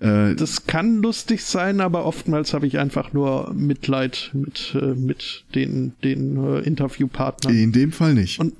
Äh, 0.00 0.34
das 0.34 0.66
kann 0.66 0.96
lustig 1.00 1.44
sein, 1.44 1.80
aber 1.80 2.04
oftmals 2.04 2.54
habe 2.54 2.66
ich 2.66 2.78
einfach 2.78 3.12
nur 3.12 3.54
Mitleid 3.54 4.30
mit, 4.34 4.76
äh, 4.80 4.94
mit 4.94 5.44
den, 5.54 5.92
den 6.02 6.36
äh, 6.36 6.58
Interviewpartnern. 6.60 7.54
in 7.56 7.70
dem 7.70 7.92
Fall 7.92 8.14
nicht. 8.14 8.40
Und 8.40 8.54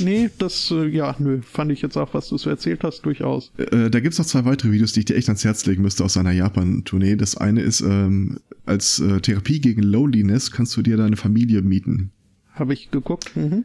nee, 0.00 0.30
das, 0.38 0.70
äh, 0.70 0.86
ja, 0.88 1.14
nö, 1.18 1.40
fand 1.42 1.70
ich 1.70 1.82
jetzt 1.82 1.98
auch, 1.98 2.14
was 2.14 2.28
du 2.28 2.38
so 2.38 2.48
erzählt 2.48 2.82
hast, 2.82 3.02
durchaus. 3.02 3.52
Äh, 3.58 3.90
da 3.90 4.00
gibt's 4.00 4.16
noch 4.18 4.24
zwei 4.24 4.44
weitere 4.46 4.72
Videos, 4.72 4.92
die 4.92 5.00
ich 5.00 5.06
dir 5.06 5.16
echt 5.16 5.28
ans 5.28 5.44
Herz 5.44 5.66
legen 5.66 5.82
müsste 5.82 6.02
aus 6.02 6.14
seiner 6.14 6.32
Japan-Tournee. 6.32 7.16
Das 7.16 7.36
eine 7.36 7.60
ist, 7.60 7.82
ähm, 7.82 8.38
als 8.64 9.00
äh, 9.00 9.20
Therapie 9.20 9.60
gegen 9.60 9.82
Loneliness 9.82 10.50
kannst 10.50 10.74
du 10.78 10.82
dir 10.82 10.96
deine 10.96 11.16
Familie 11.16 11.60
mieten. 11.62 12.10
Habe 12.52 12.74
ich 12.74 12.90
geguckt. 12.90 13.36
Mhm. 13.36 13.64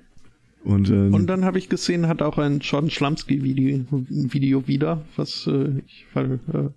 Und, 0.63 0.89
ähm, 0.89 1.13
Und 1.13 1.27
dann 1.27 1.45
habe 1.45 1.59
ich 1.59 1.69
gesehen, 1.69 2.07
hat 2.07 2.21
auch 2.21 2.37
ein 2.37 2.59
John 2.59 2.89
Schlamsky-Video 2.89 3.85
Video 3.89 4.67
wieder, 4.67 5.05
was 5.15 5.47
äh, 5.47 5.81
ich, 5.85 6.05
weil, 6.13 6.39
äh, 6.53 6.69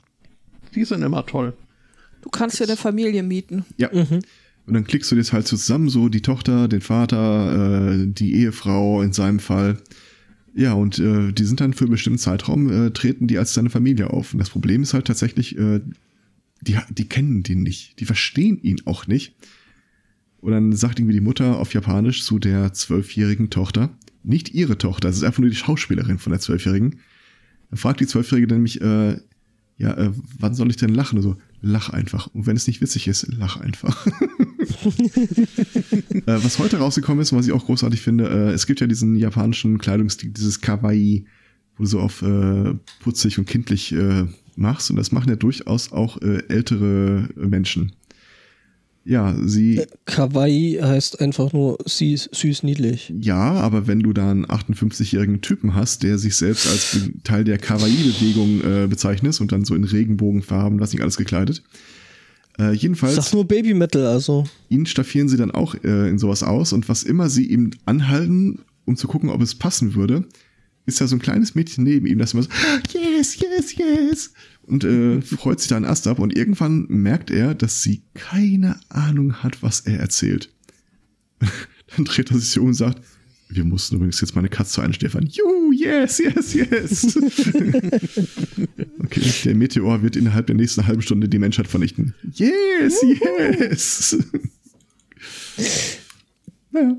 die 0.74 0.84
sind 0.84 1.02
immer 1.02 1.26
toll. 1.26 1.54
Du 2.22 2.28
kannst 2.28 2.60
dir 2.60 2.64
eine 2.64 2.76
Familie 2.76 3.22
mieten. 3.22 3.64
ja. 3.78 3.90
Und 4.66 4.74
dann 4.74 4.84
klickst 4.84 5.10
du 5.10 5.16
das 5.16 5.32
halt 5.32 5.48
zusammen, 5.48 5.88
so 5.88 6.08
die 6.08 6.20
Tochter, 6.20 6.68
den 6.68 6.80
Vater, 6.82 7.92
äh, 7.92 8.06
die 8.06 8.34
Ehefrau 8.36 9.02
in 9.02 9.12
seinem 9.12 9.40
Fall. 9.40 9.78
Ja, 10.54 10.74
und 10.74 10.98
äh, 10.98 11.32
die 11.32 11.44
sind 11.44 11.60
dann 11.60 11.72
für 11.72 11.84
einen 11.84 11.92
bestimmten 11.92 12.18
Zeitraum, 12.18 12.70
äh, 12.70 12.90
treten 12.90 13.26
die 13.26 13.38
als 13.38 13.54
seine 13.54 13.70
Familie 13.70 14.10
auf. 14.10 14.32
Und 14.32 14.38
das 14.38 14.50
Problem 14.50 14.82
ist 14.82 14.94
halt 14.94 15.06
tatsächlich, 15.06 15.58
äh, 15.58 15.80
die, 16.60 16.76
die 16.90 17.08
kennen 17.08 17.42
den 17.42 17.62
nicht. 17.62 17.98
Die 17.98 18.04
verstehen 18.04 18.60
ihn 18.62 18.82
auch 18.84 19.06
nicht. 19.06 19.34
Und 20.40 20.52
dann 20.52 20.72
sagt 20.72 20.98
irgendwie 20.98 21.14
die 21.14 21.20
Mutter 21.20 21.58
auf 21.58 21.74
Japanisch 21.74 22.24
zu 22.24 22.38
der 22.38 22.72
zwölfjährigen 22.72 23.50
Tochter, 23.50 23.90
nicht 24.22 24.54
ihre 24.54 24.78
Tochter, 24.78 25.08
es 25.08 25.16
ist 25.16 25.22
einfach 25.22 25.40
nur 25.40 25.50
die 25.50 25.56
Schauspielerin 25.56 26.18
von 26.18 26.32
der 26.32 26.40
Zwölfjährigen. 26.40 26.96
Dann 27.70 27.78
fragt 27.78 28.00
die 28.00 28.06
Zwölfjährige 28.06 28.52
nämlich, 28.52 28.80
äh, 28.80 29.16
ja, 29.76 29.96
äh, 29.96 30.10
wann 30.38 30.54
soll 30.54 30.70
ich 30.70 30.76
denn 30.76 30.90
lachen? 30.90 31.18
Und 31.18 31.22
so, 31.22 31.36
lach 31.62 31.88
einfach. 31.88 32.26
Und 32.28 32.46
wenn 32.46 32.56
es 32.56 32.66
nicht 32.66 32.82
witzig 32.82 33.08
ist, 33.08 33.26
lach 33.32 33.58
einfach. 33.58 34.06
äh, 34.06 34.10
was 36.26 36.58
heute 36.58 36.78
rausgekommen 36.78 37.22
ist 37.22 37.32
und 37.32 37.38
was 37.38 37.46
ich 37.46 37.52
auch 37.52 37.64
großartig 37.64 38.02
finde, 38.02 38.28
äh, 38.28 38.52
es 38.52 38.66
gibt 38.66 38.80
ja 38.80 38.86
diesen 38.86 39.16
japanischen 39.16 39.78
Kleidungsstil, 39.78 40.30
dieses 40.30 40.60
Kawaii, 40.60 41.24
wo 41.76 41.84
du 41.84 41.88
so 41.88 42.00
auf 42.00 42.20
äh, 42.20 42.74
putzig 43.00 43.38
und 43.38 43.46
kindlich 43.46 43.92
äh, 43.92 44.26
machst. 44.56 44.90
Und 44.90 44.96
das 44.96 45.12
machen 45.12 45.30
ja 45.30 45.36
durchaus 45.36 45.92
auch 45.92 46.20
äh, 46.20 46.42
ältere 46.48 47.30
Menschen. 47.36 47.92
Ja, 49.04 49.34
sie, 49.44 49.82
Kawaii 50.04 50.78
heißt 50.80 51.20
einfach 51.20 51.52
nur 51.54 51.78
süß, 51.86 52.30
süß 52.32 52.62
niedlich. 52.64 53.12
ja, 53.18 53.52
aber 53.52 53.86
wenn 53.86 54.00
du 54.00 54.12
da 54.12 54.30
einen 54.30 54.44
58-jährigen 54.44 55.40
Typen 55.40 55.74
hast, 55.74 56.02
der 56.02 56.18
sich 56.18 56.36
selbst 56.36 56.66
als 56.68 56.98
Teil 57.24 57.44
der 57.44 57.58
Kawaii-Bewegung 57.58 58.60
äh, 58.60 58.86
bezeichnet 58.86 59.40
und 59.40 59.52
dann 59.52 59.64
so 59.64 59.74
in 59.74 59.84
Regenbogenfarben, 59.84 60.80
was 60.80 60.92
nicht 60.92 61.02
alles 61.02 61.16
gekleidet. 61.16 61.62
Äh, 62.58 62.72
jedenfalls. 62.74 63.14
sag 63.14 63.32
nur 63.32 63.46
Baby 63.46 63.72
Metal, 63.72 64.06
also. 64.06 64.44
ihn 64.68 64.84
staffieren 64.84 65.28
sie 65.28 65.38
dann 65.38 65.50
auch 65.50 65.74
äh, 65.82 66.08
in 66.08 66.18
sowas 66.18 66.42
aus 66.42 66.72
und 66.72 66.88
was 66.88 67.02
immer 67.02 67.30
sie 67.30 67.46
ihm 67.46 67.70
anhalten, 67.86 68.60
um 68.84 68.96
zu 68.96 69.08
gucken, 69.08 69.30
ob 69.30 69.40
es 69.40 69.54
passen 69.54 69.94
würde, 69.94 70.26
ist 70.84 71.00
da 71.00 71.06
so 71.06 71.16
ein 71.16 71.20
kleines 71.20 71.54
Mädchen 71.54 71.84
neben 71.84 72.06
ihm, 72.06 72.18
das 72.18 72.34
immer 72.34 72.42
so, 72.42 72.50
yes, 72.92 73.38
yes, 73.38 73.76
yes, 73.76 74.32
und 74.70 74.84
äh, 74.84 75.20
freut 75.36 75.60
sich 75.60 75.68
da 75.68 75.76
einen 75.76 75.84
Ast 75.84 76.06
ab 76.06 76.18
und 76.18 76.36
irgendwann 76.36 76.86
merkt 76.88 77.30
er, 77.30 77.54
dass 77.54 77.82
sie 77.82 78.02
keine 78.14 78.78
Ahnung 78.88 79.42
hat, 79.42 79.62
was 79.62 79.80
er 79.80 79.98
erzählt. 80.00 80.50
dann 81.96 82.04
dreht 82.04 82.30
er 82.30 82.38
sich 82.38 82.58
um 82.58 82.68
und 82.68 82.74
sagt, 82.74 83.02
wir 83.52 83.64
mussten 83.64 83.96
übrigens 83.96 84.20
jetzt 84.20 84.36
meine 84.36 84.48
Katze 84.48 84.80
ein, 84.82 84.92
Stefan. 84.92 85.26
Juhu, 85.26 85.72
yes, 85.72 86.18
yes, 86.18 86.54
yes. 86.54 87.16
okay, 89.00 89.32
der 89.44 89.56
Meteor 89.56 90.02
wird 90.02 90.14
innerhalb 90.14 90.46
der 90.46 90.54
nächsten 90.54 90.86
halben 90.86 91.02
Stunde 91.02 91.28
die 91.28 91.40
Menschheit 91.40 91.66
vernichten. 91.66 92.14
Yes, 92.32 93.02
yes. 93.02 94.18
naja, 96.70 96.96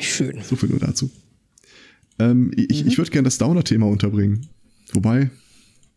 Schön. 0.00 0.40
so 0.42 0.54
viel 0.54 0.68
nur 0.68 0.78
dazu. 0.78 1.10
Ähm, 2.20 2.52
ich 2.56 2.86
ich 2.86 2.96
würde 2.96 3.10
gerne 3.10 3.26
das 3.26 3.38
Downer-Thema 3.38 3.86
unterbringen. 3.86 4.46
Wobei, 4.92 5.30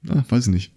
na, 0.02 0.24
weiß 0.30 0.48
ich 0.48 0.54
nicht. 0.54 0.72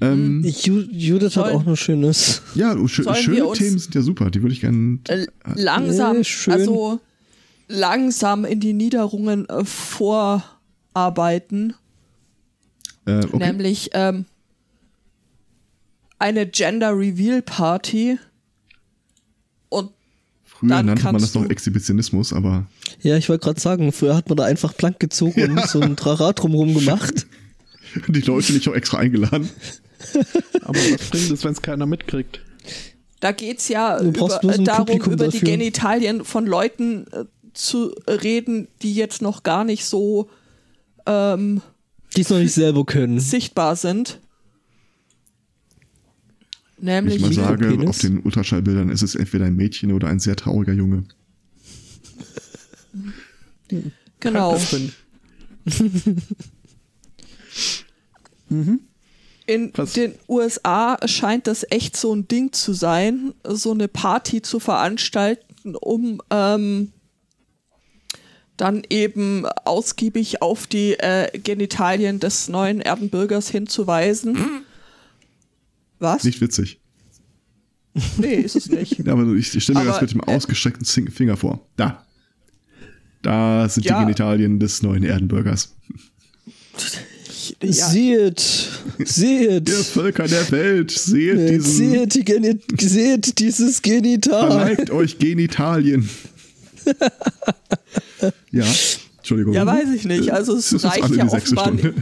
Ähm, 0.00 0.42
Ju 0.44 0.80
Judith 0.90 1.36
hat 1.36 1.46
Sollen- 1.46 1.56
auch 1.56 1.64
noch 1.64 1.76
Schönes. 1.76 2.42
ja, 2.54 2.76
schö 2.88 3.04
schöne 3.14 3.52
Themen 3.52 3.78
sind 3.78 3.94
ja 3.94 4.02
super. 4.02 4.30
Die 4.30 4.42
würde 4.42 4.52
ich 4.52 4.60
gerne. 4.60 4.98
Äh, 5.08 5.26
langsam, 5.54 6.16
Äh, 6.18 6.24
schön. 6.24 6.54
also 6.54 7.00
langsam 7.68 8.44
in 8.44 8.58
die 8.60 8.72
Niederungen 8.72 9.48
äh, 9.48 9.64
vorarbeiten. 9.64 11.74
Äh, 13.06 13.24
okay. 13.24 13.36
Nämlich 13.38 13.90
ähm, 13.92 14.24
eine 16.18 16.46
Gender 16.48 16.98
Reveal 16.98 17.42
Party. 17.42 18.18
Früher 20.68 20.76
dann 20.76 20.86
nannte 20.86 21.04
man 21.04 21.20
das 21.20 21.34
noch 21.34 21.48
Exhibitionismus, 21.48 22.32
aber 22.32 22.66
Ja, 23.02 23.16
ich 23.16 23.28
wollte 23.28 23.44
gerade 23.44 23.60
sagen, 23.60 23.92
früher 23.92 24.16
hat 24.16 24.28
man 24.28 24.36
da 24.36 24.44
einfach 24.44 24.76
plank 24.76 24.98
gezogen 25.00 25.50
und 25.58 25.68
so 25.68 25.80
ein 25.80 25.96
Trara 25.96 26.32
drumherum 26.32 26.74
gemacht. 26.78 27.26
die 28.08 28.20
Leute 28.20 28.52
nicht 28.52 28.68
auch 28.68 28.74
extra 28.74 28.98
eingeladen. 28.98 29.48
Aber 30.62 30.78
was 30.78 31.10
bringt 31.10 31.30
es, 31.30 31.44
wenn 31.44 31.52
es 31.52 31.62
keiner 31.62 31.86
mitkriegt? 31.86 32.40
da 33.20 33.32
geht 33.32 33.58
es 33.60 33.68
ja 33.68 33.98
Du 34.02 34.12
brauchst 34.12 34.42
über, 34.44 34.58
darum, 34.58 34.84
Publikum 34.86 35.12
über 35.14 35.28
die 35.28 35.38
dafür. 35.38 35.48
Genitalien 35.48 36.24
von 36.26 36.46
Leuten 36.46 37.06
äh, 37.12 37.24
zu 37.54 37.94
reden, 38.06 38.68
die 38.82 38.94
jetzt 38.94 39.22
noch 39.22 39.42
gar 39.44 39.64
nicht 39.64 39.86
so 39.86 40.28
ähm, 41.06 41.62
Die 42.16 42.20
es 42.20 42.28
noch 42.30 42.38
nicht 42.38 42.52
selber 42.52 42.84
können. 42.84 43.18
sichtbar 43.20 43.76
sind. 43.76 44.20
Wenn 46.84 47.08
ich 47.08 47.20
Nämlich 47.20 47.38
mal 47.38 47.44
sage, 47.46 47.68
Penis? 47.68 47.88
auf 47.88 47.98
den 47.98 48.20
Ultraschallbildern 48.20 48.90
ist 48.90 49.02
es 49.02 49.14
entweder 49.14 49.46
ein 49.46 49.56
Mädchen 49.56 49.92
oder 49.92 50.08
ein 50.08 50.18
sehr 50.20 50.36
trauriger 50.36 50.72
Junge. 50.72 51.04
Genau. 54.20 54.58
Bin- 54.70 54.92
In 59.46 59.72
Was- 59.74 59.92
den 59.92 60.14
USA 60.28 60.96
scheint 61.06 61.46
das 61.46 61.66
echt 61.70 61.96
so 61.96 62.14
ein 62.14 62.26
Ding 62.28 62.52
zu 62.52 62.72
sein, 62.72 63.34
so 63.46 63.72
eine 63.72 63.88
Party 63.88 64.40
zu 64.42 64.58
veranstalten, 64.60 65.74
um 65.76 66.20
ähm, 66.30 66.92
dann 68.56 68.82
eben 68.88 69.44
ausgiebig 69.64 70.40
auf 70.40 70.66
die 70.66 70.92
äh, 70.94 71.36
Genitalien 71.38 72.20
des 72.20 72.48
neuen 72.48 72.80
Erdenbürgers 72.80 73.48
hinzuweisen. 73.50 74.38
Was? 75.98 76.24
Nicht 76.24 76.40
witzig. 76.40 76.80
Nee, 78.18 78.34
ist 78.34 78.56
es 78.56 78.68
nicht. 78.68 78.98
Ja, 79.06 79.12
aber 79.12 79.32
ich 79.34 79.46
stelle 79.62 79.78
mir 79.78 79.90
Aber, 79.90 80.00
das 80.00 80.00
mit 80.00 80.10
dem 80.12 80.20
äh, 80.28 80.34
ausgestreckten 80.36 80.84
Finger 80.84 81.36
vor. 81.36 81.64
Da. 81.76 82.04
Da 83.22 83.68
sind 83.68 83.84
Ja. 83.86 83.98
die 83.98 84.04
Genitalien 84.04 84.58
des 84.58 84.82
neuen 84.82 85.04
Erdenbürgers. 85.04 85.74
Ja, 87.62 87.88
Seht, 87.88 88.40
seht, 89.04 89.68
Ihr 89.68 89.76
Völker 89.84 90.26
der 90.26 90.50
Welt, 90.50 90.90
seht 90.90 91.50
diesen, 91.50 91.90
seht, 91.92 92.14
die 92.14 92.24
Geni 92.24 92.58
seht 92.80 93.38
dieses 93.38 93.82
Genital. 93.82 94.50
verneigt 94.50 94.90
euch 94.90 95.18
Genitalien. 95.18 96.08
ja, 98.50 98.64
Entschuldigung. 99.18 99.54
ja, 99.54 99.66
weiß 99.66 99.90
ich 99.94 100.04
nicht. 100.04 100.30
Also 100.30 100.56
es 100.56 100.72
reicht 100.84 101.14
ja 101.14 101.26
offenbar, 101.26 101.66
Stunde. 101.66 101.94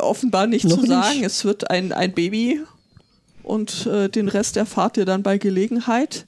Offenbar 0.00 0.46
nicht 0.46 0.64
Noch 0.64 0.76
zu 0.76 0.80
nicht. 0.82 0.90
sagen. 0.90 1.24
Es 1.24 1.44
wird 1.44 1.70
ein, 1.70 1.92
ein 1.92 2.12
Baby 2.12 2.60
und 3.42 3.86
äh, 3.86 4.08
den 4.08 4.28
Rest 4.28 4.56
erfahrt 4.56 4.96
ihr 4.96 5.04
dann 5.04 5.22
bei 5.22 5.38
Gelegenheit. 5.38 6.26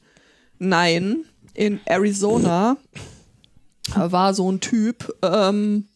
Nein, 0.59 1.25
in 1.55 1.81
Arizona 1.87 2.77
war 3.95 4.35
so 4.35 4.51
ein 4.51 4.61
Typ, 4.61 5.15
ähm, 5.23 5.87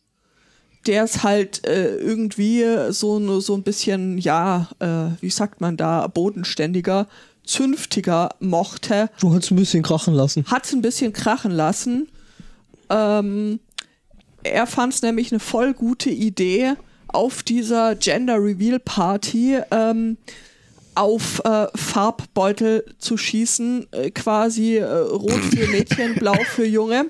der 0.86 1.04
ist 1.04 1.22
halt 1.22 1.66
äh, 1.66 1.96
irgendwie 1.96 2.64
so, 2.90 3.40
so 3.40 3.54
ein 3.54 3.62
bisschen, 3.62 4.16
ja, 4.16 4.68
äh, 4.78 5.10
wie 5.20 5.28
sagt 5.30 5.60
man 5.60 5.76
da, 5.76 6.06
bodenständiger, 6.06 7.06
zünftiger 7.44 8.30
mochte, 8.40 9.10
Du 9.20 9.34
hast 9.34 9.50
ein 9.50 9.56
bisschen 9.56 9.82
krachen 9.82 10.14
lassen. 10.14 10.44
hat 10.46 10.64
es 10.64 10.72
ein 10.72 10.80
bisschen 10.82 11.12
krachen 11.12 11.50
lassen. 11.52 12.08
Ähm, 12.88 13.60
er 14.42 14.66
fand 14.66 14.94
es 14.94 15.02
nämlich 15.02 15.32
eine 15.32 15.40
voll 15.40 15.74
gute 15.74 16.08
Idee, 16.10 16.74
auf 17.12 17.42
dieser 17.42 17.94
Gender 17.96 18.36
Reveal 18.36 18.78
Party 18.78 19.58
ähm, 19.70 20.16
auf 20.94 21.40
äh, 21.44 21.66
Farbbeutel 21.74 22.84
zu 22.98 23.16
schießen, 23.16 23.86
äh, 23.92 24.10
quasi 24.10 24.76
äh, 24.76 24.84
rot 24.84 25.44
für 25.50 25.66
Mädchen, 25.70 26.14
blau 26.14 26.36
für 26.54 26.66
Junge. 26.66 27.06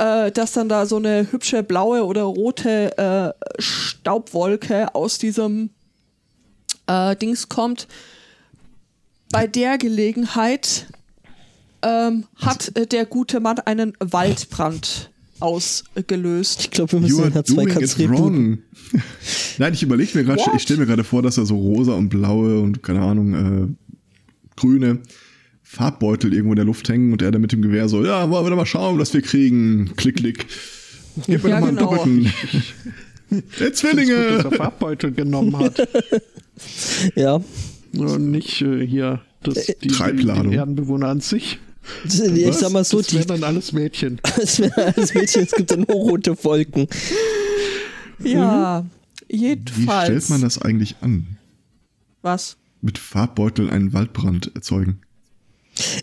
Äh, 0.00 0.32
dass 0.32 0.52
dann 0.52 0.70
da 0.70 0.86
so 0.86 0.96
eine 0.96 1.30
hübsche 1.30 1.62
blaue 1.62 2.06
oder 2.06 2.22
rote 2.22 2.96
äh, 2.96 3.60
Staubwolke 3.60 4.94
aus 4.94 5.18
diesem 5.18 5.68
äh, 6.86 7.14
Dings 7.16 7.50
kommt. 7.50 7.86
Bei 9.30 9.46
der 9.46 9.76
Gelegenheit 9.76 10.86
ähm, 11.82 12.26
hat 12.36 12.72
der 12.92 13.04
gute 13.04 13.40
Mann 13.40 13.58
einen 13.58 13.92
Waldbrand 14.00 15.09
ausgelöst. 15.40 16.60
Ich 16.62 16.70
glaube, 16.70 16.92
wir 16.92 17.00
müssen 17.00 17.22
den 17.22 17.32
Herz 17.32 17.48
zwei 17.48 17.64
doing 17.64 17.74
Katz 17.74 17.92
it 17.94 17.98
rebooten. 18.00 18.62
wrong. 18.92 19.02
Nein, 19.58 19.72
ich 19.74 19.82
überlege 19.82 20.16
mir 20.18 20.24
gerade, 20.24 20.42
ich 20.56 20.62
stelle 20.62 20.80
mir 20.80 20.86
gerade 20.86 21.04
vor, 21.04 21.22
dass 21.22 21.38
er 21.38 21.46
so 21.46 21.56
rosa 21.56 21.92
und 21.94 22.08
blaue 22.08 22.60
und 22.60 22.82
keine 22.82 23.00
Ahnung, 23.00 23.34
äh, 23.34 23.68
grüne 24.56 24.98
Farbbeutel 25.62 26.32
irgendwo 26.32 26.52
in 26.52 26.56
der 26.56 26.64
Luft 26.64 26.88
hängen 26.88 27.12
und 27.12 27.22
er 27.22 27.30
dann 27.30 27.40
mit 27.42 27.52
dem 27.52 27.62
Gewehr 27.62 27.88
so, 27.88 28.04
ja, 28.04 28.28
wollen 28.30 28.44
wir 28.44 28.50
doch 28.50 28.56
mal 28.56 28.66
schauen, 28.66 28.98
was 28.98 29.14
wir 29.14 29.22
kriegen. 29.22 29.92
Klick, 29.96 30.16
klick. 30.16 30.46
Gib 31.26 31.44
mir 31.44 31.50
Ja, 31.50 31.56
doch 31.56 31.60
mal 31.60 31.68
einen 31.68 31.76
genau. 31.76 31.90
doppelten. 31.96 32.32
Der 33.30 33.38
Ist 33.38 33.50
gut, 33.58 33.60
dass 33.60 33.74
Zwillinge! 33.78 34.14
er 34.14 34.50
Farbbeutel 34.52 35.12
genommen 35.12 35.56
hat. 35.58 35.88
Ja. 37.14 37.40
Und 37.96 38.30
nicht 38.30 38.60
äh, 38.60 38.86
hier 38.86 39.22
das, 39.42 39.56
Äh, 39.68 39.74
die, 39.82 39.88
Treibladung. 39.88 40.50
die 40.50 40.56
Erdenbewohner 40.58 41.08
an 41.08 41.20
sich. 41.20 41.58
Ich 42.04 42.46
Was? 42.46 42.60
sag 42.60 42.72
mal 42.72 42.84
so, 42.84 42.98
das 42.98 43.08
die, 43.08 43.16
wären 43.16 43.28
dann 43.28 43.44
alles 43.44 43.72
Mädchen. 43.72 44.20
es 44.40 44.60
wäre 44.60 44.94
als 44.96 45.14
Mädchen, 45.14 45.42
es 45.42 45.52
gibt 45.52 45.70
dann 45.70 45.80
nur 45.80 45.96
rote 45.96 46.42
Wolken. 46.44 46.86
Ja, 48.22 48.84
Wie 49.28 49.36
jedenfalls. 49.36 50.06
stellt 50.06 50.30
man 50.30 50.40
das 50.42 50.60
eigentlich 50.60 50.96
an? 51.00 51.38
Was? 52.22 52.56
Mit 52.82 52.98
Farbbeutel 52.98 53.70
einen 53.70 53.92
Waldbrand 53.92 54.52
erzeugen? 54.54 55.00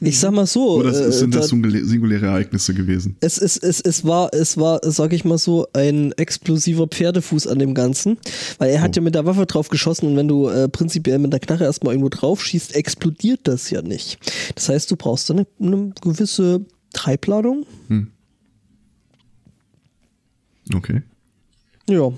Ich 0.02 0.20
sag 0.20 0.32
mal 0.32 0.46
so, 0.46 0.76
Oder 0.78 0.90
äh, 0.90 1.12
sind 1.12 1.36
das 1.36 1.50
da- 1.50 1.56
singulä- 1.56 1.84
singuläre 1.86 2.26
Ereignisse 2.28 2.74
gewesen? 2.74 3.16
es, 3.22 3.38
es, 3.38 3.58
es, 3.58 3.82
es 3.82 4.04
war, 4.06 4.34
es 4.34 4.58
war, 4.58 4.80
sag 4.84 5.14
ich 5.14 5.26
mal 5.26 5.38
so, 5.38 5.68
ein 5.74 6.12
explosiver 6.14 6.88
Pferdefuß 6.88 7.48
an 7.48 7.60
dem 7.60 7.74
Ganzen. 7.74 8.18
Weil 8.58 8.72
er 8.72 8.82
hat 8.82 8.92
Oh. 8.92 8.96
ja 8.98 9.02
mit 9.02 9.16
der 9.16 9.26
Waffe 9.26 9.46
drauf 9.46 9.70
geschossen 9.70 10.08
und 10.08 10.16
wenn 10.18 10.28
du 10.28 10.48
äh, 10.50 10.68
prinzipiell 10.70 11.20
mit 11.20 11.32
der 11.34 11.40
Knarre 11.40 11.64
erstmal 11.66 11.94
irgendwo 11.94 12.10
drauf 12.10 12.44
schießt, 12.44 12.76
explodiert 12.76 13.42
das 13.44 13.70
ja 13.70 13.82
nicht. 13.82 14.18
Das 14.56 14.70
heißt, 14.70 14.90
du 14.92 14.96
brauchst 14.96 15.30
dann 15.30 15.40
eine, 15.40 15.48
eine 15.74 15.94
gewisse 16.02 16.66
Treibladung. 16.94 17.66
Okay. 20.74 21.02
Ja. 21.90 22.12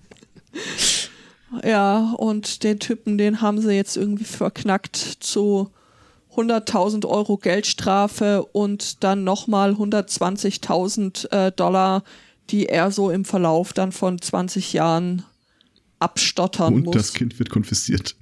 Ja, 1.64 2.14
und 2.18 2.64
den 2.64 2.80
Typen, 2.80 3.18
den 3.18 3.42
haben 3.42 3.62
sie 3.62 3.74
jetzt 3.74 3.98
irgendwie 3.98 4.24
verknackt 4.24 4.96
zu 4.96 5.70
100.000 6.36 7.06
Euro 7.08 7.38
Geldstrafe 7.38 8.44
und 8.44 9.04
dann 9.04 9.24
nochmal 9.24 9.74
120.000 9.74 11.32
äh, 11.32 11.52
Dollar, 11.52 12.04
die 12.50 12.66
er 12.68 12.92
so 12.92 13.12
im 13.12 13.24
Verlauf 13.26 13.74
dann 13.74 13.92
von 13.92 14.20
20 14.20 14.74
Jahren 14.74 15.24
abstottern 16.00 16.74
Und 16.74 16.86
muss. 16.86 16.96
das 16.96 17.14
Kind 17.14 17.38
wird 17.40 17.50
konfisziert. 17.50 18.16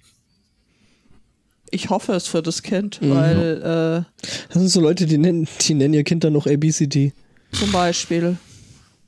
ich 1.74 1.90
hoffe 1.90 2.14
es 2.14 2.28
für 2.28 2.42
das 2.42 2.64
Kind, 2.64 3.02
Mhm. 3.02 3.10
weil 3.12 4.06
äh, 4.18 4.28
Das 4.50 4.54
sind 4.62 4.68
so 4.68 4.82
Leute, 4.82 5.06
die 5.06 5.18
nennen, 5.18 5.48
die 5.62 5.74
nennen 5.74 5.94
ihr 5.94 6.04
Kind 6.04 6.24
dann 6.26 6.34
noch 6.34 6.46
ABCD. 6.48 7.14
zum 7.54 7.72
Beispiel, 7.72 8.38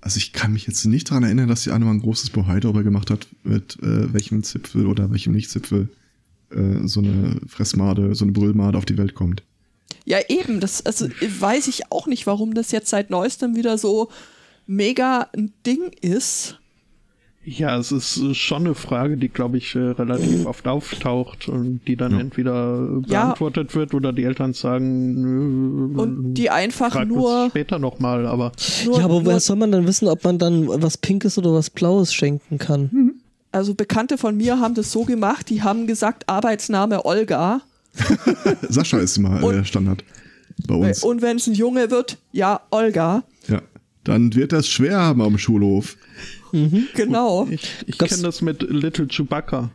Also 0.04 0.18
ich 0.18 0.34
kann 0.34 0.52
mich 0.52 0.68
jetzt 0.68 0.84
nicht 0.84 1.10
daran 1.10 1.24
erinnern, 1.24 1.48
dass 1.48 1.64
die 1.64 1.72
eine 1.72 1.86
mal 1.86 1.92
ein 1.92 2.02
großes 2.02 2.32
Bohai 2.32 2.60
darüber 2.60 2.84
gemacht 2.84 3.10
hat, 3.10 3.26
mit 3.44 3.78
äh, 3.82 4.12
welchem 4.14 4.44
Zipfel 4.44 4.86
oder 4.86 5.10
welchem 5.12 5.32
Nicht-Zipfel 5.32 5.88
äh, 6.52 6.86
so 6.86 7.00
eine 7.00 7.40
Fressmade, 7.48 8.14
so 8.14 8.26
eine 8.26 8.34
Brüllmade 8.34 8.78
auf 8.78 8.84
die 8.84 8.98
Welt 8.98 9.16
kommt. 9.16 9.44
ja 10.04 10.20
eben, 10.28 10.60
das 10.60 10.86
also, 10.86 11.08
weiß 11.08 11.70
ich 11.70 11.90
auch 11.90 12.08
nicht, 12.08 12.28
warum 12.28 12.54
das 12.54 12.72
jetzt 12.72 12.90
seit 12.90 13.12
neuestem 13.12 13.56
wieder 13.56 13.78
so 13.78 14.12
mega 14.68 15.30
ein 15.34 15.54
Ding 15.66 15.92
ist. 16.02 16.60
Ja, 17.46 17.78
es 17.78 17.92
ist 17.92 18.18
äh, 18.18 18.34
schon 18.34 18.66
eine 18.66 18.74
Frage, 18.76 19.18
die, 19.18 19.28
glaube 19.28 19.58
ich, 19.58 19.76
äh, 19.76 19.80
relativ 19.80 20.46
oft 20.46 20.66
auftaucht 20.66 21.50
und 21.50 21.82
die 21.88 21.98
dann 21.98 22.14
Ja. 22.14 22.20
entweder 22.22 22.76
äh, 23.06 23.12
Ja. 23.12 23.26
beantwortet 23.26 23.76
wird 23.76 23.94
oder 23.94 24.14
die 24.14 24.24
Eltern 24.24 24.54
sagen, 24.54 25.22
nö, 25.22 26.02
Und 26.02 26.36
die 26.36 26.50
einfach 26.50 27.04
nur, 27.04 27.48
später 27.50 27.80
nochmal, 27.80 28.26
aber 28.28 28.54
nur, 28.86 28.98
ja, 28.98 29.04
aber 29.06 29.16
nur 29.16 29.26
woher 29.26 29.40
soll 29.42 29.58
man 29.58 29.72
dann 29.74 29.86
wissen, 29.86 30.08
ob 30.08 30.24
man 30.24 30.38
dann 30.40 30.68
was 30.70 30.98
Pinkes 30.98 31.38
oder 31.38 31.54
was 31.54 31.70
Blaues 31.70 32.14
schenken 32.14 32.60
kann? 32.60 33.16
Also 33.52 33.76
Bekannte 33.76 34.18
von 34.18 34.38
mir 34.38 34.60
haben 34.60 34.74
das 34.74 34.92
so 34.92 35.04
gemacht, 35.04 35.50
die 35.50 35.62
haben 35.64 35.86
gesagt, 35.86 36.30
Arbeitsname 36.30 37.04
Olga. 37.06 37.62
Sascha 38.70 39.00
ist 39.00 39.18
immer 39.18 39.44
Und- 39.44 39.54
äh, 39.56 39.66
Standard. 39.66 40.04
Bei 40.68 40.76
uns. 40.76 41.04
Und 41.04 41.22
wenn 41.24 41.38
es 41.38 41.48
ein 41.48 41.56
Junge 41.56 41.90
wird, 41.92 42.20
ja, 42.32 42.62
Olga. 42.70 43.24
Ja. 43.48 43.62
Dann 44.04 44.36
wird 44.36 44.52
das 44.52 44.68
schwer 44.68 45.00
haben 45.00 45.22
am 45.22 45.38
Schulhof. 45.38 45.98
Genau. 46.96 47.48
Ich, 47.50 47.68
ich 47.88 47.98
kenne 47.98 48.22
das 48.22 48.42
mit 48.44 48.62
Little 48.62 49.08
Chewbacca, 49.08 49.72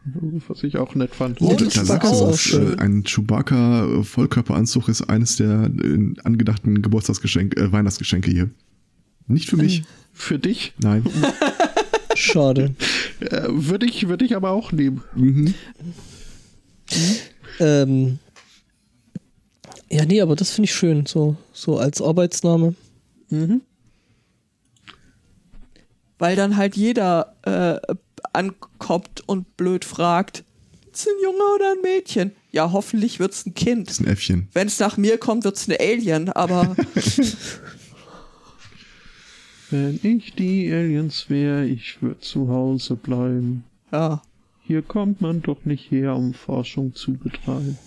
was 0.46 0.62
ich 0.62 0.76
auch 0.76 0.94
nett 0.94 1.12
fand. 1.14 1.40
Oh, 1.40 1.52
das 1.55 1.74
sagst 1.74 2.12
ist 2.12 2.20
auch 2.20 2.28
was. 2.30 2.40
schön. 2.40 2.78
Äh, 2.78 2.80
Ein 2.80 3.02
Chewbacca-Vollkörperanzug 3.05 4.88
ist 4.88 5.02
eines 5.02 5.36
der 5.36 5.64
äh, 5.82 6.14
angedachten 6.22 6.80
Geburtstagsgeschenke, 6.80 7.60
äh, 7.60 7.72
Weihnachtsgeschenke 7.72 8.30
hier. 8.30 8.50
Nicht 9.26 9.48
für 9.50 9.56
mich. 9.56 9.82
Für 10.12 10.38
dich 10.38 10.72
Nein. 10.78 11.05
Schade. 12.14 12.74
äh, 13.20 13.42
würde 13.48 13.86
ich, 13.86 14.09
würde 14.09 14.24
ich 14.24 14.36
aber 14.36 14.50
auch 14.50 14.70
nehmen. 14.70 15.02
Mhm. 15.16 15.55
Ähm, 17.60 18.18
ja, 19.90 20.05
nee, 20.05 20.20
aber 20.20 20.36
das 20.36 20.50
finde 20.50 20.66
ich 20.66 20.74
schön, 20.74 21.06
so, 21.06 21.36
so 21.52 21.78
als 21.78 22.00
Arbeitsname. 22.00 22.74
Weil 26.19 26.36
dann 26.36 26.57
halt 26.57 26.77
jeder 26.77 27.35
äh, 27.43 27.78
ankommt 28.32 29.23
und 29.27 29.57
blöd 29.57 29.85
fragt, 29.85 30.45
ist 30.93 31.07
ein 31.07 31.15
Junge 31.23 31.43
oder 31.55 31.73
ein 31.73 31.81
Mädchen? 31.82 32.32
Ja, 32.51 32.73
hoffentlich 32.73 33.20
wird's 33.20 33.47
ein 33.47 33.55
Das 33.55 33.62
Kind. 33.65 33.90
ist 33.90 34.01
ein 34.01 34.07
Äffchen. 34.09 34.49
Wenn 34.53 34.66
es 34.66 34.81
nach 34.81 34.97
mir 34.97 35.16
kommt, 35.19 35.45
wird's 35.45 35.69
eine 35.69 35.78
Alien, 35.78 36.28
aber 36.31 36.74
Wenn 39.70 40.01
ich 40.03 40.35
die 40.35 40.73
Aliens 40.73 41.27
wäre, 41.28 41.66
ich 41.66 42.01
würde 42.03 42.19
zu 42.20 42.49
Hause 42.49 42.97
bleiben. 42.97 43.65
ja. 43.93 44.23
Hier 44.66 44.82
kommt 44.82 45.20
man 45.23 45.40
doch 45.40 45.65
nicht 45.65 45.90
her, 45.90 46.15
um 46.15 46.35
Forschung 46.35 46.95
zu 46.95 47.15
betreiben. 47.15 47.78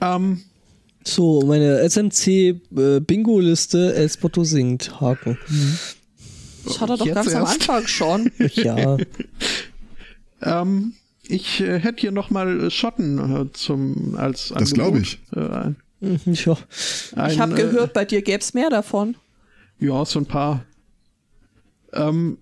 Ähm, 0.00 0.40
So, 1.04 1.42
meine 1.42 1.80
SMC-Bingo-Liste, 1.86 3.92
Elspoto 3.94 4.44
singt, 4.44 4.98
Haken. 4.98 5.36
Das 6.68 6.80
hat 6.80 6.90
er 6.90 6.96
doch 6.96 7.06
Jetzt 7.06 7.14
ganz 7.14 7.34
am 7.34 7.42
erst? 7.42 7.54
Anfang 7.54 7.86
schon. 7.86 8.30
Ja, 8.54 8.96
ähm, 10.42 10.94
ich 11.26 11.60
äh, 11.60 11.78
hätte 11.78 12.00
hier 12.00 12.12
nochmal 12.12 12.70
Schotten 12.70 13.18
äh, 13.48 13.52
zum 13.52 14.14
als 14.16 14.52
Das 14.56 14.72
glaub 14.72 14.96
ich. 14.96 15.18
Äh, 15.34 15.40
ein, 15.40 15.76
mhm, 16.00 16.18
ja. 16.26 16.56
ein, 17.16 17.30
Ich 17.30 17.40
habe 17.40 17.52
äh, 17.52 17.56
gehört, 17.56 17.92
bei 17.92 18.04
dir 18.04 18.22
gäb's 18.22 18.54
mehr 18.54 18.70
davon. 18.70 19.16
Ja, 19.78 20.04
so 20.04 20.20
ein 20.20 20.26
paar. 20.26 20.64
Ähm, 21.92 22.38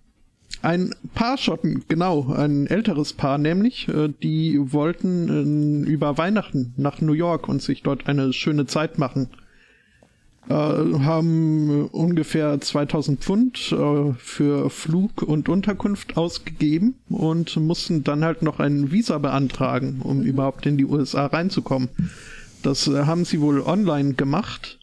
ein 0.62 0.94
paar 1.14 1.38
Schotten, 1.38 1.84
genau, 1.86 2.32
ein 2.32 2.66
älteres 2.66 3.12
Paar 3.12 3.38
nämlich, 3.38 3.88
äh, 3.88 4.08
die 4.22 4.58
wollten 4.72 5.84
äh, 5.84 5.88
über 5.88 6.18
Weihnachten 6.18 6.74
nach 6.76 7.00
New 7.00 7.12
York 7.12 7.48
und 7.48 7.62
sich 7.62 7.82
dort 7.82 8.08
eine 8.08 8.32
schöne 8.32 8.66
Zeit 8.66 8.98
machen. 8.98 9.28
Äh, 10.48 10.52
haben 10.52 11.70
äh, 11.70 11.88
ungefähr 11.90 12.60
2000 12.60 13.20
Pfund 13.20 13.72
äh, 13.72 14.12
für 14.16 14.70
Flug 14.70 15.22
und 15.22 15.48
Unterkunft 15.48 16.16
ausgegeben 16.16 16.94
und 17.08 17.56
mussten 17.56 18.04
dann 18.04 18.24
halt 18.24 18.42
noch 18.42 18.60
ein 18.60 18.92
Visa 18.92 19.18
beantragen, 19.18 20.00
um 20.04 20.22
überhaupt 20.22 20.64
in 20.66 20.78
die 20.78 20.84
USA 20.84 21.26
reinzukommen. 21.26 21.88
Das 22.62 22.86
äh, 22.86 23.06
haben 23.06 23.24
sie 23.24 23.40
wohl 23.40 23.60
online 23.60 24.14
gemacht 24.14 24.78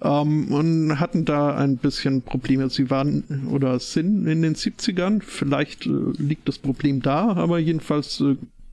ähm, 0.00 0.50
und 0.50 0.98
hatten 0.98 1.26
da 1.26 1.54
ein 1.54 1.76
bisschen 1.76 2.22
Probleme. 2.22 2.70
Sie 2.70 2.88
waren 2.88 3.48
oder 3.50 3.78
sind 3.80 4.26
in 4.26 4.40
den 4.40 4.54
70ern, 4.54 5.20
vielleicht 5.22 5.84
äh, 5.84 5.90
liegt 6.16 6.48
das 6.48 6.56
Problem 6.56 7.02
da, 7.02 7.34
aber 7.34 7.58
jedenfalls 7.58 8.24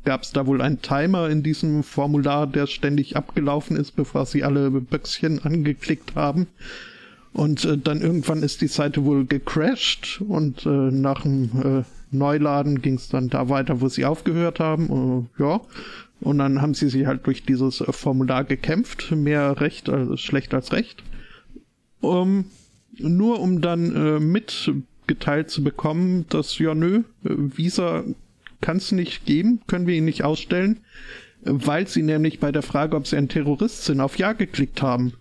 gab 0.08 0.24
es 0.24 0.32
da 0.32 0.48
wohl 0.48 0.62
einen 0.62 0.82
Timer 0.82 1.30
in 1.30 1.44
diesem 1.44 1.84
Formular, 1.84 2.48
der 2.48 2.66
ständig 2.66 3.18
abgelaufen 3.18 3.76
ist, 3.76 3.98
bevor 3.98 4.26
sie 4.26 4.46
alle 4.46 4.72
Böckchen 4.72 5.44
angeklickt 5.44 6.16
haben. 6.16 6.48
Und 7.34 7.66
äh, 7.66 7.78
dann 7.78 8.00
irgendwann 8.00 8.42
ist 8.42 8.62
die 8.62 8.68
Seite 8.68 9.04
wohl 9.04 9.26
gecrashed 9.26 10.22
und 10.26 10.66
äh, 10.66 10.70
nach 10.70 11.24
dem 11.24 11.50
äh, 11.62 12.16
Neuladen 12.16 12.82
ging 12.82 12.94
es 12.94 13.10
dann 13.10 13.28
da 13.28 13.50
weiter, 13.50 13.82
wo 13.82 13.90
sie 13.90 14.06
aufgehört 14.06 14.62
haben. 14.62 15.28
Äh, 15.38 15.44
ja. 15.44 15.60
Und 16.22 16.38
dann 16.38 16.62
haben 16.62 16.74
sie 16.74 16.88
sich 16.88 17.06
halt 17.06 17.28
durch 17.28 17.44
dieses 17.44 17.82
äh, 17.82 17.92
Formular 17.92 18.46
gekämpft, 18.46 19.12
mehr 19.12 19.60
recht 19.60 19.90
als 19.90 20.22
schlecht 20.22 20.54
als 20.54 20.72
recht. 20.72 21.04
Um, 22.00 22.46
nur 22.98 23.42
um 23.42 23.60
dann 23.60 23.94
äh, 23.94 24.20
mitgeteilt 24.22 25.50
zu 25.50 25.66
bekommen, 25.66 26.26
dass 26.30 26.58
ja 26.60 26.74
nö, 26.74 27.04
Visa 27.24 28.06
kann 28.62 28.78
es 28.78 28.92
nicht 28.92 29.26
geben, 29.26 29.62
können 29.68 29.88
wir 29.88 29.96
ihn 29.96 30.06
nicht 30.06 30.24
ausstellen, 30.24 30.80
weil 31.42 31.88
sie 31.88 32.02
nämlich 32.04 32.40
bei 32.40 32.52
der 32.52 32.64
Frage, 32.64 32.96
ob 32.96 33.08
sie 33.08 33.16
ein 33.18 33.30
Terrorist 33.30 33.86
sind, 33.86 34.00
auf 34.02 34.18
Ja 34.18 34.34
geklickt 34.34 34.82
haben. 34.82 35.14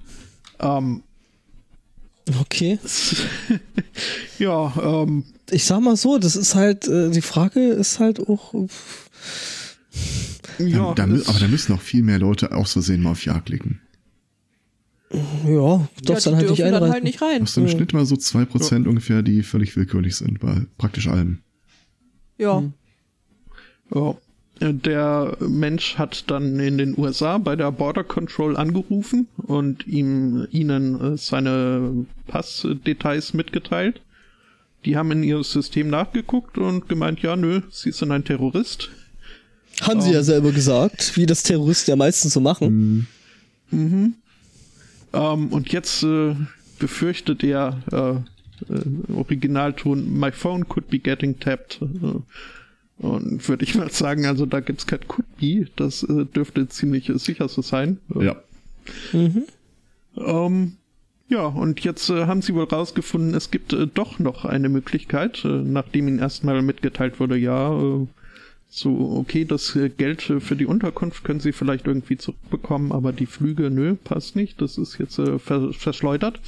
Ähm, 0.60 1.02
Okay. 2.40 2.80
ja, 4.40 4.74
ähm, 4.82 5.22
Ich 5.50 5.64
sag 5.64 5.80
mal 5.80 5.94
so, 5.96 6.18
das 6.18 6.34
ist 6.34 6.56
halt, 6.56 6.88
äh, 6.88 7.08
die 7.10 7.20
Frage 7.22 7.60
ist 7.68 8.00
halt 8.00 8.18
auch. 8.18 8.52
ja, 10.58 10.92
da, 10.94 11.06
das- 11.06 11.28
aber 11.28 11.38
da 11.38 11.46
müssen 11.48 11.70
noch 11.72 11.80
viel 11.80 12.02
mehr 12.02 12.18
Leute 12.18 12.52
aus 12.52 12.72
Versehen 12.72 13.02
mal 13.02 13.12
auf 13.12 13.24
Ja 13.24 13.38
klicken. 13.40 13.80
Ja, 15.12 15.18
Ja, 15.48 15.88
darfst 16.02 16.26
die 16.26 16.30
dann 16.30 16.38
halt 16.38 16.48
nicht 16.50 16.58
dürfen 16.58 16.72
dann 16.72 16.74
einreichen. 16.74 16.92
halt 16.94 17.04
nicht 17.04 17.22
rein. 17.22 17.42
Aus 17.42 17.54
dem 17.54 17.68
Schnitt 17.68 17.92
mal 17.92 18.04
so 18.06 18.16
2% 18.16 18.88
ungefähr, 18.88 19.22
die 19.22 19.44
völlig 19.44 19.76
willkürlich 19.76 20.16
sind, 20.16 20.40
bei 20.40 20.62
praktisch 20.78 21.06
allem. 21.06 21.38
Ja. 22.38 22.64
Ja. 23.94 24.16
Äh, 24.60 24.72
Der 24.72 25.36
Mensch 25.40 25.98
hat 25.98 26.30
dann 26.30 26.58
in 26.58 26.78
den 26.78 26.98
USA 26.98 27.38
bei 27.38 27.56
der 27.56 27.70
Border 27.72 28.04
Control 28.04 28.56
angerufen 28.56 29.28
und 29.36 29.86
ihm 29.86 30.46
ihnen 30.50 31.14
äh, 31.14 31.16
seine 31.18 32.06
Passdetails 32.26 33.34
mitgeteilt. 33.34 34.00
Die 34.84 34.96
haben 34.96 35.10
in 35.10 35.22
ihr 35.24 35.42
System 35.42 35.88
nachgeguckt 35.88 36.58
und 36.58 36.88
gemeint, 36.88 37.20
ja, 37.20 37.34
nö, 37.36 37.60
sie 37.70 37.90
sind 37.92 38.12
ein 38.12 38.24
Terrorist. 38.24 38.90
Haben 39.80 40.00
sie 40.00 40.12
ja 40.12 40.22
selber 40.22 40.52
gesagt, 40.52 41.16
wie 41.16 41.26
das 41.26 41.42
Terroristen 41.42 41.90
ja 41.90 41.96
meistens 41.96 42.32
so 42.32 42.40
machen. 42.40 43.06
Ähm, 43.72 44.14
und 45.12 45.72
jetzt 45.72 46.02
äh, 46.02 46.34
befürchtet 46.78 47.42
er, 47.42 47.82
äh, 47.92 48.72
äh, 48.72 49.12
Originalton, 49.12 50.18
my 50.18 50.30
phone 50.30 50.66
could 50.68 50.88
be 50.88 50.98
getting 50.98 51.38
tapped. 51.38 51.80
Und 52.98 53.46
würde 53.48 53.64
ich 53.64 53.74
mal 53.74 53.90
sagen, 53.90 54.24
also 54.26 54.46
da 54.46 54.60
gibt's 54.60 54.86
kein 54.86 55.06
could 55.06 55.26
be, 55.38 55.66
das 55.76 56.02
äh, 56.02 56.24
dürfte 56.24 56.68
ziemlich 56.68 57.08
äh, 57.08 57.18
sicher 57.18 57.48
so 57.48 57.60
sein. 57.60 57.98
Ja. 58.14 58.36
Ähm, 60.16 60.76
ja, 61.28 61.46
und 61.46 61.80
jetzt 61.80 62.08
äh, 62.08 62.26
haben 62.26 62.40
sie 62.40 62.54
wohl 62.54 62.64
rausgefunden, 62.64 63.34
es 63.34 63.50
gibt 63.50 63.72
äh, 63.72 63.86
doch 63.86 64.18
noch 64.18 64.44
eine 64.44 64.68
Möglichkeit, 64.68 65.44
äh, 65.44 65.48
nachdem 65.48 66.08
ihnen 66.08 66.20
erstmal 66.20 66.62
mitgeteilt 66.62 67.20
wurde, 67.20 67.36
ja, 67.36 67.76
äh, 67.78 68.06
so, 68.68 69.16
okay, 69.18 69.44
das 69.44 69.74
äh, 69.76 69.88
Geld 69.88 70.28
äh, 70.30 70.40
für 70.40 70.56
die 70.56 70.66
Unterkunft 70.66 71.24
können 71.24 71.40
sie 71.40 71.52
vielleicht 71.52 71.86
irgendwie 71.86 72.16
zurückbekommen, 72.16 72.92
aber 72.92 73.12
die 73.12 73.26
Flüge, 73.26 73.70
nö, 73.70 73.94
passt 73.94 74.36
nicht, 74.36 74.60
das 74.60 74.78
ist 74.78 74.98
jetzt 74.98 75.18
äh, 75.18 75.38
ver 75.38 75.72
verschleudert. 75.72 76.40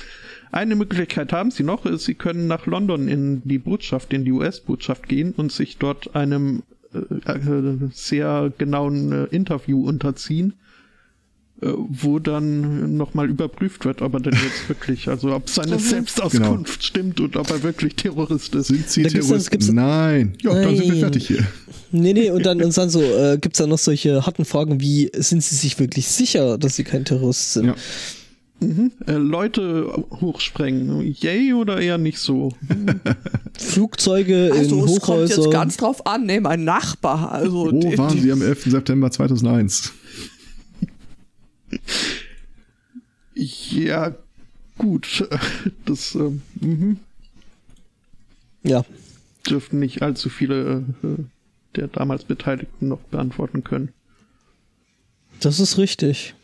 Eine 0.50 0.76
Möglichkeit 0.76 1.32
haben 1.32 1.50
sie 1.50 1.62
noch, 1.62 1.84
sie 1.98 2.14
können 2.14 2.46
nach 2.46 2.66
London 2.66 3.08
in 3.08 3.42
die 3.44 3.58
Botschaft, 3.58 4.12
in 4.12 4.24
die 4.24 4.32
US-Botschaft 4.32 5.08
gehen 5.08 5.32
und 5.36 5.52
sich 5.52 5.76
dort 5.78 6.14
einem 6.14 6.62
äh, 6.94 6.98
äh, 7.32 7.76
sehr 7.92 8.52
genauen 8.56 9.12
äh, 9.12 9.24
Interview 9.26 9.86
unterziehen 9.86 10.54
äh, 11.60 11.66
wo 11.88 12.20
dann 12.20 12.96
nochmal 12.96 13.28
überprüft 13.28 13.84
wird, 13.84 14.00
ob 14.00 14.14
er 14.14 14.20
denn 14.20 14.32
jetzt 14.34 14.68
wirklich, 14.68 15.08
also 15.08 15.32
ob 15.34 15.48
seine 15.50 15.78
Selbstauskunft 15.80 16.84
stimmt 16.84 17.18
und 17.20 17.34
ob 17.36 17.50
er 17.50 17.64
wirklich 17.64 17.96
Terrorist 17.96 18.54
ist. 18.54 18.68
Sind 18.68 18.88
sie 18.88 19.02
Da 19.02 19.08
gibt's 19.08 19.26
dann- 19.26 19.38
Terroristen? 19.38 19.50
gibt's- 19.50 19.72
Nein. 19.72 20.34
Ja, 20.40 20.54
dann 20.54 20.76
sind 20.76 20.84
wir 20.84 20.90
Nein. 20.92 21.00
fertig 21.00 21.26
hier. 21.26 21.44
Nee, 21.90 22.12
nee, 22.12 22.30
und 22.30 22.46
dann, 22.46 22.62
und 22.62 22.76
dann 22.78 22.88
so, 22.90 23.02
äh, 23.02 23.38
gibt's 23.40 23.58
dann 23.58 23.70
noch 23.70 23.78
solche 23.78 24.24
harten 24.24 24.44
Fragen 24.44 24.80
wie, 24.80 25.10
sind 25.16 25.42
sie 25.42 25.56
sich 25.56 25.78
wirklich 25.80 26.06
sicher, 26.06 26.58
dass 26.58 26.76
sie 26.76 26.84
kein 26.84 27.04
Terrorist 27.04 27.54
sind? 27.54 27.66
Ja. 27.66 27.74
Äh, 28.60 29.12
Leute 29.12 29.86
hochsprengen, 30.20 31.02
yay 31.20 31.52
oder 31.52 31.80
eher 31.80 31.96
nicht 31.96 32.18
so? 32.18 32.52
Flugzeuge 33.56 34.50
Also 34.54 34.80
in 34.80 34.84
es 34.84 35.00
kommt 35.00 35.20
jetzt 35.20 35.38
Hochhäusern. 35.38 35.50
ganz 35.52 35.76
drauf 35.76 36.06
an, 36.06 36.26
ne, 36.26 36.40
mein 36.40 36.64
Nachbar. 36.64 37.30
Also 37.30 37.72
Wo 37.72 37.80
die, 37.80 37.96
waren 37.96 38.12
die, 38.14 38.20
Sie 38.20 38.32
am 38.32 38.42
11. 38.42 38.64
September 38.64 39.10
2001? 39.10 39.92
Ja, 43.34 44.16
gut, 44.76 45.28
das 45.84 46.16
ähm, 46.16 46.42
mhm. 46.60 46.98
ja, 48.64 48.84
dürften 49.48 49.78
nicht 49.78 50.02
allzu 50.02 50.30
viele 50.30 50.84
äh, 51.04 51.22
der 51.76 51.86
damals 51.86 52.24
Beteiligten 52.24 52.88
noch 52.88 53.00
beantworten 53.00 53.62
können. 53.62 53.90
das 55.40 55.60
ist 55.60 55.78
richtig. 55.78 56.34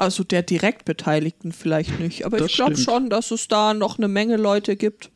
Also 0.00 0.24
der 0.24 0.42
direkt 0.42 0.84
Beteiligten 0.84 1.52
vielleicht 1.52 2.00
nicht. 2.00 2.24
Aber 2.24 2.38
Das 2.38 2.50
ich 2.50 2.54
glaube 2.56 2.76
schon, 2.76 3.10
dass 3.10 3.30
es 3.30 3.48
da 3.48 3.74
noch 3.74 3.98
eine 3.98 4.08
Menge 4.08 4.36
Leute 4.36 4.76
gibt, 4.76 5.10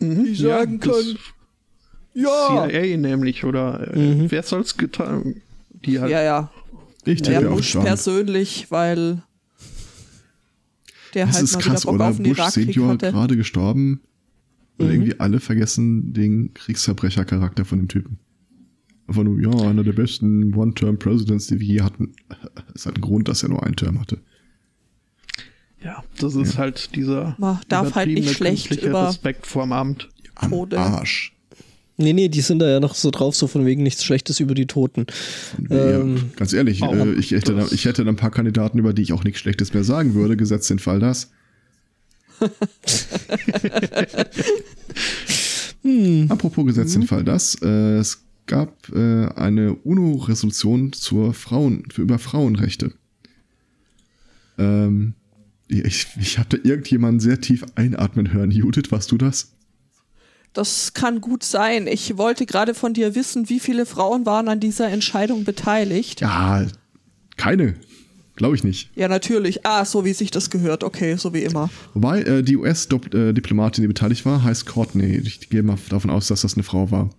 die 0.00 0.34
sagen 0.34 0.80
das 0.80 0.96
können, 0.96 1.18
ja, 2.14 2.68
CIA 2.68 2.96
nämlich, 2.96 3.44
oder 3.44 3.94
äh, 3.94 4.30
wer 4.30 4.42
soll's 4.42 4.76
getan? 4.76 5.42
Die 5.70 6.00
halt 6.00 6.10
ja, 6.10 6.22
ja. 6.22 6.50
Ich 7.04 7.22
Der 7.22 7.40
Bush 7.42 7.72
persönlich, 7.72 8.70
weil 8.70 9.22
der 11.14 11.26
Das 11.26 11.34
halt 11.36 11.44
ist 11.44 11.52
mal 11.54 11.58
krass, 11.60 11.82
wieder 11.82 11.92
Bock 11.92 11.94
oder? 12.00 12.08
auf 12.10 12.16
den 12.16 12.22
Bush 12.24 12.38
Irakkrieg 12.38 12.64
Senior 12.74 12.88
hatte. 12.92 13.10
gerade 13.10 13.36
gestorben 13.36 14.00
und 14.78 14.86
Mhm. 14.86 14.92
irgendwie 14.92 15.20
alle 15.20 15.40
vergessen 15.40 16.12
den 16.12 16.54
Kriegsverbrechercharakter 16.54 17.64
von 17.64 17.78
dem 17.78 17.88
Typen. 17.88 18.18
Einfach 19.12 19.24
nur, 19.24 19.38
ja, 19.42 19.50
einer 19.68 19.84
der 19.84 19.92
besten 19.92 20.54
One-Term-Presidents, 20.54 21.48
die 21.48 21.60
wir 21.60 21.66
je 21.66 21.80
hatten. 21.82 22.14
Es 22.74 22.86
hat 22.86 22.94
einen 22.94 23.02
Grund, 23.02 23.28
dass 23.28 23.42
er 23.42 23.50
nur 23.50 23.62
einen 23.62 23.76
Term 23.76 24.00
hatte. 24.00 24.16
Ja, 25.84 26.02
das 26.18 26.34
ist 26.34 26.56
halt 26.56 26.96
dieser 26.96 27.36
Man 27.38 27.58
darf 27.68 27.94
halt 27.94 28.08
nicht 28.08 28.30
schlecht 28.30 28.74
über- 28.82 29.08
Respekt 29.08 29.46
vorm 29.46 29.72
Amt. 29.72 30.08
Am 30.36 30.48
Tode. 30.50 30.78
Arsch. 30.78 31.34
Nee, 31.98 32.14
nee, 32.14 32.28
die 32.30 32.40
sind 32.40 32.60
da 32.60 32.70
ja 32.70 32.80
noch 32.80 32.94
so 32.94 33.10
drauf, 33.10 33.36
so 33.36 33.46
von 33.48 33.66
wegen 33.66 33.82
nichts 33.82 34.02
Schlechtes 34.02 34.40
über 34.40 34.54
die 34.54 34.66
Toten. 34.66 35.04
Ähm, 35.68 36.16
ja, 36.16 36.22
ganz 36.36 36.54
ehrlich, 36.54 36.80
äh, 36.82 37.12
ich, 37.12 37.32
hätte 37.32 37.52
da, 37.54 37.60
das- 37.60 37.72
ich 37.72 37.84
hätte 37.84 38.02
da 38.04 38.10
ein 38.10 38.16
paar 38.16 38.30
Kandidaten, 38.30 38.78
über 38.78 38.94
die 38.94 39.02
ich 39.02 39.12
auch 39.12 39.24
nichts 39.24 39.40
Schlechtes 39.40 39.74
mehr 39.74 39.84
sagen 39.84 40.14
würde, 40.14 40.38
gesetzt 40.38 40.70
den 40.70 40.78
Fall 40.78 41.00
das. 41.00 41.30
Apropos 46.28 46.66
gesetzt 46.66 46.94
den 46.94 47.06
Fall 47.06 47.24
das, 47.24 47.56
äh, 47.62 47.96
es 47.98 48.22
gab 48.46 48.88
äh, 48.94 49.26
eine 49.34 49.74
UNO-Resolution 49.74 50.92
zur 50.92 51.34
Frauen, 51.34 51.84
für 51.90 52.02
über 52.02 52.18
Frauenrechte. 52.18 52.92
Ähm, 54.58 55.14
ich 55.68 56.06
ich 56.20 56.38
habe 56.38 56.56
da 56.56 56.68
irgendjemanden 56.68 57.20
sehr 57.20 57.40
tief 57.40 57.64
einatmen 57.74 58.32
hören. 58.32 58.50
Judith, 58.50 58.90
warst 58.90 59.10
du 59.10 59.18
das? 59.18 59.52
Das 60.52 60.92
kann 60.92 61.22
gut 61.22 61.44
sein. 61.44 61.86
Ich 61.86 62.18
wollte 62.18 62.44
gerade 62.44 62.74
von 62.74 62.92
dir 62.92 63.14
wissen, 63.14 63.48
wie 63.48 63.58
viele 63.58 63.86
Frauen 63.86 64.26
waren 64.26 64.48
an 64.48 64.60
dieser 64.60 64.88
Entscheidung 64.88 65.44
beteiligt. 65.44 66.20
Ja, 66.20 66.66
keine. 67.36 67.74
Glaube 68.36 68.56
ich 68.56 68.64
nicht. 68.64 68.90
Ja, 68.94 69.08
natürlich. 69.08 69.64
Ah, 69.64 69.84
so 69.84 70.04
wie 70.04 70.12
sich 70.12 70.30
das 70.30 70.50
gehört. 70.50 70.84
Okay, 70.84 71.16
so 71.16 71.32
wie 71.34 71.42
immer. 71.42 71.70
Wobei 71.94 72.22
äh, 72.22 72.42
die 72.42 72.56
US-Diplomatin, 72.56 73.82
die 73.82 73.88
beteiligt 73.88 74.24
war, 74.24 74.42
heißt 74.42 74.66
Courtney. 74.66 75.16
Ich 75.18 75.48
gehe 75.48 75.62
mal 75.62 75.78
davon 75.88 76.10
aus, 76.10 76.28
dass 76.28 76.42
das 76.42 76.54
eine 76.54 76.62
Frau 76.62 76.90
war. 76.90 77.10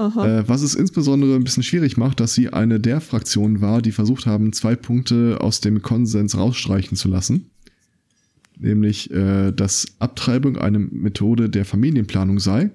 Äh, 0.00 0.48
was 0.48 0.62
es 0.62 0.74
insbesondere 0.74 1.34
ein 1.34 1.44
bisschen 1.44 1.62
schwierig 1.62 1.96
macht, 1.96 2.20
dass 2.20 2.32
sie 2.32 2.50
eine 2.52 2.80
der 2.80 3.00
Fraktionen 3.00 3.60
war, 3.60 3.82
die 3.82 3.92
versucht 3.92 4.24
haben, 4.26 4.52
zwei 4.52 4.74
Punkte 4.74 5.38
aus 5.40 5.60
dem 5.60 5.82
Konsens 5.82 6.36
rausstreichen 6.36 6.96
zu 6.96 7.08
lassen. 7.08 7.50
Nämlich, 8.58 9.10
äh, 9.10 9.52
dass 9.52 9.86
Abtreibung 9.98 10.56
eine 10.56 10.78
Methode 10.78 11.50
der 11.50 11.64
Familienplanung 11.64 12.38
sei 12.40 12.70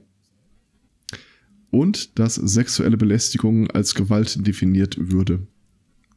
und 1.72 2.20
dass 2.20 2.36
sexuelle 2.36 2.98
Belästigung 2.98 3.70
als 3.72 3.96
Gewalt 3.96 4.46
definiert 4.46 4.96
würde. 5.00 5.48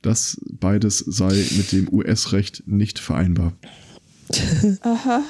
Das 0.02 0.40
beides 0.60 0.98
sei 0.98 1.44
mit 1.56 1.72
dem 1.72 1.92
US-Recht 1.92 2.64
nicht 2.66 2.98
vereinbar. 2.98 3.54
Äh, 4.30 5.20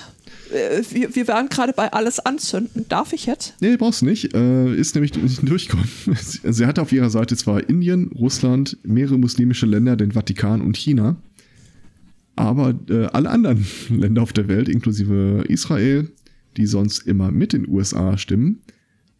wir, 0.50 1.14
wir 1.14 1.28
waren 1.28 1.48
gerade 1.48 1.72
bei 1.72 1.92
alles 1.92 2.20
anzünden. 2.20 2.86
Darf 2.88 3.12
ich 3.12 3.26
jetzt? 3.26 3.54
Nee, 3.60 3.76
brauchst 3.76 4.02
nicht. 4.02 4.34
Äh, 4.34 4.74
ist 4.74 4.94
nämlich 4.94 5.14
nicht 5.14 5.48
durchgekommen. 5.48 5.88
Sie 6.20 6.40
sie 6.52 6.66
hatte 6.66 6.82
auf 6.82 6.92
ihrer 6.92 7.10
Seite 7.10 7.36
zwar 7.36 7.68
Indien, 7.68 8.08
Russland, 8.08 8.78
mehrere 8.82 9.18
muslimische 9.18 9.66
Länder, 9.66 9.96
den 9.96 10.12
Vatikan 10.12 10.60
und 10.60 10.76
China, 10.76 11.16
aber 12.36 12.78
äh, 12.88 13.06
alle 13.06 13.30
anderen 13.30 13.66
Länder 13.90 14.22
auf 14.22 14.32
der 14.32 14.48
Welt, 14.48 14.68
inklusive 14.68 15.44
Israel, 15.48 16.08
die 16.56 16.66
sonst 16.66 17.06
immer 17.06 17.30
mit 17.30 17.52
den 17.52 17.68
USA 17.68 18.16
stimmen, 18.16 18.60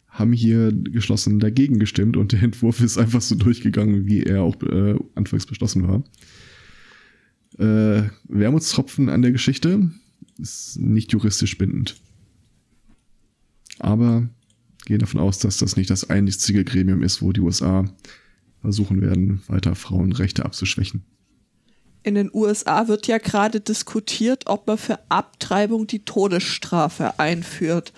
haben 0.07 0.33
hier 0.33 0.71
geschlossen 0.71 1.39
dagegen 1.39 1.79
gestimmt 1.79 2.17
und 2.17 2.31
der 2.31 2.43
Entwurf 2.43 2.81
ist 2.81 2.97
einfach 2.97 3.21
so 3.21 3.35
durchgegangen, 3.35 4.05
wie 4.07 4.23
er 4.23 4.41
auch 4.41 4.55
äh, 4.63 4.95
anfangs 5.15 5.45
beschlossen 5.45 5.87
war. 5.87 6.03
Äh, 7.57 8.09
Wermutstropfen 8.27 9.09
an 9.09 9.21
der 9.21 9.31
Geschichte 9.31 9.89
ist 10.39 10.79
nicht 10.79 11.11
juristisch 11.11 11.57
bindend. 11.57 11.95
Aber 13.79 14.27
gehe 14.85 14.97
davon 14.97 15.21
aus, 15.21 15.39
dass 15.39 15.57
das 15.57 15.75
nicht 15.75 15.89
das 15.89 16.09
einzige 16.09 16.63
Gremium 16.63 17.03
ist, 17.03 17.21
wo 17.21 17.31
die 17.31 17.41
USA 17.41 17.85
versuchen 18.61 19.01
werden, 19.01 19.41
weiter 19.47 19.75
Frauenrechte 19.75 20.43
abzuschwächen. 20.45 21.03
In 22.03 22.15
den 22.15 22.29
USA 22.33 22.87
wird 22.87 23.07
ja 23.07 23.17
gerade 23.17 23.59
diskutiert, 23.59 24.43
ob 24.47 24.67
man 24.67 24.77
für 24.77 24.99
Abtreibung 25.09 25.85
die 25.85 25.99
Todesstrafe 25.99 27.19
einführt. 27.19 27.93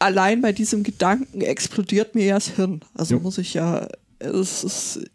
Allein 0.00 0.42
bei 0.42 0.52
diesem 0.52 0.82
Gedanken 0.82 1.40
explodiert 1.40 2.14
mir 2.14 2.24
ja 2.24 2.34
das 2.34 2.48
Hirn. 2.48 2.80
Also 2.94 3.16
Jo. 3.16 3.20
muss 3.20 3.38
ich 3.38 3.54
ja, 3.54 3.88
es 4.18 4.64
ist, 4.64 5.10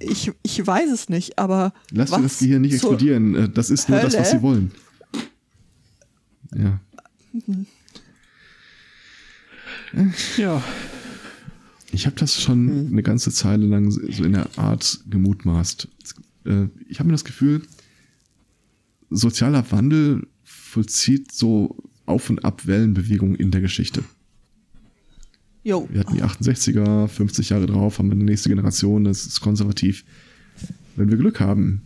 ich, 0.00 0.32
ich 0.42 0.66
weiß 0.66 0.90
es 0.90 1.08
nicht, 1.08 1.38
aber 1.38 1.72
Lass 1.92 2.10
dir 2.10 2.16
was 2.16 2.22
das 2.22 2.38
Gehirn 2.40 2.62
nicht 2.62 2.74
explodieren. 2.74 3.52
Das 3.54 3.70
ist 3.70 3.88
nur 3.88 4.00
das, 4.00 4.14
was 4.14 4.30
Hölle? 4.30 4.38
sie 4.38 4.42
wollen. 4.42 4.72
Ja. 6.56 6.80
Ja, 10.36 10.62
Ich 11.92 12.06
habe 12.06 12.16
das 12.16 12.40
schon 12.40 12.88
eine 12.90 13.02
ganze 13.02 13.30
Zeile 13.30 13.66
lang 13.66 13.90
so 13.90 14.00
in 14.24 14.32
der 14.32 14.48
Art 14.58 15.00
gemutmaßt. 15.10 15.88
Äh, 16.46 16.66
Ich 16.88 16.98
habe 16.98 17.08
mir 17.08 17.12
das 17.14 17.24
Gefühl, 17.24 17.62
sozialer 19.10 19.70
Wandel 19.70 20.26
vollzieht 20.44 21.32
so 21.32 21.76
Auf- 22.06 22.30
und 22.30 22.44
Ab-Wellenbewegungen 22.44 23.36
in 23.36 23.50
der 23.50 23.60
Geschichte. 23.60 24.02
Jo, 25.64 25.86
Wir 25.92 26.00
hatten 26.00 26.14
die 26.14 26.22
68er, 26.22 27.06
50 27.08 27.50
Jahre 27.50 27.66
drauf, 27.66 27.98
haben 27.98 28.08
wir 28.08 28.14
eine 28.16 28.24
nächste 28.24 28.48
Generation, 28.48 29.04
das 29.04 29.26
ist 29.26 29.40
konservativ. 29.40 30.04
Wenn 30.96 31.08
wir 31.10 31.16
Glück 31.18 31.38
haben, 31.40 31.82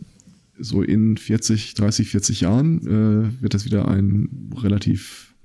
so 0.59 0.81
in 0.81 1.17
40, 1.17 1.73
30, 1.73 2.09
40 2.09 2.41
Jahren 2.41 2.81
äh, 2.81 3.41
wird 3.41 3.53
das 3.53 3.65
wieder 3.65 3.87
ein 3.87 4.51
relativ 4.55 5.35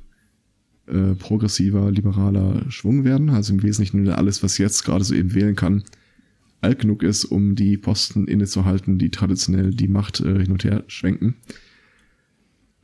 äh, 0.86 1.14
progressiver, 1.14 1.90
liberaler 1.90 2.70
Schwung 2.70 3.04
werden. 3.04 3.30
Also 3.30 3.52
im 3.52 3.62
Wesentlichen 3.62 4.08
alles, 4.08 4.42
was 4.42 4.58
jetzt 4.58 4.84
gerade 4.84 5.04
so 5.04 5.14
eben 5.14 5.34
wählen 5.34 5.56
kann, 5.56 5.84
alt 6.60 6.80
genug 6.80 7.02
ist, 7.02 7.24
um 7.24 7.54
die 7.54 7.76
Posten 7.76 8.26
innezuhalten, 8.26 8.98
die 8.98 9.10
traditionell 9.10 9.70
die 9.70 9.88
Macht 9.88 10.20
äh, 10.20 10.40
hin 10.40 10.52
und 10.52 10.64
her 10.64 10.84
schwenken. 10.86 11.36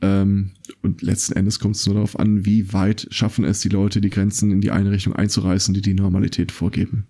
Ähm, 0.01 0.51
und 0.81 1.01
letzten 1.01 1.33
Endes 1.33 1.59
kommt 1.59 1.75
es 1.75 1.85
nur 1.85 1.95
darauf 1.95 2.17
an, 2.19 2.45
wie 2.45 2.71
weit 2.73 3.07
schaffen 3.11 3.43
es 3.45 3.61
die 3.61 3.69
Leute, 3.69 4.01
die 4.01 4.09
Grenzen 4.09 4.51
in 4.51 4.61
die 4.61 4.71
eine 4.71 4.91
Richtung 4.91 5.13
einzureißen, 5.13 5.73
die 5.73 5.81
die 5.81 5.93
Normalität 5.93 6.51
vorgeben. 6.51 7.07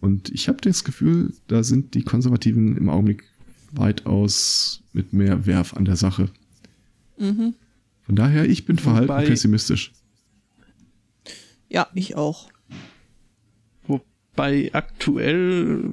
Und 0.00 0.30
ich 0.30 0.48
habe 0.48 0.58
das 0.62 0.82
Gefühl, 0.82 1.32
da 1.46 1.62
sind 1.62 1.94
die 1.94 2.02
Konservativen 2.02 2.76
im 2.76 2.88
Augenblick 2.88 3.24
weitaus 3.72 4.82
mit 4.92 5.12
mehr 5.12 5.46
Werf 5.46 5.74
an 5.74 5.84
der 5.84 5.96
Sache. 5.96 6.28
Von 7.18 7.54
daher, 8.08 8.48
ich 8.48 8.64
bin 8.64 8.78
verhalten 8.78 9.08
Wobei- 9.08 9.26
pessimistisch. 9.26 9.92
ja, 11.68 11.86
ich 11.94 12.16
auch. 12.16 12.50
wobei 13.86 14.70
aktuell 14.72 15.92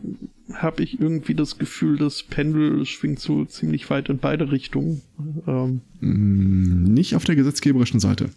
habe 0.54 0.82
ich 0.84 1.00
irgendwie 1.00 1.36
das 1.36 1.58
Gefühl, 1.60 1.98
das 1.98 2.24
Pendel 2.24 2.86
schwingt 2.86 3.20
so 3.20 3.46
ziemlich 3.46 3.90
weit 3.90 4.10
in 4.10 4.18
beide 4.18 4.52
Richtungen. 4.52 5.02
Ähm, 5.48 5.82
Mm, 6.02 6.86
Nicht 6.94 7.16
auf 7.16 7.26
der 7.26 7.36
gesetzgeberischen 7.36 8.00
Seite. 8.00 8.30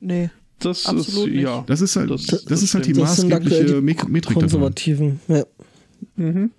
Nee. 0.00 0.30
das 0.58 0.86
Absolut 0.86 1.28
ist, 1.28 1.34
nicht. 1.34 1.42
ja. 1.42 1.64
Das 1.66 1.80
ist 1.80 1.96
halt, 1.96 2.10
Das- 2.10 2.26
das, 2.26 2.44
das 2.44 2.62
ist 2.62 2.74
halt 2.74 2.86
die 2.86 2.94
maßgebliche 2.94 3.64
die 3.64 3.72
Me- 3.72 3.80
Metrik 3.80 4.22
davon. 4.22 4.34
Konservativen. 4.40 5.20
Ja. 5.28 5.44
Mhm. 6.16 6.50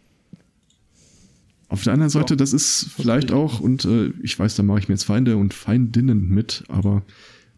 Auf 1.69 1.83
der 1.83 1.93
anderen 1.93 2.09
Seite, 2.09 2.33
Ja, 2.33 2.37
das 2.37 2.53
ist 2.53 2.89
vielleicht 2.95 3.31
auch, 3.31 3.59
und 3.59 3.83
äh, 3.85 4.11
ich 4.21 4.39
weiß, 4.39 4.55
da 4.55 4.63
mache 4.63 4.79
ich 4.79 4.87
mir 4.87 4.93
jetzt 4.93 5.03
Feinde 5.03 5.35
und 5.35 5.53
Feindinnen 5.53 6.29
mit, 6.29 6.63
aber 6.69 7.03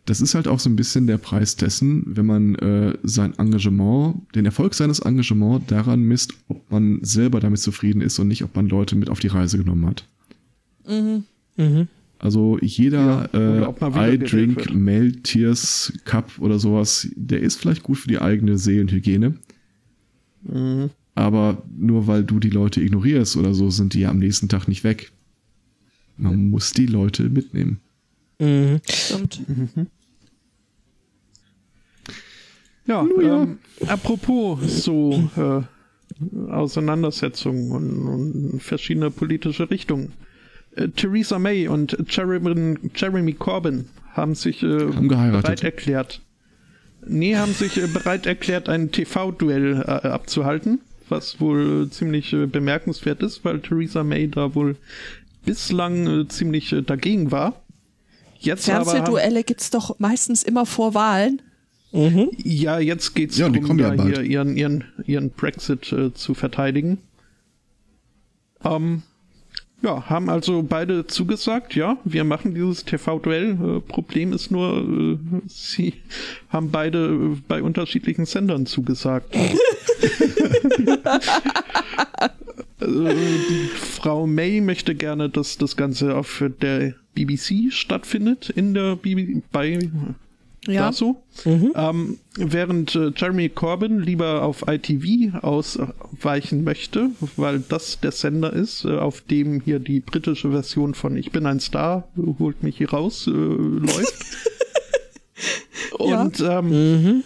das 0.05 0.21
ist 0.21 0.33
halt 0.33 0.47
auch 0.47 0.59
so 0.59 0.69
ein 0.69 0.75
bisschen 0.75 1.05
der 1.05 1.19
Preis 1.19 1.55
dessen, 1.55 2.03
wenn 2.07 2.25
man 2.25 2.55
äh, 2.55 2.97
sein 3.03 3.37
Engagement, 3.37 4.23
den 4.33 4.45
Erfolg 4.45 4.73
seines 4.73 4.99
Engagements 4.99 5.67
daran 5.67 6.01
misst, 6.01 6.33
ob 6.47 6.71
man 6.71 6.99
selber 7.03 7.39
damit 7.39 7.59
zufrieden 7.59 8.01
ist 8.01 8.17
und 8.17 8.27
nicht, 8.27 8.43
ob 8.43 8.55
man 8.55 8.67
Leute 8.67 8.95
mit 8.95 9.09
auf 9.11 9.19
die 9.19 9.27
Reise 9.27 9.59
genommen 9.59 9.85
hat. 9.85 10.07
Mhm. 10.87 11.87
Also 12.17 12.57
jeder 12.61 13.29
Ja, 13.31 13.39
äh, 13.39 13.57
I 13.57 13.67
wiedergewählt 13.67 14.31
Drink 14.31 14.57
wird. 14.57 14.73
Male 14.73 15.11
Tears 15.21 15.93
Cup 16.05 16.31
oder 16.39 16.57
sowas, 16.57 17.07
der 17.15 17.41
ist 17.41 17.57
vielleicht 17.57 17.83
gut 17.83 17.99
für 17.99 18.07
die 18.07 18.19
eigene 18.19 18.57
Seelenhygiene. 18.57 19.35
Mhm. 20.43 20.89
Aber 21.19 21.61
nur 21.77 22.07
weil 22.07 22.23
du 22.23 22.39
die 22.39 22.49
Leute 22.49 22.79
ignorierst 22.81 23.35
oder 23.35 23.53
so, 23.53 23.69
sind 23.69 23.93
die 23.93 23.99
ja 23.99 24.09
am 24.09 24.19
nächsten 24.19 24.47
Tag 24.47 24.69
nicht 24.69 24.85
weg. 24.85 25.11
Man 26.15 26.49
muss 26.49 26.71
die 26.71 26.85
Leute 26.85 27.23
mitnehmen. 27.23 27.81
Mhm. 28.39 28.79
Stimmt. 28.89 29.41
Ja, 32.85 33.03
Nun 33.03 33.25
ja. 33.25 33.43
Ähm, 33.43 33.57
apropos 33.87 34.83
so 34.83 35.29
äh, 35.35 36.49
Auseinandersetzungen 36.49 37.71
und, 37.73 38.07
und 38.53 38.63
verschiedene 38.63 39.11
politische 39.11 39.69
Richtungen. 39.69 40.13
Äh, 40.75 40.87
Theresa 40.87 41.37
May 41.37 41.67
und 41.67 41.97
Jeremy, 42.09 42.77
Jeremy 42.95 43.33
Corbyn 43.33 43.89
haben 44.13 44.35
sich 44.35 44.63
äh, 44.63 44.87
Haben 44.93 45.09
geheiratet. 45.09 45.43
bereit 45.43 45.63
erklärt. 45.65 46.21
Nee, 47.05 47.35
haben 47.35 47.51
sich 47.51 47.75
äh, 47.77 47.87
bereit 47.87 48.25
erklärt, 48.25 48.69
ein 48.69 48.91
TV-Duell 48.93 49.81
äh, 49.85 50.07
abzuhalten. 50.07 50.79
Was 51.09 51.39
wohl 51.39 51.89
ziemlich 51.89 52.33
äh, 52.33 52.45
bemerkenswert 52.45 53.21
ist, 53.23 53.43
weil 53.45 53.59
Theresa 53.59 54.03
May 54.03 54.27
da 54.27 54.55
wohl 54.55 54.75
bislang 55.45 56.21
äh, 56.21 56.27
ziemlich 56.27 56.71
äh, 56.73 56.81
dagegen 56.81 57.31
war. 57.31 57.61
Jetzt 58.39 58.65
Fernsehduelle 58.65 59.43
gibt's 59.43 59.69
doch 59.69 59.99
meistens 59.99 60.43
immer 60.43 60.65
vor 60.65 60.93
Wahlen. 60.93 61.41
ja, 61.91 62.79
jetzt 62.79 63.15
geht's 63.15 63.37
Ja, 63.37 63.49
darum, 63.49 63.79
ja 63.79 63.91
hier 63.93 64.21
ihren, 64.21 64.55
ihren, 64.55 64.83
ihren 65.05 65.31
Brexit 65.31 65.91
äh, 65.91 66.13
zu 66.13 66.33
verteidigen. 66.33 66.99
Ähm, 68.63 69.03
ja, 69.81 70.09
haben 70.09 70.29
also 70.29 70.61
beide 70.61 71.07
zugesagt, 71.07 71.73
ja, 71.75 71.97
wir 72.03 72.25
machen 72.25 72.53
dieses 72.53 72.83
TV-Duell. 72.83 73.51
Äh, 73.51 73.79
Problem 73.79 74.33
ist 74.33 74.51
nur, 74.51 74.77
äh, 74.77 75.17
sie 75.47 75.93
haben 76.49 76.69
beide 76.69 77.07
äh, 77.07 77.37
bei 77.47 77.63
unterschiedlichen 77.63 78.25
Sendern 78.25 78.65
zugesagt. 78.65 79.33
Also, 82.81 83.07
die 83.09 83.69
Frau 83.75 84.25
May 84.25 84.61
möchte 84.61 84.95
gerne, 84.95 85.29
dass 85.29 85.57
das 85.57 85.75
Ganze 85.75 86.15
auf 86.15 86.41
der 86.61 86.93
BBC 87.13 87.73
stattfindet, 87.73 88.49
in 88.49 88.73
der 88.73 88.95
BB 88.95 89.41
bei 89.51 89.79
Ja. 90.65 90.87
da 90.87 90.93
so. 90.93 91.21
Ähm, 91.45 92.19
während 92.37 92.95
äh, 92.95 93.11
Jeremy 93.15 93.49
Corbyn 93.49 93.99
lieber 93.99 94.43
auf 94.43 94.63
ITV 94.67 95.41
ausweichen 95.41 96.63
möchte, 96.63 97.09
weil 97.35 97.59
das 97.59 97.99
der 97.99 98.11
Sender 98.11 98.53
ist, 98.53 98.85
äh, 98.85 98.97
auf 98.97 99.21
dem 99.21 99.59
hier 99.59 99.79
die 99.79 99.99
britische 99.99 100.51
Version 100.51 100.93
von 100.93 101.17
Ich 101.17 101.31
bin 101.31 101.45
ein 101.45 101.59
Star, 101.59 102.07
holt 102.39 102.63
mich 102.63 102.77
hier 102.77 102.91
raus, 102.91 103.27
äh, 103.27 103.31
läuft. 103.31 104.15
Ja. 105.99 106.21
Und 106.23 106.39
ähm, 106.39 107.23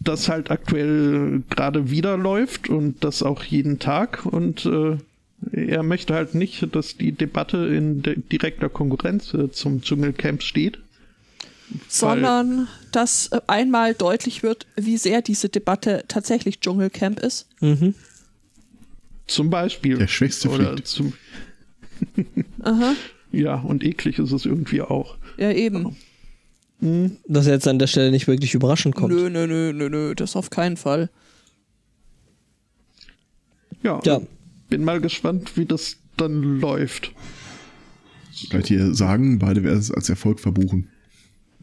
das 0.00 0.28
halt 0.28 0.50
aktuell 0.50 1.42
gerade 1.50 1.90
wieder 1.90 2.16
läuft 2.16 2.68
und 2.68 3.02
das 3.04 3.22
auch 3.22 3.42
jeden 3.42 3.78
Tag 3.78 4.24
und 4.26 4.64
äh, 4.66 4.96
er 5.52 5.82
möchte 5.82 6.14
halt 6.14 6.34
nicht, 6.34 6.74
dass 6.74 6.96
die 6.96 7.12
Debatte 7.12 7.58
in 7.58 8.02
de 8.02 8.18
direkter 8.18 8.68
Konkurrenz 8.68 9.34
äh, 9.34 9.50
zum 9.50 9.82
Dschungelcamp 9.82 10.42
steht. 10.42 10.78
sondern 11.88 12.66
dass 12.92 13.28
äh, 13.28 13.40
einmal 13.46 13.94
deutlich 13.94 14.42
wird, 14.42 14.66
wie 14.76 14.96
sehr 14.96 15.22
diese 15.22 15.48
Debatte 15.48 16.04
tatsächlich 16.08 16.60
Dschungelcamp 16.60 17.20
ist. 17.20 17.46
Zum 19.26 19.50
Beispiel. 19.50 19.98
Der 19.98 20.08
Schwächste 20.08 20.48
Oder 20.48 20.72
fliegt. 20.72 20.88
zum, 20.88 21.12
Aha. 22.62 22.94
ja, 23.32 23.56
und 23.56 23.84
eklig 23.84 24.18
ist 24.18 24.32
es 24.32 24.46
irgendwie 24.46 24.82
auch. 24.82 25.16
Ja, 25.36 25.52
eben. 25.52 25.96
Dass 27.26 27.46
er 27.46 27.54
jetzt 27.54 27.66
an 27.66 27.78
der 27.80 27.88
Stelle 27.88 28.10
nicht 28.12 28.28
wirklich 28.28 28.54
überraschend 28.54 28.94
kommt. 28.94 29.12
Nö, 29.12 29.28
nö, 29.28 29.46
nö, 29.46 29.72
nö, 29.72 29.88
nö, 29.88 30.14
das 30.14 30.36
auf 30.36 30.50
keinen 30.50 30.76
Fall. 30.76 31.10
Ja, 33.82 34.00
Ja. 34.04 34.20
bin 34.68 34.84
mal 34.84 35.00
gespannt, 35.00 35.56
wie 35.56 35.64
das 35.66 35.96
dann 36.16 36.60
läuft. 36.60 37.12
Vielleicht 38.48 38.68
hier 38.68 38.94
sagen, 38.94 39.38
beide 39.38 39.62
werden 39.64 39.78
es 39.78 39.90
als 39.90 40.08
Erfolg 40.08 40.40
verbuchen. 40.40 40.88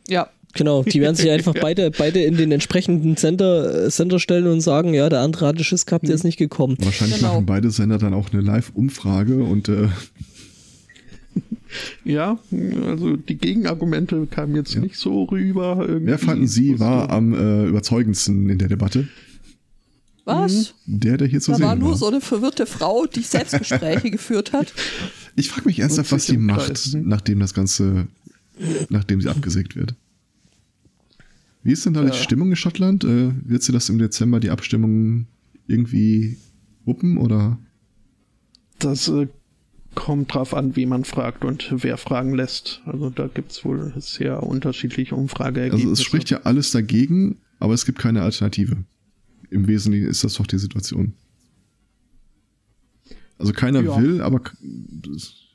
Ja. 0.08 0.30
Genau, 0.54 0.84
die 0.84 1.02
werden 1.02 1.16
sich 1.18 1.30
einfach 1.30 1.54
beide, 1.62 1.92
beide 1.92 2.22
in 2.24 2.38
den 2.38 2.52
entsprechenden 2.54 3.18
Sender, 3.18 3.86
äh, 3.88 3.90
Sender 3.92 4.20
stellen 4.20 4.48
und 4.48 4.62
sagen, 4.62 4.94
ja, 4.94 5.10
der 5.10 5.20
andere 5.20 5.48
hatte 5.48 5.66
Schiss 5.66 5.86
gehabt, 5.86 6.08
der 6.08 6.16
ist 6.16 6.24
nicht 6.24 6.38
gekommen. 6.38 6.78
Wahrscheinlich 6.80 7.18
Genau. 7.18 7.34
machen 7.34 7.46
beide 7.46 7.72
Sender 7.72 7.98
dann 7.98 8.14
auch 8.14 8.32
eine 8.32 8.42
Live-Umfrage 8.42 9.44
und 9.44 9.68
äh, 9.68 9.90
Ja, 12.04 12.38
also 12.88 13.16
die 13.18 13.38
Gegenargumente 13.38 14.28
kamen 14.28 14.56
jetzt 14.56 14.74
Ja. 14.76 14.82
nicht 14.82 14.98
so 14.98 15.24
rüber. 15.24 15.86
Irgendwie. 15.88 16.08
wer 16.08 16.20
fanden 16.20 16.48
Sie 16.48 16.80
war 16.80 17.10
am 17.10 17.34
äh, 17.34 17.66
überzeugendsten 17.68 18.50
in 18.50 18.58
der 18.58 18.68
Debatte? 18.68 19.08
Was? 20.26 20.74
Der, 20.88 21.18
der 21.18 21.28
hier 21.28 21.40
zu 21.42 21.52
Da 21.52 21.58
sehen 21.58 21.66
war 21.68 21.76
nur 21.76 21.92
war. 21.92 21.98
so 21.98 22.08
eine 22.08 22.20
verwirrte 22.22 22.66
Frau, 22.66 23.06
die 23.06 23.22
Selbstgespräche 23.22 24.10
geführt 24.10 24.54
hat. 24.54 24.74
Ich 25.36 25.50
frage 25.50 25.68
mich 25.68 25.80
ernsthaft, 25.80 26.12
was 26.12 26.26
sie 26.26 26.38
macht, 26.38 26.68
Kreis, 26.68 26.94
hm? 26.94 27.08
nachdem 27.08 27.40
das 27.40 27.54
Ganze, 27.54 28.08
nachdem 28.90 29.22
sie 29.22 29.30
abgesägt 29.30 29.76
wird. 29.76 29.94
Wie 31.62 31.72
ist 31.72 31.86
denn 31.86 31.94
da 31.94 32.02
die 32.02 32.08
Ja. 32.08 32.14
Stimmung 32.14 32.50
in 32.50 32.56
Schottland? 32.56 33.04
Äh, 33.04 33.32
wird 33.44 33.64
sie 33.64 33.72
das 33.72 33.90
im 33.90 33.98
Dezember 34.00 34.40
die 34.40 34.50
Abstimmung 34.50 35.28
irgendwie 35.68 36.38
wuppen 36.86 37.18
oder? 37.18 37.58
Das 38.80 39.08
äh, 39.08 39.28
kommt 39.96 40.34
drauf 40.34 40.54
an, 40.54 40.76
wie 40.76 40.86
man 40.86 41.04
fragt 41.06 41.44
und 41.46 41.68
wer 41.84 41.98
fragen 41.98 42.34
lässt. 42.36 42.82
Also 42.86 43.10
da 43.10 43.28
gibt's 43.28 43.64
wohl 43.66 43.94
sehr 43.98 44.44
unterschiedliche 44.44 45.16
Umfrageergebnisse. 45.16 45.84
Also 45.90 45.94
es 45.94 46.04
spricht 46.04 46.30
ja 46.30 46.42
alles 46.44 46.72
dagegen, 46.72 47.38
aber 47.60 47.74
es 47.74 47.86
gibt 47.86 48.00
keine 48.00 48.22
Alternative. 48.22 48.78
Im 49.50 49.68
Wesentlichen 49.68 50.08
ist 50.08 50.24
das 50.24 50.34
doch 50.36 50.48
die 50.48 50.58
Situation. 50.60 51.14
Also 53.38 53.52
keiner 53.54 53.82
Ja. 53.82 54.02
will, 54.02 54.22
aber 54.22 54.42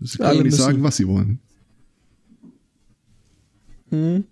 sie 0.00 0.18
können 0.18 0.28
Alle 0.28 0.42
nicht 0.44 0.56
sagen, 0.56 0.82
was 0.82 0.96
sie 0.96 1.06
wollen. 1.06 1.38
Hm. 3.90 4.24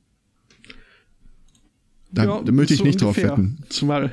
Da, 2.13 2.25
Ja, 2.25 2.43
da 2.43 2.53
möchte 2.53 2.75
ich 2.75 2.79
so 2.79 2.85
nicht 2.87 3.01
drauf 3.03 3.17
ungefähr. 3.17 3.33
wetten. 3.33 3.59
Zumal, 3.69 4.13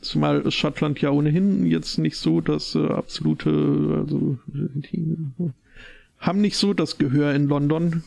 zumal 0.00 0.50
Schottland 0.50 1.00
ja 1.00 1.10
ohnehin 1.10 1.66
jetzt 1.66 1.98
nicht 1.98 2.16
so 2.16 2.40
das 2.40 2.74
äh, 2.74 2.86
absolute, 2.86 3.50
also 4.00 4.38
die 4.48 5.16
haben 6.18 6.40
nicht 6.40 6.56
so 6.56 6.74
das 6.74 6.98
Gehör 6.98 7.34
in 7.34 7.46
London. 7.46 8.02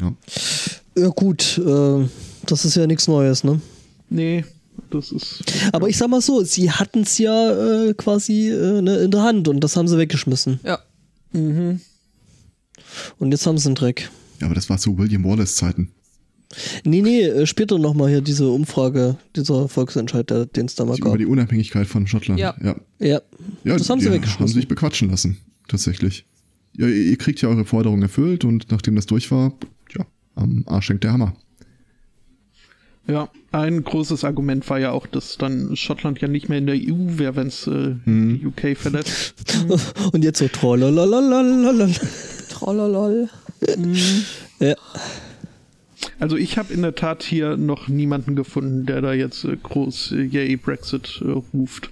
Ja. 0.00 0.14
Ja 0.96 1.08
gut, 1.08 1.58
äh, 1.58 2.08
das 2.46 2.64
ist 2.64 2.74
ja 2.74 2.86
nichts 2.86 3.08
Neues, 3.08 3.44
ne? 3.44 3.60
nee, 4.10 4.44
das 4.90 5.12
ist. 5.12 5.42
Aber 5.72 5.88
ich 5.88 5.96
sag 5.96 6.08
mal 6.08 6.20
so, 6.20 6.42
sie 6.42 6.70
hatten 6.70 7.02
es 7.02 7.16
ja 7.18 7.86
äh, 7.86 7.94
quasi 7.94 8.48
äh, 8.48 8.82
ne, 8.82 8.96
in 8.98 9.10
der 9.10 9.22
Hand 9.22 9.48
und 9.48 9.60
das 9.60 9.76
haben 9.76 9.88
sie 9.88 9.98
weggeschmissen. 9.98 10.60
Ja. 10.64 10.78
Mhm. 11.32 11.80
Und 13.18 13.30
jetzt 13.30 13.46
haben 13.46 13.56
sie 13.56 13.68
einen 13.68 13.76
Dreck. 13.76 14.10
ja, 14.40 14.46
aber 14.46 14.54
das 14.54 14.68
war 14.68 14.78
zu 14.78 14.98
William 14.98 15.24
Wallace 15.24 15.56
Zeiten. 15.56 15.92
Nee, 16.84 17.00
nee, 17.02 17.22
äh, 17.22 17.46
später 17.46 17.78
nochmal 17.78 18.08
hier 18.10 18.20
diese 18.20 18.48
Umfrage, 18.48 19.16
dieser 19.36 19.68
Volksentscheid, 19.68 20.28
den 20.56 20.66
es 20.66 20.74
da 20.74 20.84
mal 20.84 20.98
Über 20.98 21.10
gab. 21.10 21.18
die 21.18 21.26
Unabhängigkeit 21.26 21.86
von 21.86 22.06
Schottland. 22.06 22.40
Ja. 22.40 22.54
ja. 22.62 22.74
Ja, 22.98 23.20
Ja, 23.64 23.76
das 23.76 23.88
haben 23.88 24.00
sie 24.00 24.10
weggeschmissen. 24.10 24.40
haben 24.40 24.48
sich 24.52 24.66
bequatschen 24.68 25.10
lassen, 25.10 25.38
tatsächlich. 25.68 26.26
Ja, 26.76 26.86
ihr, 26.88 27.16
kriegt 27.18 27.40
ja 27.42 27.48
eure 27.48 27.64
Forderung 27.64 28.02
erfüllt 28.02 28.44
und 28.44 28.70
nachdem 28.70 28.96
das 28.96 29.06
durch 29.06 29.30
war, 29.30 29.52
ja, 29.96 30.04
am 30.34 30.64
Arsch 30.66 30.88
hängt 30.88 31.04
der 31.04 31.12
Hammer. 31.12 31.34
Ja, 33.06 33.28
ein 33.50 33.82
großes 33.82 34.22
Argument 34.24 34.68
war 34.70 34.78
ja 34.78 34.92
auch, 34.92 35.06
dass 35.06 35.36
dann 35.36 35.74
Schottland 35.74 36.20
ja 36.20 36.28
nicht 36.28 36.48
mehr 36.48 36.58
in 36.58 36.66
der 36.66 36.76
EU 36.76 37.18
wäre, 37.18 37.34
wenn 37.36 37.48
es 37.48 37.66
äh, 37.66 37.96
Mhm. 38.04 38.38
die 38.40 38.46
UK 38.46 38.76
verlässt. 38.76 39.34
Und 40.12 40.22
jetzt 40.22 40.38
so 40.38 40.46
trollalalalala. 40.48 41.88
Trollolol. 42.50 43.28
Ja. 44.60 44.74
Also 46.18 46.36
ich 46.36 46.56
habe 46.58 46.72
in 46.72 46.82
der 46.82 46.94
Tat 46.94 47.22
hier 47.22 47.56
noch 47.56 47.88
niemanden 47.88 48.36
gefunden, 48.36 48.86
der 48.86 49.00
da 49.00 49.12
jetzt 49.12 49.44
äh, 49.44 49.56
groß 49.62 50.12
äh, 50.12 50.22
Yay 50.22 50.56
Brexit 50.56 51.20
äh, 51.24 51.30
ruft. 51.54 51.90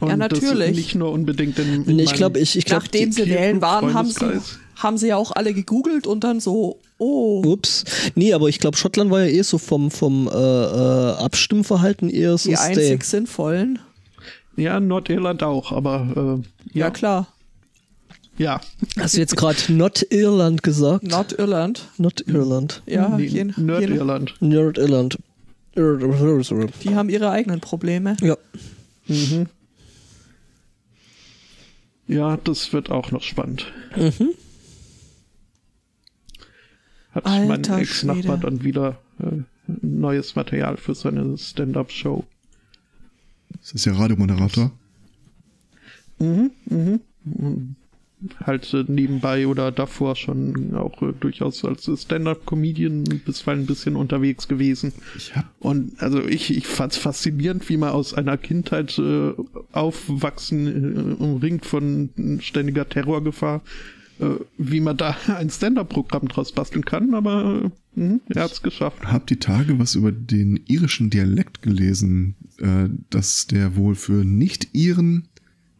Und 0.00 0.08
Ja, 0.10 0.16
Das 0.16 0.40
natürlich. 0.40 0.76
nicht 0.76 0.94
nur 0.94 1.12
unbedingt 1.12 1.58
in, 1.58 1.84
in 1.86 1.96
Nee, 1.96 2.02
ich 2.02 2.12
glaube, 2.14 2.38
ich, 2.38 2.56
ich 2.56 2.64
glaube, 2.66 2.84
Nachdem 2.84 3.12
sie 3.12 3.26
wählen 3.26 3.62
waren, 3.62 3.94
haben 3.94 4.08
sie, 4.10 4.40
haben 4.76 4.98
sie 4.98 5.08
ja 5.08 5.16
auch 5.16 5.32
alle 5.32 5.54
gegoogelt 5.54 6.06
und 6.06 6.22
dann 6.24 6.40
so, 6.40 6.78
oh, 6.98 7.42
Ups. 7.46 7.84
Nee, 8.14 8.34
aber 8.34 8.48
ich 8.48 8.58
glaube, 8.58 8.76
Schottland 8.76 9.10
war 9.10 9.22
ja 9.22 9.28
eh 9.28 9.42
so 9.42 9.56
vom, 9.58 9.90
vom 9.90 10.28
äh, 10.28 10.30
äh, 10.32 11.12
Abstimmverhalten 11.16 12.10
eher 12.10 12.36
so 12.36 12.50
die 12.50 12.56
stay. 12.56 12.66
einzig 12.68 13.04
sinnvollen. 13.04 13.78
Ja, 14.56 14.80
Nordirland 14.80 15.42
auch, 15.42 15.72
aber 15.72 16.42
äh, 16.44 16.78
Ja, 16.78 16.86
ja, 16.86 16.90
klar. 16.90 17.28
Ja. 18.38 18.60
Hast 18.98 19.14
du 19.14 19.20
jetzt 19.20 19.36
gerade 19.36 19.58
Nordirland 19.68 20.62
gesagt? 20.62 21.04
Nordirland. 21.04 21.88
Nordirland. 21.98 22.82
Ja, 22.86 23.08
Nee, 23.08 23.44
Nordirland. 23.56 24.34
Nordirland. 24.40 25.18
die 25.76 26.94
haben 26.94 27.08
ihre 27.08 27.30
eigenen 27.30 27.60
Probleme. 27.60 28.16
Ja. 28.20 28.36
Ja, 32.08 32.36
das 32.36 32.72
wird 32.72 32.90
auch 32.90 33.10
noch 33.10 33.22
spannend. 33.22 33.72
Mhm. 33.96 34.30
Hat 37.12 37.24
mein 37.24 37.50
Alter 37.50 37.78
Ex-Nachbar 37.78 38.22
Schwede. 38.22 38.38
dann 38.38 38.62
wieder 38.62 38.98
äh, 39.20 39.42
neues 39.82 40.36
Material 40.36 40.76
für 40.76 40.94
seine 40.94 41.36
Stand-Up-Show. 41.36 42.24
Das 43.60 43.72
ist 43.72 43.86
ja 43.86 43.94
Radiomoderator. 43.94 44.70
Halt 48.42 48.72
äh, 48.72 48.84
nebenbei 48.88 49.46
oder 49.46 49.70
davor 49.70 50.16
schon 50.16 50.74
auch 50.74 51.02
äh, 51.02 51.12
durchaus 51.20 51.62
als 51.64 51.90
Stand-Up-Comedian 52.02 53.04
bisweilen 53.24 53.60
ein 53.64 53.66
bisschen 53.66 53.94
unterwegs 53.94 54.48
gewesen. 54.48 54.92
Hab, 55.34 55.44
Und 55.58 56.00
also 56.00 56.24
ich, 56.24 56.56
ich 56.56 56.66
fand's 56.66 56.96
faszinierend, 56.96 57.68
wie 57.68 57.76
man 57.76 57.90
aus 57.90 58.14
einer 58.14 58.38
Kindheit 58.38 58.98
äh, 58.98 59.32
aufwachsen, 59.72 61.18
äh, 61.20 61.22
umringt 61.22 61.66
von 61.66 62.38
ständiger 62.40 62.88
Terrorgefahr, 62.88 63.62
äh, 64.18 64.26
wie 64.56 64.80
man 64.80 64.96
da 64.96 65.14
ein 65.36 65.50
Stand-Up-Programm 65.50 66.28
draus 66.28 66.52
basteln 66.52 66.86
kann, 66.86 67.12
aber 67.14 67.70
äh, 67.96 68.00
mh, 68.00 68.20
er 68.30 68.44
hat's 68.44 68.62
geschafft. 68.62 69.04
hab 69.04 69.26
die 69.26 69.36
Tage 69.38 69.78
was 69.78 69.94
über 69.94 70.10
den 70.10 70.58
irischen 70.66 71.10
Dialekt 71.10 71.60
gelesen. 71.62 72.34
dass 73.10 73.46
der 73.46 73.76
wohl 73.76 73.94
für 73.94 74.24
Nicht-Iren 74.24 75.28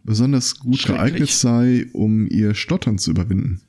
besonders 0.07 0.59
gut 0.59 0.87
geeignet 0.87 1.29
sei, 1.31 1.87
um 1.93 2.27
ihr 2.29 2.55
Stottern 2.55 2.99
zu 2.99 3.11
überwinden. 3.11 3.61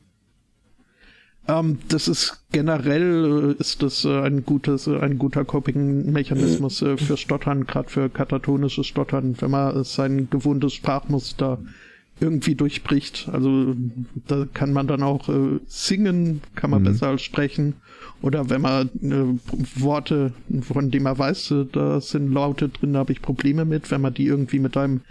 Ähm, 1.48 1.80
das 1.88 2.08
ist 2.08 2.44
generell 2.52 3.56
äh, 3.58 3.62
ist 3.62 3.82
das 3.82 4.04
äh, 4.06 4.22
ein 4.22 4.46
gutes, 4.46 4.88
äh, 4.88 5.00
ein 5.00 5.18
guter 5.18 5.46
Coping-Mechanismus 5.46 6.80
für 6.80 7.18
Stottern, 7.18 7.66
gerade 7.66 7.90
für 7.90 8.10
katatonisches 8.10 8.86
Stottern, 8.86 9.36
wenn 9.40 9.52
man 9.52 9.84
sein 9.84 10.30
gewohntes 10.30 10.74
Sprachmuster 10.74 11.60
irgendwie 12.20 12.56
durchbricht. 12.56 13.30
Also 13.32 13.76
da 14.28 14.46
kann 14.54 14.74
man 14.74 14.88
dann 14.88 15.04
auch 15.04 15.30
äh, 15.30 15.60
singen, 15.68 16.42
kann 16.56 16.70
man 16.72 16.82
Mhm. 16.82 16.86
besser 16.86 17.08
als 17.08 17.22
sprechen. 17.22 17.76
Oder 18.22 18.50
wenn 18.50 18.62
man 18.62 18.90
äh, 19.04 19.80
Worte, 19.80 20.34
von 20.62 20.90
denen 20.92 21.04
man 21.04 21.18
weiß, 21.18 21.54
da 21.72 22.02
sind 22.02 22.34
Laute 22.34 22.70
drin, 22.70 22.94
da 22.94 23.00
habe 23.00 23.12
ich 23.14 23.22
Probleme 23.22 23.64
mit. 23.66 23.92
Wenn 23.92 24.02
man 24.02 24.14
die 24.16 24.26
irgendwie 24.26 24.60
mit 24.60 24.76
einem 24.76 25.02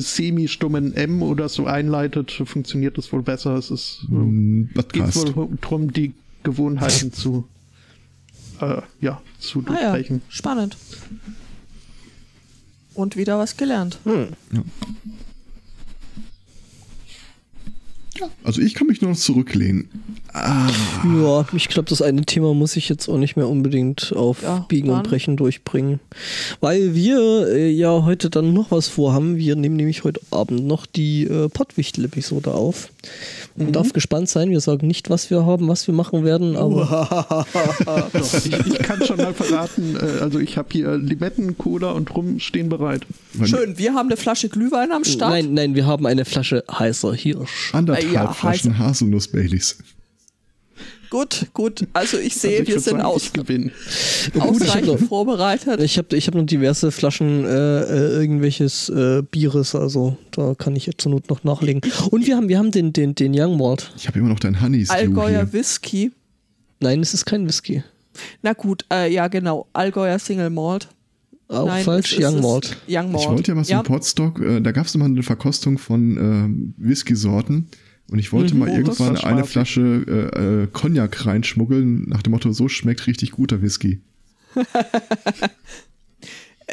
semi-stummen 0.00 0.94
M 0.94 1.22
oder 1.22 1.48
so 1.48 1.66
einleitet, 1.66 2.30
funktioniert 2.44 2.98
das 2.98 3.12
wohl 3.12 3.22
besser. 3.22 3.54
Es 3.56 3.70
ist 3.70 4.06
äh, 4.10 4.14
Ähm, 4.14 4.70
geht 4.74 5.04
Podcast. 5.04 5.36
wohl 5.36 5.48
darum, 5.60 5.92
die 5.92 6.14
Gewohnheiten 6.42 7.12
zu, 7.12 7.46
äh, 8.60 8.82
ja, 9.00 9.20
zu 9.38 9.60
Ah 9.66 9.72
ja, 9.72 9.92
durchbrechen. 9.92 10.22
spannend. 10.28 10.76
Und 12.94 13.16
wieder 13.16 13.38
was 13.38 13.56
gelernt. 13.56 13.98
Also 18.44 18.60
ich 18.60 18.74
kann 18.74 18.86
mich 18.86 19.00
nur 19.02 19.10
noch 19.12 19.18
zurücklehnen. 19.18 19.88
Ja, 20.34 21.46
ich 21.52 21.68
glaube, 21.68 21.88
das 21.88 22.02
eine 22.02 22.22
Thema 22.24 22.54
muss 22.54 22.76
ich 22.76 22.88
jetzt 22.88 23.08
auch 23.08 23.18
nicht 23.18 23.36
mehr 23.36 23.48
unbedingt 23.48 24.12
auf 24.16 24.42
Ja, 24.42 24.64
Biegen 24.68 24.88
dann. 24.88 24.98
und 24.98 25.08
Brechen 25.08 25.36
durchbringen. 25.36 26.00
Weil 26.60 26.94
wir 26.94 27.46
äh, 27.48 27.70
ja 27.70 28.04
heute 28.04 28.30
dann 28.30 28.52
noch 28.52 28.70
was 28.72 28.88
vorhaben. 28.88 29.36
Wir 29.36 29.54
nehmen 29.56 29.76
nämlich 29.76 30.02
heute 30.04 30.20
Abend 30.32 30.66
noch 30.66 30.86
die 30.86 31.24
äh, 31.24 31.48
Pottwichtel-Episode 31.48 32.52
auf. 32.52 32.88
Man 33.56 33.70
darf 33.72 33.92
gespannt 33.92 34.28
sein. 34.28 34.50
Wir 34.50 34.60
sagen 34.60 34.88
nicht, 34.88 35.08
was 35.10 35.30
wir 35.30 35.46
haben, 35.46 35.68
was 35.68 35.86
wir 35.86 35.94
machen 35.94 36.24
werden, 36.24 36.56
aber 36.56 37.44
Doch, 38.12 38.34
ich, 38.34 38.52
ich 38.66 38.78
kann 38.80 39.04
schon 39.04 39.18
mal 39.18 39.34
verraten, 39.34 39.96
äh, 39.96 40.20
also 40.22 40.38
ich 40.40 40.56
habe 40.56 40.68
hier 40.72 40.96
Limetten, 40.96 41.56
Cola 41.58 41.92
und 41.92 42.12
Rum 42.16 42.40
stehen 42.40 42.68
bereit. 42.68 43.02
Schön, 43.44 43.78
wir 43.78 43.94
haben 43.94 44.08
eine 44.08 44.16
Flasche 44.16 44.48
Glühwein 44.48 44.90
am 44.90 45.04
Start. 45.04 45.30
nein, 45.32 45.54
nein, 45.54 45.74
wir 45.76 45.86
haben 45.86 46.06
eine 46.06 46.24
Flasche 46.24 46.64
heißer 46.70 47.14
Hirsch. 47.14 47.72
Anderthalb 47.72 48.03
Ja, 48.12 48.32
Flaschen 48.32 48.78
Haselnuss-Baileys. 48.78 49.78
Gut, 51.10 51.46
gut. 51.54 51.86
Also 51.92 52.18
ich 52.18 52.34
sehe, 52.34 52.58
Also 52.58 52.62
ich 52.62 52.68
wir 52.68 52.80
sind 52.80 52.96
sagen, 52.98 53.02
aus, 53.02 53.30
ausreichend 54.40 54.86
noch- 54.86 54.98
vorbereitet. 55.08 55.80
Ich 55.80 55.96
habe 55.96 56.16
ich 56.16 56.26
hab 56.26 56.34
noch 56.34 56.44
diverse 56.44 56.90
Flaschen 56.90 57.44
äh, 57.44 57.82
äh, 57.82 58.20
irgendwelches 58.20 58.88
äh, 58.88 59.22
Bieres, 59.30 59.76
also 59.76 60.16
da 60.32 60.54
kann 60.56 60.74
ich 60.74 60.86
jetzt 60.86 61.02
zur 61.02 61.12
Not 61.12 61.28
noch 61.30 61.44
nachlegen. 61.44 61.82
Und 62.10 62.26
wir 62.26 62.36
haben, 62.36 62.48
wir 62.48 62.58
haben 62.58 62.72
den, 62.72 62.92
den, 62.92 63.14
den 63.14 63.32
Young 63.38 63.56
Malt. 63.58 63.92
Ich 63.96 64.08
habe 64.08 64.18
immer 64.18 64.28
noch 64.28 64.40
dein 64.40 64.60
Honey 64.60 64.84
Allgäuer 64.88 65.28
hier. 65.44 65.52
Whisky. 65.52 66.10
Nein, 66.80 67.00
es 67.00 67.14
ist 67.14 67.26
kein 67.26 67.46
Whisky. 67.46 67.84
Na 68.42 68.52
gut, 68.52 68.84
äh, 68.92 69.12
ja 69.12 69.28
genau. 69.28 69.68
Allgäuer 69.72 70.18
Single 70.18 70.50
Malt. 70.50 70.88
Auch 71.46 71.66
Nein, 71.66 71.84
falsch, 71.84 72.18
Young 72.18 72.40
Malt. 72.40 72.76
Young 72.88 73.12
Malt. 73.12 73.22
Ich 73.24 73.30
wollte 73.30 73.50
ja 73.52 73.54
mal 73.54 73.64
so 73.64 73.74
einen 73.74 73.82
Podstock, 73.84 74.40
äh, 74.40 74.60
da 74.60 74.72
gab 74.72 74.86
es 74.86 74.96
mal 74.96 75.04
eine 75.04 75.22
Verkostung 75.22 75.78
von 75.78 76.16
äh, 76.78 76.84
Whisky-Sorten 76.88 77.68
und 78.10 78.18
ich 78.18 78.32
wollte 78.32 78.54
mal 78.54 78.68
Oh, 78.68 78.74
irgendwann 78.74 79.16
eine. 79.16 79.44
Flasche 79.44 79.80
äh, 80.34 80.62
äh, 80.64 80.66
Cognac 80.68 81.26
reinschmuggeln, 81.26 82.08
nach 82.08 82.22
dem 82.22 82.32
Motto, 82.32 82.52
so 82.52 82.68
schmeckt 82.68 83.06
richtig 83.06 83.32
guter 83.32 83.62
Whisky. 83.62 84.00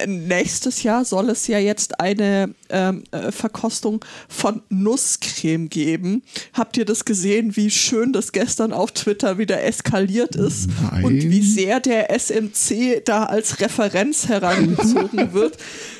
Nächstes 0.08 0.84
Jahr 0.84 1.04
soll 1.04 1.30
es 1.30 1.48
ja 1.48 1.60
jetzt 1.60 2.00
eine 2.00 2.56
ähm, 2.70 3.04
äh, 3.12 3.30
Verkostung 3.34 4.04
von 4.30 4.62
Nusscreme 4.70 5.68
geben. 5.68 6.24
Habt 6.54 6.78
ihr 6.78 6.86
das 6.86 7.04
gesehen, 7.04 7.58
wie 7.58 7.70
schön 7.70 8.14
das 8.14 8.32
gestern 8.32 8.72
auf 8.72 8.94
Twitter 8.94 9.38
wieder 9.38 9.62
eskaliert 9.62 10.38
ist? 10.38 10.70
Nein. 10.82 11.04
Und 11.04 11.22
wie 11.24 11.42
sehr 11.42 11.82
der 11.82 12.10
SMC 12.10 13.02
da 13.04 13.26
als 13.26 13.60
Referenz 13.60 14.30
herangezogen 14.30 15.34
wird? 15.34 15.58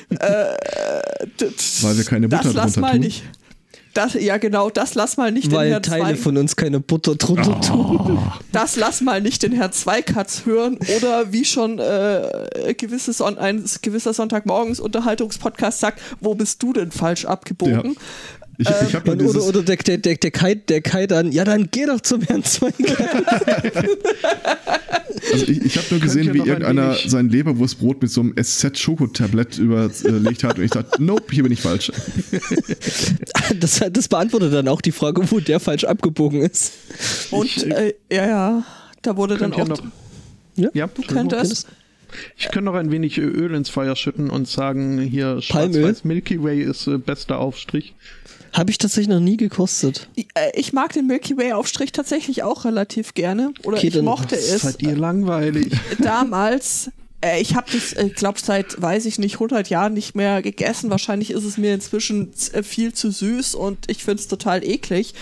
äh, 0.08 0.54
Weil 1.82 1.96
wir 1.98 2.04
keine 2.04 2.28
Butter 2.30 2.44
das 2.44 2.54
lass 2.54 2.76
mal 2.78 2.92
tun? 2.92 3.00
nicht. 3.00 3.24
Das, 3.94 4.14
ja, 4.14 4.38
genau, 4.38 4.70
das 4.70 4.94
lass 4.94 5.16
mal 5.18 5.30
nicht 5.30 5.46
den 5.48 5.52
Weil 5.58 5.70
Herrn 5.70 5.82
Teile 5.82 6.04
Zweig- 6.04 6.18
von 6.18 6.36
uns 6.38 6.56
keine 6.56 6.80
Butter 6.80 7.14
drunter 7.14 7.60
tun. 7.60 8.18
das 8.52 8.76
lass 8.76 9.00
mal 9.02 9.20
nicht 9.20 9.42
den 9.42 9.52
Herrn 9.52 9.72
Zweikatz 9.72 10.46
hören 10.46 10.78
oder 10.96 11.32
wie 11.32 11.44
schon 11.44 11.78
äh, 11.78 12.74
gewisses 12.76 13.20
ein 13.20 13.64
gewisser 13.82 14.14
Sonntagmorgens 14.14 14.80
Unterhaltungspodcast 14.80 15.80
sagt, 15.80 16.00
wo 16.20 16.34
bist 16.34 16.62
du 16.62 16.72
denn 16.72 16.90
falsch 16.90 17.26
abgebogen? 17.26 17.96
Ich, 18.58 18.68
ich 18.68 18.94
habe 18.94 19.10
Und, 19.12 19.20
dieses, 19.20 19.36
oder 19.36 19.46
oder 19.46 19.62
der, 19.62 19.76
der, 19.76 19.98
der, 19.98 20.16
der, 20.16 20.30
Kai, 20.30 20.54
der 20.54 20.82
Kai 20.82 21.06
dann, 21.06 21.32
ja, 21.32 21.44
dann 21.44 21.68
geh 21.70 21.86
doch 21.86 22.00
zum 22.00 22.20
Herrn 22.22 22.44
Zweig. 22.44 22.74
also 25.32 25.46
ich, 25.46 25.62
ich 25.62 25.78
hab 25.78 25.90
nur 25.90 26.00
gesehen, 26.00 26.34
wie 26.34 26.38
irgendeiner 26.38 26.94
sein 26.94 27.30
Leberwurstbrot 27.30 28.02
mit 28.02 28.10
so 28.10 28.20
einem 28.20 28.34
SZ-Schokotablett 28.36 29.58
überlegt 29.58 30.44
hat 30.44 30.58
und 30.58 30.64
ich 30.64 30.70
dachte, 30.70 31.02
nope, 31.02 31.32
hier 31.32 31.44
bin 31.44 31.52
ich 31.52 31.62
falsch. 31.62 31.90
Das, 33.58 33.80
das 33.92 34.08
beantwortet 34.08 34.52
dann 34.54 34.68
auch 34.68 34.80
die 34.80 34.92
Frage, 34.92 35.30
wo 35.30 35.38
der 35.40 35.60
falsch 35.60 35.84
abgebogen 35.84 36.40
ist. 36.42 36.72
Und 37.30 37.44
Ich, 37.44 37.66
äh, 37.66 37.94
ja, 38.10 38.26
ja, 38.26 38.64
da 39.02 39.16
wurde 39.16 39.36
dann 39.36 39.52
auch. 39.52 39.68
noch, 39.68 39.82
Ja, 40.56 40.68
ja, 40.72 40.86
du 40.86 41.02
könntest. 41.02 41.66
Ich 42.36 42.46
könnte 42.46 42.62
noch 42.62 42.74
ein 42.74 42.90
wenig 42.90 43.18
Öl 43.18 43.54
ins 43.54 43.68
Feuer 43.68 43.96
schütten 43.96 44.30
und 44.30 44.48
sagen, 44.48 45.00
hier 45.00 45.40
schwarz-weiß 45.40 46.04
Milky 46.04 46.42
Way 46.42 46.62
ist 46.62 46.86
äh, 46.86 46.98
bester 46.98 47.38
Aufstrich. 47.38 47.94
Habe 48.52 48.70
ich 48.70 48.78
tatsächlich 48.78 49.08
noch 49.08 49.20
nie 49.20 49.36
gekostet. 49.36 50.08
Äh, 50.34 50.50
Ich 50.54 50.72
mag 50.72 50.92
den 50.92 51.06
Milky 51.06 51.36
Way 51.36 51.52
Aufstrich 51.52 51.92
tatsächlich 51.92 52.42
auch 52.42 52.64
relativ 52.64 53.14
gerne. 53.14 53.52
Oder 53.64 53.78
Okay, 53.78 53.88
ich 53.88 54.02
mochte 54.02 54.36
es 54.36 54.62
Seid 54.62 54.82
ihr 54.82 54.96
langweilig? 54.96 55.72
damals. 56.00 56.90
Äh, 57.22 57.40
ich 57.40 57.54
habe 57.54 57.70
das, 57.72 57.92
ich 57.92 58.14
glaube, 58.14 58.38
seit, 58.42 58.80
weiß 58.80 59.06
ich 59.06 59.18
nicht, 59.18 59.34
100 59.34 59.68
Jahren 59.70 59.94
nicht 59.94 60.14
mehr 60.14 60.42
gegessen. 60.42 60.90
Wahrscheinlich 60.90 61.30
ist 61.30 61.44
es 61.44 61.56
mir 61.56 61.72
inzwischen 61.74 62.32
äh, 62.52 62.62
viel 62.62 62.92
zu 62.92 63.10
süß 63.10 63.54
und 63.54 63.90
ich 63.90 64.04
finde 64.04 64.20
es 64.20 64.28
total 64.28 64.62
eklig. 64.64 65.14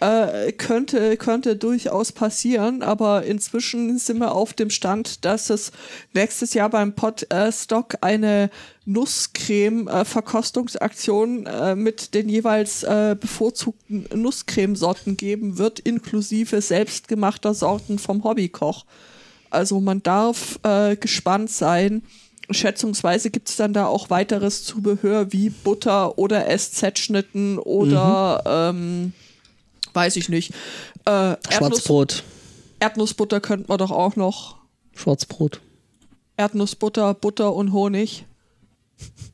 Äh, 0.00 0.52
könnte, 0.52 1.16
könnte 1.16 1.56
durchaus 1.56 2.12
passieren, 2.12 2.84
aber 2.84 3.24
inzwischen 3.24 3.98
sind 3.98 4.18
wir 4.18 4.30
auf 4.32 4.52
dem 4.52 4.70
Stand, 4.70 5.24
dass 5.24 5.50
es 5.50 5.72
nächstes 6.14 6.54
Jahr 6.54 6.70
beim 6.70 6.94
Podstock 6.94 7.96
eine 8.00 8.50
Nusscreme-Verkostungsaktion 8.84 11.46
äh, 11.46 11.74
mit 11.74 12.14
den 12.14 12.28
jeweils 12.28 12.84
äh, 12.84 13.16
bevorzugten 13.20 14.06
Nusscremesorten 14.14 15.16
geben 15.16 15.58
wird, 15.58 15.80
inklusive 15.80 16.62
selbstgemachter 16.62 17.54
Sorten 17.54 17.98
vom 17.98 18.22
Hobbykoch. 18.22 18.84
Also 19.50 19.80
man 19.80 20.02
darf 20.02 20.58
äh, 20.62 20.96
gespannt 20.96 21.50
sein. 21.50 22.02
Schätzungsweise 22.50 23.30
gibt 23.30 23.48
es 23.50 23.56
dann 23.56 23.72
da 23.74 23.86
auch 23.86 24.08
weiteres 24.10 24.64
Zubehör 24.64 25.32
wie 25.32 25.50
Butter 25.50 26.18
oder 26.18 26.46
SZ-Schnitten 26.48 27.58
oder 27.58 28.42
ähm, 28.46 29.12
weiß 29.92 30.16
ich 30.16 30.28
nicht. 30.30 30.52
Äh, 31.04 31.10
Erdnuss, 31.10 31.54
Schwarzbrot. 31.54 32.24
Erdnussbutter 32.80 33.40
könnte 33.40 33.66
man 33.68 33.78
doch 33.78 33.90
auch 33.90 34.16
noch. 34.16 34.56
Schwarzbrot. 34.94 35.60
Erdnussbutter, 36.38 37.12
Butter 37.14 37.52
und 37.54 37.72
Honig. 37.72 38.24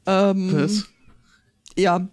Ähm, 0.06 0.50
Was? 0.54 0.84
ja, 1.76 2.06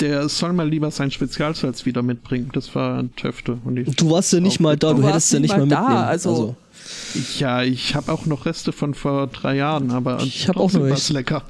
Der 0.00 0.28
soll 0.28 0.52
mal 0.52 0.68
lieber 0.68 0.90
sein 0.90 1.10
Spezialsalz 1.10 1.84
wieder 1.84 2.02
mitbringen. 2.02 2.50
Das 2.52 2.74
war 2.74 2.98
ein 2.98 3.14
Töfte. 3.16 3.58
Und 3.64 3.76
ich, 3.76 3.96
Du 3.96 4.10
warst 4.10 4.32
ja 4.32 4.40
nicht 4.40 4.60
mal 4.60 4.76
da, 4.76 4.92
Du 4.92 5.02
hättest 5.06 5.32
ja 5.32 5.40
nicht 5.40 5.50
mal 5.50 5.66
mal 5.66 5.68
da, 5.68 5.80
mitnehmen. 5.80 6.04
also- 6.04 6.56
ja, 7.38 7.62
ich 7.62 7.94
habe 7.94 8.12
auch 8.12 8.26
noch 8.26 8.46
Reste 8.46 8.72
von 8.72 8.94
vor 8.94 9.26
drei 9.28 9.56
Jahren, 9.56 9.90
aber 9.90 10.20
Ich 10.22 10.48
hab 10.48 10.56
auch 10.56 10.72
noch 10.72 10.82
welches. 10.84 11.10
lecker. 11.10 11.42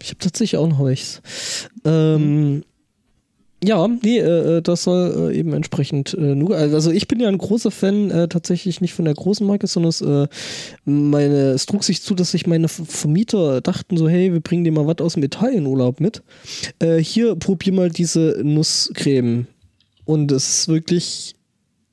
Ich 0.00 0.08
habe 0.10 0.18
tatsächlich 0.18 0.58
auch 0.58 0.68
noch 0.68 0.84
welches. 0.84 1.20
Ähm, 1.84 2.62
ja, 3.62 3.88
nee, 3.88 4.18
äh, 4.18 4.58
äh, 4.58 4.62
das 4.62 4.84
soll 4.84 5.32
äh, 5.32 5.36
eben 5.36 5.52
entsprechend 5.52 6.14
äh, 6.14 6.36
nur. 6.36 6.56
Also 6.56 6.92
ich 6.92 7.08
bin 7.08 7.18
ja 7.18 7.26
ein 7.28 7.38
großer 7.38 7.72
Fan, 7.72 8.08
äh, 8.12 8.28
tatsächlich 8.28 8.80
nicht 8.80 8.94
von 8.94 9.04
der 9.04 9.14
großen 9.14 9.44
Marke, 9.44 9.66
sondern 9.66 9.88
es, 9.90 10.00
äh, 10.00 10.28
meine, 10.84 11.50
es 11.50 11.66
trug 11.66 11.82
sich 11.82 12.00
zu, 12.02 12.14
dass 12.14 12.30
sich 12.30 12.46
meine 12.46 12.68
Ver- 12.68 12.84
Vermieter 12.84 13.60
dachten 13.60 13.96
so, 13.96 14.08
hey, 14.08 14.32
wir 14.32 14.38
bringen 14.40 14.62
dir 14.62 14.70
mal 14.70 14.86
was 14.86 14.98
aus 15.04 15.14
dem 15.14 15.24
Italienurlaub 15.24 15.98
mit. 16.00 16.22
Äh, 16.78 16.98
hier, 16.98 17.34
probier 17.34 17.72
mal 17.72 17.90
diese 17.90 18.40
Nusscreme. 18.44 19.48
Und 20.04 20.30
es 20.30 20.48
ist 20.60 20.68
wirklich, 20.68 21.34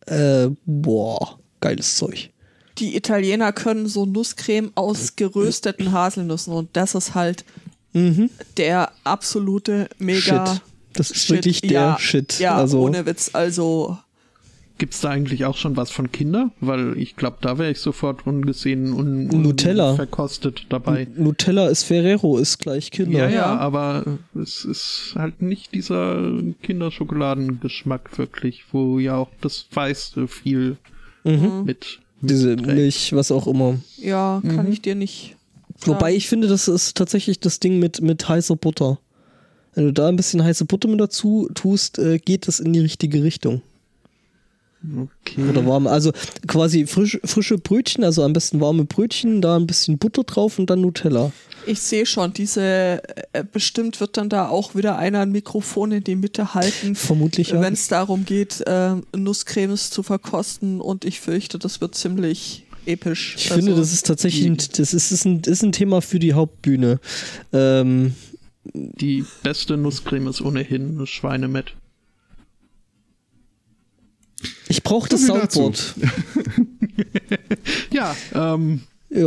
äh, 0.06 0.50
boah, 0.68 1.40
geiles 1.66 1.96
Zeug. 1.98 2.30
die 2.78 2.96
Italiener 2.98 3.52
können 3.54 3.88
so 3.88 4.06
Nusscreme 4.06 4.72
aus 4.76 5.16
gerösteten 5.16 5.92
Haselnüssen 5.94 6.54
und 6.54 6.70
das 6.74 6.94
ist 6.96 7.16
halt 7.16 7.46
Mhm. 7.94 8.30
der 8.58 8.92
absolute 9.06 9.88
Mega 10.00 10.46
Shit. 10.46 10.62
Das 10.94 11.12
ist 11.12 11.22
Shit. 11.26 11.30
wirklich 11.38 11.62
der 11.62 11.72
ja, 11.72 11.98
Shit. 12.00 12.40
Ja, 12.40 12.56
also, 12.58 12.82
ohne 12.82 13.06
Witz. 13.06 13.30
Also 13.34 13.98
Gibt's 14.78 15.00
da 15.00 15.10
eigentlich 15.12 15.46
auch 15.46 15.56
schon 15.56 15.78
was 15.78 15.90
von 15.92 16.12
Kinder? 16.12 16.52
Weil 16.60 16.98
ich 16.98 17.16
glaube, 17.16 17.38
da 17.40 17.58
wäre 17.58 17.72
ich 17.72 17.80
sofort 17.80 18.28
ungesehen 18.28 18.92
und, 18.92 19.30
und 19.30 19.42
Nutella. 19.44 19.96
verkostet 19.96 20.66
dabei. 20.68 21.08
Nutella 21.16 21.68
ist 21.70 21.84
Ferrero, 21.84 22.38
ist 22.38 22.58
gleich 22.60 22.92
Kinder. 22.92 23.20
Ja, 23.20 23.30
ja, 23.30 23.36
Ja. 23.36 23.58
aber 23.58 24.04
es 24.38 24.66
ist 24.66 25.14
halt 25.16 25.42
nicht 25.42 25.74
dieser 25.74 26.30
Kinderschokoladengeschmack 26.64 28.18
wirklich, 28.18 28.66
wo 28.74 29.00
ja 29.00 29.16
auch 29.16 29.30
das 29.40 29.68
Weiße 29.74 30.28
viel 30.28 30.76
Mhm. 31.26 31.64
mit. 31.66 32.00
Diese. 32.22 32.56
Milch, 32.56 33.14
was 33.14 33.32
auch 33.32 33.46
immer. 33.46 33.78
Ja, 33.98 34.42
kann 34.48 34.72
ich 34.72 34.82
dir 34.82 34.96
nicht. 34.96 35.36
Wobei 35.82 36.08
sagen. 36.08 36.16
ich 36.16 36.30
finde, 36.30 36.48
das 36.48 36.68
ist 36.68 36.96
tatsächlich 36.96 37.40
das 37.40 37.60
Ding 37.60 37.80
mit, 37.80 38.02
mit 38.02 38.28
heißer 38.28 38.56
Butter. 38.56 39.00
Wenn 39.74 39.86
du 39.86 39.94
da 39.94 40.08
ein 40.08 40.16
bisschen 40.16 40.44
heiße 40.44 40.66
Butter 40.66 40.88
mit 40.88 41.02
dazu 41.02 41.50
tust, 41.54 42.00
äh, 42.00 42.18
geht 42.18 42.48
das 42.48 42.62
in 42.62 42.72
die 42.72 42.80
richtige 42.80 43.24
Richtung. 43.24 43.62
Okay. 45.22 45.50
Oder 45.50 45.66
warm. 45.66 45.88
Also 45.88 46.12
quasi 46.48 46.88
frisch, 46.88 47.20
frische 47.24 47.58
Brötchen, 47.58 48.04
also 48.04 48.24
am 48.24 48.34
besten 48.34 48.60
warme 48.62 48.86
Brötchen, 48.86 49.42
da 49.42 49.56
ein 49.56 49.68
bisschen 49.68 49.98
Butter 49.98 50.24
drauf 50.24 50.60
und 50.60 50.70
dann 50.70 50.82
Nutella. 50.82 51.32
Ich 51.68 51.80
sehe 51.82 52.06
schon, 52.06 52.32
diese, 52.32 53.02
äh, 53.34 53.44
bestimmt 53.52 54.00
wird 54.00 54.18
dann 54.18 54.30
da 54.30 54.48
auch 54.50 54.76
wieder 54.76 54.98
einer 54.98 55.22
ein 55.22 55.32
Mikrofon 55.32 55.92
in 55.92 56.04
die 56.04 56.16
Mitte 56.16 56.54
halten, 56.54 56.94
Vermutlich 56.96 57.50
ja. 57.50 57.62
wenn 57.62 57.74
es 57.74 57.88
darum 57.88 58.26
geht, 58.26 58.62
äh, 58.68 58.96
Nusscremes 59.16 59.90
zu 59.90 60.04
verkosten 60.04 60.80
und 60.80 61.06
ich 61.06 61.20
fürchte, 61.22 61.58
das 61.58 61.82
wird 61.82 61.96
ziemlich 61.96 62.66
episch. 62.86 63.36
Ich 63.38 63.50
finde, 63.50 63.74
das 63.74 63.92
ist 63.92 64.06
tatsächlich 64.06 64.46
ein, 64.46 64.58
das 64.58 64.94
ist, 64.94 65.12
ist, 65.12 65.26
ein, 65.26 65.40
ist 65.40 65.64
ein 65.64 65.72
Thema 65.72 66.02
für 66.02 66.20
die 66.20 66.34
Hauptbühne. 66.34 67.00
Ähm, 67.52 68.14
Die 68.74 69.26
beste 69.42 69.76
Nusscreme 69.78 70.28
ist 70.28 70.42
ohnehin 70.42 71.06
Schweinemett. 71.08 71.74
Ich 74.68 74.84
brauche 74.84 75.10
das. 75.10 75.26
Soundboard. 75.26 75.96
Ja, 77.92 78.16
ähm, 78.34 78.82
Ja, 79.10 79.26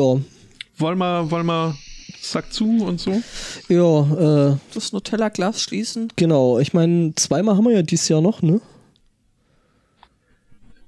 wollen 0.78 0.98
wir, 0.98 1.30
wollen 1.30 1.46
wir 1.46 1.74
Sack 2.20 2.52
zu 2.52 2.64
und 2.84 3.00
so? 3.00 3.22
ja, 3.68 4.50
äh, 4.52 4.56
das 4.74 4.92
Nutella-Glas 4.92 5.62
schließen. 5.62 6.12
genau. 6.16 6.58
Ich 6.58 6.72
meine, 6.74 7.14
zweimal 7.14 7.56
haben 7.56 7.64
wir 7.64 7.72
ja 7.72 7.82
dieses 7.82 8.08
Jahr 8.08 8.20
noch, 8.20 8.42
ne? 8.42 8.60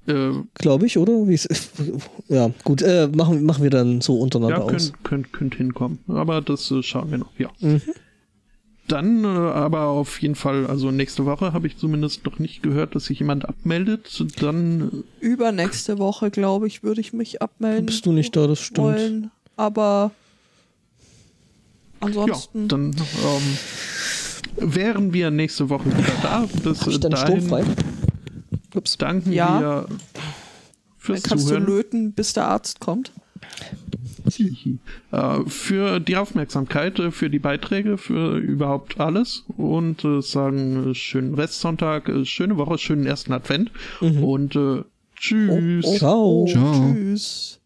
Äh, 0.07 0.33
Glaube 0.55 0.87
ich, 0.87 0.99
oder? 0.99 1.29
Wie 1.29 1.35
ist, 1.35 1.49
ja, 2.29 2.51
gut, 2.65 2.83
äh, 2.83 3.09
machen, 3.09 3.45
machen 3.45 3.63
wir 3.63 3.71
dann 3.71 4.01
so 4.01 4.19
untereinander 4.19 4.59
ja, 4.59 4.63
aus. 4.65 4.93
könnt, 4.93 5.05
könnt, 5.05 5.33
könnt 5.33 5.55
hinkommen. 5.57 5.99
Aber 6.09 6.41
das 6.41 6.71
äh, 6.71 6.83
schauen 6.83 7.11
wir 7.11 7.19
noch, 7.19 7.33
ja. 7.39 7.51
Mhm. 7.61 7.81
Dann 8.91 9.25
äh, 9.25 9.29
aber 9.29 9.85
auf 9.87 10.21
jeden 10.21 10.35
Fall, 10.35 10.67
also 10.67 10.91
nächste 10.91 11.25
Woche 11.25 11.53
habe 11.53 11.67
ich 11.67 11.77
zumindest 11.79 12.25
noch 12.25 12.39
nicht 12.39 12.63
gehört, 12.63 12.95
dass 12.95 13.05
sich 13.05 13.21
jemand 13.21 13.49
abmeldet. 13.49 14.25
Dann 14.41 15.05
Übernächste 15.21 15.99
Woche, 15.99 16.31
glaube 16.31 16.67
ich, 16.67 16.83
würde 16.83 17.01
ich 17.01 17.13
mich 17.13 17.41
abmelden. 17.41 17.87
Bist 17.87 18.05
du 18.07 18.13
nicht 18.13 18.35
da, 18.35 18.47
das 18.47 18.59
stimmt. 18.61 18.79
wollen. 18.79 19.31
Aber 19.57 20.11
Ja, 22.01 22.07
ansonsten. 22.07 22.67
dann 22.69 22.91
ähm, 22.97 23.59
wären 24.75 25.13
wir 25.13 25.31
nächste 25.31 25.69
Woche 25.69 25.87
wieder 25.87 26.13
da. 26.23 26.49
Bis 26.65 26.81
Hab 26.81 26.89
ich 26.89 27.01
dann 27.01 27.13
dahin 27.13 27.43
frei? 27.43 27.65
Ups. 28.75 28.97
danken 28.99 29.33
Ja. 29.33 29.61
wir 29.61 29.87
dann 29.89 30.01
fürs 30.99 31.23
kannst 31.23 31.47
Zuhören. 31.49 31.67
du 31.67 31.73
löten, 31.73 32.13
bis 32.13 32.33
der 32.33 32.47
Arzt 32.49 32.81
kommt. 32.81 33.13
Äh, 35.13 35.41
für 35.47 36.01
die 36.01 36.17
Aufmerksamkeit, 36.17 36.99
äh, 36.99 37.11
für 37.11 37.31
die 37.31 37.39
Beiträge, 37.39 37.99
für 37.99 38.37
überhaupt 38.39 39.01
alles 39.01 39.45
und 39.57 40.05
äh, 40.05 40.21
sagen 40.23 40.95
schönen 40.95 41.35
Restsonntag, 41.35 42.11
schöne 42.25 42.57
Woche, 42.57 42.79
schönen 42.79 43.07
ersten 43.07 43.33
Advent 43.33 43.71
Mhm. 44.01 44.25
und 44.25 44.57
äh, 44.57 44.83
tschüss. 45.17 45.85
Oh, 45.87 45.97
Ciao. 45.97 46.47
Ciao. 46.49 46.93
Tschüss. 46.95 47.60